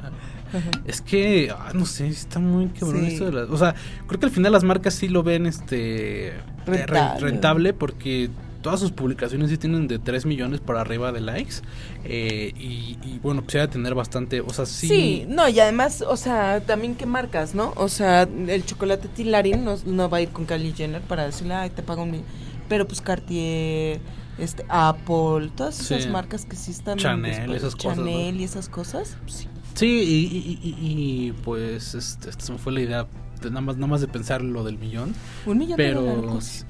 Es 0.86 1.00
que 1.00 1.50
ah, 1.56 1.70
no 1.74 1.86
sé 1.86 2.06
está 2.08 2.38
muy 2.38 2.66
cabrón 2.68 3.02
Sí. 3.06 3.12
esto 3.14 3.26
de 3.26 3.32
las- 3.32 3.50
o 3.50 3.56
sea 3.56 3.74
creo 4.06 4.20
que 4.20 4.26
al 4.26 4.32
final 4.32 4.52
las 4.52 4.64
marcas 4.64 4.94
sí 4.94 5.08
lo 5.08 5.22
ven 5.22 5.46
este 5.46 6.32
re- 6.66 6.86
Rentable. 6.86 7.20
rentable 7.20 7.72
porque 7.72 8.30
todas 8.62 8.80
sus 8.80 8.90
publicaciones 8.90 9.48
sí 9.50 9.58
tienen 9.58 9.86
de 9.86 10.00
3 10.00 10.26
millones 10.26 10.58
para 10.60 10.80
arriba 10.80 11.12
de 11.12 11.20
likes 11.20 11.56
eh, 12.04 12.52
y, 12.58 12.98
y, 13.04 13.20
bueno 13.22 13.42
pues 13.42 13.54
de 13.54 13.68
tener 13.68 13.94
bastante 13.94 14.40
o 14.40 14.50
sea 14.50 14.66
sí, 14.66 14.88
Sí. 14.88 15.26
no, 15.28 15.48
y 15.48 15.60
además, 15.60 16.02
o 16.02 16.16
sea, 16.16 16.60
también 16.60 16.96
qué 16.96 17.06
marcas, 17.06 17.54
¿no? 17.54 17.72
O 17.76 17.88
sea, 17.88 18.22
el 18.22 18.64
chocolate 18.64 19.06
Tilarín 19.08 19.64
no, 19.64 19.76
no 19.86 20.10
va 20.10 20.18
a 20.18 20.20
ir 20.22 20.30
con 20.30 20.46
Kylie 20.46 20.72
Jenner 20.72 21.00
para 21.02 21.26
decirle, 21.26 21.54
ay, 21.54 21.70
te 21.70 21.82
pago 21.84 22.02
un. 22.02 22.22
Pero 22.68 22.88
pues 22.88 23.00
Cartier, 23.00 24.00
este, 24.38 24.64
Apple, 24.68 25.50
todas 25.54 25.78
esas 25.80 26.02
Sí. 26.02 26.08
marcas 26.08 26.44
que 26.44 26.56
sí 26.56 26.72
están... 26.72 26.98
Chanel, 26.98 27.32
después- 27.50 27.56
esas 27.62 27.76
cosas, 27.76 27.98
y 28.08 28.42
esas 28.44 28.68
cosas. 28.68 29.16
Sí. 29.26 29.46
Sí, 29.76 29.86
y, 29.86 30.36
y- 30.66 30.68
y- 30.68 30.76
y, 31.28 31.32
pues 31.44 31.94
este, 31.94 32.30
esta 32.30 32.44
se 32.44 32.52
me 32.52 32.58
fue 32.58 32.72
la 32.72 32.80
idea 32.80 33.06
de 33.42 33.50
nada 33.50 33.60
más 33.60 33.76
nada 33.76 33.86
más 33.86 34.00
de 34.00 34.08
pensar 34.08 34.42
lo 34.42 34.64
del 34.64 34.78
millón 34.78 35.14
Un 35.46 35.58
millón 35.58 35.76
de 35.76 35.84
pero 35.84 36.00
dólares. 36.02 36.64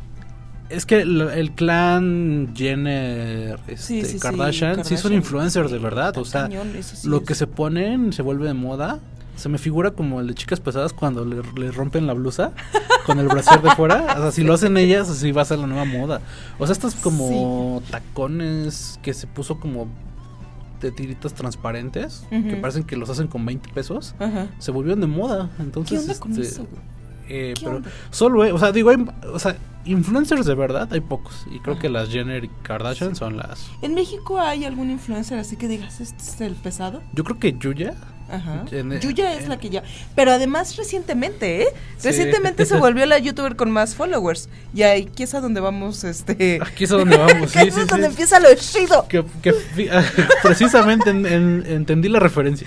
es 0.68 0.84
que 0.84 1.00
el, 1.02 1.20
el 1.22 1.52
clan 1.52 2.52
Jenner 2.56 3.60
este, 3.68 3.76
Sí, 3.76 4.02
sí, 4.04 4.12
sí, 4.14 4.18
Kardashian, 4.18 4.84
sí 4.84 4.96
son 4.96 5.12
influencers 5.14 5.70
de 5.70 5.78
verdad, 5.78 6.18
o 6.18 6.24
sea, 6.24 6.42
cañón, 6.42 6.72
lo 7.04 7.16
es. 7.18 7.22
que 7.22 7.34
se 7.36 7.46
ponen 7.46 8.12
se 8.12 8.22
vuelve 8.22 8.46
de 8.46 8.54
moda. 8.54 8.98
Se 9.36 9.50
me 9.50 9.58
figura 9.58 9.90
como 9.90 10.20
el 10.20 10.28
de 10.28 10.34
chicas 10.34 10.60
pesadas 10.60 10.94
cuando 10.94 11.22
le, 11.26 11.42
le 11.60 11.70
rompen 11.70 12.06
la 12.06 12.14
blusa 12.14 12.52
con 13.04 13.18
el 13.18 13.28
brasier 13.28 13.60
de 13.60 13.70
fuera. 13.72 14.14
O 14.16 14.22
sea, 14.22 14.32
si 14.32 14.42
lo 14.42 14.54
hacen 14.54 14.78
ellas, 14.78 15.10
así 15.10 15.30
va 15.30 15.42
a 15.42 15.44
ser 15.44 15.58
la 15.58 15.66
nueva 15.66 15.84
moda. 15.84 16.22
O 16.58 16.66
sea, 16.66 16.72
estos 16.72 16.94
como 16.94 17.82
tacones 17.90 18.98
que 19.02 19.12
se 19.12 19.26
puso 19.26 19.60
como 19.60 19.88
de 20.86 20.92
tiritas 20.92 21.34
transparentes, 21.34 22.24
que 22.30 22.56
parecen 22.56 22.84
que 22.84 22.96
los 22.96 23.10
hacen 23.10 23.26
con 23.28 23.44
20 23.44 23.68
pesos, 23.70 24.14
se 24.58 24.70
volvieron 24.70 25.00
de 25.00 25.06
moda. 25.06 25.50
Entonces, 25.58 26.00
¿Qué 26.00 26.06
onda 26.10 26.20
con 26.20 26.30
este, 26.32 26.42
eso, 26.42 26.66
eh, 27.28 27.54
¿Qué 27.56 27.64
pero 27.64 27.76
onda? 27.76 27.90
solo, 28.10 28.44
eh, 28.44 28.52
o 28.52 28.58
sea, 28.58 28.72
digo, 28.72 28.90
hay, 28.90 29.04
o 29.32 29.38
sea, 29.38 29.56
influencers 29.84 30.46
de 30.46 30.54
verdad 30.54 30.88
hay 30.92 31.00
pocos. 31.00 31.46
Y 31.50 31.58
creo 31.60 31.78
que 31.78 31.88
las 31.88 32.08
Jenner 32.10 32.44
y 32.44 32.48
Kardashian 32.62 33.16
son 33.16 33.36
las. 33.36 33.68
¿En 33.82 33.94
México 33.94 34.40
hay 34.40 34.64
algún 34.64 34.90
influencer 34.90 35.38
así 35.38 35.56
que 35.56 35.68
digas, 35.68 36.00
este 36.00 36.22
es 36.22 36.40
el 36.40 36.54
pesado? 36.54 37.02
Yo 37.14 37.24
creo 37.24 37.38
que 37.38 37.56
Yuya. 37.58 37.94
Ajá. 38.28 38.64
Yuya 39.00 39.34
es 39.34 39.46
la 39.48 39.56
que 39.58 39.70
ya. 39.70 39.82
Pero 40.16 40.32
además 40.32 40.76
recientemente, 40.76 41.62
¿eh? 41.62 41.66
Sí. 41.96 42.08
Recientemente 42.08 42.66
se 42.66 42.76
volvió 42.78 43.06
la 43.06 43.18
youtuber 43.18 43.54
con 43.56 43.70
más 43.70 43.94
followers. 43.94 44.48
Y 44.74 44.82
aquí 44.82 45.22
es 45.22 45.34
a 45.34 45.40
donde 45.40 45.60
vamos, 45.60 46.02
este. 46.04 46.58
Aquí 46.60 46.84
es 46.84 46.92
a 46.92 46.96
donde 46.96 47.16
vamos, 47.16 47.52
sí, 47.52 47.58
Aquí 47.60 47.70
sí, 47.70 47.80
es 47.80 47.86
donde 47.86 48.06
empieza 48.08 48.40
lo 48.40 48.52
chido. 48.54 49.06
Que, 49.08 49.24
precisamente 50.42 51.10
en- 51.10 51.26
en- 51.26 51.64
entendí 51.66 52.08
la 52.08 52.18
referencia. 52.18 52.66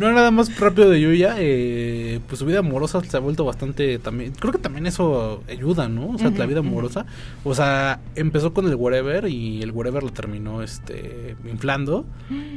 No, 0.00 0.12
nada 0.12 0.30
más 0.30 0.58
rápido 0.58 0.88
de 0.88 0.98
Yuya, 0.98 1.34
eh, 1.38 2.20
pues 2.26 2.38
su 2.38 2.46
vida 2.46 2.60
amorosa 2.60 3.02
se 3.04 3.16
ha 3.16 3.20
vuelto 3.20 3.44
bastante 3.44 3.98
también, 3.98 4.32
creo 4.32 4.50
que 4.50 4.58
también 4.58 4.86
eso 4.86 5.42
ayuda, 5.46 5.88
¿no? 5.88 6.12
O 6.12 6.18
sea, 6.18 6.30
la 6.30 6.46
vida 6.46 6.60
amorosa, 6.60 7.04
o 7.44 7.54
sea, 7.54 8.00
empezó 8.14 8.54
con 8.54 8.66
el 8.66 8.76
wherever 8.76 9.28
y 9.28 9.60
el 9.62 9.72
wherever 9.72 10.02
lo 10.02 10.10
terminó, 10.10 10.62
este, 10.62 11.36
inflando 11.44 12.06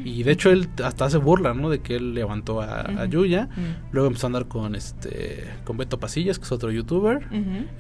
y 0.06 0.24
de 0.24 0.32
hecho 0.32 0.52
él 0.52 0.70
hasta 0.82 1.06
hace 1.06 1.18
burla, 1.18 1.54
¿no? 1.54 1.70
De 1.70 1.80
que 1.80 1.98
él 1.98 2.14
levantó 2.14 2.62
a, 2.62 2.80
a 2.82 3.06
Yuya, 3.08 3.50
ujú. 3.52 3.62
luego 3.92 4.08
empezó 4.08 4.28
a 4.28 4.30
andar 4.30 4.48
con, 4.48 4.76
este, 4.76 5.44
con 5.66 5.76
Beto 5.76 6.00
Pasillas, 6.00 6.40
que 6.40 6.46
es 6.46 6.52
otro 6.54 6.72
youtuber, 6.72 7.28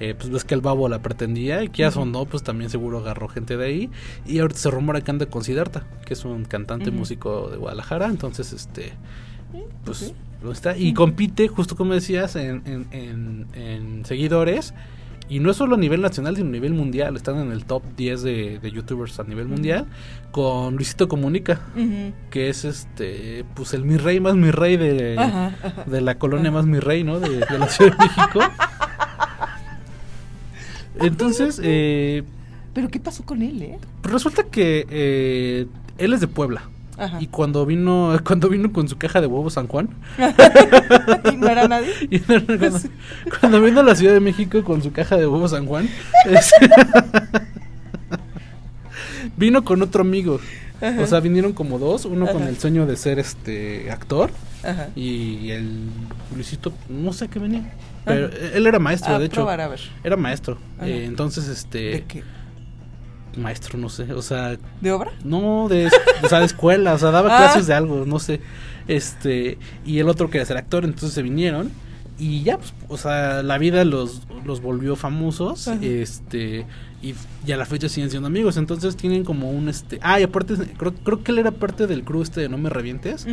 eh, 0.02 0.14
pues 0.14 0.30
ves 0.30 0.44
que 0.44 0.56
el 0.56 0.62
babo 0.62 0.90
la 0.90 1.02
pretendía 1.02 1.64
y 1.64 1.70
que 1.70 1.84
o 1.96 2.06
no, 2.06 2.26
pues 2.26 2.44
también 2.44 2.70
seguro 2.70 3.00
agarró 3.00 3.28
gente 3.28 3.58
de 3.58 3.66
ahí. 3.66 3.90
Y 4.26 4.40
ahorita 4.40 4.60
se 4.60 4.72
rumora 4.72 5.02
que 5.02 5.12
anda 5.12 5.26
con 5.26 5.44
Siddhartha, 5.44 5.86
que 6.06 6.14
es 6.14 6.26
un 6.26 6.46
cantante 6.46 6.92
músico 6.92 7.50
de 7.50 7.58
Guadalajara. 7.58 8.08
Entonces, 8.08 8.54
este, 8.54 8.94
pues, 9.86 10.14
¿dónde 10.42 10.54
está? 10.56 10.78
Y 10.78 10.94
compite, 10.94 11.48
justo 11.48 11.76
como 11.76 11.94
decías, 11.94 12.36
en, 12.36 12.62
en, 12.66 12.88
en- 12.92 13.48
en 13.54 14.06
seguidores. 14.06 14.74
Y 15.30 15.40
no 15.40 15.50
es 15.52 15.58
solo 15.58 15.76
a 15.76 15.78
nivel 15.78 16.02
nacional, 16.02 16.36
sino 16.36 16.50
a 16.50 16.52
nivel 16.52 16.74
mundial. 16.74 17.16
Están 17.16 17.40
en 17.40 17.52
el 17.54 17.64
top 17.64 17.82
10 17.96 18.22
de, 18.24 18.60
de 18.60 18.72
youtubers 18.72 19.20
a 19.20 19.24
nivel 19.24 19.48
mundial. 19.48 19.86
Con 20.32 20.76
Luisito 20.76 21.08
Comunica, 21.08 21.62
que 22.30 22.50
es 22.50 22.66
este, 22.66 23.46
pues 23.56 23.74
el 23.74 23.86
mi 23.86 23.96
rey 23.98 24.20
más 24.20 24.36
mi 24.36 24.52
rey 24.52 24.76
de, 24.76 25.16
Ajá, 25.18 25.56
ajá. 25.64 25.84
de 25.86 26.02
la 26.02 26.20
colonia 26.20 26.52
más 26.52 26.66
mi 26.66 26.80
rey, 26.80 27.04
¿no? 27.06 27.20
De, 27.22 27.30
de 27.40 27.58
la 27.60 27.68
Ciudad 27.70 27.92
de 27.98 27.98
México. 28.06 28.40
Entonces, 31.00 31.60
eh, 31.64 32.24
Pero 32.74 32.90
¿qué 32.90 33.00
pasó 33.00 33.24
con 33.26 33.42
él, 33.42 33.62
eh? 33.64 33.78
resulta 34.04 34.44
que 34.44 34.86
eh, 34.90 35.68
él 35.98 36.14
es 36.14 36.20
de 36.22 36.28
Puebla. 36.28 36.64
Ajá. 36.98 37.18
Y 37.22 37.28
cuando 37.28 37.66
vino, 37.66 38.18
cuando 38.26 38.50
vino 38.50 38.72
con 38.72 38.88
su 38.88 38.98
caja 38.98 39.20
de 39.22 39.28
huevos 39.28 39.54
San 39.54 39.68
Juan, 39.68 39.90
¿Y 41.32 41.36
no 41.38 41.48
era 41.48 41.68
nadie? 41.68 41.92
y 42.10 42.20
cuando, 42.20 42.58
cuando 43.40 43.62
vino 43.62 43.80
a 43.80 43.84
la 43.84 43.96
Ciudad 43.96 44.14
de 44.14 44.20
México 44.20 44.64
con 44.64 44.82
su 44.84 44.92
caja 44.92 45.18
de 45.18 45.28
huevos 45.28 45.52
San 45.52 45.66
Juan, 45.66 45.90
es- 46.26 46.52
vino 49.38 49.64
con 49.64 49.82
otro 49.82 50.02
amigo. 50.02 50.40
Ajá. 50.82 51.02
O 51.02 51.08
sea, 51.08 51.20
vinieron 51.22 51.54
como 51.54 51.80
dos, 51.80 52.06
uno 52.06 52.28
con 52.28 52.44
el 52.44 52.58
sueño 52.58 52.86
de 52.86 52.98
ser 52.98 53.18
este 53.18 53.90
actor 53.90 54.32
Ajá. 54.64 54.90
y 54.96 55.50
el 55.52 55.88
Luisito, 56.36 56.74
no 56.90 57.14
sé 57.14 57.30
qué 57.30 57.40
venía. 57.40 57.72
Pero 58.06 58.30
él 58.54 58.68
era 58.68 58.80
maestro, 58.80 59.18
de 59.18 59.28
hecho. 59.28 59.36
probar, 59.36 59.62
a 59.62 59.70
ver. 59.70 59.80
Era 60.04 60.18
maestro. 60.18 60.58
Eh, 60.82 61.06
entonces, 61.08 61.48
este. 61.48 61.78
¿De 61.80 62.04
qué? 62.06 62.24
Maestro, 63.38 63.78
no 63.80 63.90
sé. 63.90 64.14
O 64.14 64.22
sea. 64.22 64.58
¿De 64.82 64.92
obra? 64.92 65.12
No, 65.24 65.68
de, 65.70 65.90
o 66.24 66.28
sea, 66.30 66.40
de 66.40 66.46
escuela. 66.46 66.94
O 66.94 66.98
sea, 66.98 67.12
daba 67.12 67.30
Ah. 67.36 67.38
clases 67.38 67.68
de 67.68 67.74
algo, 67.74 68.06
no 68.06 68.20
sé. 68.20 68.42
Este. 68.88 69.58
Y 69.86 70.00
el 70.00 70.10
otro 70.10 70.30
quería 70.30 70.46
ser 70.46 70.58
actor, 70.58 70.86
entonces 70.86 71.14
se 71.14 71.22
vinieron. 71.22 71.72
Y 72.20 72.44
ya, 72.44 72.58
pues, 72.58 72.74
o 72.90 72.98
sea, 72.98 73.42
la 73.42 73.58
vida 73.58 73.84
los, 73.86 74.22
los 74.46 74.62
volvió 74.62 74.96
famosos. 74.96 75.68
Ajá. 75.68 75.80
Este. 75.84 76.66
Y 77.02 77.16
ya 77.46 77.56
a 77.56 77.58
la 77.58 77.66
fecha 77.66 77.90
siguen 77.90 78.10
siendo 78.10 78.28
amigos. 78.28 78.56
Entonces 78.58 78.96
tienen 78.96 79.24
como 79.24 79.50
un 79.52 79.68
este. 79.68 80.00
Ah, 80.02 80.20
y 80.20 80.24
aparte, 80.24 80.56
creo, 80.78 80.94
creo 80.94 81.24
que 81.24 81.32
él 81.32 81.40
era 81.40 81.52
parte 81.52 81.88
del 81.88 82.04
crew 82.04 82.22
este 82.22 82.42
de 82.42 82.50
No 82.50 82.58
Me 82.58 82.70
Revientes. 82.70 83.26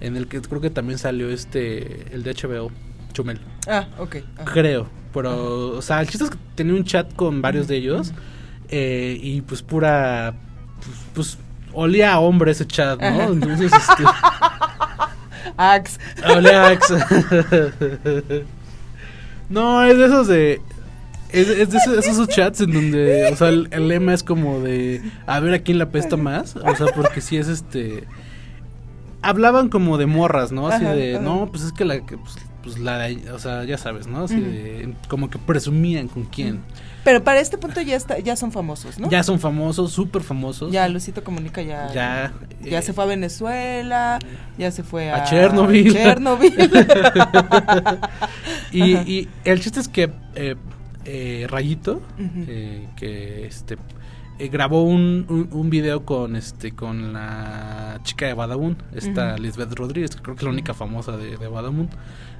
En 0.00 0.16
el 0.16 0.28
que 0.28 0.40
creo 0.40 0.60
que 0.60 0.70
también 0.70 0.98
salió 0.98 1.30
este. 1.30 2.12
El 2.14 2.22
de 2.22 2.34
HBO, 2.34 2.70
Chumel. 3.12 3.40
Ah, 3.66 3.88
ok. 3.98 4.16
ajá. 4.36 4.52
Creo, 4.52 4.88
pero, 5.14 5.70
o 5.76 5.82
sea, 5.82 6.00
el 6.00 6.08
chiste 6.08 6.24
es 6.24 6.30
que 6.30 6.36
tenía 6.54 6.74
un 6.74 6.84
chat 6.84 7.12
con 7.14 7.40
varios 7.40 7.66
de 7.66 7.76
ellos 7.76 8.12
eh, 8.68 9.18
y 9.20 9.40
pues 9.42 9.62
pura, 9.62 10.34
pues, 10.84 10.96
pues, 11.14 11.38
olía 11.72 12.12
a 12.14 12.18
hombre 12.20 12.52
ese 12.52 12.66
chat, 12.66 13.00
¿no? 13.00 13.32
Entonces, 13.32 13.72
este, 13.72 14.04
Axe. 15.56 15.98
olía 16.34 16.66
a 16.66 16.72
ex. 16.72 16.92
no, 19.48 19.82
es 19.84 19.96
de 19.96 20.04
esos 20.06 20.26
de... 20.28 20.60
Es, 21.30 21.48
es 21.48 21.70
de 21.70 21.76
esos, 21.78 22.06
esos 22.06 22.28
chats 22.28 22.62
en 22.62 22.72
donde, 22.72 23.28
o 23.30 23.36
sea, 23.36 23.48
el, 23.50 23.68
el 23.70 23.86
lema 23.88 24.14
es 24.14 24.22
como 24.22 24.60
de 24.60 25.02
a 25.26 25.40
ver 25.40 25.52
a 25.52 25.58
quién 25.58 25.76
la 25.76 25.84
apesta 25.84 26.16
más, 26.16 26.56
o 26.56 26.74
sea, 26.74 26.86
porque 26.96 27.20
si 27.20 27.36
es 27.36 27.48
este 27.48 28.04
hablaban 29.20 29.68
como 29.68 29.98
de 29.98 30.06
morras, 30.06 30.52
¿no? 30.52 30.68
Así 30.68 30.86
Ajá, 30.86 30.94
de, 30.94 31.16
ajá. 31.16 31.22
no, 31.24 31.48
pues 31.50 31.64
es 31.64 31.72
que 31.72 31.84
la 31.84 32.00
que 32.00 32.16
pues, 32.16 32.36
pues 32.62 32.78
la 32.78 32.96
de- 33.00 33.30
o 33.30 33.38
sea, 33.38 33.64
ya 33.64 33.76
sabes, 33.76 34.06
¿no? 34.06 34.24
Así 34.24 34.40
de 34.40 34.94
como 35.08 35.28
que 35.28 35.36
presumían 35.38 36.08
con 36.08 36.24
quién. 36.24 36.60
Pero 37.04 37.22
para 37.24 37.40
este 37.40 37.58
punto 37.58 37.80
ya 37.80 37.96
está, 37.96 38.18
ya 38.18 38.36
son 38.36 38.52
famosos, 38.52 38.98
¿no? 38.98 39.08
Ya 39.08 39.22
son 39.22 39.40
famosos, 39.40 39.92
súper 39.92 40.22
famosos. 40.22 40.70
Ya 40.72 40.88
Luisito 40.88 41.24
Comunica 41.24 41.62
ya. 41.62 41.90
Ya, 41.92 42.32
Ya 42.60 42.78
eh, 42.78 42.82
se 42.82 42.92
fue 42.92 43.04
a 43.04 43.06
Venezuela, 43.06 44.18
ya 44.58 44.70
se 44.70 44.82
fue 44.82 45.10
a, 45.10 45.16
a 45.16 45.24
Chernobyl. 45.24 45.92
Chernobyl. 45.92 46.54
y, 48.72 48.94
y 48.94 49.28
el 49.44 49.60
chiste 49.60 49.80
es 49.80 49.88
que 49.88 50.10
eh, 50.34 50.56
eh, 51.04 51.46
Rayito, 51.48 52.02
eh, 52.18 52.88
que 52.96 53.46
este 53.46 53.76
eh, 54.38 54.48
grabó 54.48 54.84
un, 54.84 55.26
un, 55.28 55.48
un 55.52 55.70
video 55.70 56.04
con 56.04 56.36
este 56.36 56.72
con 56.72 57.12
la 57.12 58.00
chica 58.02 58.26
de 58.26 58.34
Badabun, 58.34 58.76
esta 58.94 59.34
Ujú. 59.34 59.42
Lisbeth 59.42 59.74
Rodríguez, 59.74 60.14
que 60.14 60.22
creo 60.22 60.34
que 60.36 60.40
es 60.40 60.44
la 60.44 60.50
única 60.50 60.74
famosa 60.74 61.16
de, 61.16 61.36
de 61.36 61.48
Badabun. 61.48 61.88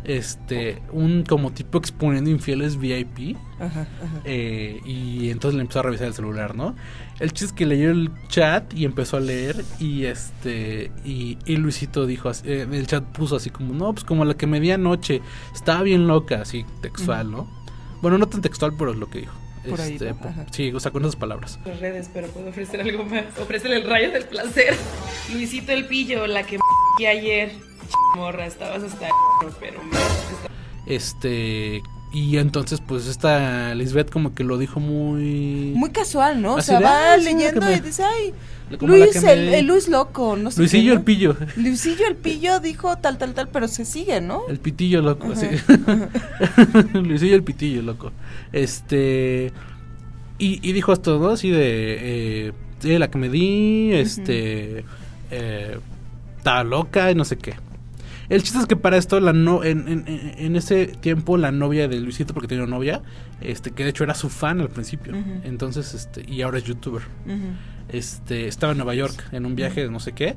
Este, 0.05 0.81
un 0.93 1.25
como 1.25 1.51
tipo 1.53 1.79
exponiendo 1.79 2.31
infieles 2.31 2.77
VIP. 2.79 3.37
Ajá, 3.61 3.81
ajá. 3.81 3.89
eh, 4.25 4.81
y 4.87 5.31
entonces 5.31 5.57
le 5.57 5.63
empezó 5.63 5.81
a 5.81 5.83
revisar 5.83 6.07
el 6.07 6.15
celular, 6.15 6.55
¿no? 6.55 6.77
El 7.19 7.33
chiste 7.33 7.47
es 7.47 7.53
que 7.53 7.67
leyó 7.67 7.91
el 7.91 8.11
chat 8.29 8.73
y 8.73 8.85
empezó 8.85 9.17
a 9.17 9.21
leer 9.21 9.65
y 9.81 10.05
este 10.05 10.93
y, 11.05 11.37
y 11.45 11.57
Luisito 11.57 12.07
dijo 12.07 12.29
así, 12.29 12.45
eh, 12.49 12.67
el 12.71 12.87
chat 12.87 13.03
puso 13.05 13.35
así 13.37 13.51
como 13.51 13.75
no 13.75 13.93
pues 13.93 14.05
como 14.05 14.25
la 14.25 14.35
que 14.35 14.47
me 14.47 14.61
di 14.61 14.71
anoche 14.71 15.21
estaba 15.53 15.83
bien 15.83 16.07
loca 16.07 16.41
así 16.43 16.65
textual, 16.81 17.31
¿no? 17.33 17.51
Bueno 18.01 18.17
no 18.19 18.27
tan 18.29 18.41
textual 18.43 18.75
pero 18.79 18.93
es 18.93 18.97
lo 18.99 19.11
que 19.11 19.21
dijo. 19.21 19.35
Por 19.69 19.81
ahí, 19.81 19.95
Este, 19.95 20.15
sí, 20.53 20.73
o 20.73 20.79
sea 20.79 20.93
con 20.93 21.03
esas 21.03 21.17
palabras. 21.17 21.59
Las 21.67 21.81
redes, 21.81 22.09
pero 22.15 22.29
puedo 22.29 22.49
ofrecer 22.49 22.81
algo 22.81 23.05
más. 23.05 23.25
Ofrécele 23.41 23.77
el 23.77 23.85
rayo 23.91 24.13
del 24.13 24.25
placer. 24.25 24.75
Luisito 25.33 25.73
el 25.73 25.87
pillo, 25.87 26.27
la 26.29 26.45
que 26.45 26.55
m 27.01 27.07
ayer. 27.09 27.51
Morra, 28.17 28.47
estabas 28.47 28.83
hasta 28.83 29.09
pero 29.61 29.81
Este 30.87 31.83
y 32.11 32.39
entonces 32.39 32.81
pues 32.81 33.07
esta 33.07 33.75
Lisbeth 33.75 34.11
como 34.11 34.35
que 34.35 34.43
lo 34.43 34.57
dijo 34.57 34.81
muy 34.81 35.73
Muy 35.77 35.91
casual, 35.91 36.41
¿no? 36.41 36.55
O 36.55 36.63
sea, 36.63 36.79
de, 36.79 36.85
va 36.85 37.13
"Ay, 37.13 37.21
sí, 37.21 37.27
la 37.27 37.33
leyendo 37.35 37.67
me- 37.67 37.73
y 37.77 37.81
dice, 37.81 38.03
ay, 38.03 38.33
como 38.79 38.97
Luis, 38.97 39.23
me 39.23 39.33
el, 39.33 39.49
di". 39.51 39.55
el 39.57 39.67
Luis 39.67 39.89
loco, 39.89 40.35
no 40.37 40.51
sé. 40.51 40.61
Luisillo 40.61 40.93
qué, 40.93 40.99
el 40.99 41.03
pillo. 41.05 41.37
Luisillo 41.57 42.07
el 42.09 42.17
pillo 42.17 42.61
dijo 42.61 42.97
tal, 42.97 43.19
tal, 43.19 43.35
tal, 43.35 43.49
pero 43.49 43.69
se 43.69 43.85
sigue, 43.85 44.23
¿no? 44.23 44.43
El 44.49 44.59
pitillo 44.59 45.03
loco, 45.03 45.33
Ajá, 45.33 45.37
sí. 45.37 45.49
Luisillo 46.99 47.35
el 47.35 47.43
pitillo 47.43 47.83
loco. 47.83 48.13
Este. 48.53 49.53
Y, 50.39 50.67
y 50.67 50.73
dijo 50.73 50.93
esto, 50.95 51.19
¿no? 51.19 51.29
Así 51.31 51.51
de. 51.51 51.59
Eh, 52.49 52.53
sí, 52.81 52.97
la 52.99 53.11
que 53.11 53.19
me 53.19 53.29
di, 53.29 53.91
este. 53.93 54.85
eh, 55.31 55.79
estaba 56.39 56.65
loca 56.65 57.11
y 57.11 57.15
no 57.15 57.25
sé 57.27 57.37
qué. 57.37 57.55
El 58.29 58.43
chiste 58.43 58.59
es 58.59 58.67
que 58.67 58.77
para 58.77 58.97
esto, 58.99 59.19
la 59.21 59.33
no, 59.33 59.65
en, 59.65 60.05
en- 60.37 60.57
ese 60.57 60.87
tiempo, 60.87 61.37
la 61.39 61.51
novia 61.51 61.89
de 61.89 61.99
Luisito, 62.01 62.35
porque 62.35 62.47
tenía 62.49 62.65
una 62.65 62.77
novia, 62.77 63.03
este, 63.41 63.71
que 63.71 63.85
de 63.85 63.91
hecho 63.91 64.05
era 64.05 64.15
su 64.15 64.29
fan 64.29 64.61
al 64.61 64.69
principio. 64.69 65.15
Entonces, 65.45 65.95
este, 65.95 66.25
y 66.31 66.43
ahora 66.43 66.59
es 66.59 66.65
youtuber. 66.65 67.03
Este, 67.89 68.49
estaba 68.49 68.73
en 68.73 68.79
Nueva 68.79 68.95
York 68.95 69.29
en 69.33 69.47
un 69.47 69.57
viaje 69.57 69.83
de 69.83 69.91
no 69.91 69.99
sé 70.01 70.13
qué. 70.13 70.37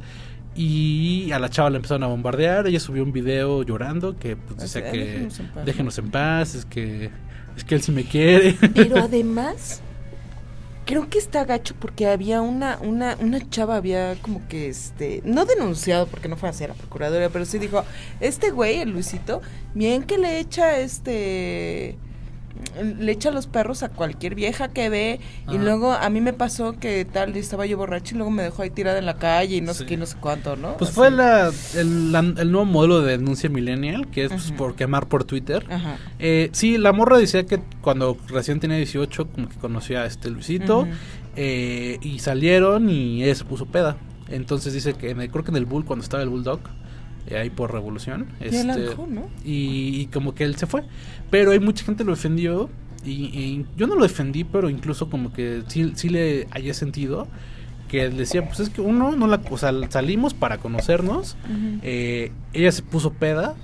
Y 0.55 1.31
a 1.31 1.39
la 1.39 1.49
chava 1.49 1.69
la 1.69 1.77
empezaron 1.77 2.03
a 2.03 2.07
bombardear. 2.07 2.67
Ella 2.67 2.79
subió 2.79 3.03
un 3.03 3.11
video 3.13 3.63
llorando 3.63 4.17
que 4.17 4.35
pues, 4.35 4.57
decía 4.59 4.81
Así, 4.87 4.91
que 4.91 5.05
"Déjenos 5.05 5.39
en 5.39 5.47
paz". 5.47 5.65
déjenos 5.65 5.97
en 5.97 6.11
paz, 6.11 6.55
es 6.55 6.65
que 6.65 7.09
es 7.55 7.63
que 7.65 7.75
él 7.75 7.81
sí 7.81 7.91
me 7.91 8.03
quiere. 8.03 8.55
Pero 8.73 8.97
además, 9.03 9.81
creo 10.91 11.09
que 11.09 11.19
está 11.19 11.45
gacho 11.45 11.73
porque 11.79 12.05
había 12.05 12.41
una, 12.41 12.77
una, 12.81 13.15
una 13.21 13.49
chava, 13.49 13.77
había 13.77 14.17
como 14.21 14.45
que 14.49 14.67
este, 14.67 15.21
no 15.23 15.45
denunciado 15.45 16.05
porque 16.05 16.27
no 16.27 16.35
fue 16.35 16.49
hacia 16.49 16.67
la 16.67 16.73
procuradora, 16.73 17.29
pero 17.29 17.45
sí 17.45 17.59
dijo, 17.59 17.85
este 18.19 18.51
güey, 18.51 18.79
el 18.81 18.89
Luisito, 18.89 19.41
bien 19.73 20.03
que 20.03 20.17
le 20.17 20.39
echa 20.39 20.79
este 20.79 21.97
le 22.83 23.11
echa 23.11 23.31
los 23.31 23.47
perros 23.47 23.83
a 23.83 23.89
cualquier 23.89 24.33
vieja 24.35 24.69
que 24.69 24.89
ve 24.89 25.19
y 25.51 25.57
luego 25.57 25.91
a 25.91 26.09
mí 26.09 26.21
me 26.21 26.31
pasó 26.33 26.73
que 26.79 27.03
tal 27.05 27.35
estaba 27.35 27.65
yo 27.65 27.77
borracho 27.77 28.15
y 28.15 28.17
luego 28.17 28.31
me 28.31 28.43
dejó 28.43 28.61
ahí 28.61 28.69
tirada 28.69 28.97
en 28.99 29.05
la 29.05 29.15
calle 29.17 29.57
y 29.57 29.61
no 29.61 29.73
sé 29.73 29.85
qué 29.85 29.97
no 29.97 30.05
sé 30.05 30.15
cuánto, 30.19 30.55
¿no? 30.55 30.77
Pues 30.77 30.89
Así. 30.91 30.95
fue 30.95 31.11
la, 31.11 31.51
el, 31.75 32.11
la- 32.11 32.19
el 32.19 32.51
nuevo 32.51 32.65
modelo 32.65 33.01
de 33.01 33.17
denuncia 33.17 33.49
millennial, 33.49 34.07
que 34.09 34.23
es 34.25 34.29
pues, 34.31 34.51
por 34.53 34.75
quemar 34.75 35.07
por 35.07 35.23
Twitter. 35.25 35.65
Ajá. 35.69 35.97
Eh, 36.19 36.49
sí, 36.53 36.77
la 36.77 36.93
morra 36.93 37.17
decía 37.17 37.45
que 37.45 37.59
cuando 37.81 38.17
recién 38.27 38.59
tenía 38.59 38.77
18, 38.77 39.27
como 39.27 39.49
que 39.49 39.55
conocía 39.57 40.03
a 40.03 40.05
este 40.05 40.29
Luisito, 40.29 40.87
eh, 41.35 41.97
y 42.01 42.19
salieron 42.19 42.89
y 42.89 43.23
ella 43.23 43.35
se 43.35 43.43
puso 43.45 43.65
peda. 43.65 43.97
Entonces 44.29 44.73
dice 44.73 44.93
que 44.93 45.09
en 45.11 45.21
el- 45.21 45.29
creo 45.29 45.43
que 45.43 45.51
en 45.51 45.57
el 45.57 45.65
Bull, 45.65 45.83
cuando 45.85 46.03
estaba 46.03 46.23
el 46.23 46.29
Bulldog, 46.29 46.59
ahí 47.35 47.49
por 47.49 47.71
Revolución, 47.71 48.27
este, 48.39 48.95
y, 49.45 50.01
y 50.01 50.05
como 50.07 50.33
que 50.33 50.43
él 50.43 50.55
se 50.55 50.67
fue. 50.67 50.83
Pero 51.29 51.51
hay 51.51 51.59
mucha 51.59 51.85
gente 51.85 52.03
lo 52.03 52.11
defendió. 52.11 52.69
Y, 53.03 53.11
y 53.11 53.65
yo 53.77 53.87
no 53.87 53.95
lo 53.95 54.03
defendí, 54.03 54.43
pero 54.43 54.69
incluso 54.69 55.09
como 55.09 55.33
que 55.33 55.63
sí, 55.67 55.93
sí 55.95 56.09
le 56.09 56.47
haya 56.51 56.73
sentido. 56.73 57.27
Que 57.87 58.03
él 58.05 58.15
decía, 58.15 58.45
pues 58.45 58.61
es 58.61 58.69
que 58.69 58.79
uno 58.79 59.11
no 59.11 59.27
la... 59.27 59.41
O 59.49 59.57
sea, 59.57 59.73
salimos 59.89 60.33
para 60.33 60.59
conocernos. 60.59 61.35
Eh, 61.81 62.31
ella 62.53 62.71
se 62.71 62.83
puso 62.83 63.11
peda. 63.11 63.55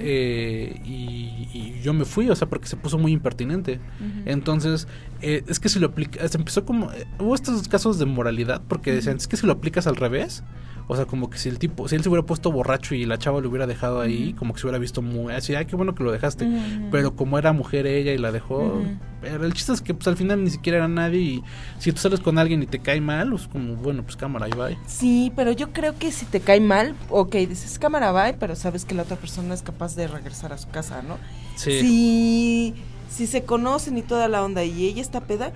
Eh, 0.00 0.80
y, 0.84 1.80
yo 1.82 1.94
me 1.94 2.04
fui, 2.04 2.28
o 2.28 2.36
sea, 2.36 2.48
porque 2.48 2.66
se 2.66 2.76
puso 2.76 2.98
muy 2.98 3.12
impertinente. 3.12 3.80
Entonces, 4.26 4.86
eh, 5.22 5.44
es 5.48 5.58
que 5.60 5.68
si 5.68 5.78
lo 5.78 5.88
aplica, 5.88 6.26
se 6.28 6.36
empezó 6.36 6.64
como, 6.64 6.92
eh, 6.92 7.06
hubo 7.18 7.34
estos 7.34 7.68
casos 7.68 7.98
de 7.98 8.06
moralidad, 8.06 8.62
porque 8.68 8.92
decían, 8.92 9.16
es 9.16 9.26
que 9.26 9.36
si 9.36 9.46
lo 9.46 9.52
aplicas 9.52 9.86
al 9.86 9.96
revés, 9.96 10.42
o 10.90 10.96
sea, 10.96 11.04
como 11.04 11.30
que 11.30 11.38
si 11.38 11.48
el 11.48 11.60
tipo, 11.60 11.86
si 11.86 11.94
él 11.94 12.02
se 12.02 12.08
hubiera 12.08 12.26
puesto 12.26 12.50
borracho 12.50 12.96
y 12.96 13.06
la 13.06 13.16
chava 13.16 13.40
lo 13.40 13.48
hubiera 13.48 13.68
dejado 13.68 14.00
ahí, 14.00 14.32
como 14.32 14.52
que 14.52 14.60
se 14.60 14.66
hubiera 14.66 14.78
visto 14.78 15.02
muy, 15.02 15.32
así, 15.32 15.54
ay, 15.54 15.66
qué 15.66 15.76
bueno 15.76 15.94
que 15.94 16.02
lo 16.02 16.10
dejaste, 16.10 16.48
pero 16.90 17.14
como 17.14 17.38
era 17.38 17.52
mujer 17.52 17.86
ella 17.86 18.12
y 18.12 18.18
la 18.18 18.32
dejó, 18.32 18.82
pero 19.20 19.46
el 19.46 19.54
chiste 19.54 19.72
es 19.72 19.82
que 19.82 19.94
pues 19.94 20.08
al 20.08 20.16
final 20.16 20.42
ni 20.42 20.50
siquiera 20.50 20.78
era 20.78 20.88
nadie 20.88 21.20
y 21.20 21.44
si 21.78 21.92
tú 21.92 21.98
sales 21.98 22.18
con 22.18 22.38
alguien 22.38 22.64
y 22.64 22.66
te 22.66 22.80
cae 22.80 23.00
mal, 23.00 23.30
pues 23.30 23.46
como, 23.46 23.76
bueno, 23.76 24.02
pues 24.02 24.16
cámara, 24.16 24.46
ahí 24.46 24.52
va. 24.52 24.70
Sí, 24.88 25.32
pero 25.36 25.52
yo 25.52 25.72
creo 25.72 25.96
que 25.96 26.10
si 26.10 26.26
te 26.26 26.40
cae 26.40 26.58
mal, 26.58 26.96
ok, 27.08 27.36
dices 27.36 27.78
cámara 27.78 28.10
bye, 28.10 28.36
pero 28.40 28.56
sabes 28.56 28.84
que 28.84 28.96
la 28.96 29.02
otra 29.02 29.16
persona 29.16 29.54
es 29.54 29.62
capaz 29.62 29.94
de 29.94 30.08
regresar 30.08 30.52
a 30.52 30.58
su 30.58 30.70
casa, 30.70 31.02
¿no? 31.02 31.18
Sí. 31.54 31.80
Si, 31.80 32.74
si 33.08 33.28
se 33.28 33.44
conocen 33.44 33.96
y 33.96 34.02
toda 34.02 34.26
la 34.26 34.42
onda 34.42 34.64
y 34.64 34.86
ella 34.86 35.02
está 35.02 35.20
peda, 35.20 35.52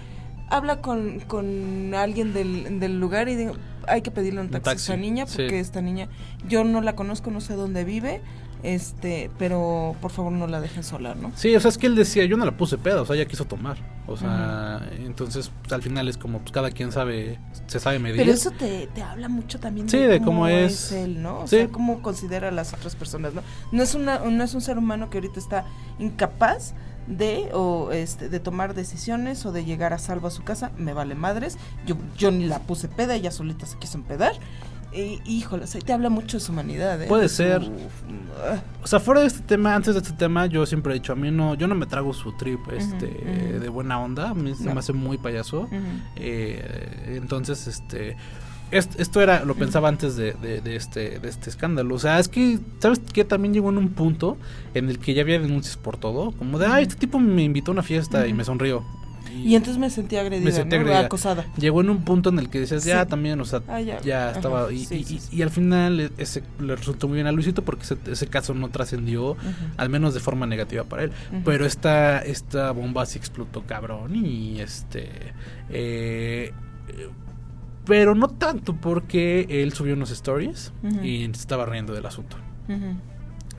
habla 0.49 0.81
con, 0.81 1.19
con 1.27 1.93
alguien 1.93 2.33
del, 2.33 2.79
del 2.79 3.01
lugar 3.01 3.29
y 3.29 3.35
digo, 3.35 3.55
hay 3.89 4.03
que 4.03 4.11
pedirle 4.11 4.41
un 4.41 4.47
Un 4.47 4.53
taxi, 4.53 4.71
a 4.71 4.73
esta 4.75 4.97
niña 4.97 5.27
sí. 5.27 5.37
porque 5.39 5.61
esta 5.61 5.81
niña, 5.81 6.09
yo 6.49 6.65
no 6.65 6.81
la 6.81 6.95
conozco, 6.97 7.31
no 7.31 7.41
sé 7.41 7.55
dónde 7.55 7.85
vive, 7.85 8.21
Este, 8.63 9.31
pero 9.39 9.95
por 10.01 10.11
favor 10.11 10.33
no 10.33 10.47
la 10.47 10.59
dejen 10.59 10.85
sola, 10.85 11.15
¿no? 11.15 11.33
Sí, 11.35 11.55
o 11.55 11.61
sea, 11.61 11.69
es 11.69 11.77
que 11.77 11.87
él 11.87 11.95
decía, 11.95 12.25
yo 12.25 12.39
no 12.39 12.47
la 12.47 12.57
puse 12.57 12.79
peda, 12.79 13.03
o 13.03 13.05
sea, 13.05 13.15
ella 13.15 13.27
quiso 13.27 13.45
tomar. 13.45 13.77
O 14.07 14.17
sea, 14.17 14.81
entonces 15.05 15.51
pues, 15.61 15.73
al 15.75 15.83
final 15.83 16.09
es 16.09 16.17
como, 16.17 16.39
pues 16.39 16.51
cada 16.51 16.71
quien 16.71 16.91
sabe, 16.91 17.39
se 17.67 17.79
sabe 17.79 17.99
medir. 17.99 18.17
Pero 18.17 18.33
eso 18.33 18.51
te, 18.53 18.87
te 18.95 19.03
habla 19.03 19.29
mucho 19.29 19.61
también 19.61 19.87
Sí, 19.91 19.99
de 19.99 20.23
cómo 20.23 20.49
es. 20.49 20.93
él, 20.93 21.21
¿no? 21.23 21.41
O 21.41 21.47
Sí. 21.47 21.57
sea, 21.57 21.69
cómo 21.69 22.01
considera 22.01 22.49
a 22.49 22.53
las 22.53 22.73
otras 22.73 22.97
personas, 22.97 23.35
¿no? 23.35 23.43
No 23.71 23.83
es, 23.83 23.95
una, 23.95 24.19
no 24.21 24.43
es 24.43 24.55
un 24.55 24.63
ser 24.63 24.79
humano 24.79 25.11
que 25.11 25.19
ahorita 25.19 25.39
está 25.41 25.67
incapaz 25.99 26.73
de 27.07 27.51
o 27.53 27.91
este 27.93 28.29
de 28.29 28.41
tomar 28.41 28.75
decisiones 28.75 29.45
o 29.47 29.53
de 29.53 29.65
llegar 29.65 29.93
a 29.93 29.99
salvo 29.99 30.29
a 30.29 30.31
su 30.31 30.43
casa, 30.43 30.73
me 30.79 30.93
vale 30.93 31.15
madres. 31.15 31.59
Yo 31.87 31.97
yo 32.17 32.31
ni 32.31 32.47
la 32.47 32.61
puse 32.61 32.89
peda, 32.89 33.15
ella 33.15 33.31
solita 33.31 33.67
se 33.67 33.79
quiso 33.79 33.99
empedar. 33.99 34.33
Y, 34.97 35.21
híjole, 35.25 35.65
o 35.65 35.67
sea, 35.67 35.81
te 35.81 35.93
habla 35.93 36.09
mucho 36.09 36.37
de 36.37 36.41
su 36.41 36.53
humanidad, 36.53 37.03
¿eh? 37.03 37.09
Puede 37.09 37.29
ser. 37.29 37.69
ah, 38.49 38.63
O 38.81 38.87
sea, 38.87 39.01
fuera 39.01 39.23
de 39.23 39.27
este 39.27 39.41
tema, 39.41 39.75
antes 39.75 39.95
de 39.95 40.01
este 40.01 40.13
tema, 40.13 40.47
yo 40.47 40.65
siempre 40.67 40.93
he 40.93 40.95
dicho, 40.95 41.13
a 41.13 41.17
mí 41.17 41.33
no, 41.33 41.57
yo 41.57 41.67
no 41.67 41.75
me 41.75 41.87
trago 41.87 42.13
su 42.13 42.31
trip 42.37 42.61
este, 42.71 43.07
de 43.07 43.69
buena 43.71 43.99
onda, 44.01 44.31
a 44.31 44.35
mí 44.35 44.55
se 44.55 44.73
me 44.73 44.79
hace 44.79 44.93
muy 44.93 45.19
payaso. 45.19 45.69
Eh, 46.15 47.15
entonces, 47.17 47.67
este, 47.67 48.17
est- 48.71 48.99
esto 49.01 49.21
era, 49.21 49.45
lo 49.45 49.55
pensaba 49.55 49.89
antes 49.89 50.17
de, 50.17 50.33
de- 50.35 50.61
de 50.61 50.77
este, 50.77 51.19
de 51.19 51.29
este 51.29 51.51
escándalo. 51.51 51.95
O 51.95 51.99
sea, 51.99 52.19
es 52.19 52.29
que, 52.29 52.59
¿sabes 52.81 53.01
qué? 53.13 53.25
También 53.25 53.55
llegó 53.55 53.71
en 53.71 53.79
un 53.79 53.91
punto 53.91 54.37
en 54.75 54.89
el 54.89 54.99
que 54.99 55.15
ya 55.15 55.23
había 55.23 55.39
denuncias 55.39 55.77
por 55.77 55.97
todo, 55.97 56.33
como 56.33 56.59
de, 56.59 56.67
ay, 56.67 56.83
este 56.85 56.97
tipo 56.97 57.19
me 57.19 57.43
invitó 57.43 57.71
a 57.71 57.75
una 57.75 57.83
fiesta 57.83 58.27
y 58.27 58.33
me 58.33 58.45
sonrió. 58.45 58.85
Y 59.37 59.57
entonces 59.57 59.79
me 59.81 59.91
sentí 59.91 60.15
agredida, 60.15 60.45
Me 60.45 60.53
sentí 60.53 60.77
¿no? 60.77 60.83
agredida. 60.83 61.01
acosada. 61.07 61.45
Llegó 61.57 61.81
en 61.81 61.91
un 61.91 62.05
punto 62.05 62.29
en 62.29 62.39
el 62.39 62.49
que 62.51 62.61
decías, 62.61 62.85
ya 62.85 63.03
Sí. 63.03 63.09
también, 63.11 63.41
o 63.41 63.45
sea, 63.45 63.63
Ah, 63.67 63.81
ya, 63.81 64.01
ya. 64.01 64.29
Ajá, 64.29 64.37
estaba. 64.39 64.73
Y, 64.73 64.85
sí, 64.85 64.95
y- 64.95 65.05
sí, 65.05 65.21
y- 65.33 65.43
al 65.43 65.51
final 65.51 65.99
e- 65.99 66.11
ese 66.19 66.45
le 66.61 66.77
resultó 66.77 67.09
muy 67.09 67.17
bien 67.17 67.27
a 67.27 67.33
Luisito 67.33 67.63
porque 67.65 67.83
ese, 67.83 67.97
ese 68.07 68.29
caso 68.29 68.55
no 68.55 68.69
trascendió, 68.69 69.37
al 69.77 69.89
menos 69.89 70.15
de 70.15 70.21
forma 70.21 70.47
negativa 70.47 70.85
para 70.85 71.03
él. 71.03 71.13
Pero 71.45 71.67
esta, 71.67 72.21
esta 72.21 72.71
bomba 72.71 73.07
sí 73.07 73.19
explotó 73.19 73.63
cabrón 73.63 74.15
y 74.15 74.61
este. 74.61 75.09
eh, 75.71 76.53
pero 77.87 78.15
no 78.15 78.29
tanto 78.29 78.75
porque 78.77 79.47
él 79.49 79.73
subió 79.73 79.95
unos 79.95 80.11
stories 80.11 80.73
Ujú. 80.83 81.05
y 81.05 81.25
se 81.27 81.33
estaba 81.33 81.67
riendo 81.67 81.93
del 81.93 82.07
asunto. 82.07 82.37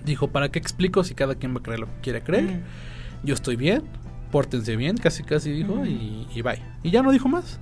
Dijo, 0.03 0.27
¿para 0.29 0.49
qué 0.49 0.59
explico 0.59 1.03
si 1.03 1.15
cada 1.15 1.35
quien 1.35 1.53
va 1.55 1.59
a 1.59 1.63
creer 1.63 1.79
lo 1.79 1.87
que 1.87 2.01
quiere 2.01 2.21
creer? 2.21 2.61
Yo 3.23 3.33
estoy 3.33 3.55
bien, 3.55 3.83
pórtense 4.31 4.75
bien, 4.75 4.97
casi 4.97 5.23
casi 5.23 5.51
dijo, 5.51 5.83
y, 5.85 6.27
y 6.33 6.41
bye. 6.43 6.61
Y 6.83 6.91
ya 6.91 7.01
no 7.01 7.11
dijo 7.11 7.27
más. 7.27 7.59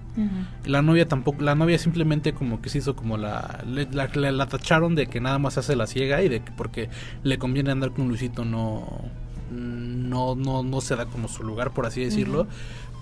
La 0.65 0.81
novia 0.81 1.07
tampoco, 1.07 1.41
la 1.41 1.55
novia 1.55 1.77
simplemente 1.79 2.33
como 2.33 2.61
que 2.61 2.69
se 2.69 2.79
hizo 2.79 2.95
como 2.95 3.17
la, 3.17 3.63
le- 3.67 3.89
la, 3.91 4.09
la- 4.13 4.31
la 4.31 4.47
tacharon 4.47 4.93
de 4.95 5.07
que 5.07 5.19
nada 5.21 5.39
más 5.39 5.57
hace 5.57 5.75
la 5.75 5.87
ciega 5.87 6.21
y 6.21 6.29
de 6.29 6.41
que 6.41 6.51
porque 6.51 6.89
le 7.23 7.37
conviene 7.37 7.71
andar 7.71 7.91
con 7.91 8.07
Luisito 8.09 8.45
no, 8.45 8.85
no, 9.51 10.35
no, 10.35 10.63
no 10.63 10.81
se 10.81 10.95
da 10.95 11.05
como 11.05 11.27
su 11.27 11.43
lugar 11.43 11.71
por 11.71 11.85
así 11.85 12.03
decirlo. 12.03 12.47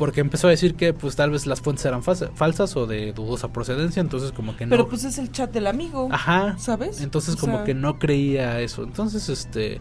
Porque 0.02 0.20
empezó 0.20 0.48
a 0.48 0.50
decir 0.50 0.74
que 0.74 0.94
pues 0.94 1.16
tal 1.16 1.30
vez 1.30 1.46
las 1.46 1.62
fuentes 1.62 1.86
eran 1.86 2.02
falsa- 2.02 2.32
falsas 2.34 2.76
o 2.76 2.88
de 2.88 3.14
dudosa 3.14 3.54
procedencia, 3.54 4.00
entonces 4.02 4.32
como 4.32 4.58
que 4.58 4.66
no. 4.66 4.72
Pero 4.72 4.90
pues 4.90 5.04
es 5.04 5.20
el 5.20 5.32
chat 5.32 5.54
del 5.54 5.68
amigo. 5.68 6.08
Ajá. 6.12 6.58
¿Sabes? 6.58 7.02
Entonces 7.02 7.36
O 7.36 7.38
como 7.38 7.58
sea, 7.58 7.66
que 7.66 7.76
no 7.76 8.00
creía 8.00 8.60
eso. 8.62 8.82
Entonces 8.84 9.30
este 9.30 9.80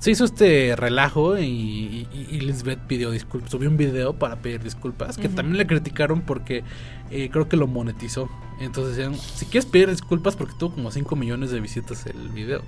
se 0.00 0.10
hizo 0.10 0.24
este 0.24 0.74
relajo 0.74 1.38
y, 1.38 1.44
y- 1.44 2.08
y 2.32 2.40
Lisbeth 2.40 2.80
pidió 2.88 3.12
disculpas. 3.12 3.48
Subió 3.52 3.68
un 3.70 3.76
video 3.76 4.14
para 4.14 4.42
pedir 4.42 4.60
disculpas 4.60 5.16
que 5.16 5.28
también 5.28 5.56
le 5.56 5.68
criticaron 5.68 6.22
porque 6.22 6.64
eh, 7.12 7.28
creo 7.30 7.48
que 7.48 7.56
lo 7.56 7.68
monetizó. 7.68 8.28
Entonces 8.60 8.96
decían, 8.96 9.14
si 9.14 9.46
quieres 9.46 9.66
pedir 9.70 9.88
disculpas 9.88 10.34
porque 10.34 10.54
tuvo 10.58 10.74
como 10.74 10.90
5 10.90 11.14
millones 11.14 11.52
de 11.52 11.60
visitas 11.60 12.06
el 12.06 12.28
video. 12.30 12.62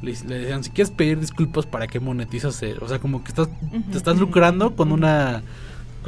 Le, 0.00 0.12
le 0.26 0.38
decían, 0.38 0.64
si 0.64 0.70
quieres 0.70 0.90
pedir 0.90 1.20
disculpas 1.20 1.66
para 1.66 1.86
qué 1.86 2.00
monetizas 2.00 2.62
el-?" 2.62 2.78
O 2.82 2.88
sea, 2.88 2.98
como 2.98 3.22
que 3.22 3.28
estás, 3.28 3.48
te 3.90 3.98
estás 3.98 4.16
lucrando 4.18 4.74
con 4.74 4.90
una 4.90 5.42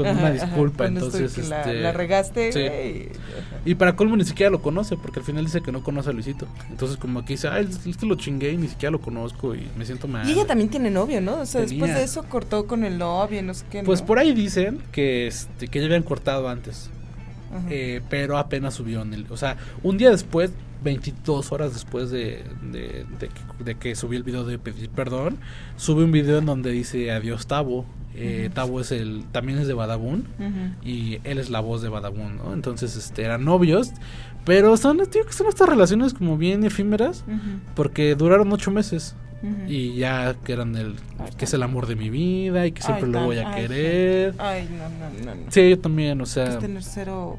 con 0.04 0.06
Ajá, 0.06 0.18
una 0.20 0.30
disculpa. 0.30 0.86
Entonces, 0.86 1.34
que 1.34 1.42
la- 1.42 1.60
este, 1.60 1.74
la 1.80 1.92
regaste, 1.92 2.52
sí. 2.52 3.08
Y 3.64 3.74
para 3.74 3.96
colmo 3.96 4.16
ni 4.16 4.24
siquiera 4.24 4.48
lo 4.50 4.62
conoce, 4.62 4.96
porque 4.96 5.18
al 5.20 5.26
final 5.26 5.44
dice 5.44 5.60
que 5.60 5.72
no 5.72 5.82
conoce 5.82 6.10
a 6.10 6.12
Luisito. 6.12 6.46
Entonces 6.70 6.96
como 6.96 7.24
que 7.24 7.34
dice, 7.34 7.48
ay, 7.48 7.68
es 7.86 7.96
que 7.96 8.06
lo 8.06 8.14
chingué 8.14 8.52
y 8.52 8.56
ni 8.56 8.68
siquiera 8.68 8.92
lo 8.92 9.00
conozco 9.00 9.54
y 9.54 9.66
me 9.76 9.84
siento 9.84 10.08
mal. 10.08 10.26
Y 10.28 10.32
ella 10.32 10.46
también 10.46 10.70
tiene 10.70 10.90
novio, 10.90 11.20
¿no? 11.20 11.40
O 11.40 11.46
sea, 11.46 11.60
después 11.62 11.92
de 11.94 12.02
eso 12.04 12.22
cortó 12.24 12.66
con 12.66 12.84
el 12.84 12.96
novio, 12.96 13.42
no 13.42 13.52
sé 13.52 13.64
qué. 13.70 13.82
Pues 13.82 14.00
por 14.00 14.18
ahí 14.18 14.32
dicen 14.32 14.78
que, 14.92 15.26
este, 15.26 15.68
que 15.68 15.80
ya 15.80 15.86
habían 15.86 16.02
cortado 16.04 16.48
antes. 16.48 16.90
Eh, 17.70 18.02
pero 18.10 18.36
apenas 18.38 18.74
subió 18.74 19.02
en 19.02 19.14
el... 19.14 19.26
O 19.30 19.36
sea, 19.36 19.56
un 19.82 19.96
día 19.98 20.10
después, 20.10 20.52
22 20.84 21.50
horas 21.50 21.72
después 21.72 22.10
de, 22.10 22.44
de, 22.62 23.04
de 23.18 23.28
que, 23.28 23.64
de 23.64 23.74
que 23.74 23.94
subió 23.96 24.18
el 24.18 24.22
video 24.22 24.44
de 24.44 24.58
pedir 24.58 24.90
perdón, 24.90 25.38
sube 25.76 26.04
un 26.04 26.12
video 26.12 26.38
en 26.38 26.46
donde 26.46 26.70
dice 26.70 27.10
adiós 27.10 27.46
Tabo. 27.46 27.84
Eh, 28.20 28.50
es 28.80 28.92
el, 28.92 29.24
también 29.30 29.58
es 29.58 29.68
de 29.68 29.74
Badabun 29.74 30.26
y 30.84 31.20
él 31.24 31.38
es 31.38 31.50
la 31.50 31.60
voz 31.60 31.82
de 31.82 31.88
Badabun, 31.88 32.36
¿no? 32.36 32.52
Entonces, 32.52 32.96
este, 32.96 33.22
eran 33.22 33.44
novios, 33.44 33.92
pero 34.44 34.76
son, 34.76 34.98
tío, 35.08 35.24
que 35.24 35.32
son 35.32 35.46
estas 35.46 35.68
relaciones 35.68 36.14
como 36.14 36.36
bien 36.36 36.64
efímeras, 36.64 37.24
porque 37.74 38.14
duraron 38.14 38.52
ocho 38.52 38.70
meses. 38.70 39.14
Y 39.68 39.94
ya 39.94 40.34
que 40.44 40.52
eran 40.52 40.74
el 40.74 40.96
que 41.36 41.44
es 41.44 41.54
el 41.54 41.62
amor 41.62 41.86
de 41.86 41.94
mi 41.94 42.10
vida 42.10 42.66
y 42.66 42.72
que 42.72 42.82
siempre 42.82 43.06
Ay, 43.06 43.12
lo 43.12 43.24
voy 43.24 43.38
a 43.38 43.52
ay, 43.52 43.62
querer. 43.62 44.34
Ay, 44.38 44.68
no, 44.68 44.88
no, 44.88 45.34
no. 45.36 45.44
no. 45.44 45.50
Sí, 45.52 45.70
yo 45.70 45.78
también, 45.78 46.20
o 46.20 46.26
sea, 46.26 46.48
es 46.48 46.58
tener 46.58 46.82
cero, 46.82 47.38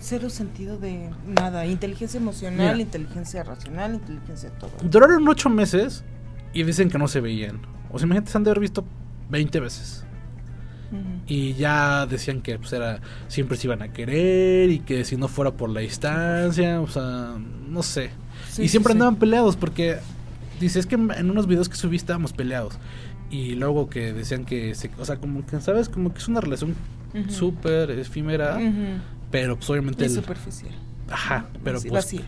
cero 0.00 0.28
sentido 0.30 0.78
de 0.78 1.10
nada. 1.28 1.64
Inteligencia 1.64 2.18
emocional, 2.18 2.72
Mira. 2.72 2.80
inteligencia 2.80 3.44
racional, 3.44 3.94
inteligencia 3.94 4.50
todo. 4.58 4.72
duraron 4.82 5.28
ocho 5.28 5.48
meses 5.48 6.02
y 6.52 6.64
dicen 6.64 6.90
que 6.90 6.98
no 6.98 7.06
se 7.06 7.20
veían. 7.20 7.60
O 7.92 7.98
sea, 8.00 8.06
imagínate, 8.06 8.32
se 8.32 8.38
han 8.38 8.42
de 8.42 8.50
haber 8.50 8.60
visto 8.60 8.84
20 9.30 9.60
veces. 9.60 10.02
Y 11.26 11.54
ya 11.54 12.06
decían 12.06 12.40
que 12.42 12.58
pues 12.58 12.72
era 12.72 13.00
siempre 13.26 13.56
se 13.56 13.66
iban 13.66 13.82
a 13.82 13.88
querer 13.92 14.70
y 14.70 14.78
que 14.78 15.04
si 15.04 15.16
no 15.16 15.26
fuera 15.26 15.50
por 15.50 15.68
la 15.68 15.80
distancia, 15.80 16.80
o 16.80 16.86
sea, 16.86 17.34
no 17.68 17.82
sé. 17.82 18.10
Sí, 18.48 18.62
y 18.62 18.68
siempre 18.68 18.92
sí. 18.92 18.96
andaban 18.96 19.16
peleados 19.16 19.56
porque 19.56 19.98
dice, 20.60 20.78
es 20.78 20.86
que 20.86 20.94
en 20.94 21.30
unos 21.30 21.48
videos 21.48 21.68
que 21.68 21.74
subí 21.76 21.96
estábamos 21.96 22.32
peleados. 22.32 22.78
Y 23.30 23.56
luego 23.56 23.90
que 23.90 24.12
decían 24.12 24.44
que, 24.44 24.74
se, 24.76 24.90
o 24.98 25.04
sea, 25.04 25.16
como 25.16 25.44
que, 25.44 25.60
¿sabes? 25.60 25.88
Como 25.88 26.12
que 26.12 26.18
es 26.20 26.28
una 26.28 26.40
relación 26.40 26.76
Ujú. 27.12 27.30
súper 27.32 27.90
efímera, 27.90 28.56
pero 29.32 29.56
pues 29.56 29.68
obviamente... 29.68 30.04
Es 30.06 30.12
el- 30.12 30.18
superficial. 30.22 30.70
Ajá, 31.10 31.46
pero 31.64 31.80
Sí, 31.80 31.88
pues... 31.88 32.04
vacía. 32.04 32.20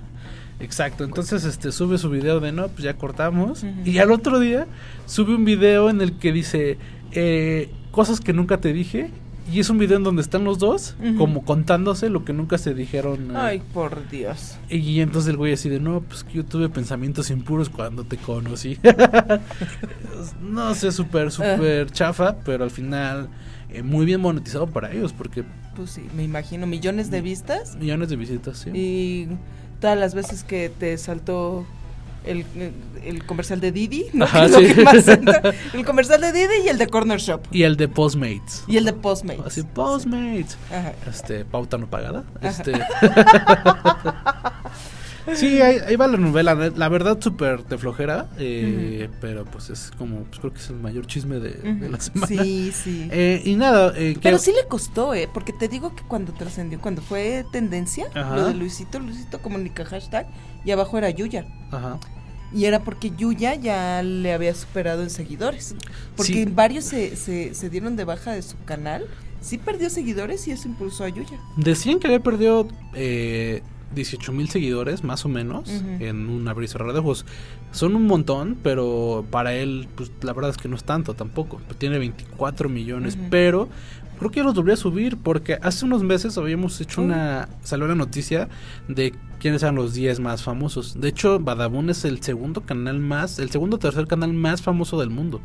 Exacto, 0.60 1.05
entonces 1.05 1.44
este 1.44 1.70
sube 1.72 1.98
su 1.98 2.10
video 2.10 2.40
de 2.40 2.51
no, 2.52 2.68
pues 2.68 2.82
ya 2.82 2.94
cortamos. 2.94 3.64
Y 3.85 3.98
al 3.98 4.10
otro 4.10 4.40
día 4.40 4.66
sube 5.06 5.35
un 5.35 5.44
video 5.44 5.89
en 5.90 6.01
el 6.01 6.18
que 6.18 6.32
dice 6.32 6.78
eh, 7.12 7.70
cosas 7.90 8.20
que 8.20 8.32
nunca 8.32 8.59
te 8.60 8.72
dije. 8.72 9.10
Y 9.51 9.60
es 9.60 9.70
un 9.70 9.78
video 9.78 9.97
en 9.97 10.02
donde 10.05 10.20
están 10.20 10.44
los 10.44 10.59
dos, 10.59 10.94
como 11.16 11.43
contándose 11.43 12.10
lo 12.10 12.22
que 12.22 12.35
nunca 12.35 12.59
se 12.59 12.74
dijeron. 12.74 13.30
eh, 13.30 13.35
Ay, 13.35 13.62
por 13.72 14.06
Dios. 14.10 14.59
y 14.68 15.01
entonces 15.01 15.30
el 15.30 15.39
güey 15.39 15.55
así 15.55 15.70
de, 15.70 15.80
no, 15.80 16.02
pues 16.02 16.22
que 16.22 16.35
yo 16.35 16.44
tuve 16.44 16.68
pensamientos 16.68 17.30
impuros 17.30 17.70
cuando 17.70 18.05
te 18.05 18.18
conocí. 18.18 18.78
no 20.43 20.74
sé, 20.74 20.93
súper, 20.93 21.30
súper 21.30 21.90
chafa, 21.90 22.36
pero 22.44 22.64
al 22.64 22.70
final 22.70 23.28
eh, 23.70 23.82
muy 23.82 24.05
bien 24.06 24.20
monetizado 24.20 24.66
para 24.66 24.93
ellos, 24.93 25.12
porque 25.12 25.44
Pues 25.76 25.90
sí, 25.90 26.02
me 26.14 26.24
imagino 26.24 26.66
millones 26.66 27.10
de 27.10 27.20
vistas 27.20 27.76
millones 27.76 28.09
de 28.09 28.16
visitas, 28.16 28.59
sí. 28.59 28.70
y 28.74 29.28
todas 29.80 29.98
las 29.98 30.14
veces 30.14 30.44
que 30.44 30.70
te 30.70 30.96
saltó 30.98 31.66
el, 32.24 32.44
el 33.05 33.24
comercial 33.24 33.60
de 33.60 33.72
Didi, 33.72 34.06
¿no? 34.12 34.24
Ajá, 34.24 34.48
sí. 34.48 35.10
entra. 35.10 35.55
El 35.72 35.84
comercial 35.84 36.20
de 36.20 36.32
Didi 36.32 36.64
y 36.64 36.68
el 36.68 36.78
de 36.78 36.86
Corner 36.86 37.18
Shop. 37.18 37.42
Y 37.50 37.62
el 37.62 37.76
de 37.76 37.88
Postmates. 37.88 38.64
Y 38.66 38.76
el 38.76 38.84
de 38.84 38.92
Postmates. 38.92 39.46
Así, 39.46 39.62
Postmates. 39.62 40.59
Ajá. 40.70 40.92
Este, 41.09 41.44
pauta 41.44 41.78
no 41.78 41.88
pagada. 41.88 42.24
Ajá. 42.40 42.48
Este. 42.48 42.72
sí, 45.34 45.60
ahí, 45.60 45.78
ahí 45.86 45.96
va 45.96 46.06
la 46.06 46.16
novela. 46.16 46.55
La 46.55 46.88
verdad, 46.88 47.18
súper 47.20 47.64
de 47.64 47.78
flojera. 47.78 48.28
eh, 48.38 49.09
Pero 49.20 49.44
pues 49.44 49.70
es 49.70 49.90
como, 49.98 50.24
pues 50.24 50.38
creo 50.40 50.52
que 50.52 50.59
es 50.60 50.70
el 50.70 50.76
mayor 50.76 51.06
chisme 51.06 51.38
de, 51.38 51.50
de 51.50 51.88
la 51.88 51.96
Ujú. 51.96 52.05
semana. 52.05 52.26
Sí, 52.26 52.72
sí. 52.72 53.09
Eh, 53.10 53.42
y 53.44 53.55
nada, 53.56 53.92
eh, 53.96 54.14
que- 54.14 54.20
Pero 54.20 54.38
sí 54.38 54.52
le 54.52 54.66
costó, 54.68 55.14
¿eh? 55.14 55.28
Porque 55.32 55.52
te 55.52 55.68
digo 55.68 55.94
que 55.94 56.02
cuando 56.05 56.32
trascendió, 56.32 56.80
cuando 56.80 57.02
fue 57.02 57.44
tendencia, 57.52 58.06
Ajá. 58.14 58.36
lo 58.36 58.46
de 58.48 58.55
Luisito, 58.55 58.98
Luisito 58.98 59.38
comunica 59.40 59.84
hashtag, 59.84 60.26
y 60.64 60.70
abajo 60.70 60.98
era 60.98 61.10
Yuya. 61.10 61.46
Ajá. 61.70 61.98
Y 62.52 62.64
era 62.64 62.82
porque 62.82 63.10
Yuya 63.16 63.55
ya 63.56 64.02
le 64.02 64.32
había 64.32 64.55
superado 64.55 65.02
en 65.02 65.10
seguidores. 65.10 65.74
Porque 66.16 66.32
Sí. 66.32 66.44
varios 66.46 66.84
se, 66.84 67.14
se, 67.16 67.55
se 67.55 67.68
dieron 67.70 67.94
de 67.96 68.05
baja 68.05 68.32
de 68.32 68.40
su 68.42 68.56
canal. 68.64 69.06
Sí 69.40 69.59
perdió 69.59 69.88
seguidores 69.90 70.48
y 70.48 70.52
eso 70.52 70.66
impulsó 70.66 71.05
a 71.05 71.09
Yuya. 71.10 71.38
Decían 71.56 71.98
que 72.00 72.06
había 72.06 72.20
perdido 72.20 72.66
eh, 72.94 73.62
18 73.94 74.32
mil 74.32 74.48
seguidores, 74.48 75.05
más 75.05 75.24
o 75.24 75.28
menos, 75.28 75.69
en 76.01 76.28
un 76.28 76.47
abrir 76.48 76.66
y 76.66 76.69
cerrar 76.69 76.93
de 76.93 76.98
ojos. 76.98 77.24
Son 77.73 77.97
un 77.97 78.06
montón, 78.06 78.56
pero 78.62 79.24
para 79.31 79.55
él, 79.55 79.89
pues 79.94 80.10
la 80.23 80.32
verdad 80.32 80.51
es 80.51 80.56
que 80.56 80.69
no 80.69 80.77
es 80.77 80.85
tanto 80.85 81.15
tampoco. 81.15 81.60
Tiene 81.78 81.98
24 81.98 82.69
millones, 82.69 83.19
pero 83.31 83.69
creo 84.19 84.31
que 84.31 84.40
ya 84.40 84.44
los 84.44 84.55
volvió 84.55 84.74
a 84.74 84.77
subir 84.77 85.16
porque 85.16 85.59
hace 85.62 85.85
unos 85.85 86.02
meses 86.02 86.36
habíamos 86.39 86.81
hecho 86.81 87.02
una. 87.02 87.48
Salió 87.62 87.86
la 87.86 87.94
noticia 87.94 88.48
de 88.89 89.15
quiénes 89.39 89.62
eran 89.62 89.77
los 89.77 89.94
10 89.94 90.20
más 90.20 90.43
famosos. 90.43 91.01
De 91.01 91.09
hecho, 91.09 91.39
Badabun 91.39 91.90
es 91.90 92.05
el 92.05 92.23
segundo 92.23 92.62
canal 92.62 92.98
más, 92.98 93.39
el 93.39 93.51
segundo 93.51 93.77
o 93.77 93.78
tercer 93.78 94.06
canal 94.06 94.32
más 94.32 94.62
famoso 94.62 94.98
del 94.98 95.10
mundo. 95.10 95.40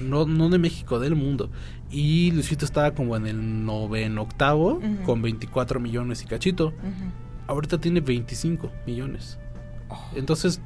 No, 0.00 0.26
no 0.26 0.48
de 0.48 0.58
México, 0.58 0.98
del 0.98 1.14
mundo. 1.14 1.50
Y 1.90 2.32
Luisito 2.32 2.64
estaba 2.64 2.92
como 2.92 3.16
en 3.16 3.26
el 3.26 3.64
noveno 3.64 4.22
octavo, 4.22 4.80
con 5.04 5.22
24 5.22 5.78
millones 5.80 6.22
y 6.22 6.26
cachito. 6.26 6.68
Ujú. 6.68 7.10
Ahorita 7.46 7.78
tiene 7.78 8.00
25 8.00 8.70
millones. 8.86 9.38
Entonces, 10.14 10.60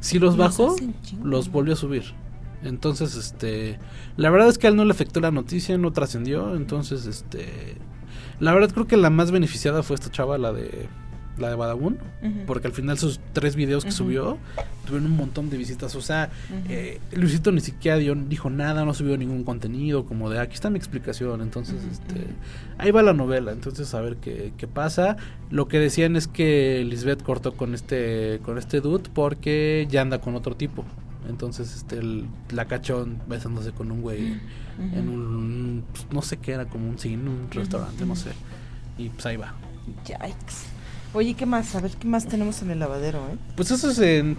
si 0.00 0.18
los 0.18 0.36
bajó, 0.36 0.76
los 1.22 1.50
volvió 1.50 1.74
a 1.74 1.76
subir. 1.76 2.04
Entonces, 2.62 3.14
este, 3.14 3.78
la 4.16 4.30
verdad 4.30 4.48
es 4.48 4.58
que 4.58 4.66
a 4.66 4.70
él 4.70 4.76
no 4.76 4.84
le 4.84 4.90
afectó 4.90 5.20
la 5.20 5.30
noticia, 5.30 5.78
no 5.78 5.92
trascendió. 5.92 6.56
Entonces, 6.56 7.06
este, 7.06 7.76
la 8.40 8.52
verdad 8.52 8.70
creo 8.72 8.86
que 8.86 8.96
la 8.96 9.10
más 9.10 9.30
beneficiada 9.30 9.82
fue 9.82 9.94
esta 9.94 10.10
chava, 10.10 10.38
la 10.38 10.52
de 10.52 10.88
la 11.40 11.48
de 11.50 11.54
Badabun, 11.56 11.98
Ujú. 12.22 12.32
porque 12.46 12.66
al 12.66 12.72
final 12.72 12.98
sus 12.98 13.20
tres 13.32 13.56
videos 13.56 13.84
que 13.84 13.92
subió 13.92 14.38
tuvieron 14.86 15.10
un 15.10 15.16
montón 15.16 15.50
de 15.50 15.56
visitas. 15.56 15.94
O 15.94 16.00
sea, 16.00 16.30
eh, 16.68 16.98
Luisito 17.12 17.52
ni 17.52 17.60
siquiera 17.60 17.96
dio- 17.98 18.14
dijo 18.14 18.48
nada, 18.50 18.84
no 18.84 18.94
subió 18.94 19.16
ningún 19.18 19.44
contenido, 19.44 20.04
como 20.06 20.30
de 20.30 20.40
aquí 20.40 20.54
está 20.54 20.70
mi 20.70 20.78
explicación. 20.78 21.40
Entonces, 21.42 21.76
este, 21.90 22.26
ahí 22.78 22.90
va 22.90 23.02
la 23.02 23.12
novela. 23.12 23.52
Entonces, 23.52 23.92
a 23.94 24.00
ver 24.00 24.16
qué, 24.16 24.52
qué 24.56 24.66
pasa. 24.66 25.16
Lo 25.50 25.68
que 25.68 25.78
decían 25.78 26.16
es 26.16 26.26
que 26.26 26.84
Lisbeth 26.88 27.22
cortó 27.22 27.54
con 27.56 27.74
este, 27.74 28.40
con 28.44 28.56
este 28.58 28.80
dude 28.80 29.10
porque 29.12 29.86
ya 29.90 30.00
anda 30.02 30.20
con 30.20 30.34
otro 30.34 30.56
tipo. 30.56 30.84
Entonces, 31.28 31.74
este, 31.76 31.98
el- 31.98 32.26
la 32.50 32.64
cachón 32.64 33.18
besándose 33.28 33.72
con 33.72 33.90
un 33.92 34.00
güey 34.00 34.40
en 34.94 35.08
un, 35.08 35.84
pues, 35.92 36.06
no 36.12 36.22
sé 36.22 36.36
qué 36.38 36.52
era, 36.52 36.64
como 36.66 36.88
un 36.88 36.98
cine, 36.98 37.28
un 37.28 37.48
restaurante, 37.50 38.06
no 38.06 38.14
sé. 38.16 38.30
Y 38.96 39.08
pues 39.10 39.26
ahí 39.26 39.36
va. 39.36 39.52
Yikes. 40.06 40.77
Oye, 41.14 41.34
¿qué 41.34 41.46
más? 41.46 41.74
A 41.74 41.80
ver, 41.80 41.90
¿qué 41.92 42.06
más 42.06 42.26
tenemos 42.26 42.60
en 42.62 42.70
el 42.70 42.78
lavadero, 42.78 43.18
eh? 43.32 43.36
Pues 43.56 43.70
eso 43.70 43.90
es 43.90 43.98
en... 43.98 44.36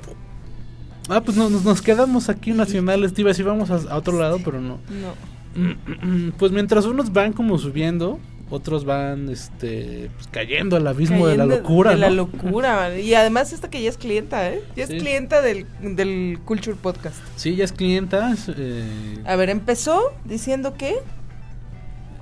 Ah, 1.09 1.21
pues 1.21 1.35
no- 1.35 1.49
nos, 1.49 1.63
nos 1.63 1.81
quedamos 1.81 2.29
aquí 2.29 2.51
nacionales, 2.51 3.13
te 3.13 3.21
iba 3.21 3.29
a 3.29 3.33
decir 3.33 3.45
vamos 3.45 3.71
a, 3.71 3.75
a 3.91 3.97
otro 3.97 4.19
lado, 4.19 4.39
pero 4.45 4.61
no. 4.61 4.77
No. 4.89 5.13
Pues 6.37 6.51
mientras 6.51 6.85
unos 6.85 7.11
van 7.11 7.33
como 7.33 7.57
subiendo, 7.57 8.19
otros 8.51 8.85
van 8.85 9.27
este 9.29 10.11
pues, 10.15 10.27
cayendo 10.27 10.75
al 10.75 10.85
abismo 10.85 11.25
de 11.27 11.35
la 11.37 11.45
locura, 11.47 11.91
De 11.91 11.97
la 11.97 12.11
locura. 12.11 12.97
Y 12.99 13.15
además 13.15 13.51
esta 13.51 13.69
que 13.71 13.81
ya 13.81 13.89
es 13.89 13.97
clienta, 13.97 14.49
¿eh? 14.51 14.61
Ya 14.75 14.83
es 14.83 14.89
Sí. 14.91 14.97
clienta 14.99 15.41
del, 15.41 15.65
del 15.81 16.39
Culture 16.45 16.77
Podcast. 16.79 17.17
Sí, 17.35 17.55
ya 17.55 17.63
es 17.65 17.71
clienta. 17.73 18.31
es, 18.31 18.45
eh, 18.55 19.17
A 19.25 19.35
ver, 19.35 19.49
empezó 19.49 19.99
diciendo 20.25 20.75
que... 20.77 20.97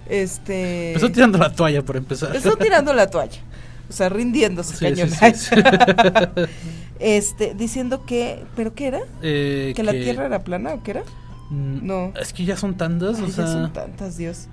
Este... 0.10 0.94
empezó 0.94 1.12
tirando 1.12 1.38
la 1.38 1.52
toalla 1.54 1.82
por 1.84 1.98
empezar. 1.98 2.30
Empezó 2.34 2.56
tirando 2.56 2.94
la 2.94 3.10
toalla. 3.10 3.42
O 3.90 3.94
sea, 3.94 4.10
rindiéndose, 4.10 4.76
Sí, 4.76 4.86
cañón. 4.86 5.10
sí, 5.10 5.18
sí, 5.34 5.50
sí. 5.56 5.56
este, 7.00 7.54
diciendo 7.54 8.06
que... 8.06 8.44
¿Pero 8.56 8.74
qué 8.74 8.88
era? 8.88 9.00
Eh, 9.22 9.74
¿Que 9.76 9.84
la 9.84 9.92
Tierra 9.94 10.26
era 10.26 10.40
plana 10.44 10.74
o 10.74 10.84
qué 10.84 10.92
era? 10.92 11.04
Mm, 11.50 11.86
No. 11.86 12.14
Es 12.20 12.34
que 12.34 12.44
ya 12.46 12.58
son 12.58 12.76
tantas, 12.76 13.20
o 13.22 13.26
Ay, 13.26 13.32
sea... 13.32 13.46
ya 13.46 13.52
son 13.52 13.74
tantas, 13.74 14.18
Dios. 14.18 14.48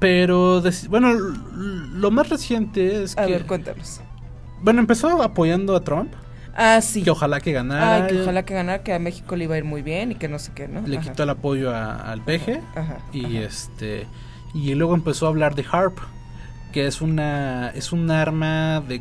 Pero, 0.00 0.62
bueno, 0.88 1.12
lo 1.14 2.10
más 2.10 2.28
reciente 2.28 3.02
es 3.04 3.16
A 3.16 3.26
que... 3.26 3.32
ver, 3.32 3.46
cuéntanos. 3.46 4.00
Bueno, 4.60 4.80
empezó 4.80 5.22
apoyando 5.22 5.76
a 5.76 5.80
Trump. 5.84 6.12
Ah, 6.56 6.80
sí. 6.80 7.02
Que 7.02 7.10
ojalá 7.10 7.40
que 7.40 7.52
ganara. 7.52 8.04
Ay, 8.06 8.12
que 8.12 8.22
ojalá 8.22 8.44
que 8.44 8.54
ganara, 8.54 8.82
que 8.82 8.92
a 8.92 8.98
México 8.98 9.34
le 9.36 9.44
iba 9.44 9.54
a 9.54 9.58
ir 9.58 9.64
muy 9.64 9.82
bien 9.82 10.12
y 10.12 10.14
que 10.14 10.28
no 10.28 10.38
sé 10.38 10.52
qué, 10.54 10.68
¿no? 10.68 10.82
Le 10.86 10.98
Ajá. 10.98 11.10
quitó 11.10 11.22
el 11.24 11.30
apoyo 11.30 11.74
a- 11.74 11.96
al 12.12 12.20
peje. 12.22 12.60
Ajá, 12.74 12.98
y 13.12 13.38
este 13.38 14.06
y 14.54 14.72
luego 14.74 14.94
empezó 14.94 15.26
a 15.26 15.30
hablar 15.30 15.54
de 15.56 15.64
HARP, 15.68 15.98
que 16.74 16.86
es 16.88 17.00
una 17.00 17.70
es 17.70 17.92
un 17.92 18.10
arma 18.10 18.80
de, 18.86 19.00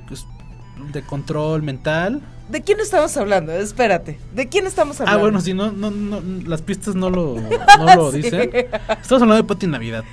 de 0.93 1.01
control 1.01 1.63
mental. 1.63 2.21
¿De 2.49 2.61
quién 2.61 2.79
estamos 2.79 3.17
hablando? 3.17 3.51
Espérate. 3.51 4.19
¿De 4.35 4.47
quién 4.47 4.67
estamos 4.67 4.99
Ah, 5.01 5.05
hablando? 5.05 5.21
bueno, 5.21 5.41
si 5.41 5.53
no, 5.55 5.71
no, 5.71 5.89
no 5.89 6.21
las 6.47 6.61
pistas 6.61 6.93
no 6.93 7.09
lo, 7.09 7.35
no 7.79 7.95
lo 7.95 8.11
Sí. 8.11 8.21
dicen. 8.21 8.51
Estamos 8.53 9.23
hablando 9.23 9.35
de 9.37 9.43
Pati 9.43 9.65
Navidad. 9.65 10.03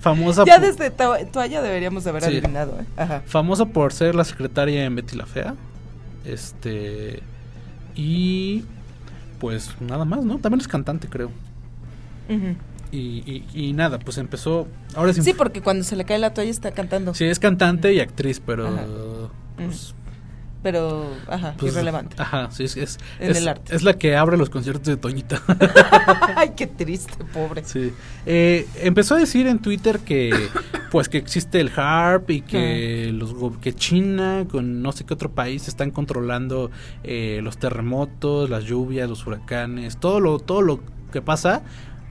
Famosa 0.00 0.44
Ya 0.44 0.58
desde 0.58 0.90
to- 0.90 1.16
toalla 1.32 1.62
deberíamos 1.62 2.02
de 2.04 2.10
haber 2.10 2.22
Sí. 2.24 2.28
adivinado, 2.30 2.78
¿eh? 2.80 2.84
Ajá. 2.96 3.22
famosa 3.24 3.66
por 3.66 3.92
ser 3.92 4.14
la 4.14 4.24
secretaria 4.24 4.84
en 4.84 4.94
Betty 4.96 5.16
la 5.16 5.26
Fea. 5.26 5.54
Este 6.24 7.22
y 7.94 8.64
pues 9.38 9.70
nada 9.80 10.04
más, 10.04 10.24
¿no? 10.24 10.38
También 10.38 10.60
es 10.60 10.68
cantante, 10.68 11.08
creo. 11.08 11.30
Ujú. 12.28 12.56
Y, 12.92 13.22
y, 13.54 13.68
y 13.68 13.72
nada, 13.72 13.98
pues 13.98 14.18
empezó. 14.18 14.68
Ahora 14.94 15.12
sí. 15.14 15.22
Sí, 15.22 15.32
porque 15.32 15.60
cuando 15.62 15.82
se 15.82 15.96
le 15.96 16.04
cae 16.04 16.18
la 16.18 16.34
toalla 16.34 16.50
está 16.50 16.70
cantando. 16.72 17.14
Sí, 17.14 17.24
es 17.24 17.38
cantante 17.40 17.92
y 17.94 18.00
actriz, 18.00 18.40
pero. 18.44 18.68
Ajá. 18.68 18.84
Pues, 19.56 19.94
Pero, 20.62 21.10
ajá, 21.26 21.54
pues, 21.58 21.72
irrelevante. 21.72 22.14
Ajá, 22.18 22.50
sí, 22.52 22.64
es, 22.64 22.76
es, 22.76 22.98
En 23.18 23.30
es- 23.32 23.38
el 23.38 23.48
arte. 23.48 23.74
es 23.74 23.82
la 23.82 23.94
que 23.94 24.14
abre 24.14 24.36
los 24.36 24.48
conciertos 24.50 24.86
de 24.86 24.96
Toñita. 24.96 25.42
Ay, 26.36 26.52
qué 26.56 26.66
triste, 26.68 27.24
pobre. 27.32 27.64
Sí. 27.64 27.92
Eh, 28.26 28.66
empezó 28.76 29.14
a 29.16 29.18
decir 29.18 29.46
en 29.48 29.58
Twitter 29.58 29.98
que 30.00 30.30
pues 30.92 31.08
que 31.08 31.18
existe 31.18 31.58
el 31.60 31.70
HARP 31.74 32.30
y 32.30 32.40
que 32.42 33.10
los 33.12 33.34
que 33.60 33.72
China 33.74 34.44
con 34.50 34.82
no 34.82 34.92
sé 34.92 35.04
qué 35.04 35.14
otro 35.14 35.32
país 35.32 35.66
están 35.66 35.90
controlando 35.90 36.70
eh, 37.02 37.40
los 37.42 37.56
terremotos, 37.58 38.48
las 38.50 38.64
lluvias, 38.64 39.08
los 39.08 39.26
huracanes, 39.26 39.96
todo 39.98 40.20
lo 40.20 40.38
todo 40.38 40.62
lo 40.62 40.80
que 41.10 41.22
pasa 41.22 41.62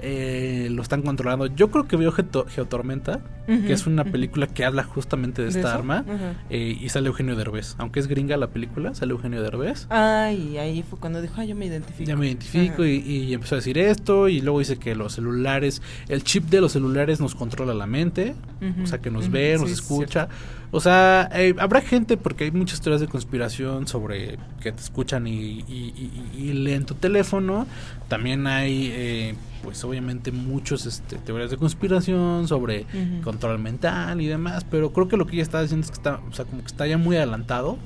eh, 0.01 0.67
lo 0.71 0.81
están 0.81 1.01
controlando. 1.01 1.45
Yo 1.47 1.69
creo 1.71 1.87
que 1.87 1.95
veo 1.97 2.11
Geto- 2.11 2.45
Geotormenta, 2.47 3.19
que 3.47 3.73
es 3.73 3.85
una 3.85 4.05
película 4.05 4.47
que 4.47 4.63
habla 4.63 4.83
justamente 4.83 5.41
de 5.41 5.49
¿De 5.51 5.59
esta 5.59 5.69
eso? 5.71 5.77
arma 5.79 6.05
eh, 6.49 6.77
y 6.79 6.87
sale 6.89 7.07
Eugenio 7.07 7.35
Derbez. 7.35 7.75
Aunque 7.79 7.99
es 7.99 8.07
gringa 8.07 8.37
la 8.37 8.47
película, 8.47 8.93
sale 8.95 9.11
Eugenio 9.11 9.41
Derbez. 9.41 9.87
Ay, 9.89 10.57
ahí 10.57 10.83
fue 10.89 10.97
cuando 10.99 11.21
dijo, 11.21 11.33
ay, 11.37 11.49
yo 11.49 11.55
me 11.55 11.65
identifico. 11.65 12.07
Ya 12.07 12.15
me 12.15 12.27
identifico 12.27 12.85
y, 12.85 12.97
y 12.99 13.33
empezó 13.33 13.55
a 13.55 13.57
decir 13.57 13.77
esto 13.77 14.29
y 14.29 14.39
luego 14.41 14.59
dice 14.59 14.77
que 14.77 14.95
los 14.95 15.13
celulares, 15.13 15.81
el 16.07 16.23
chip 16.23 16.45
de 16.49 16.61
los 16.61 16.71
celulares 16.71 17.19
nos 17.19 17.35
controla 17.35 17.73
la 17.73 17.87
mente, 17.87 18.35
o 18.83 18.87
sea 18.87 18.99
que 18.99 19.11
nos 19.11 19.29
ve, 19.29 19.55
sí, 19.55 19.61
nos 19.61 19.71
es 19.71 19.79
escucha. 19.79 20.29
O 20.73 20.79
sea, 20.79 21.29
eh, 21.33 21.53
habrá 21.59 21.81
gente 21.81 22.15
porque 22.15 22.45
hay 22.45 22.51
muchas 22.51 22.79
teorías 22.79 23.01
de 23.01 23.07
conspiración 23.07 23.87
sobre 23.87 24.37
que 24.61 24.71
te 24.71 24.79
escuchan 24.81 25.27
y, 25.27 25.33
y- 25.33 25.93
y- 26.37 26.37
y 26.37 26.53
leen 26.53 26.85
tu 26.85 26.95
teléfono. 26.95 27.67
También 28.07 28.47
hay, 28.47 28.89
eh, 28.93 29.35
pues 29.63 29.83
obviamente 29.83 30.31
muchos 30.31 30.85
este, 30.85 31.17
teorías 31.17 31.51
de 31.51 31.57
conspiración 31.57 32.47
sobre 32.47 32.85
control 33.21 33.59
mental 33.59 34.21
y 34.21 34.27
demás, 34.27 34.65
pero 34.69 34.93
creo 34.93 35.07
que 35.09 35.17
lo 35.17 35.25
que 35.27 35.33
ella 35.33 35.43
está 35.43 35.61
diciendo 35.61 35.83
es 35.85 35.91
que 35.91 35.97
está, 35.97 36.21
o 36.29 36.33
sea, 36.33 36.45
como 36.45 36.61
que 36.61 36.67
está 36.67 36.87
ya 36.87 36.97
muy 36.97 37.17
adelantado. 37.17 37.77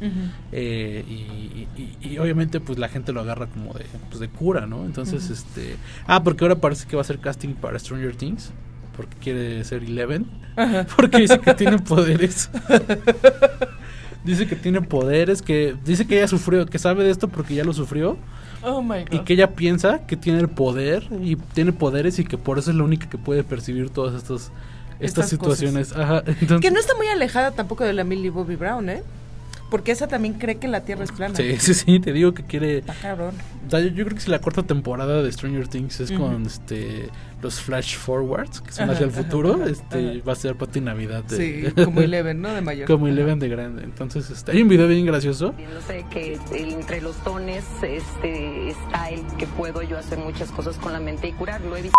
Eh, 0.51 1.03
y, 1.07 2.17
obviamente 2.19 2.59
pues 2.59 2.77
la 2.77 2.87
gente 2.87 3.11
lo 3.13 3.21
agarra 3.21 3.47
como 3.47 3.73
de, 3.73 3.85
pues, 4.09 4.19
de 4.19 4.29
cura, 4.29 4.67
¿no? 4.67 4.85
Entonces, 4.85 5.29
este... 5.31 5.75
Ah, 6.07 6.23
porque 6.23 6.43
ahora 6.45 6.55
parece 6.55 6.87
que 6.87 6.95
va 6.95 7.01
a 7.01 7.03
hacer 7.03 7.19
casting 7.19 7.55
para 7.55 7.77
Stranger 7.79 8.15
Things. 8.15 8.51
Porque 8.95 9.15
quiere 9.17 9.63
ser 9.63 9.83
Eleven. 9.83 10.25
Ajá. 10.55 10.85
Porque 10.95 11.19
dice 11.19 11.39
que 11.39 11.53
tiene 11.53 11.79
poderes. 11.79 12.49
dice 14.23 14.47
que 14.47 14.55
tiene 14.55 14.81
poderes, 14.81 15.41
que 15.41 15.75
dice 15.85 16.05
que 16.07 16.17
ella 16.17 16.27
sufrió, 16.27 16.65
que 16.65 16.79
sabe 16.79 17.03
de 17.03 17.11
esto 17.11 17.27
porque 17.27 17.55
ya 17.55 17.63
lo 17.63 17.73
sufrió. 17.73 18.17
Oh 18.63 18.81
my 18.81 19.03
god. 19.03 19.11
Y 19.11 19.19
que 19.19 19.33
ella 19.33 19.51
piensa 19.51 20.05
que 20.07 20.17
tiene 20.17 20.39
el 20.39 20.49
poder 20.49 21.07
y 21.21 21.35
tiene 21.35 21.71
poderes 21.71 22.17
y 22.17 22.25
que 22.25 22.37
por 22.37 22.57
eso 22.57 22.71
es 22.71 22.77
la 22.77 22.83
única 22.83 23.07
que 23.07 23.19
puede 23.19 23.43
percibir 23.43 23.91
todas 23.91 24.15
estas, 24.15 24.51
estas, 24.99 25.01
Estas 25.01 25.29
situaciones. 25.29 25.95
Ajá, 25.95 26.23
entonces- 26.25 26.61
Que 26.61 26.71
no 26.71 26.79
está 26.79 26.95
muy 26.95 27.07
alejada 27.07 27.51
tampoco 27.51 27.83
de 27.83 27.93
la 27.93 28.03
Millie 28.03 28.31
Bobby 28.31 28.55
Brown, 28.55 28.89
¿eh? 28.89 29.03
Porque 29.69 29.91
esa 29.91 30.07
también 30.07 30.35
cree 30.35 30.57
que 30.57 30.67
la 30.67 30.81
Tierra 30.81 31.03
es 31.03 31.11
plana. 31.11 31.35
Sí, 31.35 31.55
sí, 31.57 31.73
sí, 31.73 31.99
te 31.99 32.13
digo 32.13 32.33
que 32.33 32.43
quiere... 32.43 32.79
Está 32.79 32.93
cabrón. 32.93 33.33
Yo, 33.69 33.79
yo 33.79 34.05
creo 34.05 34.15
que 34.15 34.21
si 34.21 34.31
la 34.31 34.39
cuarta 34.39 34.63
temporada 34.63 35.21
de 35.21 35.31
Stranger 35.31 35.67
Things 35.67 35.99
es 35.99 36.11
con 36.11 36.45
este 36.45 37.09
los 37.45 37.61
flash 37.61 37.95
forwards, 37.97 38.59
que 38.61 38.71
son 38.71 38.85
Ajá, 38.85 38.93
hacia 38.93 39.05
el 39.05 39.11
futuro, 39.11 39.53
ajá, 39.55 39.65
este 39.69 40.09
ajá. 40.17 40.25
va 40.27 40.33
a 40.33 40.35
ser 40.35 40.55
Pati 40.55 40.81
Navidad 40.81 41.23
de- 41.23 41.37
Sí, 41.37 41.71
como 41.85 42.01
Eleven, 42.01 42.41
¿no? 42.41 42.49
De 42.53 42.61
mayor. 42.61 42.87
Como 42.87 43.07
Eleven 43.07 43.39
de 43.39 43.47
grande. 43.49 43.83
Entonces, 43.83 44.29
este, 44.29 44.51
hay 44.51 44.61
un 44.63 44.67
video 44.67 44.87
bien 44.87 45.05
gracioso. 45.05 45.53
No 45.73 45.81
sé 45.81 46.05
que 46.09 46.39
entre 46.53 47.01
los 47.01 47.23
dones 47.23 47.63
este, 47.83 48.69
está 48.69 49.09
el 49.09 49.23
que 49.37 49.45
puedo 49.47 49.81
yo 49.83 49.97
hacer 49.97 50.17
muchas 50.17 50.51
cosas 50.51 50.77
con 50.77 50.91
la 50.91 50.99
mente 50.99 51.27
y 51.27 51.33
curar. 51.33 51.61
Lo 51.61 51.77
he 51.77 51.83
visto. 51.83 51.95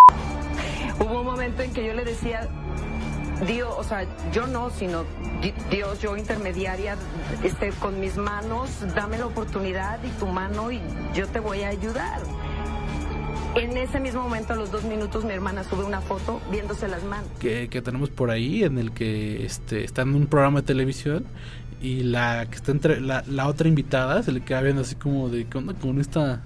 Hubo 0.99 1.21
un 1.21 1.27
momento 1.27 1.63
en 1.63 1.73
que 1.73 1.87
yo 1.87 1.93
le 1.95 2.05
decía, 2.05 2.49
Dios, 3.47 3.73
o 3.77 3.85
sea, 3.85 4.05
yo 4.33 4.47
no, 4.47 4.71
sino 4.71 5.05
di- 5.43 5.53
Dios, 5.71 6.01
yo 6.01 6.17
intermediaria, 6.17 6.97
este, 7.45 7.71
con 7.71 8.01
mis 8.01 8.17
manos, 8.17 8.71
dame 8.95 9.19
la 9.19 9.27
oportunidad 9.27 9.99
y 10.05 10.09
tu 10.19 10.27
mano 10.27 10.73
y 10.73 10.81
yo 11.15 11.27
te 11.29 11.39
voy 11.39 11.63
a 11.63 11.69
ayudar. 11.69 12.21
En 13.57 13.77
ese 13.77 14.01
mismo 14.01 14.23
momento, 14.23 14.53
a 14.53 14.57
los 14.57 14.71
dos 14.71 14.85
minutos, 14.85 15.25
mi 15.25 15.33
hermana 15.33 15.65
sube 15.65 15.85
una 15.85 16.03
foto 16.03 16.41
viéndose 16.51 16.89
las 16.89 17.03
manos. 17.05 17.29
que, 17.39 17.69
que 17.69 17.81
tenemos 17.81 18.11
por 18.11 18.31
ahí 18.31 18.65
en 18.65 18.79
el 18.79 18.93
que 18.93 19.47
este 19.47 19.85
está 19.85 20.03
en 20.03 20.15
un 20.15 20.27
programa 20.27 20.61
de 20.61 20.67
televisión 20.67 21.25
y 21.81 22.03
la 22.03 22.47
que 22.51 22.57
está 22.57 22.73
entre 22.73 23.01
la, 23.01 23.25
la 23.27 23.49
otra 23.49 23.69
invitada 23.69 24.23
se 24.23 24.33
le 24.33 24.41
queda 24.41 24.61
viendo 24.61 24.83
así 24.83 24.95
como 24.95 25.29
de 25.29 25.47
qué 25.47 25.59
onda 25.59 25.75
con 25.75 26.01
esta 26.01 26.43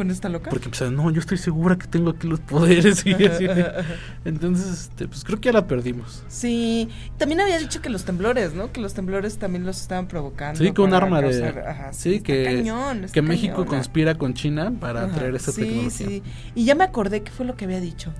¿Con 0.00 0.10
esta 0.10 0.30
loca? 0.30 0.48
porque 0.48 0.70
pues 0.70 0.90
no 0.90 1.10
yo 1.10 1.20
estoy 1.20 1.36
segura 1.36 1.76
que 1.76 1.86
tengo 1.86 2.10
aquí 2.12 2.26
los 2.26 2.40
poderes 2.40 3.04
y 3.04 3.12
así. 3.12 3.46
entonces 4.24 4.66
este 4.88 5.06
pues 5.08 5.24
creo 5.24 5.38
que 5.40 5.46
ya 5.48 5.52
la 5.52 5.66
perdimos 5.66 6.22
Sí, 6.28 6.88
también 7.18 7.40
había 7.42 7.58
dicho 7.58 7.82
que 7.82 7.90
los 7.90 8.04
temblores, 8.04 8.54
¿no? 8.54 8.72
Que 8.72 8.80
los 8.80 8.94
temblores 8.94 9.36
también 9.38 9.66
los 9.66 9.78
estaban 9.80 10.08
provocando. 10.08 10.58
sí 10.58 10.72
con 10.72 10.86
un 10.86 10.94
arma 10.94 11.20
de 11.20 11.44
ajá, 11.46 11.92
sí, 11.92 12.20
que 12.20 12.44
cañón, 12.44 13.06
que 13.12 13.20
México 13.20 13.56
cañona. 13.56 13.70
conspira 13.70 14.14
con 14.14 14.32
China 14.32 14.72
para 14.80 15.04
Ajá, 15.04 15.14
traer 15.16 15.34
esta 15.34 15.52
sí, 15.52 15.60
tecnología 15.62 15.90
Sí, 16.08 16.22
Y 16.54 16.64
ya 16.64 16.74
me 16.74 16.84
acordé 16.84 17.22
que 17.22 17.30
fue 17.30 17.44
lo 17.44 17.56
que 17.56 17.66
había 17.66 17.80
dicho. 17.80 18.12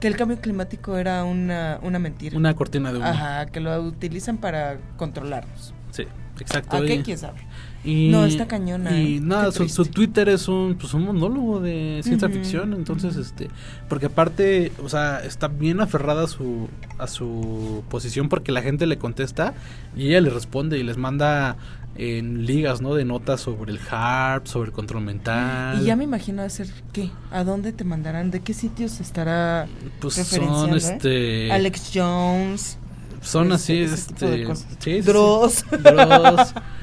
Que 0.00 0.08
el 0.08 0.16
cambio 0.16 0.38
climático 0.40 0.96
era 0.96 1.24
una, 1.24 1.78
una 1.82 1.98
mentira. 1.98 2.36
una 2.38 2.54
cortina 2.54 2.90
de 2.92 2.98
humo 2.98 3.06
Ajá, 3.06 3.46
que 3.46 3.60
lo 3.60 3.78
utilizan 3.82 4.38
para 4.38 4.78
controlarnos. 4.96 5.74
sí 5.90 6.04
exacto 6.40 6.76
¿A 6.76 6.80
qué 6.84 7.02
quién 7.02 7.16
sabe? 7.18 7.45
Y, 7.86 8.08
No, 8.08 8.24
está 8.26 8.48
cañona, 8.48 9.00
Y 9.00 9.16
¿eh? 9.16 9.20
nada, 9.20 9.52
su, 9.52 9.68
su 9.68 9.86
Twitter 9.86 10.28
es 10.28 10.48
un, 10.48 10.74
pues, 10.78 10.92
un 10.92 11.04
monólogo 11.04 11.60
de 11.60 12.00
ciencia 12.02 12.26
Ujú, 12.26 12.38
ficción. 12.38 12.74
Entonces, 12.74 13.16
este. 13.16 13.48
Porque 13.88 14.06
aparte, 14.06 14.72
o 14.82 14.88
sea, 14.88 15.20
está 15.24 15.46
bien 15.48 15.80
aferrada 15.80 16.24
a 16.24 16.26
su, 16.26 16.68
a 16.98 17.06
su 17.06 17.84
posición 17.88 18.28
porque 18.28 18.50
la 18.50 18.60
gente 18.62 18.86
le 18.86 18.98
contesta 18.98 19.54
y 19.96 20.08
ella 20.08 20.20
le 20.20 20.30
responde 20.30 20.78
y 20.78 20.82
les 20.82 20.96
manda 20.96 21.56
en 21.98 22.44
ligas, 22.44 22.82
¿no? 22.82 22.94
De 22.94 23.04
notas 23.04 23.40
sobre 23.40 23.72
el 23.72 23.78
harp, 23.90 24.46
sobre 24.46 24.68
el 24.70 24.72
control 24.74 25.02
mental. 25.04 25.80
Y 25.80 25.84
ya 25.86 25.94
me 25.96 26.04
imagino 26.04 26.42
hacer 26.42 26.66
qué, 26.92 27.10
a 27.30 27.44
dónde 27.44 27.72
te 27.72 27.84
mandarán, 27.84 28.30
de 28.32 28.40
qué 28.40 28.52
sitios 28.52 29.00
estará 29.00 29.66
Pues 30.00 30.14
son, 30.14 30.74
eh? 30.74 30.76
este- 30.76 31.52
Alex 31.52 31.92
Jones. 31.94 32.78
Son 33.22 33.50
así, 33.52 33.78
este. 33.78 34.44
cosas. 34.44 34.66
sí, 34.70 34.76
sí, 34.78 34.92
sí. 34.96 35.00
Dross. 35.02 35.64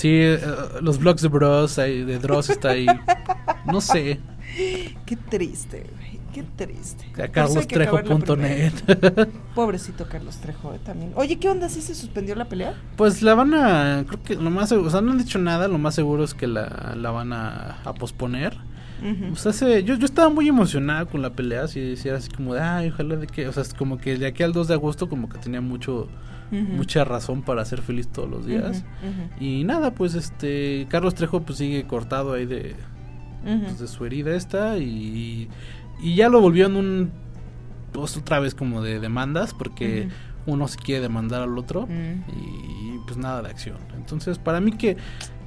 Sí, 0.00 0.08
eh, 0.12 0.40
los 0.80 0.98
blogs 0.98 1.20
de 1.22 1.28
Bros, 1.28 1.78
ahí, 1.78 2.04
de 2.04 2.18
Dross 2.18 2.48
está 2.50 2.70
ahí. 2.70 2.86
No 3.66 3.80
sé. 3.82 4.18
Qué 5.06 5.16
triste, 5.28 5.86
güey, 5.96 6.18
qué 6.32 6.42
triste. 6.56 7.04
Carlostrejo.net. 7.30 8.72
Pobrecito 9.54 10.06
Carlos 10.08 10.36
Trejo, 10.38 10.74
eh, 10.74 10.80
también. 10.84 11.12
Oye, 11.16 11.38
¿qué 11.38 11.48
onda? 11.48 11.68
¿Sí 11.68 11.80
se 11.82 11.94
suspendió 11.94 12.34
la 12.34 12.46
pelea? 12.46 12.74
Pues 12.96 13.22
la 13.22 13.34
van 13.34 13.54
a, 13.54 14.04
creo 14.06 14.22
que 14.22 14.34
lo 14.36 14.50
más 14.50 14.68
seguro, 14.70 14.88
o 14.88 14.90
sea, 14.90 15.00
no 15.02 15.12
han 15.12 15.18
dicho 15.18 15.38
nada, 15.38 15.68
lo 15.68 15.78
más 15.78 15.94
seguro 15.94 16.24
es 16.24 16.34
que 16.34 16.46
la, 16.46 16.94
la 16.96 17.10
van 17.10 17.32
a, 17.32 17.78
a 17.84 17.94
posponer. 17.94 18.56
O 19.32 19.36
sea, 19.36 19.52
se- 19.54 19.82
yo, 19.84 19.94
yo 19.94 20.04
estaba 20.04 20.28
muy 20.28 20.46
emocionado 20.48 21.06
con 21.08 21.22
la 21.22 21.30
pelea, 21.30 21.62
así 21.64 21.80
decía 21.80 22.14
así 22.16 22.28
como 22.30 22.52
de, 22.54 22.60
ay, 22.60 22.88
ojalá 22.88 23.16
de 23.16 23.26
que, 23.26 23.48
o 23.48 23.52
sea, 23.52 23.62
es 23.62 23.72
como 23.72 23.96
que 23.96 24.16
de 24.18 24.26
aquí 24.26 24.42
al 24.42 24.52
2 24.52 24.68
de 24.68 24.74
agosto 24.74 25.08
como 25.08 25.28
que 25.30 25.38
tenía 25.38 25.62
mucho, 25.62 26.06
Mucha 26.50 27.04
razón 27.04 27.42
para 27.42 27.64
ser 27.64 27.80
feliz 27.82 28.08
todos 28.08 28.28
los 28.28 28.46
días. 28.46 28.84
Y 29.38 29.64
nada, 29.64 29.92
pues 29.94 30.14
este, 30.14 30.86
Carlos 30.88 31.14
Trejo 31.14 31.42
pues 31.42 31.58
sigue 31.58 31.86
cortado 31.86 32.32
ahí 32.32 32.46
de, 32.46 32.74
pues, 33.66 33.78
de 33.78 33.86
su 33.88 34.04
herida 34.04 34.34
esta 34.34 34.78
y, 34.78 35.48
y 36.02 36.14
ya 36.14 36.28
lo 36.28 36.40
volvió 36.40 36.66
en 36.66 36.76
un, 36.76 37.10
pues 37.92 38.16
otra 38.16 38.40
vez 38.40 38.54
como 38.54 38.82
de 38.82 38.98
demandas 39.00 39.54
porque 39.54 40.08
uno 40.46 40.66
se 40.68 40.78
quiere 40.78 41.02
demandar 41.02 41.42
al 41.42 41.56
otro 41.58 41.86
y 42.28 42.98
pues 43.06 43.16
nada 43.16 43.42
de 43.42 43.50
acción. 43.50 43.76
Entonces, 43.96 44.38
para 44.38 44.60
mí 44.60 44.72
que 44.72 44.96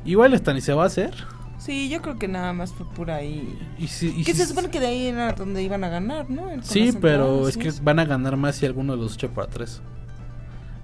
igual 0.06 0.34
esta 0.34 0.54
ni 0.54 0.62
se 0.62 0.74
va 0.74 0.84
a 0.84 0.88
hacer. 0.88 1.14
Sí, 1.58 1.88
yo 1.88 2.02
creo 2.02 2.18
que 2.20 2.28
nada 2.28 2.52
más 2.52 2.74
fue 2.74 2.86
por 2.94 3.10
ahí. 3.10 3.58
Y 3.80 3.88
si, 3.88 4.08
y 4.10 4.24
que 4.26 4.34
si- 4.34 4.40
se 4.40 4.48
supone 4.48 4.70
que 4.70 4.82
de 4.82 4.88
ahí 4.88 5.06
era 5.08 5.32
donde 5.32 5.64
iban 5.64 5.84
a 5.86 5.90
ganar, 5.90 6.30
¿no? 6.30 6.50
Sí, 6.62 6.92
pero 7.00 7.48
es 7.48 7.56
que 7.58 7.72
van 7.82 8.00
a 8.00 8.06
ganar 8.06 8.36
más 8.36 8.56
si 8.58 8.66
alguno 8.66 8.96
de 8.98 9.02
los 9.02 9.14
echa 9.16 9.30
para. 9.30 9.48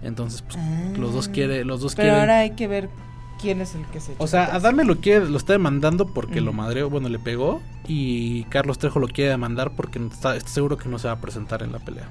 Entonces, 0.01 0.41
pues, 0.43 0.57
los 0.97 1.13
dos 1.13 1.27
quiere, 1.30 1.65
los 1.65 1.81
dos 1.81 1.93
Ah. 1.93 1.95
Pero 1.97 2.05
quieren. 2.09 2.19
ahora 2.21 2.39
hay 2.39 2.51
que 2.51 2.67
ver 2.67 2.89
quién 3.41 3.61
es 3.61 3.76
el 3.76 3.85
que 3.88 3.99
se 3.99 4.13
echa 4.13 4.23
O 4.23 4.27
sea, 4.27 4.45
Adame 4.55 4.84
lo 4.85 4.97
quiere, 4.99 5.30
lo 5.30 5.38
está 5.38 5.53
demandando 5.53 6.07
porque 6.13 6.41
Mm. 6.41 6.45
lo 6.45 6.53
madreó, 6.53 6.89
bueno, 6.89 7.09
le 7.09 7.19
pegó. 7.19 7.61
Y 7.88 8.43
Carlos 8.45 8.77
Trejo 8.80 8.99
lo 8.99 9.07
quiere 9.07 9.31
demandar 9.31 9.71
porque 9.76 9.99
está, 10.11 10.35
está 10.35 10.49
seguro 10.49 10.77
que 10.77 10.88
no 10.89 10.99
se 10.99 11.07
va 11.07 11.13
a 11.15 11.21
presentar 11.21 11.63
en 11.63 11.71
la 11.71 11.80
pelea. 11.80 12.07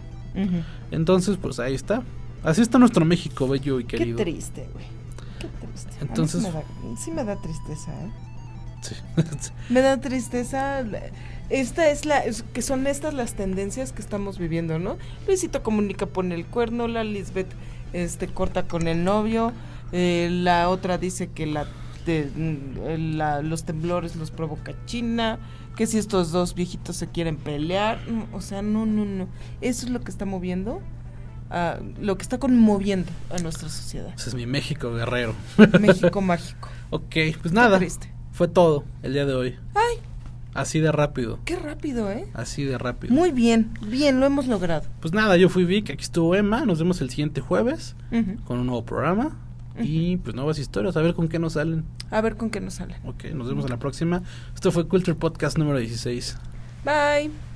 Entonces, 0.90 1.36
pues 1.40 1.58
ahí 1.58 1.74
está. 1.74 2.02
Así 2.44 2.62
está 2.62 2.78
nuestro 2.78 3.04
México, 3.04 3.48
bello 3.48 3.80
y 3.80 3.84
Qué 3.84 3.98
querido. 3.98 4.16
triste, 4.18 4.68
güey. 4.72 4.84
Qué 5.40 5.48
triste. 5.66 5.92
Entonces- 6.00 6.42
sí 6.42 6.46
me, 6.48 6.52
da, 6.52 6.62
sí 6.96 7.10
me 7.10 7.24
da 7.24 7.36
tristeza, 7.40 7.92
¿eh? 7.92 8.10
Sí. 8.80 8.94
Me 9.70 9.80
da 9.80 10.00
tristeza. 10.00 10.84
Esta 11.50 11.90
es 11.90 12.04
la. 12.04 12.18
es 12.20 12.44
que 12.52 12.62
son 12.62 12.86
estas 12.86 13.12
las 13.12 13.34
tendencias 13.34 13.90
que 13.92 14.00
estamos 14.00 14.38
viviendo, 14.38 14.78
¿no? 14.78 14.98
Luisito 15.26 15.64
Comunica 15.64 16.06
pone 16.06 16.36
el 16.36 16.46
cuerno, 16.46 16.86
la 16.86 17.02
Lisbeth 17.02 17.48
este, 17.92 18.28
corta 18.28 18.64
con 18.68 18.88
el 18.88 19.04
novio, 19.04 19.52
eh, 19.92 20.28
la 20.30 20.68
otra 20.68 20.98
dice 20.98 21.28
que 21.30 21.46
la, 21.46 21.66
de- 22.06 22.30
mm, 22.34 23.16
la- 23.16 23.42
los 23.42 23.64
temblores 23.64 24.16
los 24.16 24.30
provoca 24.30 24.72
China, 24.86 25.38
que 25.76 25.86
si 25.86 25.96
estos 25.98 26.32
dos 26.32 26.54
viejitos 26.54 26.96
se 26.96 27.06
quieren 27.08 27.36
pelear. 27.36 27.98
O 28.32 28.40
sea, 28.40 28.62
no, 28.62 28.84
no, 28.86 29.04
no. 29.04 29.28
Eso 29.60 29.86
es 29.86 29.92
lo 29.92 30.00
que 30.00 30.10
está 30.10 30.24
moviendo. 30.24 30.80
a- 31.50 31.78
lo 31.98 32.18
que 32.18 32.22
está 32.24 32.36
conmoviendo 32.38 33.10
a 33.30 33.38
nuestra 33.38 33.70
sociedad. 33.70 34.12
Ese 34.14 34.28
es 34.28 34.34
mi 34.34 34.44
México 34.44 34.92
guerrero. 34.92 35.34
México 35.80 36.20
mágico. 36.20 36.68
Ok, 36.90 37.16
pues 37.40 37.52
nada. 37.54 37.78
triste. 37.78 38.12
Fue 38.32 38.48
todo 38.48 38.84
el 39.02 39.14
día 39.14 39.24
de 39.24 39.34
hoy. 39.34 39.56
Ay, 39.74 39.96
Así 40.58 40.80
de 40.80 40.90
rápido. 40.92 41.38
qué 41.44 41.56
rápido, 41.56 42.10
¿eh? 42.10 42.26
Así 42.34 42.64
de 42.64 42.78
rápido. 42.78 43.14
Muy 43.14 43.30
bien, 43.30 43.70
bien, 43.86 44.20
lo 44.20 44.26
hemos 44.26 44.46
logrado. 44.48 44.86
Pues 45.00 45.14
nada, 45.14 45.36
yo 45.36 45.48
fui 45.48 45.64
Vic, 45.64 45.90
aquí 45.90 46.02
estuvo 46.02 46.34
Emma. 46.34 46.64
Nos 46.64 46.78
vemos 46.78 47.00
el 47.00 47.10
siguiente 47.10 47.40
jueves 47.40 47.94
con 48.44 48.58
un 48.58 48.66
nuevo 48.66 48.84
programa. 48.84 49.36
Y 49.80 50.16
pues 50.16 50.34
nuevas 50.34 50.58
historias, 50.58 50.96
a 50.96 51.02
ver 51.02 51.14
con 51.14 51.28
qué 51.28 51.38
nos 51.38 51.52
salen. 51.52 51.84
A 52.10 52.20
ver 52.20 52.36
con 52.36 52.50
qué 52.50 52.60
nos 52.60 52.74
sale. 52.74 52.96
Ok, 53.04 53.26
nos 53.34 53.48
vemos 53.48 53.64
en 53.64 53.70
la 53.70 53.78
próxima. 53.78 54.22
Esto 54.52 54.72
fue 54.72 54.88
Culture 54.88 55.16
Podcast 55.16 55.56
número 55.56 55.78
16. 55.78 56.36
Bye. 56.84 57.47